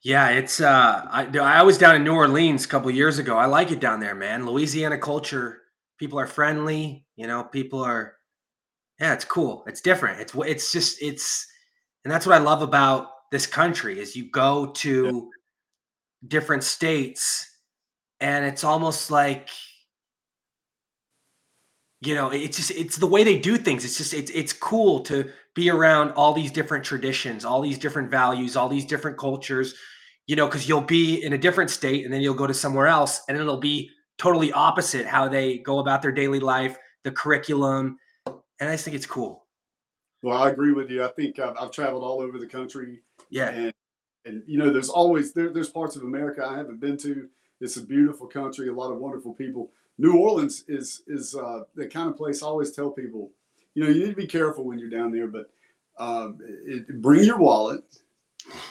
Yeah, 0.03 0.29
it's 0.29 0.59
uh 0.59 1.05
I 1.09 1.25
I 1.39 1.63
was 1.63 1.77
down 1.77 1.95
in 1.95 2.03
New 2.03 2.13
Orleans 2.13 2.65
a 2.65 2.67
couple 2.67 2.91
years 2.91 3.19
ago. 3.19 3.37
I 3.37 3.45
like 3.45 3.71
it 3.71 3.79
down 3.79 4.01
there, 4.01 4.15
man. 4.15 4.45
Louisiana 4.45 4.97
culture, 4.97 5.61
people 5.97 6.19
are 6.19 6.27
friendly, 6.27 7.05
you 7.15 7.25
know, 7.25 7.45
people 7.45 7.81
are 7.81 8.15
yeah, 8.99 9.13
it's 9.13 9.25
cool. 9.25 9.63
It's 9.65 9.79
different. 9.79 10.19
It's 10.19 10.33
it's 10.35 10.71
just 10.73 11.01
it's 11.01 11.47
and 12.03 12.11
that's 12.11 12.25
what 12.25 12.35
I 12.35 12.39
love 12.39 12.61
about 12.61 13.09
this 13.31 13.47
country 13.47 13.99
is 13.99 14.15
you 14.15 14.29
go 14.29 14.67
to 14.67 15.05
yeah. 15.05 15.21
different 16.27 16.63
states 16.63 17.49
and 18.19 18.45
it's 18.45 18.63
almost 18.63 19.11
like 19.11 19.49
you 22.01 22.15
know 22.15 22.29
it's 22.29 22.57
just 22.57 22.71
it's 22.71 22.97
the 22.97 23.07
way 23.07 23.23
they 23.23 23.39
do 23.39 23.57
things 23.57 23.85
it's 23.85 23.97
just 23.97 24.13
it's 24.13 24.31
it's 24.31 24.53
cool 24.53 24.99
to 24.99 25.29
be 25.55 25.69
around 25.69 26.11
all 26.11 26.33
these 26.33 26.51
different 26.51 26.83
traditions 26.83 27.45
all 27.45 27.61
these 27.61 27.77
different 27.77 28.09
values 28.11 28.55
all 28.55 28.69
these 28.69 28.85
different 28.85 29.17
cultures 29.17 29.73
you 30.27 30.35
know 30.35 30.47
because 30.47 30.67
you'll 30.67 30.81
be 30.81 31.23
in 31.23 31.33
a 31.33 31.37
different 31.37 31.69
state 31.69 32.05
and 32.05 32.13
then 32.13 32.21
you'll 32.21 32.33
go 32.33 32.47
to 32.47 32.53
somewhere 32.53 32.87
else 32.87 33.21
and 33.27 33.37
it'll 33.37 33.57
be 33.57 33.89
totally 34.17 34.51
opposite 34.51 35.05
how 35.05 35.27
they 35.27 35.57
go 35.59 35.79
about 35.79 36.01
their 36.01 36.11
daily 36.11 36.39
life 36.39 36.77
the 37.03 37.11
curriculum 37.11 37.97
and 38.27 38.69
i 38.69 38.73
just 38.73 38.85
think 38.85 38.95
it's 38.95 39.05
cool 39.05 39.42
well 40.23 40.41
i 40.41 40.49
agree 40.49 40.73
with 40.73 40.89
you 40.89 41.03
i 41.03 41.09
think 41.09 41.37
i've, 41.37 41.55
I've 41.59 41.71
traveled 41.71 42.03
all 42.03 42.19
over 42.19 42.39
the 42.39 42.47
country 42.47 43.01
yeah 43.29 43.49
and 43.49 43.73
and 44.25 44.43
you 44.45 44.57
know, 44.57 44.71
there's 44.71 44.89
always 44.89 45.33
there, 45.33 45.51
there's 45.51 45.69
parts 45.69 45.95
of 45.95 46.03
America 46.03 46.45
I 46.45 46.57
haven't 46.57 46.79
been 46.79 46.97
to. 46.97 47.27
It's 47.59 47.77
a 47.77 47.81
beautiful 47.81 48.27
country, 48.27 48.69
a 48.69 48.73
lot 48.73 48.91
of 48.91 48.97
wonderful 48.97 49.33
people. 49.33 49.71
New 49.97 50.17
Orleans 50.17 50.63
is 50.67 51.03
is 51.07 51.35
uh, 51.35 51.61
the 51.75 51.87
kind 51.87 52.09
of 52.09 52.17
place 52.17 52.41
I 52.41 52.47
always 52.47 52.71
tell 52.71 52.89
people, 52.89 53.31
you 53.75 53.83
know, 53.83 53.89
you 53.89 54.01
need 54.01 54.11
to 54.11 54.15
be 54.15 54.27
careful 54.27 54.65
when 54.65 54.79
you're 54.79 54.89
down 54.89 55.11
there, 55.11 55.27
but 55.27 55.49
um, 55.99 56.39
it, 56.65 57.01
bring 57.01 57.23
your 57.23 57.37
wallet 57.37 57.83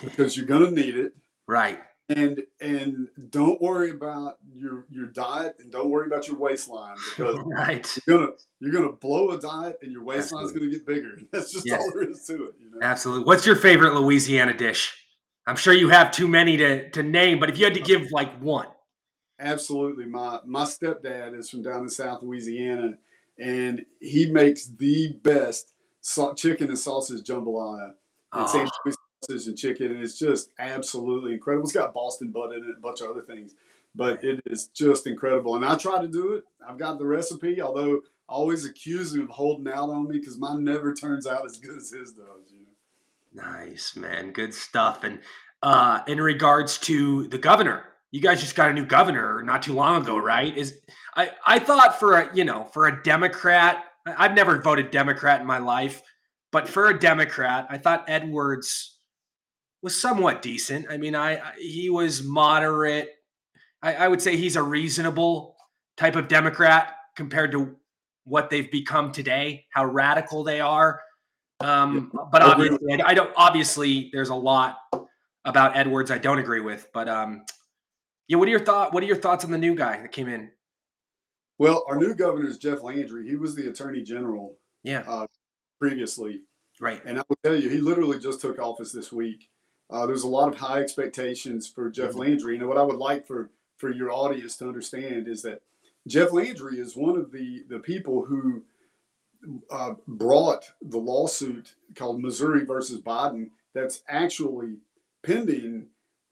because 0.03 0.37
you're 0.37 0.47
going 0.47 0.65
to 0.65 0.71
need 0.71 0.97
it. 0.97 1.13
Right. 1.47 1.81
And 2.09 2.43
and 2.61 3.09
don't 3.31 3.61
worry 3.63 3.91
about 3.91 4.39
your 4.55 4.87
your 4.91 5.07
diet 5.07 5.57
and 5.61 5.71
don't 5.71 5.89
worry 5.89 6.07
about 6.09 6.27
your 6.27 6.37
waistline 6.37 6.97
because 7.11 7.39
right. 7.47 7.99
you're 8.07 8.19
gonna 8.19 8.33
you're 8.61 8.73
gonna 8.73 8.93
blow 8.93 9.31
a 9.31 9.41
diet 9.41 9.79
and 9.83 9.93
your 9.93 10.03
waistline 10.03 10.45
is 10.45 10.53
gonna 10.53 10.69
get 10.69 10.85
bigger. 10.85 11.19
That's 11.33 11.53
just 11.53 11.67
Yes. 11.67 11.81
all 11.81 11.91
there 11.95 12.11
is 12.11 12.25
to 12.27 12.35
it. 12.49 12.55
You 12.61 12.71
know? 12.73 12.79
Absolutely. 12.83 13.25
What's 13.25 13.47
your 13.47 13.57
favorite 13.57 13.95
Louisiana 13.95 14.57
dish? 14.57 14.93
I'm 15.47 15.57
sure 15.57 15.73
you 15.73 15.89
have 15.89 16.11
too 16.11 16.29
many 16.29 16.57
to, 16.57 16.91
to 16.91 17.03
name, 17.03 17.41
but 17.41 17.49
if 17.49 17.59
you 17.59 17.65
had 17.65 17.75
to 17.75 17.81
uh-huh. 17.81 17.87
give 18.01 18.13
like 18.13 18.37
one. 18.41 18.69
Absolutely. 19.39 20.07
My 20.07 20.41
my 20.45 20.65
stepdad 20.65 21.39
is 21.39 21.49
from 21.51 21.63
down 21.63 21.83
in 21.83 21.89
South 21.89 22.23
Louisiana, 22.23 22.95
and 23.39 23.85
he 24.01 24.27
makes 24.27 24.67
the 24.67 25.15
best 25.23 25.73
chicken 26.37 26.69
and 26.69 26.79
sausage 26.79 27.25
jambalaya 27.25 27.87
and 27.87 27.95
Oh, 28.33 28.47
St. 28.47 28.71
Louis 28.85 28.97
sausage 29.23 29.49
and 29.49 29.57
chicken, 29.57 29.93
and 29.93 30.03
it's 30.03 30.19
just 30.19 30.51
absolutely 30.59 31.33
incredible. 31.35 31.65
It's 31.65 31.73
got 31.73 31.95
Boston 31.95 32.29
butt 32.29 32.53
in 32.53 32.63
it, 32.65 32.77
a 32.77 32.81
bunch 32.81 33.01
of 33.01 33.11
other 33.11 33.23
things, 33.23 33.55
but 33.95 34.23
it 34.25 34.41
is 34.47 34.67
just 34.69 35.07
incredible. 35.07 35.57
And 35.57 35.65
I 35.65 35.77
try 35.77 36.01
to 36.01 36.09
do 36.09 36.35
it. 36.35 36.45
I've 36.67 36.79
got 36.79 36.99
the 36.99 37.07
recipe, 37.07 37.61
although 37.61 37.97
I 38.29 38.33
always 38.33 38.65
accuse 38.65 39.15
him 39.15 39.23
of 39.23 39.31
holding 39.31 39.73
out 39.73 39.91
on 39.91 40.09
me 40.09 40.19
because 40.19 40.39
mine 40.39 40.65
never 40.65 40.95
turns 40.95 41.27
out 41.27 41.45
as 41.45 41.59
good 41.59 41.77
as 41.77 41.91
his 41.91 42.13
does. 42.13 42.51
You 42.51 42.61
know. 43.35 43.43
nice, 43.43 43.97
man. 43.97 44.33
Good 44.33 44.55
stuff. 44.55 45.05
And 45.05 45.21
uh, 45.63 46.01
in 46.07 46.21
regards 46.21 46.79
to 46.79 47.29
the 47.29 47.39
governor, 47.39 47.85
you 48.11 48.21
guys 48.21 48.41
just 48.41 48.55
got 48.55 48.71
a 48.71 48.75
new 48.75 48.85
governor 48.85 49.43
not 49.43 49.63
too 49.63 49.73
long 49.73 50.03
ago, 50.03 50.19
right? 50.19 50.57
Is 50.57 50.79
I, 51.17 51.31
I 51.47 51.59
thought 51.59 51.99
for 51.99 52.21
a 52.21 52.35
you 52.35 52.45
know 52.45 52.65
for 52.73 52.89
a 52.89 53.03
Democrat, 53.03 53.85
I've 54.07 54.35
never 54.35 54.61
voted 54.61 54.91
Democrat 54.91 55.41
in 55.41 55.47
my 55.47 55.59
life, 55.59 56.03
but 56.51 56.69
for 56.69 56.89
a 56.89 56.99
Democrat, 56.99 57.67
I 57.71 57.79
thought 57.79 58.05
Edwards 58.09 58.92
was 59.83 60.01
somewhat 60.01 60.43
decent. 60.43 60.87
I 60.89 60.97
mean, 60.97 61.15
I, 61.15 61.37
I 61.37 61.53
he 61.59 61.91
was 61.91 62.23
moderate. 62.23 63.17
I, 63.83 63.95
I 63.95 64.09
would 64.09 64.23
say 64.23 64.37
he's 64.37 64.57
a 64.57 64.63
reasonable 64.63 65.57
type 65.97 66.17
of 66.17 66.29
Democrat 66.29 66.95
compared 67.17 67.53
to 67.53 67.77
what 68.25 68.49
they've 68.49 68.71
become 68.71 69.13
today, 69.13 69.67
how 69.71 69.85
radical 69.85 70.45
they 70.45 70.61
are. 70.61 71.01
Um, 71.61 72.11
but 72.31 72.43
I 72.43 72.53
agree 72.53 72.71
with 72.71 72.81
obviously, 72.83 73.03
I, 73.03 73.15
don't. 73.15 73.33
Obviously, 73.37 74.11
there's 74.13 74.31
a 74.31 74.35
lot 74.35 74.79
about 75.45 75.77
Edwards 75.77 76.11
I 76.11 76.19
don't 76.19 76.39
agree 76.39 76.61
with. 76.61 76.89
But 76.95 77.09
um, 77.09 77.45
yeah, 78.29 78.37
what 78.37 78.49
are 78.49 78.51
your 78.51 78.65
thought? 78.65 78.93
What 78.93 79.03
are 79.03 79.07
your 79.07 79.17
thoughts 79.17 79.45
on 79.45 79.51
the 79.51 79.59
new 79.59 79.75
guy 79.75 80.01
that 80.01 80.13
came 80.13 80.29
in? 80.29 80.51
Well, 81.59 81.85
our 81.89 81.97
new 81.97 82.15
governor 82.15 82.49
is 82.49 82.59
Jeff 82.59 82.83
Landry. 82.83 83.29
He 83.29 83.37
was 83.37 83.55
the 83.55 83.69
attorney 83.69 84.03
general 84.03 84.57
Yeah, 84.83 85.27
previously. 85.79 86.41
right. 86.81 87.01
And 87.05 87.19
I 87.19 87.23
will 87.29 87.39
tell 87.45 87.55
you, 87.55 87.69
he 87.69 87.79
literally 87.79 88.19
just 88.19 88.41
took 88.41 88.59
office 88.59 88.91
this 88.91 89.13
week. 89.13 89.49
Uh, 89.91 90.07
there's 90.07 90.23
a 90.23 90.29
lot 90.29 90.49
of 90.49 90.59
high 90.59 90.81
expectations 90.81 91.69
for 91.69 91.91
Jeff 91.91 92.15
Landry. 92.15 92.57
And 92.57 92.67
what 92.67 92.79
I 92.79 92.83
would 92.83 92.97
like 92.97 93.27
for 93.27 93.51
for 93.77 93.91
your 93.91 94.13
audience 94.13 94.57
to 94.57 94.69
understand 94.69 95.27
is 95.27 95.43
that 95.43 95.61
Jeff 96.07 96.33
Landry 96.33 96.79
is 96.79 96.97
one 96.97 97.17
of 97.17 97.33
the 97.33 97.65
the 97.69 97.79
people 97.79 98.25
who 98.25 98.63
uh, 99.71 99.95
brought 100.07 100.65
the 100.83 100.99
lawsuit 100.99 101.75
called 101.95 102.23
Missouri 102.23 102.65
versus 102.65 103.01
Biden 103.01 103.51
that's 103.75 104.03
actually 104.09 104.77
pending. 105.23 105.87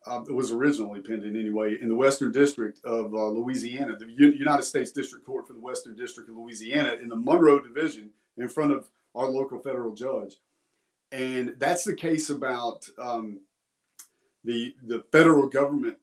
Uh, 0.06 0.22
it 0.28 0.32
was 0.32 0.52
originally 0.52 1.00
pending 1.00 1.36
anyway 1.36 1.76
in 1.80 1.88
the 1.88 1.94
Western 1.94 2.32
District 2.32 2.82
of 2.84 3.12
uh, 3.12 3.26
Louisiana, 3.28 3.96
the 3.96 4.06
U- 4.06 4.32
United 4.32 4.62
States 4.62 4.92
District 4.92 5.26
Court 5.26 5.46
for 5.46 5.52
the 5.52 5.60
Western 5.60 5.94
District 5.94 6.30
of 6.30 6.36
Louisiana, 6.36 6.96
in 7.02 7.08
the 7.08 7.16
Monroe 7.16 7.60
Division, 7.60 8.10
in 8.38 8.48
front 8.48 8.72
of 8.72 8.88
our 9.14 9.28
local 9.28 9.58
federal 9.58 9.94
judge. 9.94 10.36
And 11.12 11.54
that's 11.58 11.84
the 11.84 11.94
case 11.94 12.30
about 12.30 12.88
um, 12.98 13.40
the 14.44 14.74
the 14.84 15.04
federal 15.12 15.48
government 15.48 15.96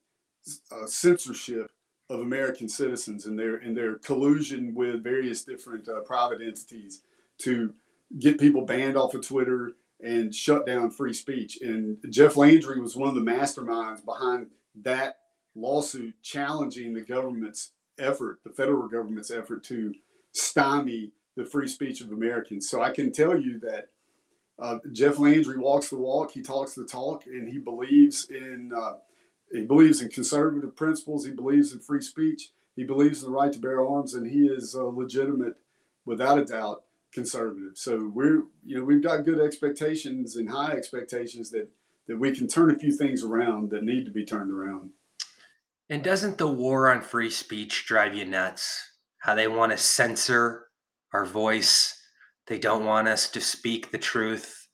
uh, 0.71 0.85
censorship 0.85 1.71
of 2.09 2.21
American 2.21 2.69
citizens 2.69 3.25
and 3.25 3.37
their 3.37 3.57
and 3.57 3.75
their 3.75 3.95
collusion 3.95 4.73
with 4.73 5.03
various 5.03 5.43
different 5.43 5.87
uh, 5.87 6.01
private 6.01 6.41
entities 6.41 7.01
to 7.39 7.73
get 8.19 8.39
people 8.39 8.61
banned 8.65 8.97
off 8.97 9.13
of 9.13 9.25
Twitter 9.25 9.73
and 10.03 10.33
shut 10.33 10.65
down 10.65 10.89
free 10.89 11.13
speech. 11.13 11.59
And 11.61 11.97
Jeff 12.09 12.37
Landry 12.37 12.79
was 12.79 12.95
one 12.95 13.09
of 13.09 13.15
the 13.15 13.31
masterminds 13.31 14.05
behind 14.05 14.47
that 14.83 15.17
lawsuit 15.55 16.13
challenging 16.21 16.93
the 16.93 17.01
government's 17.01 17.71
effort, 17.99 18.39
the 18.43 18.51
federal 18.51 18.87
government's 18.87 19.31
effort 19.31 19.63
to 19.65 19.93
stymie 20.33 21.11
the 21.35 21.45
free 21.45 21.67
speech 21.67 22.01
of 22.01 22.11
Americans. 22.11 22.69
So 22.69 22.81
I 22.81 22.91
can 22.91 23.11
tell 23.11 23.39
you 23.39 23.59
that 23.59 23.89
uh, 24.59 24.79
Jeff 24.91 25.19
Landry 25.19 25.57
walks 25.57 25.89
the 25.89 25.97
walk, 25.97 26.31
he 26.31 26.41
talks 26.41 26.73
the 26.73 26.85
talk, 26.85 27.25
and 27.25 27.47
he 27.47 27.59
believes 27.59 28.27
in 28.29 28.71
uh, 28.75 28.93
he 29.51 29.61
believes 29.61 30.01
in 30.01 30.09
conservative 30.09 30.75
principles. 30.75 31.25
He 31.25 31.31
believes 31.31 31.71
in 31.71 31.79
free 31.79 32.01
speech. 32.01 32.49
He 32.75 32.83
believes 32.83 33.23
in 33.23 33.29
the 33.29 33.35
right 33.35 33.51
to 33.51 33.59
bear 33.59 33.85
arms, 33.85 34.13
and 34.13 34.29
he 34.29 34.47
is 34.47 34.75
uh, 34.75 34.83
legitimate, 34.83 35.55
without 36.05 36.39
a 36.39 36.45
doubt, 36.45 36.83
conservative. 37.13 37.71
So 37.75 38.11
we're 38.13 38.43
you 38.65 38.77
know 38.77 38.83
we've 38.83 39.03
got 39.03 39.25
good 39.25 39.39
expectations 39.39 40.35
and 40.35 40.49
high 40.49 40.71
expectations 40.71 41.49
that 41.51 41.69
that 42.07 42.17
we 42.17 42.31
can 42.35 42.47
turn 42.47 42.71
a 42.71 42.79
few 42.79 42.91
things 42.91 43.23
around 43.23 43.69
that 43.69 43.83
need 43.83 44.05
to 44.05 44.11
be 44.11 44.25
turned 44.25 44.51
around. 44.51 44.89
And 45.89 46.03
doesn't 46.03 46.37
the 46.37 46.47
war 46.47 46.91
on 46.91 47.01
free 47.01 47.29
speech 47.29 47.85
drive 47.85 48.15
you 48.15 48.25
nuts? 48.25 48.91
How 49.19 49.35
they 49.35 49.47
want 49.47 49.71
to 49.71 49.77
censor 49.77 50.67
our 51.13 51.25
voice. 51.25 51.96
They 52.47 52.59
don't 52.59 52.85
want 52.85 53.07
us 53.07 53.29
to 53.31 53.41
speak 53.41 53.91
the 53.91 53.97
truth. 53.97 54.67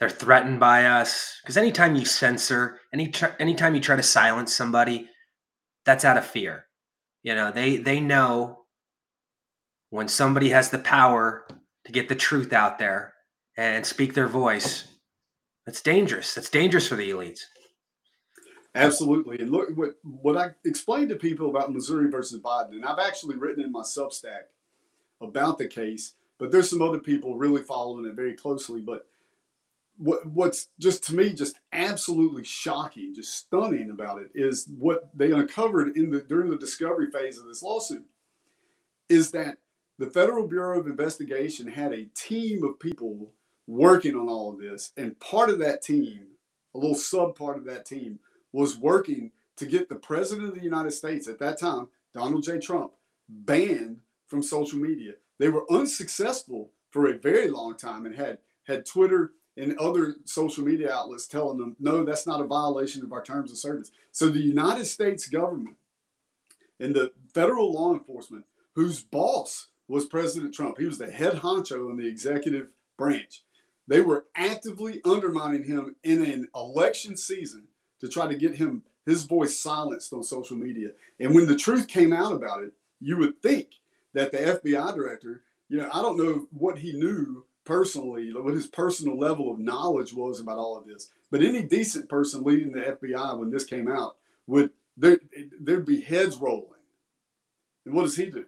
They're 0.00 0.10
threatened 0.10 0.58
by 0.58 0.86
us 0.86 1.38
because 1.42 1.56
anytime 1.56 1.94
you 1.94 2.04
censor, 2.04 2.80
any 2.92 3.12
anytime 3.38 3.74
you 3.74 3.80
try 3.80 3.96
to 3.96 4.02
silence 4.02 4.52
somebody, 4.52 5.08
that's 5.84 6.04
out 6.04 6.16
of 6.16 6.26
fear. 6.26 6.66
You 7.22 7.34
know, 7.34 7.50
they 7.50 7.76
they 7.76 8.00
know 8.00 8.64
when 9.90 10.08
somebody 10.08 10.48
has 10.50 10.70
the 10.70 10.78
power 10.78 11.46
to 11.84 11.92
get 11.92 12.08
the 12.08 12.16
truth 12.16 12.52
out 12.52 12.78
there 12.78 13.14
and 13.56 13.86
speak 13.86 14.14
their 14.14 14.28
voice. 14.28 14.84
That's 15.66 15.80
dangerous. 15.80 16.34
That's 16.34 16.50
dangerous 16.50 16.88
for 16.88 16.96
the 16.96 17.10
elites. 17.10 17.40
Absolutely. 18.74 19.38
And 19.38 19.52
look, 19.52 19.68
what, 19.76 19.94
what 20.02 20.36
I 20.36 20.50
explained 20.64 21.10
to 21.10 21.16
people 21.16 21.48
about 21.48 21.72
Missouri 21.72 22.10
versus 22.10 22.40
Biden, 22.40 22.72
and 22.72 22.84
I've 22.84 22.98
actually 22.98 23.36
written 23.36 23.62
in 23.62 23.70
my 23.70 23.82
Substack 23.82 24.48
about 25.20 25.58
the 25.58 25.68
case, 25.68 26.14
but 26.44 26.52
there's 26.52 26.68
some 26.68 26.82
other 26.82 26.98
people 26.98 27.38
really 27.38 27.62
following 27.62 28.04
it 28.04 28.14
very 28.14 28.34
closely. 28.34 28.82
But 28.82 29.06
what 29.96 30.26
what's 30.26 30.68
just 30.78 31.02
to 31.04 31.14
me 31.14 31.32
just 31.32 31.58
absolutely 31.72 32.44
shocking, 32.44 33.14
just 33.14 33.34
stunning 33.34 33.88
about 33.88 34.20
it 34.20 34.28
is 34.34 34.68
what 34.76 35.08
they 35.14 35.32
uncovered 35.32 35.96
in 35.96 36.10
the 36.10 36.20
during 36.20 36.50
the 36.50 36.58
discovery 36.58 37.10
phase 37.10 37.38
of 37.38 37.46
this 37.46 37.62
lawsuit 37.62 38.04
is 39.08 39.30
that 39.30 39.56
the 39.98 40.10
Federal 40.10 40.46
Bureau 40.46 40.78
of 40.78 40.86
Investigation 40.86 41.66
had 41.66 41.94
a 41.94 42.10
team 42.14 42.62
of 42.62 42.78
people 42.78 43.32
working 43.66 44.14
on 44.14 44.28
all 44.28 44.52
of 44.52 44.58
this, 44.58 44.92
and 44.98 45.18
part 45.20 45.48
of 45.48 45.58
that 45.60 45.80
team, 45.80 46.26
a 46.74 46.78
little 46.78 46.94
sub 46.94 47.38
part 47.38 47.56
of 47.56 47.64
that 47.64 47.86
team, 47.86 48.18
was 48.52 48.76
working 48.76 49.30
to 49.56 49.64
get 49.64 49.88
the 49.88 49.94
president 49.94 50.48
of 50.48 50.54
the 50.54 50.62
United 50.62 50.90
States 50.90 51.26
at 51.26 51.38
that 51.38 51.58
time, 51.58 51.88
Donald 52.12 52.44
J. 52.44 52.58
Trump, 52.58 52.92
banned 53.30 54.00
from 54.26 54.42
social 54.42 54.78
media. 54.78 55.14
They 55.38 55.48
were 55.48 55.70
unsuccessful 55.70 56.70
for 56.90 57.08
a 57.08 57.18
very 57.18 57.48
long 57.48 57.76
time 57.76 58.06
and 58.06 58.14
had 58.14 58.38
had 58.64 58.86
Twitter 58.86 59.32
and 59.56 59.78
other 59.78 60.16
social 60.24 60.64
media 60.64 60.92
outlets 60.92 61.26
telling 61.26 61.58
them, 61.58 61.76
no, 61.78 62.04
that's 62.04 62.26
not 62.26 62.40
a 62.40 62.44
violation 62.44 63.04
of 63.04 63.12
our 63.12 63.22
terms 63.22 63.50
of 63.52 63.58
service. 63.58 63.92
So 64.10 64.28
the 64.28 64.40
United 64.40 64.86
States 64.86 65.28
government 65.28 65.76
and 66.80 66.94
the 66.94 67.12
federal 67.32 67.72
law 67.72 67.92
enforcement, 67.92 68.44
whose 68.74 69.02
boss 69.02 69.68
was 69.86 70.06
President 70.06 70.54
Trump, 70.54 70.78
he 70.78 70.86
was 70.86 70.98
the 70.98 71.10
head 71.10 71.34
honcho 71.34 71.90
in 71.90 71.96
the 71.96 72.06
executive 72.06 72.68
branch. 72.96 73.42
They 73.86 74.00
were 74.00 74.26
actively 74.34 75.00
undermining 75.04 75.62
him 75.62 75.94
in 76.02 76.24
an 76.24 76.48
election 76.54 77.16
season 77.16 77.64
to 78.00 78.08
try 78.08 78.26
to 78.26 78.34
get 78.34 78.56
him 78.56 78.82
his 79.06 79.24
voice 79.24 79.58
silenced 79.58 80.12
on 80.12 80.22
social 80.22 80.56
media. 80.56 80.88
And 81.20 81.34
when 81.34 81.46
the 81.46 81.56
truth 81.56 81.86
came 81.86 82.12
out 82.12 82.32
about 82.32 82.62
it, 82.62 82.72
you 83.00 83.18
would 83.18 83.40
think 83.42 83.68
that 84.14 84.32
the 84.32 84.38
FBI 84.38 84.94
director, 84.94 85.42
you 85.68 85.78
know, 85.78 85.90
I 85.92 86.00
don't 86.00 86.16
know 86.16 86.46
what 86.50 86.78
he 86.78 86.92
knew 86.92 87.44
personally, 87.64 88.32
what 88.32 88.54
his 88.54 88.66
personal 88.66 89.18
level 89.18 89.50
of 89.50 89.58
knowledge 89.58 90.12
was 90.12 90.40
about 90.40 90.58
all 90.58 90.78
of 90.78 90.86
this, 90.86 91.10
but 91.30 91.42
any 91.42 91.62
decent 91.62 92.08
person 92.08 92.44
leading 92.44 92.72
the 92.72 92.80
FBI 92.80 93.38
when 93.38 93.50
this 93.50 93.64
came 93.64 93.90
out 93.90 94.16
would 94.46 94.70
there 94.96 95.18
there'd 95.60 95.86
be 95.86 96.00
heads 96.00 96.36
rolling. 96.36 96.68
And 97.84 97.94
what 97.94 98.02
does 98.02 98.16
he 98.16 98.26
do? 98.26 98.44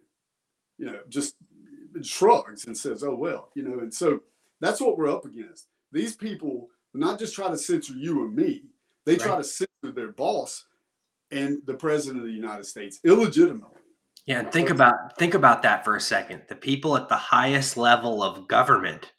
You 0.78 0.86
know, 0.86 1.00
just 1.08 1.34
shrugs 2.02 2.66
and 2.66 2.76
says, 2.76 3.02
"Oh 3.02 3.14
well," 3.14 3.50
you 3.54 3.62
know. 3.62 3.80
And 3.80 3.92
so 3.92 4.20
that's 4.60 4.80
what 4.80 4.96
we're 4.96 5.10
up 5.10 5.24
against. 5.24 5.66
These 5.92 6.16
people 6.16 6.68
not 6.94 7.18
just 7.18 7.34
try 7.34 7.48
to 7.48 7.58
censor 7.58 7.94
you 7.94 8.24
and 8.24 8.36
me; 8.36 8.62
They 9.04 9.16
try 9.16 9.36
to 9.36 9.44
censor 9.44 9.92
their 9.94 10.12
boss 10.12 10.66
and 11.30 11.58
the 11.66 11.74
president 11.74 12.20
of 12.20 12.26
the 12.26 12.32
United 12.32 12.66
States 12.66 13.00
illegitimately. 13.04 13.75
Yeah, 14.26 14.40
and 14.40 14.50
think 14.50 14.70
about 14.70 15.16
think 15.18 15.34
about 15.34 15.62
that 15.62 15.84
for 15.84 15.94
a 15.94 16.00
second. 16.00 16.42
The 16.48 16.56
people 16.56 16.96
at 16.96 17.08
the 17.08 17.16
highest 17.16 17.76
level 17.76 18.22
of 18.22 18.48
government 18.48 19.12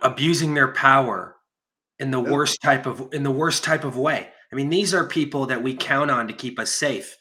abusing 0.00 0.54
their 0.54 0.72
power 0.72 1.36
in 1.98 2.10
the 2.10 2.20
worst 2.20 2.62
type 2.62 2.86
of 2.86 3.12
in 3.12 3.22
the 3.22 3.30
worst 3.30 3.64
type 3.64 3.84
of 3.84 3.98
way. 3.98 4.28
I 4.50 4.56
mean, 4.56 4.70
these 4.70 4.94
are 4.94 5.04
people 5.04 5.46
that 5.46 5.62
we 5.62 5.74
count 5.74 6.10
on 6.10 6.26
to 6.28 6.32
keep 6.32 6.58
us 6.58 6.70
safe. 6.70 7.16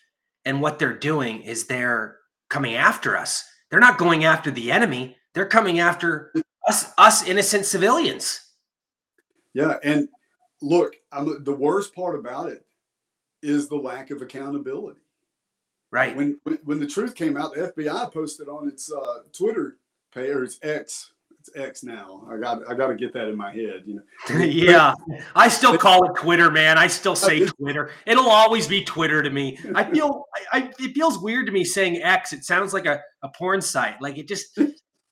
And 0.46 0.62
what 0.62 0.80
they're 0.80 0.98
doing 0.98 1.42
is 1.42 1.66
they're 1.66 2.18
coming 2.50 2.76
after 2.76 3.18
us. 3.18 3.44
They're 3.70 3.82
not 3.82 3.98
going 3.98 4.24
after 4.24 4.50
the 4.50 4.72
enemy. 4.72 5.18
They're 5.34 5.46
coming 5.46 5.80
after 5.80 6.32
us 6.70 6.94
us 6.98 7.28
innocent 7.28 7.66
civilians. 7.66 8.40
Yeah, 9.54 9.76
and 9.84 10.08
look, 10.62 10.96
I'm, 11.12 11.44
the 11.44 11.56
worst 11.56 11.94
part 11.94 12.18
about 12.18 12.50
it 12.50 12.64
is 13.42 13.68
the 13.68 13.76
lack 13.76 14.10
of 14.12 14.22
accountability. 14.22 15.02
Right. 15.92 16.16
When 16.16 16.40
when 16.64 16.80
the 16.80 16.88
truth 16.88 17.16
came 17.16 17.38
out, 17.38 17.54
the 17.54 17.72
FBI 17.72 18.12
posted 18.12 18.50
on 18.50 18.68
its 18.68 18.92
uh, 18.92 19.20
Twitter 19.32 19.78
page 20.14 20.30
or 20.30 20.44
its 20.44 20.60
X. 20.62 21.12
It's 21.40 21.50
X 21.56 21.84
now. 21.84 22.28
I 22.30 22.38
got 22.38 22.70
I 22.70 22.74
got 22.74 22.88
to 22.88 22.96
get 22.96 23.14
that 23.14 23.30
in 23.30 23.38
my 23.38 23.54
head. 23.54 23.84
You 23.86 24.02
know. 24.30 24.40
yeah, 24.44 24.94
I 25.34 25.48
still 25.48 25.78
call 25.78 26.04
it 26.10 26.20
Twitter, 26.20 26.52
man. 26.52 26.78
I 26.78 26.88
still 26.88 27.16
say 27.16 27.46
Twitter. 27.46 27.92
It'll 28.06 28.30
always 28.30 28.68
be 28.68 28.84
Twitter 28.84 29.24
to 29.24 29.30
me. 29.30 29.58
I 29.76 29.86
feel 29.86 30.26
I, 30.52 30.60
I 30.60 30.72
it 30.80 30.94
feels 30.94 31.20
weird 31.20 31.46
to 31.46 31.54
me 31.54 31.64
saying 31.64 32.02
X. 32.02 32.34
It 32.34 32.44
sounds 32.44 32.74
like 32.74 32.86
a, 32.86 33.02
a 33.24 33.30
porn 33.30 33.62
site. 33.62 34.02
Like 34.02 34.18
it 34.18 34.28
just 34.28 34.60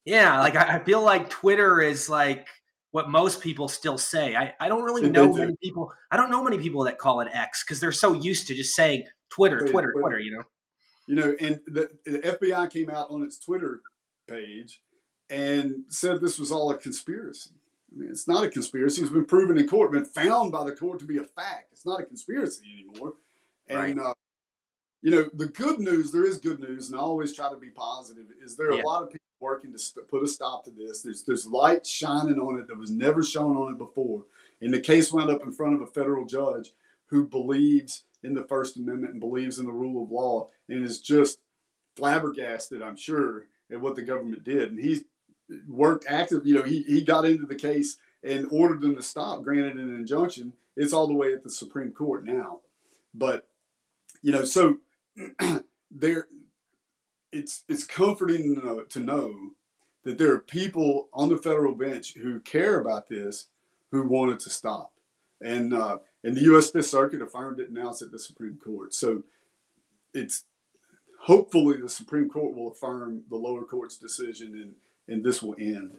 yeah. 0.03 0.39
Like 0.41 0.57
I, 0.57 0.75
I 0.75 0.83
feel 0.83 1.01
like 1.01 1.29
Twitter 1.29 1.79
is 1.81 2.09
like 2.09 2.47
what 2.91 3.09
most 3.09 3.41
people 3.41 3.67
still 3.69 3.97
say. 3.97 4.35
I, 4.35 4.53
I 4.59 4.67
don't 4.67 4.83
really 4.83 5.09
know 5.09 5.31
many 5.31 5.55
people. 5.63 5.91
I 6.11 6.17
don't 6.17 6.31
know 6.31 6.43
many 6.43 6.57
people 6.57 6.83
that 6.83 6.97
call 6.97 7.21
it 7.21 7.29
X 7.31 7.63
because 7.63 7.79
they're 7.79 7.93
so 7.93 8.13
used 8.13 8.47
to 8.47 8.55
just 8.55 8.75
saying 8.75 9.05
Twitter, 9.29 9.59
Twitter, 9.59 9.93
Twitter. 9.93 10.19
You 10.19 10.37
know. 10.37 10.43
You 11.07 11.15
know, 11.15 11.35
and 11.39 11.59
the, 11.67 11.89
the 12.05 12.19
FBI 12.19 12.71
came 12.71 12.89
out 12.89 13.11
on 13.11 13.21
its 13.21 13.37
Twitter 13.37 13.81
page 14.27 14.81
and 15.29 15.83
said 15.89 16.19
this 16.19 16.39
was 16.39 16.51
all 16.51 16.71
a 16.71 16.77
conspiracy. 16.77 17.51
I 17.93 17.99
mean, 17.99 18.09
it's 18.09 18.27
not 18.27 18.43
a 18.43 18.49
conspiracy. 18.49 19.01
It's 19.01 19.11
been 19.11 19.25
proven 19.25 19.57
in 19.57 19.67
court, 19.67 19.91
been 19.91 20.05
found 20.05 20.51
by 20.51 20.63
the 20.63 20.71
court 20.71 20.99
to 20.99 21.05
be 21.05 21.17
a 21.17 21.23
fact. 21.23 21.69
It's 21.71 21.85
not 21.85 22.01
a 22.01 22.05
conspiracy 22.05 22.65
anymore. 22.73 23.13
And 23.67 23.97
right. 23.97 24.07
uh, 24.07 24.13
you 25.01 25.11
know, 25.11 25.29
the 25.35 25.47
good 25.47 25.79
news, 25.79 26.11
there 26.11 26.25
is 26.25 26.39
good 26.39 26.59
news, 26.59 26.89
and 26.89 26.99
I 26.99 27.01
always 27.01 27.35
try 27.35 27.49
to 27.49 27.57
be 27.57 27.69
positive, 27.69 28.25
is 28.43 28.55
there 28.55 28.69
are 28.69 28.75
yeah. 28.75 28.83
a 28.83 28.85
lot 28.85 29.03
of 29.03 29.09
people 29.09 29.25
working 29.39 29.71
to 29.71 29.79
st- 29.79 30.07
put 30.07 30.23
a 30.23 30.27
stop 30.27 30.65
to 30.65 30.71
this. 30.71 31.03
There's 31.03 31.23
there's 31.23 31.45
light 31.45 31.85
shining 31.85 32.39
on 32.39 32.59
it 32.59 32.67
that 32.67 32.77
was 32.77 32.91
never 32.91 33.23
shown 33.23 33.55
on 33.55 33.73
it 33.73 33.77
before. 33.77 34.23
And 34.61 34.73
the 34.73 34.79
case 34.79 35.11
wound 35.11 35.29
up 35.29 35.43
in 35.43 35.51
front 35.51 35.75
of 35.75 35.81
a 35.81 35.87
federal 35.87 36.25
judge 36.25 36.71
who 37.07 37.27
believes 37.27 38.03
in 38.23 38.33
the 38.33 38.43
First 38.43 38.77
Amendment 38.77 39.13
and 39.13 39.19
believes 39.19 39.59
in 39.59 39.65
the 39.65 39.71
rule 39.71 40.03
of 40.03 40.11
law 40.11 40.49
and 40.69 40.83
is 40.83 40.99
just 40.99 41.39
flabbergasted, 41.95 42.81
I'm 42.81 42.97
sure, 42.97 43.45
at 43.71 43.79
what 43.79 43.95
the 43.95 44.01
government 44.01 44.43
did. 44.43 44.71
And 44.71 44.79
he's 44.79 45.03
worked 45.67 46.05
active, 46.07 46.45
you 46.45 46.55
know, 46.55 46.63
he, 46.63 46.81
he 46.83 47.01
got 47.01 47.25
into 47.25 47.45
the 47.45 47.55
case 47.55 47.97
and 48.23 48.47
ordered 48.51 48.81
them 48.81 48.95
to 48.95 49.03
stop, 49.03 49.43
granted 49.43 49.77
an 49.77 49.95
injunction. 49.95 50.51
It's 50.75 50.93
all 50.93 51.07
the 51.07 51.13
way 51.13 51.33
at 51.33 51.43
the 51.43 51.49
Supreme 51.49 51.91
Court 51.91 52.25
now. 52.25 52.61
But, 53.13 53.47
you 54.21 54.31
know, 54.31 54.43
so 54.43 54.77
there 55.91 56.27
it's 57.31 57.63
it's 57.67 57.83
comforting 57.83 58.55
to 58.55 58.65
know, 58.65 58.81
to 58.81 58.99
know 58.99 59.33
that 60.03 60.17
there 60.17 60.31
are 60.31 60.39
people 60.39 61.09
on 61.13 61.29
the 61.29 61.37
federal 61.37 61.75
bench 61.75 62.13
who 62.13 62.39
care 62.41 62.79
about 62.79 63.09
this 63.09 63.47
who 63.91 64.07
wanted 64.07 64.39
to 64.39 64.49
stop. 64.49 64.91
And 65.45 65.73
uh, 65.73 65.99
and 66.23 66.35
the 66.35 66.41
U.S. 66.41 66.71
Fifth 66.71 66.87
Circuit 66.87 67.21
affirmed 67.21 67.59
it, 67.59 67.71
now 67.71 67.91
it's 67.91 68.01
at 68.01 68.11
the 68.11 68.17
Supreme 68.19 68.57
Court. 68.57 68.93
So 68.95 69.23
it's 70.13 70.45
hopefully 71.21 71.77
the 71.79 71.87
Supreme 71.87 72.27
Court 72.29 72.55
will 72.55 72.71
affirm 72.71 73.21
the 73.29 73.35
lower 73.35 73.63
court's 73.63 73.97
decision, 73.97 74.53
and 74.55 74.73
and 75.07 75.23
this 75.23 75.43
will 75.43 75.55
end. 75.59 75.91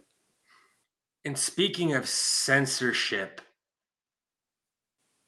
And 1.25 1.39
speaking 1.39 1.95
of 1.95 2.09
censorship, 2.09 3.41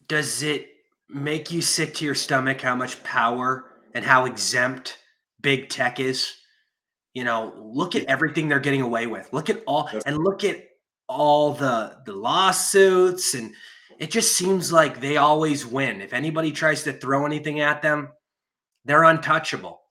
does 0.08 0.42
it 0.42 0.68
make 1.08 1.52
you 1.52 1.62
sick 1.62 1.94
to 1.94 2.04
your 2.04 2.14
stomach 2.14 2.60
how 2.60 2.74
much 2.74 3.02
power 3.04 3.66
and 3.94 4.04
how 4.04 4.24
exempt 4.24 4.98
big 5.40 5.68
tech 5.68 6.00
is? 6.00 6.34
You 7.14 7.22
know, 7.22 7.52
look 7.56 7.94
at 7.94 8.04
everything 8.06 8.48
they're 8.48 8.58
getting 8.58 8.82
away 8.82 9.06
with. 9.06 9.32
Look 9.32 9.48
at 9.48 9.62
all 9.64 9.88
and 10.06 10.18
look 10.18 10.42
at 10.42 10.64
all 11.08 11.52
the 11.52 11.98
the 12.04 12.12
lawsuits 12.12 13.34
and 13.34 13.54
it 13.98 14.10
just 14.10 14.36
seems 14.36 14.72
like 14.72 15.00
they 15.00 15.16
always 15.16 15.66
win. 15.66 16.00
If 16.00 16.12
anybody 16.12 16.52
tries 16.52 16.84
to 16.84 16.92
throw 16.92 17.26
anything 17.26 17.60
at 17.60 17.82
them, 17.82 18.08
they're 18.84 19.02
untouchable. 19.02 19.82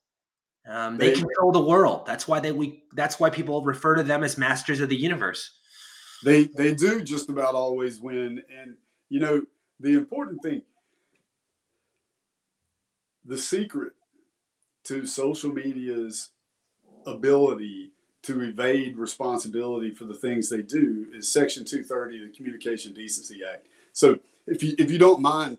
Um, 0.67 0.97
they, 0.97 1.09
they 1.09 1.19
control 1.19 1.51
the 1.51 1.61
world. 1.61 2.05
That's 2.05 2.27
why 2.27 2.39
they 2.39 2.51
we. 2.51 2.84
That's 2.93 3.19
why 3.19 3.29
people 3.29 3.61
refer 3.63 3.95
to 3.95 4.03
them 4.03 4.23
as 4.23 4.38
masters 4.38 4.79
of 4.79 4.89
the 4.89 4.95
universe. 4.95 5.51
They 6.23 6.45
they 6.45 6.73
do 6.73 7.01
just 7.01 7.29
about 7.29 7.55
always 7.55 7.99
win, 7.99 8.41
and 8.61 8.75
you 9.09 9.19
know 9.19 9.41
the 9.79 9.93
important 9.93 10.41
thing. 10.41 10.61
The 13.25 13.38
secret 13.38 13.93
to 14.85 15.05
social 15.05 15.51
media's 15.51 16.29
ability 17.05 17.91
to 18.23 18.41
evade 18.41 18.97
responsibility 18.97 19.91
for 19.91 20.05
the 20.05 20.13
things 20.13 20.49
they 20.49 20.61
do 20.61 21.07
is 21.13 21.31
Section 21.31 21.63
230 21.63 22.23
of 22.23 22.31
the 22.31 22.35
Communication 22.35 22.93
Decency 22.93 23.41
Act. 23.43 23.67
So 23.98 24.19
if 24.45 24.61
you 24.61 24.76
if 24.78 24.91
you 24.91 24.99
don't 24.99 25.22
mind, 25.22 25.57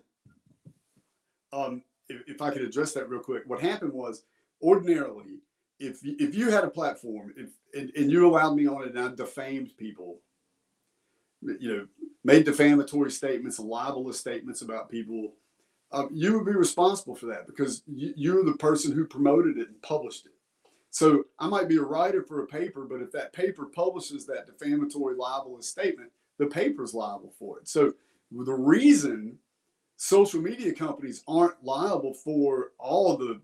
um, 1.51 1.83
if, 2.07 2.21
if 2.25 2.41
I 2.41 2.51
could 2.51 2.61
address 2.61 2.93
that 2.93 3.09
real 3.09 3.19
quick, 3.19 3.43
what 3.47 3.59
happened 3.59 3.91
was 3.91 4.23
ordinarily, 4.61 5.41
if 5.77 5.99
if 6.03 6.33
you 6.33 6.49
had 6.49 6.63
a 6.63 6.69
platform, 6.69 7.33
if 7.35 7.49
and, 7.77 7.91
and 7.97 8.09
you 8.09 8.25
allowed 8.25 8.55
me 8.55 8.65
on 8.65 8.83
it, 8.83 8.95
and 8.95 8.99
I 8.99 9.13
defamed 9.13 9.75
people, 9.77 10.21
you 11.41 11.75
know, 11.75 11.87
made 12.23 12.45
defamatory 12.45 13.11
statements, 13.11 13.59
libelous 13.59 14.21
statements 14.21 14.61
about 14.61 14.89
people, 14.89 15.33
uh, 15.91 16.05
you 16.09 16.37
would 16.37 16.45
be 16.45 16.53
responsible 16.53 17.15
for 17.15 17.25
that 17.25 17.45
because 17.45 17.83
you, 17.87 18.13
you're 18.15 18.45
the 18.45 18.53
person 18.53 18.93
who 18.93 19.03
promoted 19.03 19.57
it 19.57 19.67
and 19.67 19.81
published 19.81 20.27
it. 20.27 20.31
So 20.91 21.25
I 21.39 21.49
might 21.49 21.67
be 21.67 21.75
a 21.75 21.81
writer 21.81 22.23
for 22.23 22.41
a 22.41 22.47
paper, 22.47 22.85
but 22.85 23.01
if 23.01 23.11
that 23.11 23.33
paper 23.33 23.65
publishes 23.65 24.25
that 24.27 24.47
defamatory 24.47 25.15
libelous 25.17 25.67
statement, 25.67 26.09
the 26.37 26.47
paper's 26.47 26.93
liable 26.93 27.33
for 27.37 27.59
it. 27.59 27.67
So 27.67 27.93
the 28.31 28.53
reason 28.53 29.37
social 29.97 30.41
media 30.41 30.73
companies 30.73 31.23
aren't 31.27 31.63
liable 31.63 32.13
for 32.13 32.71
all 32.77 33.17
the 33.17 33.41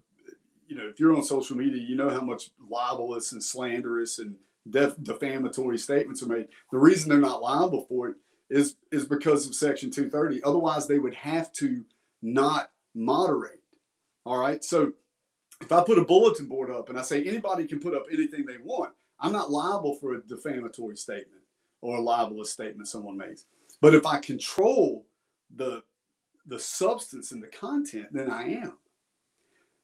you 0.68 0.76
know 0.76 0.88
if 0.88 1.00
you're 1.00 1.16
on 1.16 1.24
social 1.24 1.58
media 1.58 1.82
you 1.82 1.96
know 1.96 2.10
how 2.10 2.22
much 2.22 2.50
libelous 2.70 3.32
and 3.32 3.44
slanderous 3.44 4.20
and 4.20 4.36
def- 4.70 5.02
defamatory 5.04 5.78
statements 5.78 6.24
are 6.24 6.28
made. 6.28 6.48
The 6.72 6.78
reason 6.78 7.10
they're 7.10 7.20
not 7.20 7.42
liable 7.42 7.86
for 7.88 8.10
it 8.10 8.16
is 8.50 8.76
is 8.92 9.06
because 9.06 9.48
of 9.48 9.56
section 9.56 9.90
230 9.90 10.44
otherwise 10.44 10.88
they 10.88 11.00
would 11.00 11.16
have 11.16 11.52
to 11.54 11.84
not 12.22 12.70
moderate. 12.94 13.62
All 14.26 14.38
right? 14.38 14.64
So 14.64 14.94
if 15.62 15.72
i 15.72 15.84
put 15.84 15.98
a 15.98 16.04
bulletin 16.04 16.48
board 16.48 16.70
up 16.70 16.90
and 16.90 17.00
i 17.00 17.02
say 17.02 17.24
anybody 17.24 17.66
can 17.66 17.80
put 17.80 17.96
up 17.96 18.06
anything 18.12 18.46
they 18.46 18.58
want 18.64 18.92
i'm 19.20 19.32
not 19.32 19.52
liable 19.52 19.96
for 19.96 20.14
a 20.14 20.22
defamatory 20.24 20.98
statement 20.98 21.42
or 21.82 21.98
a 21.98 22.02
libelous 22.02 22.52
statement 22.52 22.88
someone 22.88 23.18
makes 23.18 23.46
but 23.82 23.94
if 23.96 24.06
I 24.06 24.20
control 24.20 25.06
the 25.56 25.84
the 26.48 26.60
substance 26.60 27.32
and 27.32 27.42
the 27.42 27.48
content, 27.48 28.08
then 28.12 28.30
I 28.30 28.44
am. 28.44 28.78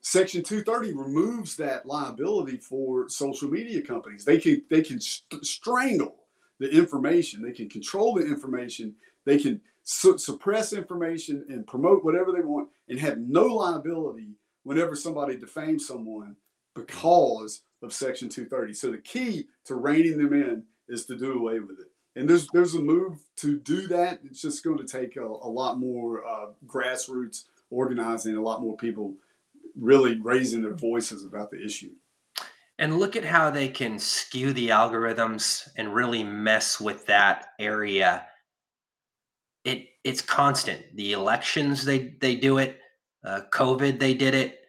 Section 0.02 0.44
230 0.44 0.94
removes 0.94 1.56
that 1.58 1.86
liability 1.86 2.58
for 2.58 3.08
social 3.10 3.50
media 3.50 3.82
companies. 3.82 4.26
They 4.26 4.40
can 4.40 4.64
they 4.70 4.82
can 4.82 5.00
st- 5.00 5.46
strangle 5.46 6.16
the 6.60 6.70
information. 6.70 7.42
They 7.42 7.52
can 7.52 7.70
control 7.70 8.16
the 8.16 8.26
information. 8.26 8.96
They 9.26 9.38
can 9.38 9.62
su- 9.84 10.18
suppress 10.18 10.74
information 10.74 11.46
and 11.50 11.68
promote 11.68 12.04
whatever 12.04 12.32
they 12.32 12.42
want 12.42 12.70
and 12.90 13.00
have 13.00 13.20
no 13.20 13.46
liability 13.46 14.36
whenever 14.64 14.96
somebody 14.96 15.38
defames 15.38 15.88
someone 15.88 16.36
because 16.76 17.62
of 17.84 17.94
Section 17.94 18.30
230. 18.30 18.74
So 18.74 18.92
the 18.92 18.98
key 18.98 19.46
to 19.66 19.76
reining 19.76 20.18
them 20.18 20.34
in 20.34 20.64
is 20.88 21.06
to 21.06 21.16
do 21.16 21.34
away 21.34 21.60
with 21.60 21.80
it 21.80 21.91
and 22.16 22.30
there's 22.30 22.48
there's 22.54 22.76
a 22.76 22.82
move 22.82 23.20
to 23.38 23.58
do 23.60 23.88
that. 23.88 24.20
It's 24.24 24.42
just 24.42 24.64
going 24.64 24.78
to 24.78 24.84
take 24.86 25.16
a, 25.16 25.26
a 25.26 25.50
lot 25.50 25.80
more 25.80 26.26
uh, 26.26 26.48
grassroots 26.68 27.46
organizing, 27.70 28.36
a 28.36 28.42
lot 28.42 28.62
more 28.62 28.76
people 28.76 29.14
really 29.80 30.20
raising 30.20 30.62
their 30.62 30.74
voices 30.74 31.24
about 31.24 31.50
the 31.52 31.64
issue. 31.64 31.92
And 32.80 32.98
look 32.98 33.16
at 33.16 33.24
how 33.24 33.50
they 33.50 33.68
can 33.68 34.00
skew 34.00 34.54
the 34.54 34.70
algorithms 34.70 35.70
and 35.78 35.94
really 35.94 36.24
mess 36.24 36.82
with 36.82 37.06
that 37.06 37.50
area. 37.60 38.26
It 39.64 39.88
it's 40.04 40.22
constant. 40.22 40.84
The 40.96 41.14
elections 41.14 41.86
they 41.86 42.16
they 42.20 42.36
do 42.36 42.58
it. 42.58 42.80
Uh, 43.24 43.42
COVID 43.54 44.00
they 44.00 44.16
did 44.16 44.34
it. 44.34 44.60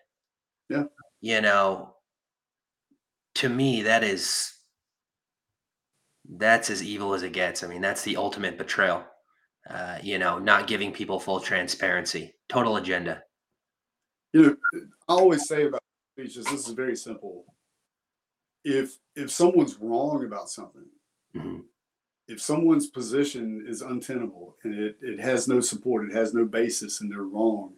Yeah. 0.68 0.84
You 1.20 1.40
know, 1.40 1.94
to 3.36 3.48
me 3.48 3.82
that 3.82 4.04
is 4.04 4.52
that's 6.28 6.70
as 6.70 6.82
evil 6.82 7.14
as 7.14 7.22
it 7.22 7.32
gets. 7.32 7.62
I 7.62 7.66
mean, 7.66 7.80
that's 7.80 8.02
the 8.02 8.16
ultimate 8.16 8.58
betrayal. 8.58 9.04
uh, 9.68 9.98
you 10.02 10.18
know, 10.18 10.38
not 10.38 10.66
giving 10.66 10.92
people 10.92 11.20
full 11.20 11.40
transparency, 11.40 12.34
total 12.48 12.76
agenda. 12.76 13.22
You 14.32 14.42
know, 14.42 14.56
I 15.08 15.14
always 15.14 15.46
say 15.46 15.64
about 15.64 15.82
speeches, 16.16 16.46
this 16.46 16.66
is 16.66 16.74
very 16.74 16.96
simple. 16.96 17.44
If 18.64 18.96
if 19.16 19.30
someone's 19.30 19.76
wrong 19.78 20.24
about 20.24 20.48
something, 20.48 20.86
mm-hmm. 21.36 21.60
if 22.28 22.40
someone's 22.40 22.86
position 22.88 23.64
is 23.68 23.82
untenable 23.82 24.56
and 24.64 24.78
it, 24.78 24.96
it 25.02 25.20
has 25.20 25.48
no 25.48 25.60
support, 25.60 26.08
it 26.08 26.14
has 26.14 26.32
no 26.32 26.44
basis, 26.44 27.00
and 27.00 27.10
they're 27.10 27.22
wrong, 27.22 27.74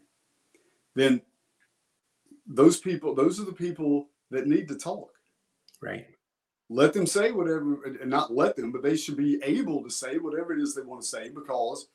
then 0.95 1.21
those 2.47 2.79
people, 2.79 3.15
those 3.15 3.41
are 3.41 3.45
the 3.45 3.53
people 3.53 4.09
that 4.31 4.47
need 4.47 4.69
to 4.69 4.77
talk. 4.77 5.11
Right. 5.83 6.07
Let 6.71 6.93
them 6.93 7.07
say 7.07 7.31
whatever, 7.31 7.85
and 7.85 8.11
not 8.11 8.35
let 8.35 8.57
them, 8.57 8.73
but 8.73 8.83
they 8.83 8.97
should 8.97 9.17
be 9.17 9.39
able 9.43 9.83
to 9.83 9.91
say 9.91 10.19
whatever 10.19 10.53
it 10.53 10.61
is 10.61 10.75
they 10.75 10.83
want 10.83 11.03
to 11.03 11.07
say 11.07 11.29
because 11.29 11.89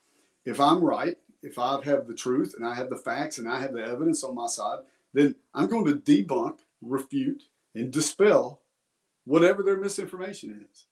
if 0.46 0.60
I'm 0.60 0.84
right, 0.84 1.18
if 1.42 1.58
I 1.58 1.84
have 1.84 2.08
the 2.08 2.14
truth 2.14 2.54
and 2.58 2.66
I 2.66 2.76
have 2.76 2.90
the 2.90 2.98
facts 2.98 3.38
and 3.38 3.50
I 3.50 3.60
have 3.60 3.74
the 3.74 3.84
evidence 3.84 4.24
on 4.24 4.36
my 4.36 4.48
side, 4.48 4.80
then 5.14 5.36
I'm 5.54 5.68
going 5.68 5.86
to 5.86 5.96
debunk, 5.96 6.60
refute, 6.82 7.44
and 7.76 7.92
dispel 7.92 8.62
whatever 9.26 9.64
their 9.64 9.78
misinformation 9.78 10.66
is. 10.72 10.86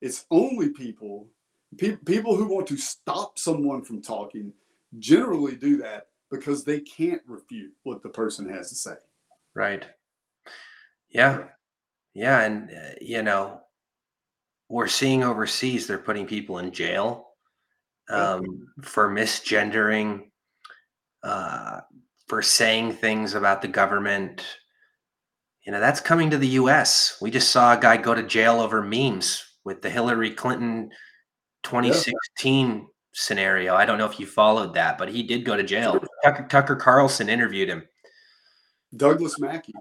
It's 0.00 0.26
only 0.30 0.70
people, 0.70 1.28
pe- 1.76 1.96
people 1.96 2.36
who 2.36 2.46
want 2.46 2.66
to 2.68 2.76
stop 2.76 3.38
someone 3.38 3.82
from 3.82 4.00
talking 4.00 4.52
generally 4.98 5.56
do 5.56 5.76
that 5.78 6.06
because 6.30 6.64
they 6.64 6.80
can't 6.80 7.22
refute 7.26 7.72
what 7.82 8.02
the 8.02 8.08
person 8.08 8.48
has 8.48 8.68
to 8.70 8.74
say. 8.74 8.94
Right. 9.54 9.84
Yeah. 11.10 11.44
Yeah. 12.14 12.40
And, 12.40 12.70
uh, 12.70 12.94
you 13.00 13.22
know, 13.22 13.60
we're 14.68 14.88
seeing 14.88 15.24
overseas, 15.24 15.86
they're 15.86 15.98
putting 15.98 16.26
people 16.26 16.58
in 16.58 16.72
jail 16.72 17.28
um, 18.10 18.68
for 18.82 19.08
misgendering, 19.08 20.24
uh, 21.22 21.80
for 22.26 22.42
saying 22.42 22.92
things 22.92 23.34
about 23.34 23.62
the 23.62 23.68
government. 23.68 24.44
You 25.64 25.72
know, 25.72 25.80
that's 25.80 26.00
coming 26.00 26.30
to 26.30 26.38
the 26.38 26.48
US. 26.48 27.18
We 27.20 27.30
just 27.30 27.50
saw 27.50 27.76
a 27.76 27.80
guy 27.80 27.96
go 27.96 28.14
to 28.14 28.22
jail 28.22 28.60
over 28.60 28.82
memes 28.82 29.44
with 29.64 29.82
the 29.82 29.90
Hillary 29.90 30.30
Clinton 30.30 30.90
2016 31.62 32.68
yeah. 32.68 32.80
scenario. 33.12 33.74
I 33.74 33.84
don't 33.84 33.98
know 33.98 34.06
if 34.06 34.20
you 34.20 34.26
followed 34.26 34.74
that, 34.74 34.98
but 34.98 35.08
he 35.08 35.22
did 35.22 35.44
go 35.44 35.56
to 35.56 35.62
jail. 35.62 35.98
Tucker, 36.24 36.46
Tucker 36.48 36.76
Carlson 36.76 37.28
interviewed 37.28 37.68
him. 37.68 37.86
Douglas 38.96 39.38
Mackey. 39.38 39.74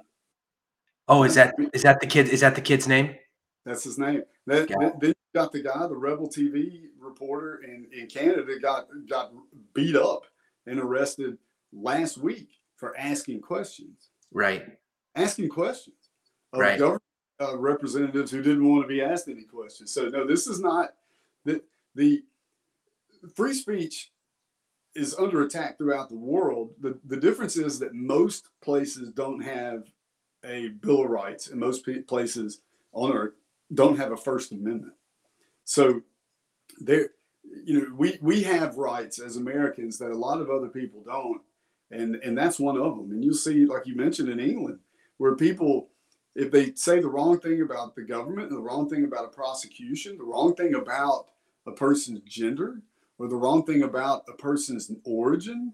Oh, 1.07 1.23
is 1.23 1.35
that 1.35 1.55
is 1.73 1.83
that 1.83 1.99
the 1.99 2.07
kid? 2.07 2.29
Is 2.29 2.41
that 2.41 2.55
the 2.55 2.61
kid's 2.61 2.87
name? 2.87 3.15
That's 3.65 3.83
his 3.83 3.97
name. 3.97 4.23
That, 4.45 4.67
then 4.99 5.09
you 5.09 5.13
got 5.35 5.51
the 5.51 5.61
guy, 5.61 5.87
the 5.87 5.95
Rebel 5.95 6.29
TV 6.29 6.83
reporter 6.99 7.61
in, 7.63 7.87
in 7.91 8.07
Canada, 8.07 8.59
got 8.59 8.87
got 9.09 9.31
beat 9.73 9.95
up 9.95 10.23
and 10.65 10.79
arrested 10.79 11.37
last 11.73 12.17
week 12.17 12.49
for 12.75 12.97
asking 12.97 13.41
questions. 13.41 14.09
Right. 14.31 14.65
Asking 15.15 15.49
questions 15.49 15.95
of 16.53 16.59
right. 16.59 16.79
government 16.79 17.03
uh, 17.41 17.57
representatives 17.57 18.31
who 18.31 18.41
didn't 18.41 18.67
want 18.67 18.83
to 18.83 18.87
be 18.87 19.01
asked 19.01 19.27
any 19.27 19.43
questions. 19.43 19.91
So 19.91 20.07
no, 20.09 20.25
this 20.25 20.47
is 20.47 20.59
not 20.59 20.89
the 21.45 21.61
the 21.95 22.23
free 23.35 23.53
speech 23.53 24.11
is 24.95 25.15
under 25.15 25.43
attack 25.43 25.77
throughout 25.77 26.09
the 26.09 26.17
world. 26.17 26.71
The 26.81 26.99
the 27.05 27.17
difference 27.17 27.57
is 27.57 27.79
that 27.79 27.93
most 27.93 28.49
places 28.61 29.11
don't 29.11 29.41
have 29.41 29.83
a 30.47 30.69
Bill 30.69 31.03
of 31.03 31.09
Rights, 31.09 31.49
and 31.49 31.59
most 31.59 31.87
places 32.07 32.61
on 32.93 33.13
earth 33.13 33.33
don't 33.73 33.97
have 33.97 34.11
a 34.11 34.17
First 34.17 34.51
Amendment. 34.51 34.93
So 35.65 36.01
there, 36.79 37.09
you 37.63 37.81
know, 37.81 37.93
we 37.95 38.17
we 38.21 38.43
have 38.43 38.77
rights 38.77 39.19
as 39.19 39.35
Americans 39.35 39.97
that 39.97 40.11
a 40.11 40.17
lot 40.17 40.41
of 40.41 40.49
other 40.49 40.69
people 40.69 41.03
don't, 41.05 41.41
and 41.91 42.15
and 42.15 42.37
that's 42.37 42.59
one 42.59 42.77
of 42.77 42.95
them. 42.95 43.11
And 43.11 43.23
you'll 43.23 43.33
see, 43.33 43.65
like 43.65 43.85
you 43.85 43.95
mentioned 43.95 44.29
in 44.29 44.39
England, 44.39 44.79
where 45.17 45.35
people, 45.35 45.89
if 46.35 46.51
they 46.51 46.73
say 46.75 46.99
the 46.99 47.09
wrong 47.09 47.39
thing 47.39 47.61
about 47.61 47.95
the 47.95 48.03
government, 48.03 48.49
and 48.49 48.57
the 48.57 48.63
wrong 48.63 48.89
thing 48.89 49.03
about 49.03 49.25
a 49.25 49.29
prosecution, 49.29 50.17
the 50.17 50.23
wrong 50.23 50.55
thing 50.55 50.75
about 50.75 51.27
a 51.65 51.71
person's 51.71 52.21
gender, 52.21 52.81
or 53.19 53.27
the 53.27 53.35
wrong 53.35 53.65
thing 53.65 53.83
about 53.83 54.23
a 54.29 54.33
person's 54.33 54.91
origin, 55.03 55.73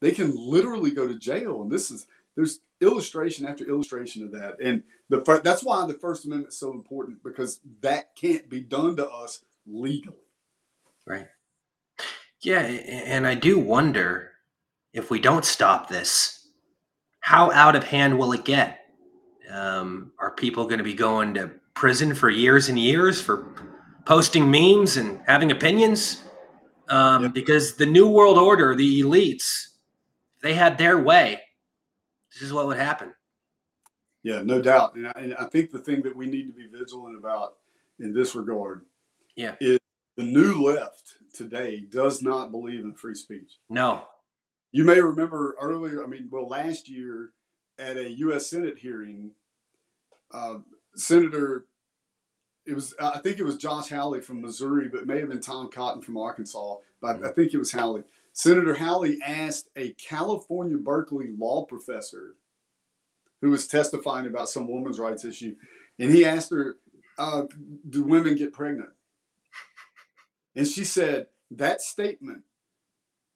they 0.00 0.12
can 0.12 0.34
literally 0.36 0.90
go 0.90 1.06
to 1.06 1.14
jail. 1.14 1.62
And 1.62 1.70
this 1.70 1.90
is 1.90 2.06
there's 2.34 2.60
illustration 2.80 3.46
after 3.46 3.68
illustration 3.68 4.24
of 4.24 4.32
that. 4.32 4.60
And 4.60 4.82
the 5.08 5.40
that's 5.44 5.62
why 5.62 5.86
the 5.86 5.94
First 5.94 6.24
Amendment 6.24 6.52
is 6.52 6.58
so 6.58 6.72
important 6.72 7.22
because 7.22 7.60
that 7.80 8.14
can't 8.16 8.48
be 8.48 8.60
done 8.60 8.96
to 8.96 9.08
us 9.08 9.40
legally. 9.66 10.16
Right. 11.06 11.26
Yeah, 12.42 12.60
and 12.60 13.26
I 13.26 13.34
do 13.34 13.58
wonder 13.58 14.32
if 14.94 15.10
we 15.10 15.20
don't 15.20 15.44
stop 15.44 15.88
this, 15.88 16.48
how 17.20 17.50
out 17.52 17.76
of 17.76 17.84
hand 17.84 18.18
will 18.18 18.32
it 18.32 18.44
get? 18.44 18.78
Um, 19.50 20.12
are 20.18 20.30
people 20.30 20.64
going 20.64 20.78
to 20.78 20.84
be 20.84 20.94
going 20.94 21.34
to 21.34 21.50
prison 21.74 22.14
for 22.14 22.30
years 22.30 22.68
and 22.68 22.78
years 22.78 23.20
for 23.20 23.54
posting 24.06 24.50
memes 24.50 24.96
and 24.96 25.20
having 25.26 25.50
opinions? 25.50 26.22
Um, 26.88 27.24
yeah. 27.24 27.28
Because 27.28 27.74
the 27.74 27.86
New 27.86 28.08
World 28.08 28.38
Order, 28.38 28.74
the 28.74 29.02
elites, 29.02 29.66
they 30.42 30.54
had 30.54 30.78
their 30.78 30.98
way 30.98 31.42
this 32.32 32.42
is 32.42 32.52
what 32.52 32.66
would 32.66 32.76
happen. 32.76 33.12
Yeah, 34.22 34.42
no 34.42 34.60
doubt. 34.60 34.94
And 34.94 35.08
I, 35.08 35.12
and 35.16 35.34
I 35.34 35.44
think 35.44 35.70
the 35.70 35.78
thing 35.78 36.02
that 36.02 36.14
we 36.14 36.26
need 36.26 36.46
to 36.46 36.52
be 36.52 36.66
vigilant 36.66 37.16
about 37.16 37.54
in 37.98 38.12
this 38.12 38.34
regard 38.34 38.84
yeah. 39.34 39.54
is 39.60 39.78
the 40.16 40.22
new 40.22 40.62
left 40.62 41.14
today 41.34 41.80
does 41.90 42.22
not 42.22 42.50
believe 42.50 42.80
in 42.80 42.92
free 42.92 43.14
speech. 43.14 43.58
No. 43.68 44.02
You 44.72 44.84
may 44.84 45.00
remember 45.00 45.56
earlier, 45.60 46.04
I 46.04 46.06
mean, 46.06 46.28
well, 46.30 46.48
last 46.48 46.88
year 46.88 47.30
at 47.78 47.96
a 47.96 48.10
U.S. 48.10 48.48
Senate 48.48 48.78
hearing, 48.78 49.30
uh, 50.32 50.58
Senator, 50.94 51.66
it 52.66 52.74
was, 52.74 52.94
I 53.00 53.18
think 53.18 53.38
it 53.38 53.44
was 53.44 53.56
Josh 53.56 53.88
Hawley 53.88 54.20
from 54.20 54.42
Missouri, 54.42 54.88
but 54.88 55.00
it 55.00 55.06
may 55.06 55.18
have 55.18 55.30
been 55.30 55.40
Tom 55.40 55.70
Cotton 55.70 56.02
from 56.02 56.18
Arkansas, 56.18 56.76
but 57.00 57.16
mm-hmm. 57.16 57.26
I 57.26 57.30
think 57.30 57.54
it 57.54 57.58
was 57.58 57.72
Hawley. 57.72 58.02
Senator 58.32 58.74
Hawley 58.74 59.18
asked 59.24 59.68
a 59.76 59.92
California 59.94 60.78
Berkeley 60.78 61.28
law 61.36 61.64
professor 61.64 62.36
who 63.40 63.50
was 63.50 63.66
testifying 63.66 64.26
about 64.26 64.48
some 64.48 64.70
women's 64.70 64.98
rights 64.98 65.24
issue, 65.24 65.56
and 65.98 66.10
he 66.12 66.24
asked 66.24 66.50
her, 66.50 66.76
uh, 67.18 67.44
"Do 67.88 68.02
women 68.02 68.36
get 68.36 68.52
pregnant?" 68.52 68.90
And 70.54 70.66
she 70.66 70.84
said 70.84 71.26
that 71.52 71.80
statement 71.80 72.42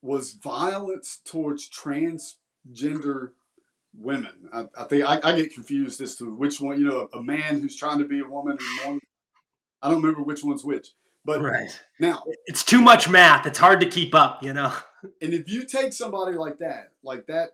was 0.02 0.34
violence 0.34 1.20
towards 1.24 1.70
transgender 1.70 3.30
women. 3.96 4.48
I, 4.52 4.66
I 4.76 4.84
think 4.84 5.04
I, 5.04 5.20
I, 5.22 5.36
get 5.36 5.54
confused 5.54 6.00
as 6.00 6.16
to 6.16 6.34
which 6.34 6.60
one. 6.60 6.78
You 6.78 6.88
know, 6.88 7.08
a, 7.12 7.18
a 7.18 7.22
man 7.22 7.60
who's 7.60 7.76
trying 7.76 7.98
to 7.98 8.04
be 8.04 8.20
a 8.20 8.28
woman 8.28 8.58
and 8.58 8.88
one. 8.88 9.00
I 9.82 9.88
don't 9.88 10.02
remember 10.02 10.22
which 10.22 10.44
one's 10.44 10.64
which. 10.64 10.88
But 11.24 11.40
right 11.40 11.70
now, 11.98 12.22
it's 12.46 12.62
too 12.62 12.82
much 12.82 13.09
math. 13.09 13.46
It's 13.46 13.59
hard 13.59 13.80
to 13.80 13.86
keep 13.86 14.14
up, 14.14 14.42
you 14.42 14.52
know. 14.52 14.72
And 15.22 15.32
if 15.32 15.48
you 15.48 15.64
take 15.64 15.92
somebody 15.92 16.36
like 16.36 16.59
that, 16.59 16.92
like 17.02 17.26
that 17.26 17.52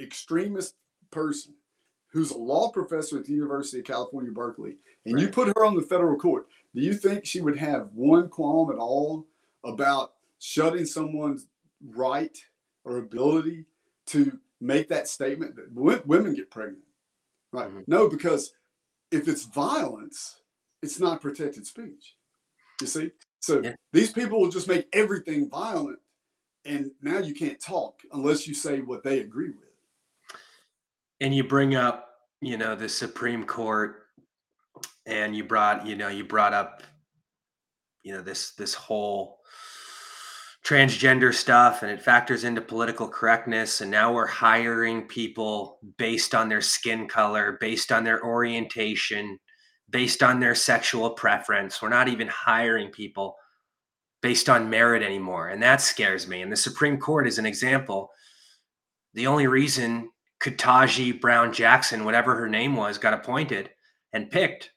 extremist 0.00 0.74
person 1.10 1.54
who's 2.08 2.30
a 2.30 2.38
law 2.38 2.70
professor 2.70 3.18
at 3.18 3.24
the 3.24 3.32
University 3.32 3.80
of 3.80 3.84
California, 3.84 4.30
Berkeley, 4.30 4.76
and 5.04 5.14
right. 5.14 5.22
you 5.22 5.28
put 5.28 5.48
her 5.48 5.64
on 5.64 5.74
the 5.74 5.82
federal 5.82 6.16
court, 6.16 6.46
do 6.74 6.80
you 6.80 6.94
think 6.94 7.24
she 7.24 7.40
would 7.40 7.58
have 7.58 7.88
one 7.92 8.28
qualm 8.28 8.70
at 8.70 8.78
all 8.78 9.26
about 9.64 10.12
shutting 10.38 10.86
someone's 10.86 11.46
right 11.84 12.36
or 12.84 12.98
ability 12.98 13.64
to 14.06 14.38
make 14.60 14.88
that 14.88 15.08
statement 15.08 15.56
that 15.56 15.72
women 15.72 16.34
get 16.34 16.50
pregnant? 16.50 16.84
Right? 17.52 17.68
Mm-hmm. 17.68 17.80
No, 17.86 18.08
because 18.08 18.52
if 19.10 19.28
it's 19.28 19.44
violence, 19.44 20.40
it's 20.82 21.00
not 21.00 21.20
protected 21.20 21.66
speech. 21.66 22.14
You 22.80 22.86
see? 22.86 23.10
So 23.40 23.60
yeah. 23.62 23.74
these 23.92 24.12
people 24.12 24.40
will 24.40 24.50
just 24.50 24.68
make 24.68 24.86
everything 24.92 25.48
violent. 25.48 25.98
And 26.64 26.90
now 27.02 27.18
you 27.18 27.34
can't 27.34 27.60
talk 27.60 28.00
unless 28.12 28.46
you 28.46 28.54
say 28.54 28.80
what 28.80 29.02
they 29.02 29.20
agree 29.20 29.50
with. 29.50 30.38
And 31.20 31.34
you 31.34 31.44
bring 31.44 31.74
up, 31.74 32.10
you 32.40 32.56
know, 32.56 32.74
the 32.74 32.88
Supreme 32.88 33.44
Court 33.44 34.02
and 35.06 35.34
you 35.34 35.44
brought, 35.44 35.86
you 35.86 35.96
know, 35.96 36.08
you 36.08 36.24
brought 36.24 36.52
up, 36.52 36.82
you 38.02 38.12
know, 38.12 38.22
this 38.22 38.52
this 38.52 38.74
whole 38.74 39.38
transgender 40.64 41.32
stuff 41.32 41.82
and 41.82 41.90
it 41.90 42.02
factors 42.02 42.44
into 42.44 42.60
political 42.60 43.08
correctness 43.08 43.80
and 43.80 43.90
now 43.90 44.12
we're 44.12 44.26
hiring 44.26 45.02
people 45.06 45.78
based 45.96 46.34
on 46.34 46.48
their 46.48 46.60
skin 46.60 47.08
color 47.08 47.56
based 47.60 47.90
on 47.90 48.04
their 48.04 48.22
orientation 48.22 49.38
based 49.90 50.22
on 50.22 50.40
their 50.40 50.54
sexual 50.54 51.10
preference. 51.10 51.80
We're 51.80 51.88
not 51.88 52.08
even 52.08 52.28
hiring 52.28 52.90
people 52.90 53.36
based 54.20 54.48
on 54.48 54.68
merit 54.68 55.02
anymore. 55.02 55.48
And 55.48 55.62
that 55.62 55.80
scares 55.80 56.26
me. 56.26 56.42
And 56.42 56.52
the 56.52 56.56
Supreme 56.56 56.98
Court 56.98 57.26
is 57.26 57.38
an 57.38 57.46
example. 57.46 58.10
The 59.14 59.26
only 59.26 59.46
reason 59.46 60.10
Ketanji 60.40 61.20
Brown 61.20 61.52
Jackson, 61.52 62.04
whatever 62.04 62.34
her 62.36 62.48
name 62.48 62.76
was, 62.76 62.98
got 62.98 63.14
appointed 63.14 63.70
and 64.12 64.30
picked 64.30 64.70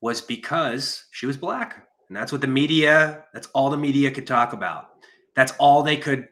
was 0.00 0.20
because 0.20 1.04
she 1.10 1.26
was 1.26 1.36
black. 1.36 1.86
And 2.08 2.16
that's 2.16 2.32
what 2.32 2.40
the 2.40 2.46
media, 2.46 3.24
that's 3.32 3.48
all 3.54 3.70
the 3.70 3.76
media 3.76 4.10
could 4.10 4.26
talk 4.26 4.52
about. 4.52 4.90
That's 5.34 5.52
all 5.58 5.82
they 5.82 5.96
could, 5.96 6.28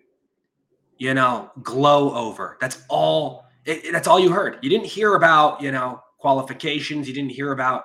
you 0.99 1.15
know, 1.15 1.51
glow 1.63 2.15
over. 2.15 2.59
That's 2.61 2.83
all, 2.89 3.47
it, 3.65 3.93
that's 3.93 4.07
all 4.07 4.21
you 4.21 4.31
heard. 4.31 4.59
You 4.63 4.69
didn't 4.69 4.87
hear 4.87 5.15
about, 5.15 5.63
you 5.63 5.73
know, 5.73 6.03
qualifications. 6.21 7.09
You 7.09 7.15
didn't 7.15 7.31
hear 7.33 7.53
about 7.53 7.85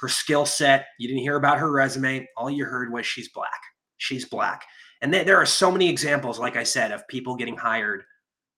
her 0.00 0.08
skill 0.08 0.46
set. 0.46 0.86
You 0.98 1.08
didn't 1.08 1.22
hear 1.22 1.36
about 1.36 1.58
her 1.58 1.70
resume. 1.70 2.26
All 2.36 2.50
you 2.50 2.64
heard 2.64 2.92
was 2.92 3.06
she's 3.06 3.28
black. 3.28 3.60
She's 3.98 4.24
black. 4.24 4.64
And 5.02 5.12
th- 5.12 5.26
there 5.26 5.36
are 5.36 5.46
so 5.46 5.70
many 5.70 5.88
examples, 5.88 6.38
like 6.38 6.56
I 6.56 6.64
said, 6.64 6.92
of 6.92 7.06
people 7.08 7.36
getting 7.36 7.56
hired 7.56 8.02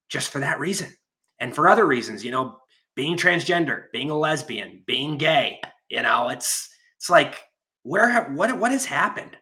just 0.09 0.31
for 0.31 0.41
that 0.41 0.59
reason 0.59 0.93
and 1.39 1.55
for 1.55 1.69
other 1.69 1.87
reasons, 1.87 2.25
you 2.25 2.31
know, 2.31 2.59
being 2.97 3.17
transgender, 3.17 3.85
being 3.93 4.11
a 4.11 4.17
lesbian, 4.17 4.83
being 4.87 5.17
gay. 5.17 5.61
You 5.89 6.03
know, 6.03 6.29
it's 6.29 6.69
it's 6.97 7.11
like 7.11 7.41
where 7.83 8.09
have 8.09 8.33
what 8.35 8.57
what 8.59 8.73
has 8.73 8.85
happened? 8.85 9.37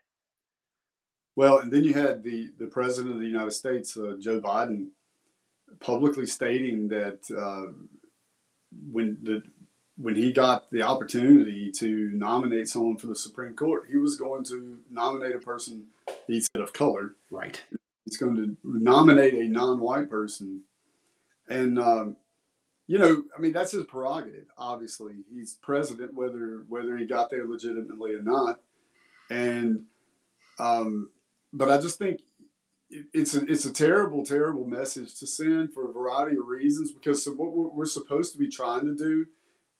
Well, 1.36 1.58
and 1.58 1.72
then 1.72 1.84
you 1.84 1.94
had 1.94 2.22
the 2.22 2.50
the 2.58 2.66
president 2.66 3.14
of 3.14 3.20
the 3.20 3.26
United 3.26 3.52
States, 3.52 3.96
uh, 3.96 4.16
Joe 4.18 4.40
Biden, 4.40 4.88
publicly 5.80 6.26
stating 6.26 6.88
that 6.88 7.18
uh, 7.30 7.72
when 8.90 9.18
the 9.22 9.42
when 9.96 10.14
he 10.14 10.32
got 10.32 10.70
the 10.70 10.82
opportunity 10.82 11.72
to 11.72 12.10
nominate 12.14 12.68
someone 12.68 12.96
for 12.96 13.08
the 13.08 13.16
Supreme 13.16 13.54
Court, 13.54 13.88
he 13.90 13.96
was 13.96 14.16
going 14.16 14.44
to 14.44 14.78
nominate 14.90 15.34
a 15.34 15.40
person 15.40 15.84
he 16.28 16.40
said 16.40 16.62
of 16.62 16.72
color. 16.72 17.16
Right. 17.30 17.60
He's 18.04 18.16
going 18.16 18.36
to 18.36 18.56
nominate 18.62 19.34
a 19.34 19.48
non-white 19.48 20.08
person, 20.08 20.62
and 21.48 21.78
um, 21.78 22.16
you 22.88 22.98
know, 22.98 23.22
I 23.36 23.40
mean, 23.40 23.52
that's 23.52 23.72
his 23.72 23.84
prerogative. 23.84 24.46
Obviously, 24.56 25.16
he's 25.32 25.54
president, 25.54 26.14
whether 26.14 26.64
whether 26.68 26.96
he 26.96 27.04
got 27.04 27.30
there 27.30 27.46
legitimately 27.46 28.14
or 28.14 28.22
not. 28.22 28.60
And, 29.30 29.84
um, 30.58 31.10
but 31.52 31.70
I 31.70 31.78
just 31.78 31.98
think 31.98 32.20
it's 32.90 33.34
a 33.34 33.44
it's 33.44 33.64
a 33.64 33.72
terrible, 33.72 34.24
terrible 34.24 34.66
message 34.66 35.18
to 35.18 35.26
send 35.26 35.72
for 35.72 35.88
a 35.88 35.92
variety 35.92 36.36
of 36.36 36.46
reasons. 36.46 36.92
Because 36.92 37.26
what 37.26 37.74
we're 37.74 37.86
supposed 37.86 38.32
to 38.32 38.38
be 38.38 38.48
trying 38.48 38.86
to 38.86 38.94
do 38.94 39.26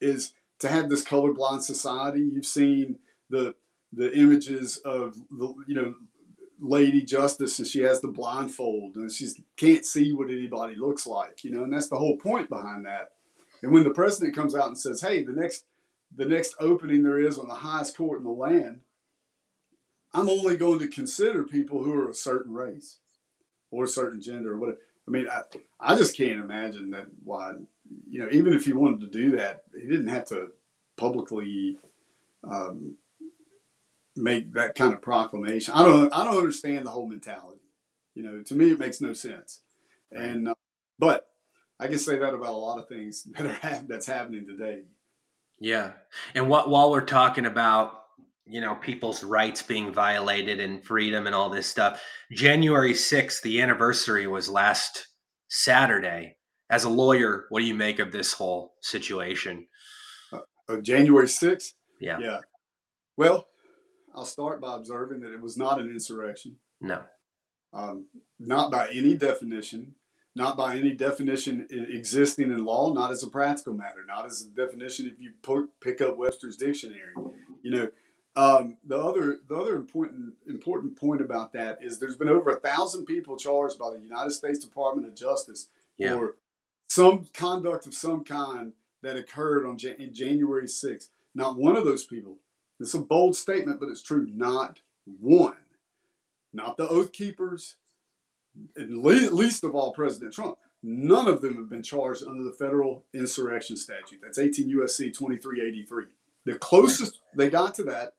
is 0.01 0.32
to 0.60 0.68
have 0.68 0.89
this 0.89 1.05
colorblind 1.05 1.62
society. 1.62 2.20
You've 2.20 2.47
seen 2.47 2.98
the 3.30 3.55
the 3.93 4.14
images 4.16 4.78
of 4.78 5.16
the 5.30 5.55
you 5.66 5.74
know 5.74 5.94
lady 6.60 7.02
justice 7.02 7.59
and 7.59 7.68
she 7.68 7.80
has 7.80 8.01
the 8.01 8.09
blindfold 8.09 8.97
and 8.97 9.12
she 9.12 9.28
can't 9.56 9.86
see 9.86 10.12
what 10.12 10.28
anybody 10.28 10.74
looks 10.74 11.06
like 11.06 11.44
you 11.44 11.51
know 11.51 11.62
and 11.62 11.72
that's 11.72 11.89
the 11.89 11.97
whole 11.97 12.16
point 12.16 12.48
behind 12.48 12.85
that 12.85 13.12
and 13.62 13.70
when 13.70 13.85
the 13.85 13.90
president 13.90 14.35
comes 14.35 14.56
out 14.56 14.66
and 14.66 14.76
says 14.76 15.01
hey 15.01 15.22
the 15.22 15.32
next 15.32 15.64
the 16.16 16.24
next 16.24 16.56
opening 16.59 17.02
there 17.02 17.20
is 17.20 17.39
on 17.39 17.47
the 17.47 17.55
highest 17.55 17.97
court 17.97 18.18
in 18.18 18.24
the 18.24 18.30
land 18.30 18.80
i'm 20.18 20.28
only 20.28 20.56
going 20.56 20.78
to 20.78 20.88
consider 20.88 21.44
people 21.44 21.82
who 21.82 21.94
are 21.94 22.10
a 22.10 22.14
certain 22.14 22.52
race 22.52 22.98
or 23.70 23.84
a 23.84 23.88
certain 23.88 24.20
gender 24.20 24.52
or 24.54 24.56
whatever 24.56 24.78
i 25.06 25.10
mean 25.10 25.28
i, 25.30 25.42
I 25.80 25.96
just 25.96 26.16
can't 26.16 26.40
imagine 26.40 26.90
that 26.90 27.06
why 27.24 27.52
you 28.08 28.20
know 28.20 28.28
even 28.30 28.52
if 28.52 28.64
he 28.64 28.72
wanted 28.72 29.00
to 29.00 29.06
do 29.06 29.36
that 29.36 29.62
he 29.74 29.86
didn't 29.86 30.08
have 30.08 30.26
to 30.26 30.48
publicly 30.96 31.78
um, 32.44 32.96
make 34.16 34.52
that 34.52 34.74
kind 34.74 34.92
of 34.92 35.00
proclamation. 35.00 35.74
I 35.74 35.84
don't 35.84 36.12
I 36.12 36.24
don't 36.24 36.36
understand 36.36 36.84
the 36.84 36.90
whole 36.90 37.08
mentality. 37.08 37.60
You 38.14 38.24
know, 38.24 38.42
to 38.42 38.54
me 38.54 38.72
it 38.72 38.78
makes 38.78 39.00
no 39.00 39.12
sense. 39.12 39.60
And 40.12 40.48
uh, 40.48 40.54
but 40.98 41.28
I 41.80 41.86
can 41.86 41.98
say 41.98 42.18
that 42.18 42.34
about 42.34 42.48
a 42.48 42.52
lot 42.52 42.78
of 42.78 42.88
things 42.88 43.22
that 43.38 43.46
are 43.46 43.82
that's 43.86 44.06
happening 44.06 44.46
today. 44.46 44.82
Yeah. 45.60 45.92
And 46.34 46.48
what 46.48 46.68
while 46.68 46.90
we're 46.90 47.00
talking 47.00 47.46
about 47.46 48.04
you 48.48 48.60
know 48.60 48.74
people's 48.76 49.22
rights 49.22 49.62
being 49.62 49.92
violated 49.92 50.60
and 50.60 50.82
freedom 50.84 51.26
and 51.26 51.34
all 51.34 51.50
this 51.50 51.66
stuff, 51.66 52.02
January 52.32 52.94
6th, 52.94 53.42
the 53.42 53.60
anniversary 53.60 54.26
was 54.26 54.48
last 54.48 55.08
Saturday. 55.48 56.36
As 56.70 56.84
a 56.84 56.88
lawyer, 56.88 57.46
what 57.48 57.60
do 57.60 57.66
you 57.66 57.74
make 57.74 57.98
of 57.98 58.12
this 58.12 58.32
whole 58.32 58.74
situation? 58.82 59.66
Uh, 60.32 60.76
January 60.82 61.26
6th? 61.26 61.72
Yeah. 61.98 62.18
Yeah. 62.18 62.38
Well, 63.16 63.46
I'll 64.14 64.26
start 64.26 64.60
by 64.60 64.76
observing 64.76 65.20
that 65.20 65.32
it 65.32 65.40
was 65.40 65.56
not 65.56 65.80
an 65.80 65.88
insurrection. 65.88 66.56
No. 66.80 67.02
Um, 67.72 68.06
not 68.38 68.70
by 68.70 68.88
any 68.90 69.14
definition, 69.14 69.94
not 70.34 70.56
by 70.56 70.76
any 70.76 70.92
definition 70.92 71.66
existing 71.70 72.50
in 72.50 72.64
law, 72.64 72.92
not 72.92 73.10
as 73.10 73.22
a 73.22 73.28
practical 73.28 73.74
matter, 73.74 74.04
not 74.06 74.26
as 74.26 74.42
a 74.42 74.50
definition 74.50 75.06
if 75.06 75.18
you 75.18 75.32
put, 75.42 75.68
pick 75.80 76.00
up 76.00 76.16
Webster's 76.16 76.56
dictionary. 76.56 77.12
You 77.62 77.70
know, 77.70 77.88
um, 78.39 78.77
the 78.86 78.97
other 78.97 79.40
the 79.48 79.56
other 79.56 79.74
important 79.74 80.32
important 80.47 80.97
point 80.97 81.20
about 81.20 81.52
that 81.55 81.78
is 81.82 81.98
there's 81.98 82.16
been 82.16 82.28
over 82.28 82.51
a 82.51 82.60
thousand 82.60 83.05
people 83.05 83.36
charged 83.36 83.78
by 83.78 83.90
the 83.90 83.98
United 83.98 84.31
States 84.31 84.60
Department 84.60 85.09
of 85.09 85.15
Justice 85.16 85.69
yeah. 85.97 86.12
for 86.12 86.36
some 86.89 87.27
conduct 87.35 87.86
of 87.86 87.94
some 87.94 88.23
kind 88.23 88.73
that 89.02 89.16
occurred 89.16 89.66
on 89.66 89.77
Jan- 89.77 90.10
January 90.12 90.66
6th. 90.66 91.09
Not 91.35 91.56
one 91.56 91.77
of 91.77 91.85
those 91.85 92.05
people 92.05 92.36
it's 92.81 92.94
a 92.94 93.01
bold 93.01 93.35
statement, 93.35 93.81
but 93.81 93.89
it's 93.89 94.02
true. 94.02 94.28
Not 94.32 94.78
one, 95.20 95.56
not 96.52 96.77
the 96.77 96.89
Oath 96.89 97.10
Keepers, 97.10 97.74
and 98.77 99.02
least 99.02 99.65
of 99.65 99.74
all 99.74 99.93
President 99.93 100.32
Trump. 100.32 100.59
None 100.85 101.27
of 101.27 101.40
them 101.40 101.56
have 101.56 101.69
been 101.69 101.82
charged 101.82 102.23
under 102.23 102.44
the 102.44 102.52
federal 102.52 103.05
insurrection 103.12 103.77
statute. 103.77 104.20
That's 104.23 104.39
18 104.39 104.69
USC 104.77 105.12
2383. 105.12 106.05
The 106.44 106.55
closest 106.60 107.19
they 107.35 107.51
got 107.51 107.74
to 107.74 107.82
that 107.85 108.12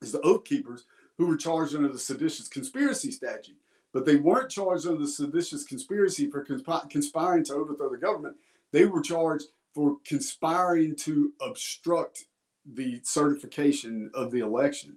is 0.00 0.12
the 0.12 0.20
Oath 0.20 0.44
Keepers, 0.44 0.84
who 1.16 1.26
were 1.26 1.36
charged 1.36 1.74
under 1.74 1.88
the 1.88 1.98
seditious 1.98 2.48
conspiracy 2.48 3.10
statute. 3.10 3.56
But 3.92 4.04
they 4.04 4.16
weren't 4.16 4.50
charged 4.50 4.86
under 4.86 5.00
the 5.00 5.08
seditious 5.08 5.64
conspiracy 5.64 6.30
for 6.30 6.44
consp- 6.44 6.90
conspiring 6.90 7.44
to 7.44 7.54
overthrow 7.54 7.90
the 7.90 7.96
government. 7.96 8.36
They 8.70 8.84
were 8.84 9.00
charged 9.00 9.46
for 9.74 9.96
conspiring 10.04 10.94
to 10.96 11.32
obstruct 11.40 12.26
the 12.74 13.00
certification 13.02 14.10
of 14.14 14.30
the 14.30 14.40
election. 14.40 14.96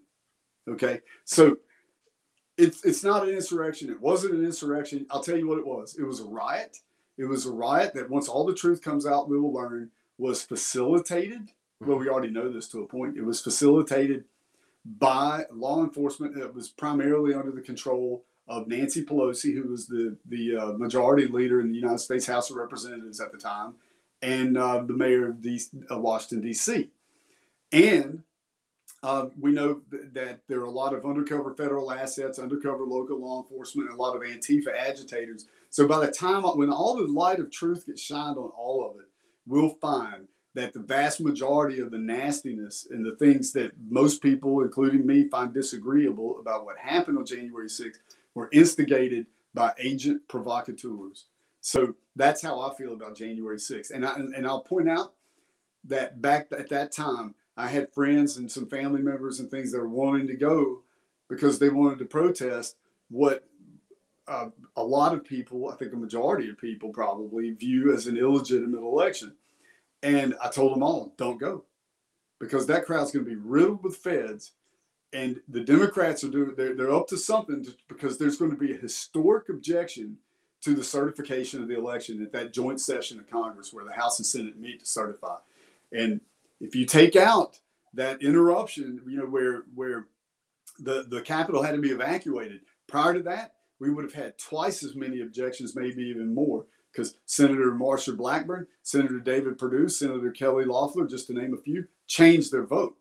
Okay, 0.68 1.00
so 1.24 1.58
it's 2.58 2.84
it's 2.84 3.04
not 3.04 3.28
an 3.28 3.34
insurrection. 3.34 3.90
It 3.90 4.00
wasn't 4.00 4.36
an 4.36 4.46
insurrection. 4.46 5.06
I'll 5.10 5.24
tell 5.24 5.38
you 5.38 5.48
what 5.48 5.58
it 5.58 5.66
was. 5.66 5.96
It 5.98 6.04
was 6.04 6.20
a 6.20 6.26
riot. 6.26 6.78
It 7.18 7.26
was 7.26 7.46
a 7.46 7.52
riot 7.52 7.94
that 7.94 8.10
once 8.10 8.28
all 8.28 8.46
the 8.46 8.54
truth 8.54 8.82
comes 8.82 9.06
out, 9.06 9.30
we 9.30 9.40
will 9.40 9.54
learn 9.54 9.90
was 10.18 10.44
facilitated. 10.44 11.50
Well, 11.80 11.98
we 11.98 12.10
already 12.10 12.30
know 12.30 12.52
this 12.52 12.68
to 12.70 12.84
a 12.84 12.88
point. 12.88 13.18
It 13.18 13.26
was 13.26 13.42
facilitated 13.42 14.26
by 14.86 15.46
law 15.52 15.84
enforcement. 15.84 16.38
It 16.38 16.54
was 16.54 16.70
primarily 16.70 17.34
under 17.34 17.52
the 17.52 17.62
control 17.62 18.24
of 18.48 18.68
Nancy 18.68 19.04
Pelosi, 19.04 19.54
who 19.54 19.70
was 19.70 19.88
the 19.88 20.18
the 20.28 20.58
uh, 20.58 20.72
majority 20.74 21.28
leader 21.28 21.62
in 21.62 21.70
the 21.70 21.78
United 21.78 22.00
States 22.00 22.26
House 22.26 22.50
of 22.50 22.58
Representatives 22.58 23.22
at 23.22 23.32
the 23.32 23.38
time, 23.38 23.76
and 24.22 24.58
uh, 24.58 24.84
the 24.84 24.94
mayor 24.94 25.30
of, 25.30 25.42
D- 25.42 25.62
of 25.90 26.02
Washington 26.02 26.42
D.C. 26.42 26.90
And 27.72 28.24
uh, 29.04 29.28
we 29.40 29.52
know 29.52 29.82
th- 29.90 30.04
that 30.14 30.40
there 30.48 30.60
are 30.60 30.66
a 30.66 30.72
lot 30.72 30.94
of 30.94 31.06
undercover 31.06 31.54
federal 31.54 31.92
assets, 31.92 32.40
undercover 32.40 32.84
local 32.84 33.20
law 33.20 33.42
enforcement, 33.42 33.90
and 33.90 33.98
a 33.98 34.02
lot 34.02 34.16
of 34.16 34.22
Antifa 34.22 34.76
agitators. 34.78 35.48
So 35.70 35.88
by 35.88 36.06
the 36.06 36.12
time, 36.12 36.44
when 36.44 36.70
all 36.70 36.96
the 36.96 37.08
light 37.08 37.40
of 37.40 37.52
truth 37.52 37.86
gets 37.86 38.02
shined 38.02 38.38
on 38.38 38.50
all 38.50 38.88
of 38.90 39.00
it, 39.00 39.08
we'll 39.48 39.76
find 39.76 40.28
that 40.54 40.74
the 40.74 40.80
vast 40.80 41.22
majority 41.22 41.80
of 41.80 41.92
the 41.92 41.98
nastiness 41.98 42.88
and 42.92 43.06
the 43.06 43.16
things 43.16 43.54
that 43.54 43.72
most 43.90 44.22
people, 44.22 44.62
including 44.62 45.06
me, 45.06 45.28
find 45.30 45.54
disagreeable 45.54 46.40
about 46.40 46.66
what 46.66 46.78
happened 46.78 47.18
on 47.18 47.26
January 47.26 47.70
6th 47.70 48.00
were 48.36 48.50
instigated 48.52 49.28
by 49.54 49.74
agent 49.78 50.22
provocateurs. 50.28 51.26
So 51.62 51.96
that's 52.16 52.42
how 52.42 52.60
I 52.60 52.74
feel 52.76 52.94
about 52.94 53.16
January 53.16 53.58
6th. 53.58 53.92
And, 53.92 54.06
I, 54.06 54.14
and 54.16 54.46
I'll 54.46 54.62
point 54.62 54.90
out 54.90 55.14
that 55.86 56.22
back 56.22 56.48
at 56.52 56.70
that 56.70 56.92
time, 56.92 57.36
I 57.56 57.68
had 57.68 57.94
friends 57.94 58.38
and 58.38 58.52
some 58.52 58.68
family 58.68 59.02
members 59.02 59.40
and 59.40 59.50
things 59.50 59.72
that 59.72 59.80
were 59.80 59.88
wanting 59.88 60.28
to 60.28 60.36
go 60.36 60.82
because 61.30 61.60
they 61.60 61.70
wanted 61.70 62.00
to 62.00 62.06
protest 62.06 62.76
what 63.10 63.46
uh, 64.28 64.50
a 64.78 64.84
lot 64.84 65.14
of 65.14 65.24
people, 65.24 65.70
I 65.70 65.76
think 65.76 65.94
a 65.94 65.98
majority 65.98 66.50
of 66.50 66.58
people 66.58 66.90
probably 66.90 67.52
view 67.52 67.94
as 67.94 68.08
an 68.08 68.18
illegitimate 68.18 68.82
election. 68.82 69.34
And 70.04 70.36
I 70.42 70.50
told 70.50 70.74
them 70.74 70.84
all, 70.84 71.14
don't 71.18 71.40
go 71.40 71.66
because 72.40 72.66
that 72.68 72.86
crowd's 72.86 73.12
going 73.12 73.26
to 73.26 73.30
be 73.30 73.38
riddled 73.38 73.84
with 73.84 73.98
feds. 73.98 74.54
And 75.14 75.42
the 75.48 75.62
Democrats 75.62 76.24
are 76.24 76.30
doing, 76.30 76.56
they're, 76.56 76.76
they're 76.76 76.94
up 76.94 77.08
to 77.10 77.18
something 77.18 77.64
to, 77.66 77.76
because 77.88 78.18
there's 78.18 78.38
going 78.38 78.52
to 78.52 78.58
be 78.58 78.74
a 78.74 78.78
historic 78.78 79.50
objection 79.50 80.18
to 80.62 80.74
the 80.74 80.84
certification 80.84 81.62
of 81.62 81.68
the 81.68 81.78
election 81.78 82.22
at 82.22 82.32
that 82.32 82.54
joint 82.54 82.80
session 82.80 83.20
of 83.20 83.30
Congress 83.30 83.74
where 83.74 83.86
the 83.86 83.94
House 83.94 84.20
and 84.20 84.26
Senate 84.26 84.58
meet 84.60 84.80
to 84.80 84.86
certify. 84.86 85.36
And 85.92 86.22
if 86.60 86.76
you 86.76 86.86
take 86.86 87.16
out 87.16 87.60
that 87.94 88.22
interruption, 88.22 89.02
you 89.08 89.18
know, 89.18 89.26
where 89.26 89.64
where 89.76 90.08
the 90.80 91.06
the 91.10 91.22
Capitol 91.22 91.62
had 91.62 91.76
to 91.76 91.82
be 91.82 91.92
evacuated. 91.92 92.62
Prior 92.88 93.14
to 93.14 93.24
that, 93.24 93.54
we 93.80 93.90
would 93.90 94.04
have 94.04 94.14
had 94.14 94.38
twice 94.38 94.84
as 94.84 94.96
many 94.96 95.22
objections, 95.22 95.76
maybe 95.76 96.04
even 96.04 96.34
more, 96.34 96.66
because 96.92 97.16
Senator 97.26 97.72
Marsha 97.72 98.16
Blackburn, 98.16 98.68
Senator 98.84 99.20
David 99.20 99.58
Perdue, 99.58 99.90
Senator 99.90 100.32
Kelly 100.32 100.66
Loeffler, 100.66 101.08
just 101.08 101.28
to 101.28 101.34
name 101.34 101.54
a 101.54 101.58
few, 101.58 101.88
changed 102.08 102.52
their 102.52 102.66
vote 102.66 102.96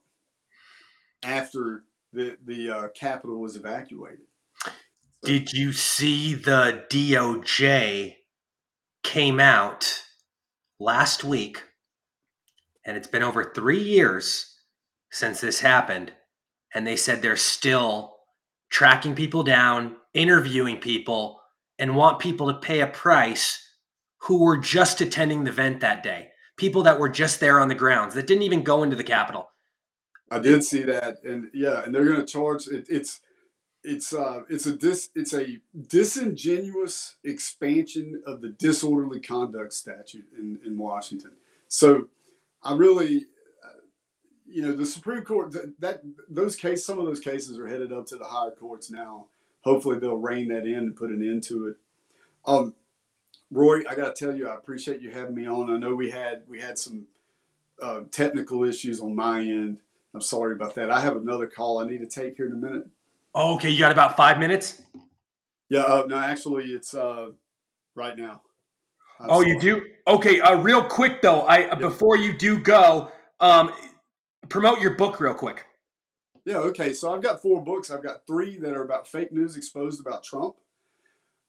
after 1.23 1.85
the 2.12 2.37
the 2.47 2.71
uh, 2.71 2.89
Capitol 2.89 3.41
was 3.41 3.57
evacuated. 3.57 4.27
Did 5.23 5.53
you 5.53 5.73
see 5.73 6.35
the 6.35 6.85
DOJ 6.89 8.17
came 9.03 9.41
out 9.41 10.03
last 10.79 11.25
week, 11.25 11.62
and 12.87 12.97
it's 12.97 13.09
been 13.09 13.23
over 13.23 13.53
three 13.53 13.83
years 13.83 14.57
since 15.11 15.41
this 15.41 15.61
happened, 15.61 16.12
and 16.75 16.87
they 16.87 16.97
said 16.97 17.21
they're 17.21 17.37
still 17.37 18.17
tracking 18.71 19.15
people 19.15 19.43
down, 19.43 19.97
interviewing 20.15 20.79
people, 20.79 21.41
and 21.79 21.95
want 21.95 22.19
people 22.19 22.47
to 22.47 22.59
pay 22.61 22.81
a 22.81 22.87
price 22.87 23.70
who 24.21 24.45
were 24.45 24.57
just 24.57 25.01
attending 25.01 25.45
the 25.45 25.51
event 25.51 25.81
that 25.81 26.03
day. 26.03 26.29
People 26.57 26.83
that 26.83 26.99
were 26.99 27.09
just 27.09 27.41
there 27.41 27.61
on 27.61 27.69
the 27.69 27.75
grounds 27.75 28.15
that 28.15 28.27
didn't 28.27 28.43
even 28.43 28.63
go 28.63 28.83
into 28.83 28.97
the 28.97 29.05
Capitol. 29.05 29.51
I 30.31 30.39
did 30.39 30.63
see 30.63 30.83
that, 30.83 31.23
and 31.25 31.51
yeah, 31.53 31.83
and 31.83 31.95
they're 31.95 32.05
going 32.05 32.25
to 32.25 32.27
charge. 32.27 32.69
It, 32.69 32.87
it's 32.89 33.21
it's 33.83 34.13
uh 34.13 34.43
it's 34.49 34.67
a 34.67 34.77
dis 34.77 35.09
it's 35.15 35.33
a 35.33 35.59
disingenuous 35.89 37.17
expansion 37.25 38.23
of 38.27 38.43
the 38.43 38.51
disorderly 38.51 39.21
conduct 39.21 39.73
statute 39.73 40.27
in 40.39 40.59
in 40.65 40.77
Washington. 40.77 41.33
So 41.69 42.09
I 42.63 42.75
really 42.75 43.25
uh, 43.65 43.81
you 44.47 44.63
know 44.63 44.77
the 44.77 44.85
Supreme 44.85 45.23
Court 45.23 45.53
that, 45.53 45.73
that 45.81 46.03
those 46.29 46.57
case 46.57 46.85
some 46.85 46.99
of 46.99 47.07
those 47.07 47.21
cases 47.21 47.59
are 47.59 47.67
headed 47.67 47.93
up 47.93 48.07
to 48.09 48.17
the 48.17 48.25
higher 48.25 48.51
courts 48.51 48.91
now. 48.91 49.27
Hopefully 49.63 49.99
they'll 49.99 50.17
rein 50.17 50.49
that 50.49 50.67
in 50.67 50.79
and 50.79 50.97
put 50.97 51.11
an 51.11 51.27
end 51.27 51.43
to 51.45 51.69
it. 51.69 51.77
Um 52.45 52.75
Rory, 53.51 53.86
I 53.86 53.94
got 53.94 54.14
to 54.14 54.24
tell 54.24 54.35
you 54.35 54.48
I 54.48 54.55
appreciate 54.55 55.01
you 55.01 55.10
having 55.10 55.35
me 55.35 55.47
on. 55.47 55.70
I 55.70 55.77
know 55.77 55.94
we 55.94 56.10
had 56.10 56.43
we 56.48 56.60
had 56.60 56.78
some 56.78 57.06
uh, 57.82 58.01
technical 58.10 58.64
issues 58.64 59.01
on 59.01 59.14
my 59.14 59.40
end. 59.40 59.78
I'm 60.14 60.20
sorry 60.20 60.55
about 60.55 60.74
that. 60.74 60.90
I 60.90 61.01
have 61.01 61.16
another 61.16 61.47
call 61.47 61.81
I 61.81 61.86
need 61.86 61.98
to 61.98 62.06
take 62.06 62.36
here 62.36 62.47
in 62.47 62.52
a 62.52 62.56
minute. 62.56 62.86
Okay, 63.35 63.70
you 63.70 63.78
got 63.78 63.93
about 63.93 64.16
five 64.16 64.39
minutes. 64.39 64.82
Yeah, 65.68 65.82
uh, 65.82 66.05
no, 66.09 66.18
actually, 66.18 66.66
it's 66.66 66.94
uh, 66.94 67.28
right 67.94 68.16
now. 68.16 68.43
I'm 69.20 69.31
oh, 69.31 69.43
sorry. 69.43 69.51
you 69.51 69.60
do? 69.60 69.82
Okay, 70.06 70.40
uh, 70.40 70.56
real 70.56 70.82
quick 70.82 71.22
though, 71.22 71.43
I 71.43 71.59
yeah. 71.59 71.74
before 71.74 72.16
you 72.16 72.36
do 72.36 72.59
go, 72.59 73.12
um, 73.39 73.72
promote 74.48 74.81
your 74.81 74.93
book 74.93 75.20
real 75.20 75.35
quick. 75.35 75.66
Yeah, 76.44 76.56
okay. 76.59 76.93
So 76.93 77.14
I've 77.14 77.22
got 77.22 77.43
four 77.43 77.62
books. 77.62 77.90
I've 77.90 78.02
got 78.02 78.27
three 78.27 78.59
that 78.59 78.72
are 78.72 78.82
about 78.82 79.06
fake 79.06 79.32
news 79.32 79.56
exposed 79.56 80.01
about 80.01 80.24
Trump. 80.24 80.56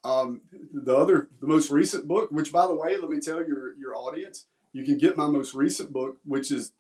Um, 0.04 0.42
the 0.74 0.96
other, 0.96 1.30
the 1.40 1.48
most 1.48 1.70
recent 1.70 2.08
book, 2.08 2.32
which 2.32 2.52
by 2.52 2.66
the 2.66 2.74
way, 2.74 2.98
let 2.98 3.10
me 3.10 3.20
tell 3.20 3.46
your 3.46 3.76
your 3.78 3.96
audience, 3.96 4.46
you 4.74 4.84
can 4.84 4.98
get 4.98 5.18
my 5.18 5.28
most 5.28 5.54
recent 5.54 5.92
book, 5.94 6.18
which 6.26 6.52
is 6.52 6.72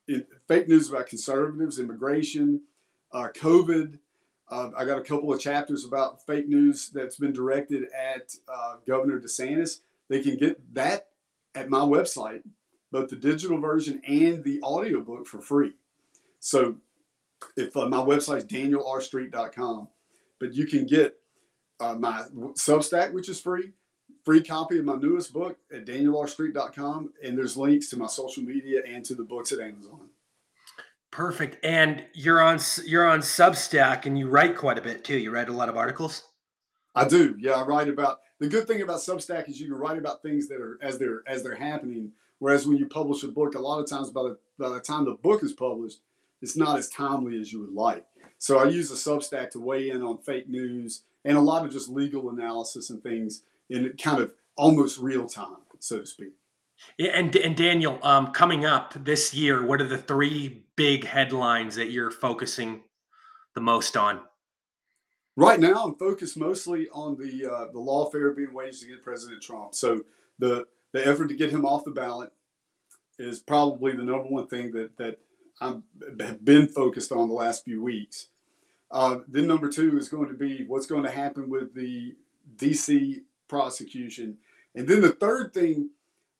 fake 0.48 0.68
news 0.68 0.89
about 0.89 1.07
conservatives, 1.07 1.80
immigration, 1.80 2.61
uh, 3.14 3.27
COVID 3.35 3.99
uh, 4.52 4.69
I 4.77 4.84
got 4.84 4.98
a 4.98 5.03
couple 5.03 5.34
of 5.34 5.39
chapters 5.39 5.85
about 5.85 6.26
fake 6.26 6.48
news 6.48 6.89
that's 6.89 7.15
been 7.15 7.31
directed 7.31 7.85
at 7.93 8.35
uh, 8.53 8.76
Governor 8.85 9.19
DeSantis. 9.19 9.80
They 10.10 10.22
can 10.22 10.35
get 10.35 10.61
that 10.76 11.07
at 11.56 11.69
my 11.69 11.80
website, 11.80 12.41
both 12.91 13.10
the 13.10 13.15
digital 13.15 13.60
version 13.60 14.02
and 14.06 14.43
the 14.43 14.61
audiobook 14.61 15.26
for 15.26 15.39
free. 15.39 15.72
So 16.39 16.76
if 17.56 17.76
uh, 17.77 17.88
my 17.88 17.98
website 17.98 18.39
is 18.39 18.45
danielrstreet.com, 18.45 19.88
but 20.39 20.53
you 20.53 20.68
can 20.68 20.85
get 20.85 21.15
uh, 21.82 21.95
my 21.95 22.24
Substack, 22.53 23.12
which 23.12 23.28
is 23.28 23.41
free, 23.41 23.72
free 24.24 24.41
copy 24.41 24.80
of 24.80 24.86
my 24.86 24.95
newest 24.95 25.34
book 25.34 25.58
at 25.74 25.86
danielrstreet.com, 25.86 27.14
and 27.24 27.38
there's 27.38 27.58
links 27.58 27.90
to 27.90 27.98
my 27.98 28.08
social 28.08 28.44
media 28.44 28.82
and 28.88 29.03
to 29.06 29.16
the 29.16 29.24
books 29.24 29.52
at 29.52 29.60
Amazon. 29.60 30.10
Perfect. 31.12 31.58
And 31.66 32.06
you're 32.14 32.41
on 32.41 32.60
you're 32.86 33.08
on 33.08 33.20
Substack 33.20 34.06
and 34.06 34.18
you 34.18 34.30
write 34.30 34.56
quite 34.56 34.78
a 34.78 34.82
bit 34.82 35.03
too. 35.03 35.18
You 35.18 35.32
write 35.32 35.49
a 35.49 35.53
lot 35.53 35.68
of 35.68 35.76
articles. 35.76 36.24
I 36.95 37.06
do. 37.06 37.36
Yeah, 37.38 37.53
I 37.53 37.64
write 37.64 37.90
about 37.90 38.20
the 38.40 38.48
good 38.48 38.66
thing 38.66 38.82
about 38.82 39.02
Substack 39.02 39.49
is 39.49 39.60
you 39.60 39.68
can 39.68 39.76
write 39.76 39.98
about 39.98 40.22
things 40.24 40.48
that 40.48 40.62
are 40.62 40.80
as 40.82 40.98
they're 40.98 41.22
as 41.28 41.44
they're 41.44 41.56
happening. 41.56 42.12
Whereas 42.40 42.66
when 42.66 42.78
you 42.78 42.88
publish 42.88 43.24
a 43.24 43.28
book, 43.28 43.56
a 43.56 43.60
lot 43.60 43.80
of 43.80 43.90
times 43.90 44.10
by 44.10 44.24
the 44.24 44.38
by 44.58 44.70
the 44.70 44.80
time 44.80 45.03
the 45.03 45.16
book 45.16 45.44
is 45.44 45.52
published, 45.52 45.99
it's 46.41 46.56
not 46.56 46.80
as 46.80 46.90
timely 46.90 47.40
as 47.41 47.52
you 47.52 47.60
would 47.60 47.74
like. 47.74 48.06
So 48.38 48.60
I 48.60 48.70
use 48.70 48.90
a 48.90 48.95
Substack 48.95 49.52
to 49.52 49.60
weigh 49.60 49.90
in 49.90 50.02
on 50.02 50.18
fake 50.18 50.48
news 50.48 51.03
and 51.26 51.38
a 51.38 51.41
lot 51.41 51.65
of 51.65 51.72
just 51.72 51.89
legal 51.89 52.30
analysis 52.30 52.89
and 52.89 53.02
things 53.03 53.43
in 53.69 53.93
kind 54.02 54.22
of 54.22 54.34
almost 54.56 54.98
real 54.99 55.27
time, 55.27 55.57
so 55.80 55.99
to 55.99 56.06
speak. 56.06 56.34
Yeah, 56.98 57.11
and 57.11 57.35
and 57.35 57.56
Daniel, 57.56 57.99
um, 58.03 58.31
coming 58.31 58.65
up 58.65 58.93
this 59.03 59.34
year, 59.34 59.65
what 59.65 59.81
are 59.81 59.88
the 59.88 59.98
three 59.98 60.64
big 60.76 61.06
headlines 61.06 61.76
that 61.76 61.91
you're 61.91 62.11
focusing 62.11 62.81
the 63.53 63.61
most 63.61 63.95
on? 63.95 64.22
Right 65.35 65.60
now, 65.60 65.85
I'm 65.85 65.95
focused 65.95 66.38
mostly 66.38 66.89
on 66.89 67.18
the 67.18 67.52
uh, 67.52 67.65
the 67.72 67.80
lawfare 67.80 68.35
being 68.35 68.53
waged 68.53 68.84
against 68.84 69.03
President 69.03 69.41
Trump. 69.41 69.76
So 69.76 70.03
the 70.39 70.65
the 70.91 71.06
effort 71.06 71.27
to 71.27 71.35
get 71.35 71.52
him 71.52 71.65
off 71.65 71.85
the 71.85 71.91
ballot 71.91 72.31
is 73.19 73.39
probably 73.39 73.93
the 73.93 74.03
number 74.03 74.27
one 74.27 74.48
thing 74.48 74.72
that 74.72 74.98
that 74.98 75.19
I've 75.61 75.81
been 76.43 76.68
focused 76.68 77.11
on 77.11 77.30
the 77.30 77.35
last 77.35 77.64
few 77.64 77.81
weeks. 77.84 78.27
Uh, 78.92 79.20
then 79.28 79.48
number 79.48 79.70
two 79.70 79.98
is 79.98 80.10
going 80.10 80.28
to 80.28 80.34
be 80.34 80.66
what's 80.66 80.86
going 80.86 81.04
to 81.04 81.12
happen 81.12 81.50
with 81.50 81.74
the 81.74 82.16
DC 82.58 83.22
prosecution, 83.48 84.38
and 84.76 84.88
then 84.88 85.02
the 85.02 85.14
third 85.14 85.54
thing 85.54 85.90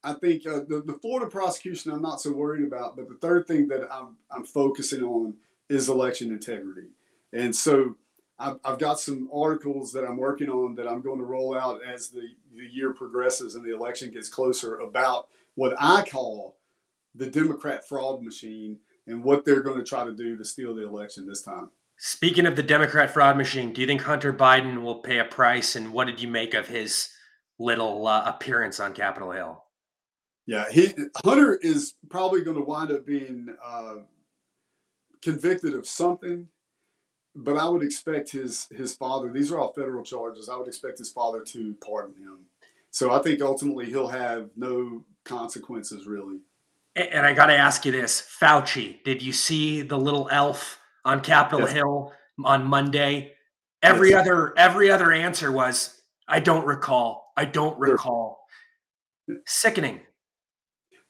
I 0.04 0.14
think 0.14 0.48
uh, 0.48 0.62
the, 0.68 0.82
the 0.86 0.98
Florida 1.02 1.30
prosecution 1.30 1.92
I'm 1.92 2.02
not 2.02 2.22
so 2.22 2.32
worried 2.32 2.66
about, 2.66 2.96
but 2.96 3.08
the 3.08 3.16
third 3.16 3.48
thing 3.48 3.68
that 3.68 3.88
I'm, 3.92 4.18
I'm 4.32 4.44
focusing 4.44 5.04
on 5.04 5.36
is 5.70 5.90
election 5.90 6.32
integrity. 6.32 6.88
And 7.34 7.56
so 7.56 7.96
I've, 8.40 8.58
I've 8.66 8.80
got 8.80 9.00
some 9.00 9.30
articles 9.34 9.94
that 9.94 10.04
I'm 10.04 10.18
working 10.18 10.50
on 10.50 10.76
that 10.76 10.88
I'm 10.88 11.02
going 11.02 11.20
to 11.20 11.26
roll 11.26 11.56
out 11.56 11.82
as 11.86 12.10
the, 12.10 12.30
the 12.56 12.66
year 12.72 12.94
progresses 12.94 13.56
and 13.56 13.64
the 13.64 13.76
election 13.76 14.12
gets 14.12 14.28
closer 14.28 14.80
about 14.80 15.28
what 15.56 15.76
I 15.80 16.04
call 16.04 16.58
the 17.14 17.28
Democrat 17.28 17.88
fraud 17.88 18.24
machine 18.24 18.78
and 19.06 19.24
what 19.24 19.46
they're 19.46 19.62
going 19.62 19.78
to 19.78 19.86
try 19.86 20.04
to 20.04 20.14
do 20.14 20.36
to 20.38 20.46
steal 20.46 20.74
the 20.74 20.88
election 20.88 21.28
this 21.28 21.44
time. 21.44 21.70
Speaking 22.04 22.48
of 22.48 22.56
the 22.56 22.64
Democrat 22.64 23.12
fraud 23.12 23.38
machine, 23.38 23.74
do 23.74 23.80
you 23.80 23.86
think 23.86 24.02
Hunter 24.02 24.34
Biden 24.34 24.82
will 24.82 24.96
pay 24.96 25.20
a 25.20 25.24
price? 25.24 25.76
And 25.76 25.94
what 25.94 26.08
did 26.08 26.20
you 26.20 26.28
make 26.28 26.56
of 26.56 26.68
his 26.68 27.10
little 27.60 28.08
uh, 28.08 28.24
appearance 28.26 28.80
on 28.80 28.94
Capitol 28.94 29.30
Hill? 29.30 29.64
Yeah, 30.48 30.66
he 30.72 30.96
Hunter 31.24 31.58
is 31.58 31.94
probably 32.10 32.42
going 32.42 32.58
to 32.58 32.64
wind 32.64 32.92
up 32.92 33.06
being 33.06 33.56
uh, 33.64 33.98
convicted 35.22 35.76
of 35.76 35.86
something, 35.86 36.48
but 37.36 37.56
I 37.56 37.70
would 37.70 37.84
expect 37.84 38.32
his 38.32 38.66
his 38.76 38.96
father. 38.96 39.32
These 39.32 39.52
are 39.52 39.60
all 39.60 39.72
federal 39.72 40.04
charges. 40.04 40.50
I 40.50 40.58
would 40.58 40.68
expect 40.68 40.98
his 40.98 41.12
father 41.12 41.42
to 41.50 41.76
pardon 41.86 42.16
him. 42.16 42.40
So 42.90 43.12
I 43.12 43.20
think 43.20 43.44
ultimately 43.44 43.86
he'll 43.86 44.08
have 44.08 44.50
no 44.56 45.04
consequences 45.24 46.08
really. 46.08 46.40
And 46.96 47.28
I 47.28 47.34
got 47.34 47.46
to 47.46 47.56
ask 47.56 47.86
you 47.86 47.92
this, 47.92 48.28
Fauci. 48.42 49.04
Did 49.04 49.22
you 49.22 49.32
see 49.34 49.84
the 49.84 50.00
little 50.00 50.28
elf 50.32 50.81
on 51.06 51.22
Capitol 51.22 51.62
yes. 51.62 51.74
Hill 51.74 52.14
on 52.44 52.66
Monday? 52.66 53.34
Every 53.82 54.12
yes. 54.12 54.22
other 54.22 54.58
every 54.58 54.92
other 54.92 55.12
answer 55.12 55.52
was, 55.52 56.02
"I 56.28 56.40
don't 56.40 56.66
recall. 56.66 57.34
I 57.36 57.46
don't 57.46 57.78
recall." 57.80 58.46
Sickening. 59.46 60.02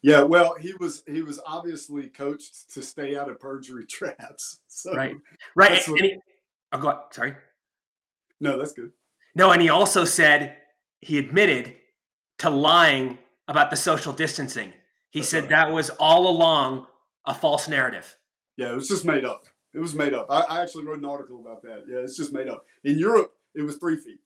Yeah, 0.04 0.24
well, 0.24 0.56
he 0.60 0.74
was 0.80 1.04
he 1.06 1.22
was 1.22 1.40
obviously 1.46 2.08
coached 2.08 2.74
to 2.74 2.82
stay 2.82 3.16
out 3.16 3.30
of 3.30 3.40
perjury 3.40 3.86
traps. 3.90 4.60
So 4.68 4.94
right, 4.94 5.16
right. 5.56 5.88
What, 5.88 6.02
he, 6.02 6.18
oh, 6.72 6.78
go 6.78 6.90
on. 6.90 7.00
Sorry. 7.12 7.36
No, 8.40 8.58
that's 8.58 8.74
good. 8.74 8.92
No, 9.36 9.52
and 9.52 9.62
he 9.62 9.70
also 9.70 10.04
said 10.04 10.58
he 11.02 11.18
admitted 11.18 11.76
to 12.40 12.50
lying 12.50 13.18
about 13.48 13.70
the 13.70 13.78
social 13.78 14.12
distancing. 14.12 14.74
He 15.12 15.20
that's 15.20 15.30
said 15.30 15.44
right. 15.44 15.50
that 15.50 15.72
was 15.72 15.90
all 15.92 16.28
along 16.28 16.88
a 17.26 17.34
false 17.34 17.68
narrative. 17.68 18.16
Yeah, 18.58 18.72
it 18.72 18.76
was 18.76 18.88
just 18.88 19.06
made 19.06 19.26
up. 19.26 19.44
It 19.74 19.80
was 19.80 19.96
made 19.96 20.14
up. 20.14 20.28
I, 20.30 20.42
I 20.42 20.62
actually 20.62 20.86
wrote 20.86 21.00
an 21.00 21.06
article 21.06 21.40
about 21.40 21.62
that. 21.64 21.86
Yeah, 21.88 22.00
it's 22.00 22.18
just 22.18 22.34
made 22.34 22.50
up. 22.50 22.66
In 22.84 22.98
Europe, 22.98 23.34
it 23.56 23.62
was 23.62 23.78
three 23.78 23.98
feet. 23.98 24.20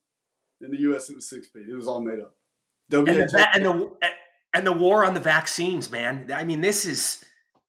In 0.62 0.72
the 0.72 0.80
U.S., 0.82 1.10
it 1.10 1.16
was 1.16 1.30
six 1.30 1.48
feet. 1.48 1.68
It 1.70 1.76
was 1.76 1.88
all 1.88 2.02
made 2.02 2.20
up. 2.20 2.34
And 2.92 3.08
the, 3.08 3.50
and 3.54 3.66
the, 3.66 3.92
and 4.54 4.66
the 4.66 4.72
war 4.72 5.04
on 5.06 5.14
the 5.14 5.20
vaccines, 5.20 5.92
man. 5.92 6.32
I 6.34 6.44
mean, 6.44 6.62
this 6.62 6.86
is 6.86 7.24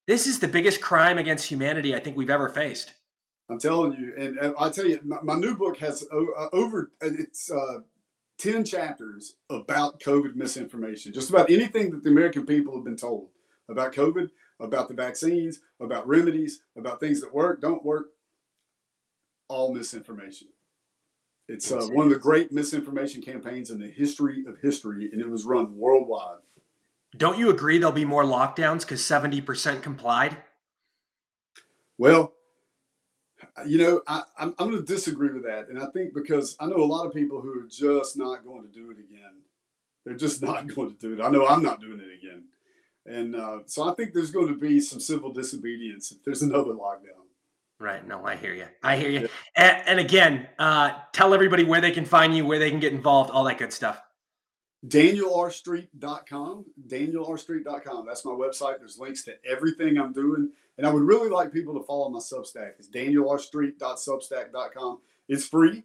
this 0.06 0.26
is 0.26 0.38
the 0.38 0.48
biggest 0.48 0.80
crime 0.80 1.18
against 1.18 1.46
humanity 1.46 1.94
I 1.94 2.00
think 2.00 2.16
we've 2.16 2.30
ever 2.30 2.48
faced. 2.48 2.94
I'm 3.48 3.58
telling 3.58 3.92
you, 3.92 4.12
and, 4.16 4.38
and 4.38 4.54
I'll 4.58 4.70
tell 4.70 4.86
you, 4.86 5.00
my, 5.04 5.18
my, 5.22 5.34
new 5.34 5.56
book 5.56 5.78
has 5.78 6.04
uh, 6.12 6.48
over 6.52 6.92
it's 7.00 7.50
uh, 7.50 7.78
ten 8.38 8.64
chapters 8.64 9.34
about 9.50 10.00
COVID 10.00 10.34
misinformation. 10.34 11.12
Just 11.12 11.30
about 11.30 11.50
anything 11.50 11.90
that 11.90 12.04
the 12.04 12.10
American 12.10 12.46
people 12.46 12.74
have 12.74 12.84
been 12.84 12.96
told 12.96 13.28
about 13.68 13.92
COVID, 13.92 14.30
about 14.60 14.88
the 14.88 14.94
vaccines, 14.94 15.60
about 15.80 16.06
remedies, 16.06 16.60
about 16.76 17.00
things 17.00 17.20
that 17.20 17.32
work, 17.32 17.60
don't 17.60 17.84
work, 17.84 18.06
all 19.48 19.72
misinformation. 19.74 20.48
It's 21.48 21.70
uh, 21.70 21.86
one 21.92 22.06
of 22.06 22.12
the 22.12 22.18
great 22.18 22.50
misinformation 22.50 23.22
campaigns 23.22 23.70
in 23.70 23.78
the 23.78 23.86
history 23.88 24.44
of 24.48 24.58
history, 24.58 25.10
and 25.12 25.20
it 25.20 25.28
was 25.28 25.44
run 25.44 25.76
worldwide. 25.76 26.38
Don't 27.16 27.38
you 27.38 27.50
agree 27.50 27.78
there'll 27.78 27.92
be 27.92 28.04
more 28.04 28.24
lockdowns 28.24 28.80
because 28.80 29.00
70% 29.00 29.80
complied? 29.80 30.36
Well, 31.98 32.32
you 33.66 33.78
know, 33.78 34.02
I, 34.06 34.22
I'm, 34.38 34.54
I'm 34.58 34.70
going 34.70 34.84
to 34.84 34.92
disagree 34.92 35.30
with 35.30 35.44
that. 35.44 35.68
And 35.68 35.78
I 35.78 35.86
think 35.86 36.14
because 36.14 36.56
I 36.60 36.66
know 36.66 36.76
a 36.76 36.84
lot 36.84 37.06
of 37.06 37.14
people 37.14 37.40
who 37.40 37.60
are 37.60 37.66
just 37.68 38.16
not 38.16 38.44
going 38.44 38.62
to 38.62 38.68
do 38.68 38.90
it 38.90 38.98
again. 38.98 39.40
They're 40.04 40.14
just 40.14 40.42
not 40.42 40.66
going 40.66 40.90
to 40.90 40.96
do 40.96 41.14
it. 41.14 41.24
I 41.24 41.30
know 41.30 41.46
I'm 41.46 41.62
not 41.62 41.80
doing 41.80 42.00
it 42.00 42.12
again. 42.12 42.44
And 43.06 43.36
uh, 43.36 43.60
so 43.66 43.88
I 43.88 43.94
think 43.94 44.12
there's 44.12 44.30
going 44.30 44.48
to 44.48 44.58
be 44.58 44.80
some 44.80 45.00
civil 45.00 45.32
disobedience 45.32 46.12
if 46.12 46.22
there's 46.24 46.42
another 46.42 46.72
lockdown. 46.72 47.22
Right. 47.78 48.06
No, 48.06 48.24
I 48.24 48.36
hear 48.36 48.54
you. 48.54 48.64
I 48.82 48.96
hear 48.96 49.10
you. 49.10 49.20
Yeah. 49.20 49.26
And, 49.56 49.88
and, 49.88 50.00
again, 50.00 50.48
uh, 50.58 50.92
tell 51.12 51.34
everybody 51.34 51.62
where 51.62 51.82
they 51.82 51.90
can 51.90 52.06
find 52.06 52.34
you, 52.34 52.46
where 52.46 52.58
they 52.58 52.70
can 52.70 52.80
get 52.80 52.94
involved, 52.94 53.30
all 53.30 53.44
that 53.44 53.58
good 53.58 53.70
stuff. 53.72 54.00
DanielRStreet.com. 54.86 56.64
DanielRStreet.com. 56.88 58.06
That's 58.06 58.24
my 58.24 58.32
website. 58.32 58.78
There's 58.78 58.98
links 58.98 59.24
to 59.24 59.34
everything 59.48 59.98
I'm 59.98 60.14
doing. 60.14 60.50
And 60.78 60.86
I 60.86 60.92
would 60.92 61.02
really 61.02 61.28
like 61.28 61.52
people 61.52 61.74
to 61.74 61.82
follow 61.84 62.08
my 62.08 62.18
Substack. 62.18 62.72
It's 62.78 62.88
DanielRStreet.substack.com. 62.88 64.98
It's 65.28 65.46
free. 65.46 65.84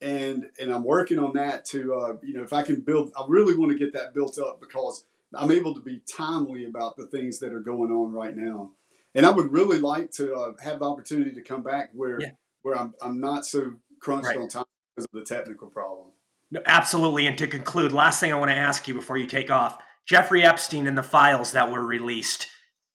And 0.00 0.48
and 0.60 0.72
I'm 0.72 0.82
working 0.82 1.20
on 1.20 1.32
that 1.34 1.64
to 1.66 1.94
uh, 1.94 2.16
you 2.22 2.34
know, 2.34 2.42
if 2.42 2.52
I 2.52 2.62
can 2.62 2.80
build, 2.80 3.12
I 3.16 3.24
really 3.28 3.56
want 3.56 3.70
to 3.70 3.78
get 3.78 3.92
that 3.92 4.12
built 4.14 4.36
up 4.38 4.60
because 4.60 5.04
I'm 5.34 5.50
able 5.50 5.74
to 5.74 5.80
be 5.80 6.02
timely 6.10 6.66
about 6.66 6.96
the 6.96 7.06
things 7.06 7.38
that 7.38 7.52
are 7.52 7.60
going 7.60 7.90
on 7.90 8.12
right 8.12 8.36
now 8.36 8.72
and 9.14 9.26
I 9.26 9.30
would 9.30 9.52
really 9.52 9.78
like 9.78 10.10
to 10.12 10.34
uh, 10.34 10.52
have 10.62 10.80
the 10.80 10.86
opportunity 10.86 11.32
to 11.32 11.42
come 11.42 11.62
back 11.62 11.90
where 11.92 12.20
yeah. 12.20 12.30
where 12.62 12.78
I'm 12.78 12.94
I'm 13.02 13.20
not 13.20 13.46
so 13.46 13.72
crunched 14.00 14.28
right. 14.28 14.38
on 14.38 14.48
time 14.48 14.64
because 14.94 15.08
of 15.12 15.20
the 15.20 15.24
technical 15.24 15.68
problem. 15.68 16.08
No, 16.50 16.60
absolutely. 16.66 17.26
And 17.26 17.36
to 17.38 17.46
conclude, 17.46 17.92
last 17.92 18.20
thing 18.20 18.32
I 18.32 18.36
want 18.36 18.50
to 18.50 18.56
ask 18.56 18.86
you 18.88 18.94
before 18.94 19.16
you 19.16 19.26
take 19.26 19.50
off: 19.50 19.78
Jeffrey 20.06 20.44
Epstein 20.44 20.86
and 20.86 20.96
the 20.96 21.02
files 21.02 21.52
that 21.52 21.70
were 21.70 21.84
released. 21.84 22.48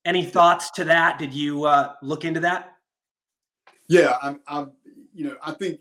Any 0.06 0.24
thoughts 0.24 0.72
to 0.72 0.86
that? 0.86 1.20
Did 1.20 1.34
you 1.34 1.66
uh, 1.66 1.94
look 2.02 2.24
into 2.24 2.40
that? 2.42 2.74
Yeah, 3.90 4.18
I'm, 4.22 4.40
I'm. 4.48 4.72
You 5.14 5.26
know, 5.26 5.36
I 5.44 5.52
think 5.54 5.80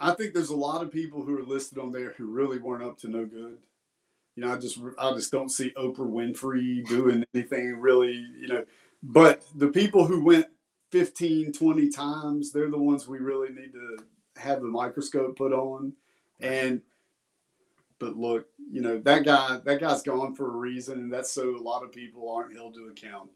I 0.00 0.12
think 0.12 0.34
there's 0.34 0.50
a 0.50 0.56
lot 0.56 0.82
of 0.82 0.90
people 0.90 1.22
who 1.22 1.38
are 1.38 1.44
listed 1.44 1.78
on 1.78 1.92
there 1.92 2.14
who 2.16 2.26
really 2.26 2.58
weren't 2.58 2.84
up 2.84 2.98
to 3.00 3.08
no 3.08 3.24
good. 3.24 3.58
You 4.36 4.44
know, 4.44 4.52
I 4.52 4.58
just 4.58 4.78
I 4.98 5.12
just 5.12 5.30
don't 5.30 5.50
see 5.50 5.72
Oprah 5.76 5.98
Winfrey 5.98 6.86
doing 6.88 7.24
anything 7.34 7.76
really. 7.78 8.24
You 8.40 8.48
know, 8.48 8.64
but 9.02 9.42
the 9.54 9.68
people 9.68 10.06
who 10.06 10.24
went 10.24 10.46
15, 10.90 11.52
20 11.52 11.90
times, 11.90 12.52
they're 12.52 12.70
the 12.70 12.78
ones 12.78 13.08
we 13.08 13.18
really 13.18 13.50
need 13.50 13.72
to 13.72 13.98
have 14.36 14.60
the 14.60 14.68
microscope 14.68 15.36
put 15.36 15.52
on. 15.52 15.92
And 16.40 16.82
but 17.98 18.16
look, 18.16 18.46
you 18.58 18.80
know, 18.80 18.98
that 18.98 19.24
guy, 19.24 19.60
that 19.64 19.80
guy's 19.80 20.02
gone 20.02 20.34
for 20.34 20.48
a 20.48 20.56
reason, 20.56 20.98
and 20.98 21.12
that's 21.12 21.30
so 21.30 21.56
a 21.56 21.62
lot 21.62 21.84
of 21.84 21.92
people 21.92 22.28
aren't 22.30 22.56
held 22.56 22.74
to 22.74 22.88
account. 22.88 23.30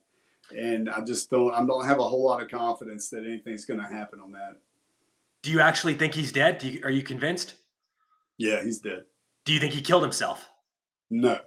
And 0.56 0.90
I 0.90 1.02
just 1.02 1.30
don't 1.30 1.54
I 1.54 1.64
don't 1.64 1.86
have 1.86 1.98
a 1.98 2.04
whole 2.04 2.24
lot 2.24 2.42
of 2.42 2.48
confidence 2.50 3.08
that 3.10 3.24
anything's 3.24 3.64
gonna 3.64 3.88
happen 3.88 4.20
on 4.20 4.32
that. 4.32 4.56
Do 5.42 5.52
you 5.52 5.60
actually 5.60 5.94
think 5.94 6.14
he's 6.14 6.32
dead? 6.32 6.62
You, 6.62 6.80
are 6.82 6.90
you 6.90 7.02
convinced? 7.02 7.54
Yeah, 8.38 8.62
he's 8.62 8.80
dead. 8.80 9.04
Do 9.44 9.52
you 9.52 9.60
think 9.60 9.72
he 9.72 9.80
killed 9.80 10.02
himself? 10.02 10.48
No. 11.10 11.38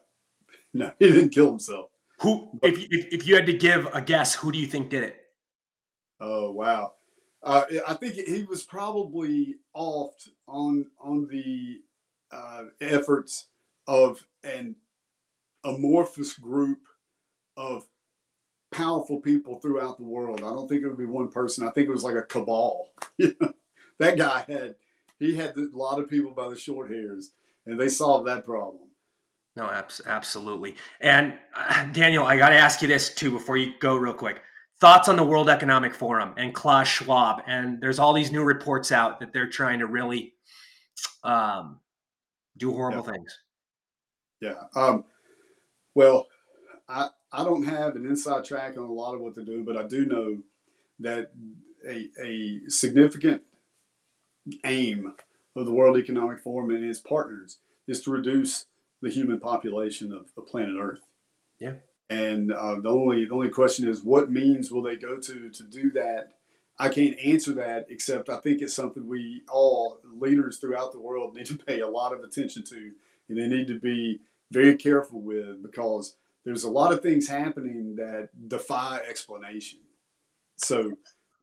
No, 0.74 0.92
he 1.00 1.12
didn't 1.12 1.30
kill 1.30 1.50
himself. 1.50 1.90
Who, 2.22 2.50
if, 2.64 2.78
if, 2.78 3.14
if 3.14 3.28
you 3.28 3.36
had 3.36 3.46
to 3.46 3.54
give 3.54 3.88
a 3.94 4.02
guess, 4.02 4.36
who 4.36 4.52
do 4.52 4.60
you 4.60 4.68
think 4.68 4.90
did 4.90 5.04
it? 5.04 5.16
Oh 6.20 6.52
wow, 6.52 6.94
uh, 7.44 7.64
I 7.88 7.94
think 7.94 8.16
he 8.16 8.44
was 8.44 8.64
probably 8.64 9.56
off 9.74 10.16
on 10.48 10.86
on 11.00 11.28
the 11.28 11.80
uh, 12.32 12.64
efforts 12.82 13.46
of 13.88 14.22
an 14.44 14.76
amorphous 15.64 16.34
group 16.34 16.80
of 17.56 17.88
powerful 18.72 19.22
people 19.22 19.60
throughout 19.60 19.98
the 19.98 20.04
world. 20.04 20.42
I 20.42 20.50
don't 20.50 20.68
think 20.68 20.84
it 20.84 20.90
would 20.90 20.98
be 20.98 21.06
one 21.06 21.30
person. 21.30 21.66
I 21.66 21.72
think 21.72 21.88
it 21.88 21.94
was 21.94 22.04
like 22.04 22.16
a 22.16 22.24
cabal. 22.24 22.90
that 23.18 24.18
guy 24.18 24.44
had 24.46 24.76
he 25.20 25.36
had 25.36 25.56
a 25.56 25.68
lot 25.72 26.00
of 26.00 26.10
people 26.10 26.32
by 26.32 26.50
the 26.50 26.58
short 26.58 26.92
hairs, 26.92 27.32
and 27.66 27.80
they 27.80 27.88
solved 27.88 28.28
that 28.28 28.46
problem. 28.46 28.89
No, 29.60 29.70
absolutely. 30.06 30.78
And 31.02 31.34
uh, 31.54 31.84
Daniel, 31.92 32.26
I 32.26 32.38
got 32.38 32.50
to 32.50 32.56
ask 32.56 32.82
you 32.82 32.88
this 32.88 33.14
too 33.14 33.30
before 33.30 33.58
you 33.58 33.74
go, 33.82 33.98
real 33.98 34.14
quick. 34.14 34.42
Thoughts 34.80 35.10
on 35.10 35.18
the 35.18 35.24
World 35.24 35.50
Economic 35.50 35.94
Forum 35.94 36.34
and 36.38 36.56
Klaus 36.56 36.88
Schwab? 36.88 37.42
And 37.46 37.82
there's 37.82 38.00
all 38.00 38.14
these 38.14 38.32
new 38.32 38.44
reports 38.44 38.94
out 38.94 39.20
that 39.20 39.34
they're 39.34 39.50
trying 39.50 39.80
to 39.80 39.86
really 39.86 40.34
um, 41.26 41.82
do 42.56 42.72
horrible 42.72 43.04
yeah. 43.06 43.12
things. 43.12 43.40
Yeah. 44.40 44.54
Um, 44.78 45.04
well, 45.94 46.28
I 46.88 47.10
I 47.34 47.44
don't 47.44 47.64
have 47.64 47.98
an 47.98 48.06
inside 48.06 48.46
track 48.46 48.78
on 48.78 48.86
a 48.86 48.92
lot 48.92 49.14
of 49.14 49.20
what 49.20 49.36
they're 49.36 49.44
doing, 49.44 49.66
but 49.66 49.76
I 49.76 49.84
do 49.84 50.06
know 50.06 50.38
that 51.00 51.32
a, 51.86 52.08
a 52.24 52.62
significant 52.70 53.42
aim 54.64 55.14
of 55.58 55.66
the 55.66 55.74
World 55.74 55.98
Economic 55.98 56.40
Forum 56.40 56.70
and 56.70 56.86
its 56.86 57.02
partners 57.02 57.58
is 57.90 58.02
to 58.04 58.12
reduce 58.12 58.66
the 59.02 59.10
human 59.10 59.40
population 59.40 60.12
of 60.12 60.34
the 60.36 60.42
planet 60.42 60.76
Earth. 60.80 61.06
Yeah. 61.60 61.74
And 62.10 62.52
uh, 62.52 62.80
the 62.80 62.90
only 62.90 63.26
the 63.26 63.34
only 63.34 63.50
question 63.50 63.88
is, 63.88 64.04
what 64.04 64.32
means 64.32 64.72
will 64.72 64.82
they 64.82 64.96
go 64.96 65.18
to 65.18 65.50
to 65.50 65.64
do 65.64 65.92
that? 65.92 66.34
I 66.82 66.88
can't 66.88 67.20
answer 67.20 67.52
that, 67.54 67.88
except 67.90 68.30
I 68.30 68.38
think 68.38 68.62
it's 68.62 68.74
something 68.74 69.06
we 69.06 69.44
all 69.52 70.00
leaders 70.18 70.58
throughout 70.58 70.94
the 70.94 71.00
world 71.00 71.36
need 71.36 71.46
to 71.48 71.58
pay 71.58 71.82
a 71.82 71.88
lot 71.88 72.14
of 72.14 72.24
attention 72.24 72.64
to, 72.64 72.92
and 73.28 73.38
they 73.38 73.48
need 73.48 73.68
to 73.68 73.80
be 73.80 74.22
very 74.52 74.76
careful 74.76 75.22
with 75.22 75.62
because 75.62 76.16
there's 76.46 76.64
a 76.64 76.70
lot 76.70 76.94
of 76.94 77.02
things 77.02 77.28
happening 77.28 77.96
that 77.98 78.30
defy 78.48 79.02
explanation. 79.08 79.80
So, 80.56 80.94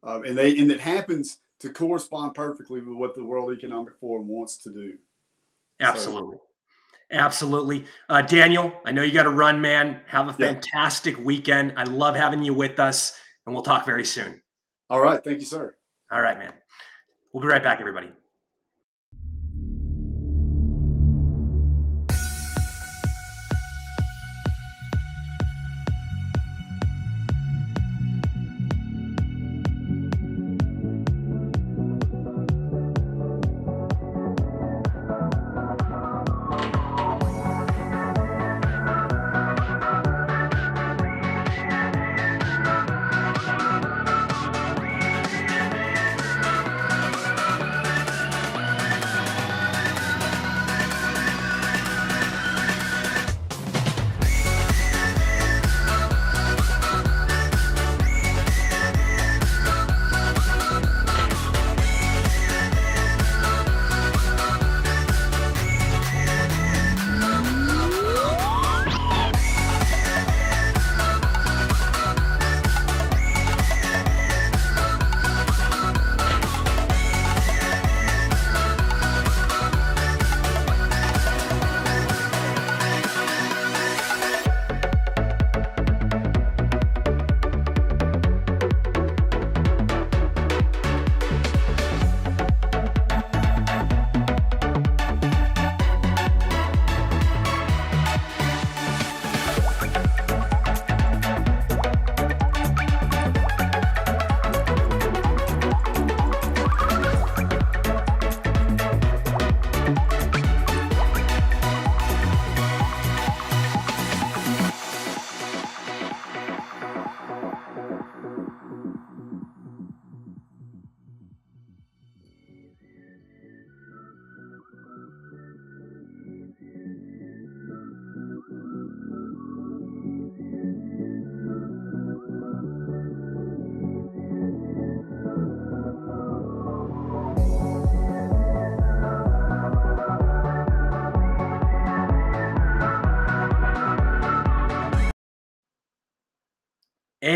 um, 0.02 0.24
and 0.24 0.36
they 0.36 0.58
and 0.58 0.70
it 0.70 0.80
happens 0.80 1.38
to 1.60 1.70
correspond 1.70 2.34
perfectly 2.34 2.80
with 2.80 2.96
what 2.96 3.14
the 3.14 3.24
World 3.24 3.52
Economic 3.52 3.94
Forum 4.00 4.26
wants 4.26 4.56
to 4.58 4.70
do. 4.70 4.94
Absolutely. 5.80 6.36
So, 6.36 6.42
Absolutely. 7.10 7.84
Uh, 8.08 8.22
Daniel, 8.22 8.72
I 8.84 8.92
know 8.92 9.02
you 9.02 9.12
got 9.12 9.24
to 9.24 9.30
run, 9.30 9.60
man. 9.60 10.00
Have 10.08 10.28
a 10.28 10.32
fantastic 10.32 11.16
yeah. 11.16 11.22
weekend. 11.22 11.74
I 11.76 11.84
love 11.84 12.16
having 12.16 12.42
you 12.42 12.52
with 12.52 12.80
us, 12.80 13.16
and 13.46 13.54
we'll 13.54 13.62
talk 13.62 13.86
very 13.86 14.04
soon. 14.04 14.42
All 14.90 15.00
right. 15.00 15.22
Thank 15.22 15.40
you, 15.40 15.46
sir. 15.46 15.74
All 16.10 16.20
right, 16.20 16.38
man. 16.38 16.52
We'll 17.32 17.42
be 17.42 17.48
right 17.48 17.62
back, 17.62 17.80
everybody. 17.80 18.10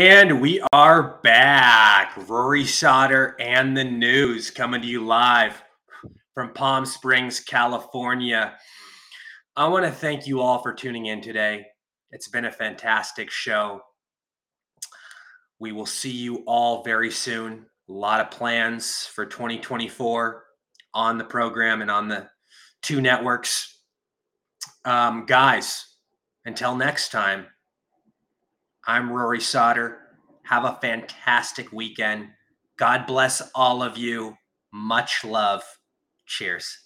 And 0.03 0.41
we 0.41 0.59
are 0.73 1.19
back. 1.21 2.13
Rory 2.27 2.65
Sauter 2.65 3.35
and 3.39 3.77
the 3.77 3.83
news 3.83 4.49
coming 4.49 4.81
to 4.81 4.87
you 4.87 5.05
live 5.05 5.61
from 6.33 6.53
Palm 6.53 6.87
Springs, 6.87 7.39
California. 7.39 8.57
I 9.55 9.67
want 9.67 9.85
to 9.85 9.91
thank 9.91 10.25
you 10.25 10.41
all 10.41 10.63
for 10.63 10.73
tuning 10.73 11.05
in 11.05 11.21
today. 11.21 11.67
It's 12.09 12.29
been 12.29 12.45
a 12.45 12.51
fantastic 12.51 13.29
show. 13.29 13.81
We 15.59 15.71
will 15.71 15.85
see 15.85 16.09
you 16.09 16.37
all 16.47 16.83
very 16.83 17.11
soon. 17.11 17.67
A 17.87 17.91
lot 17.91 18.21
of 18.21 18.31
plans 18.31 19.05
for 19.05 19.27
2024 19.27 20.43
on 20.95 21.19
the 21.19 21.25
program 21.25 21.83
and 21.83 21.91
on 21.91 22.07
the 22.07 22.27
two 22.81 23.01
networks. 23.01 23.77
Um, 24.83 25.27
guys, 25.27 25.85
until 26.45 26.75
next 26.75 27.09
time. 27.09 27.45
I'm 28.91 29.09
Rory 29.09 29.39
Sauter. 29.39 29.99
Have 30.43 30.65
a 30.65 30.77
fantastic 30.81 31.71
weekend. 31.71 32.27
God 32.75 33.07
bless 33.07 33.41
all 33.55 33.81
of 33.81 33.97
you. 33.97 34.35
Much 34.73 35.23
love. 35.23 35.63
Cheers. 36.25 36.77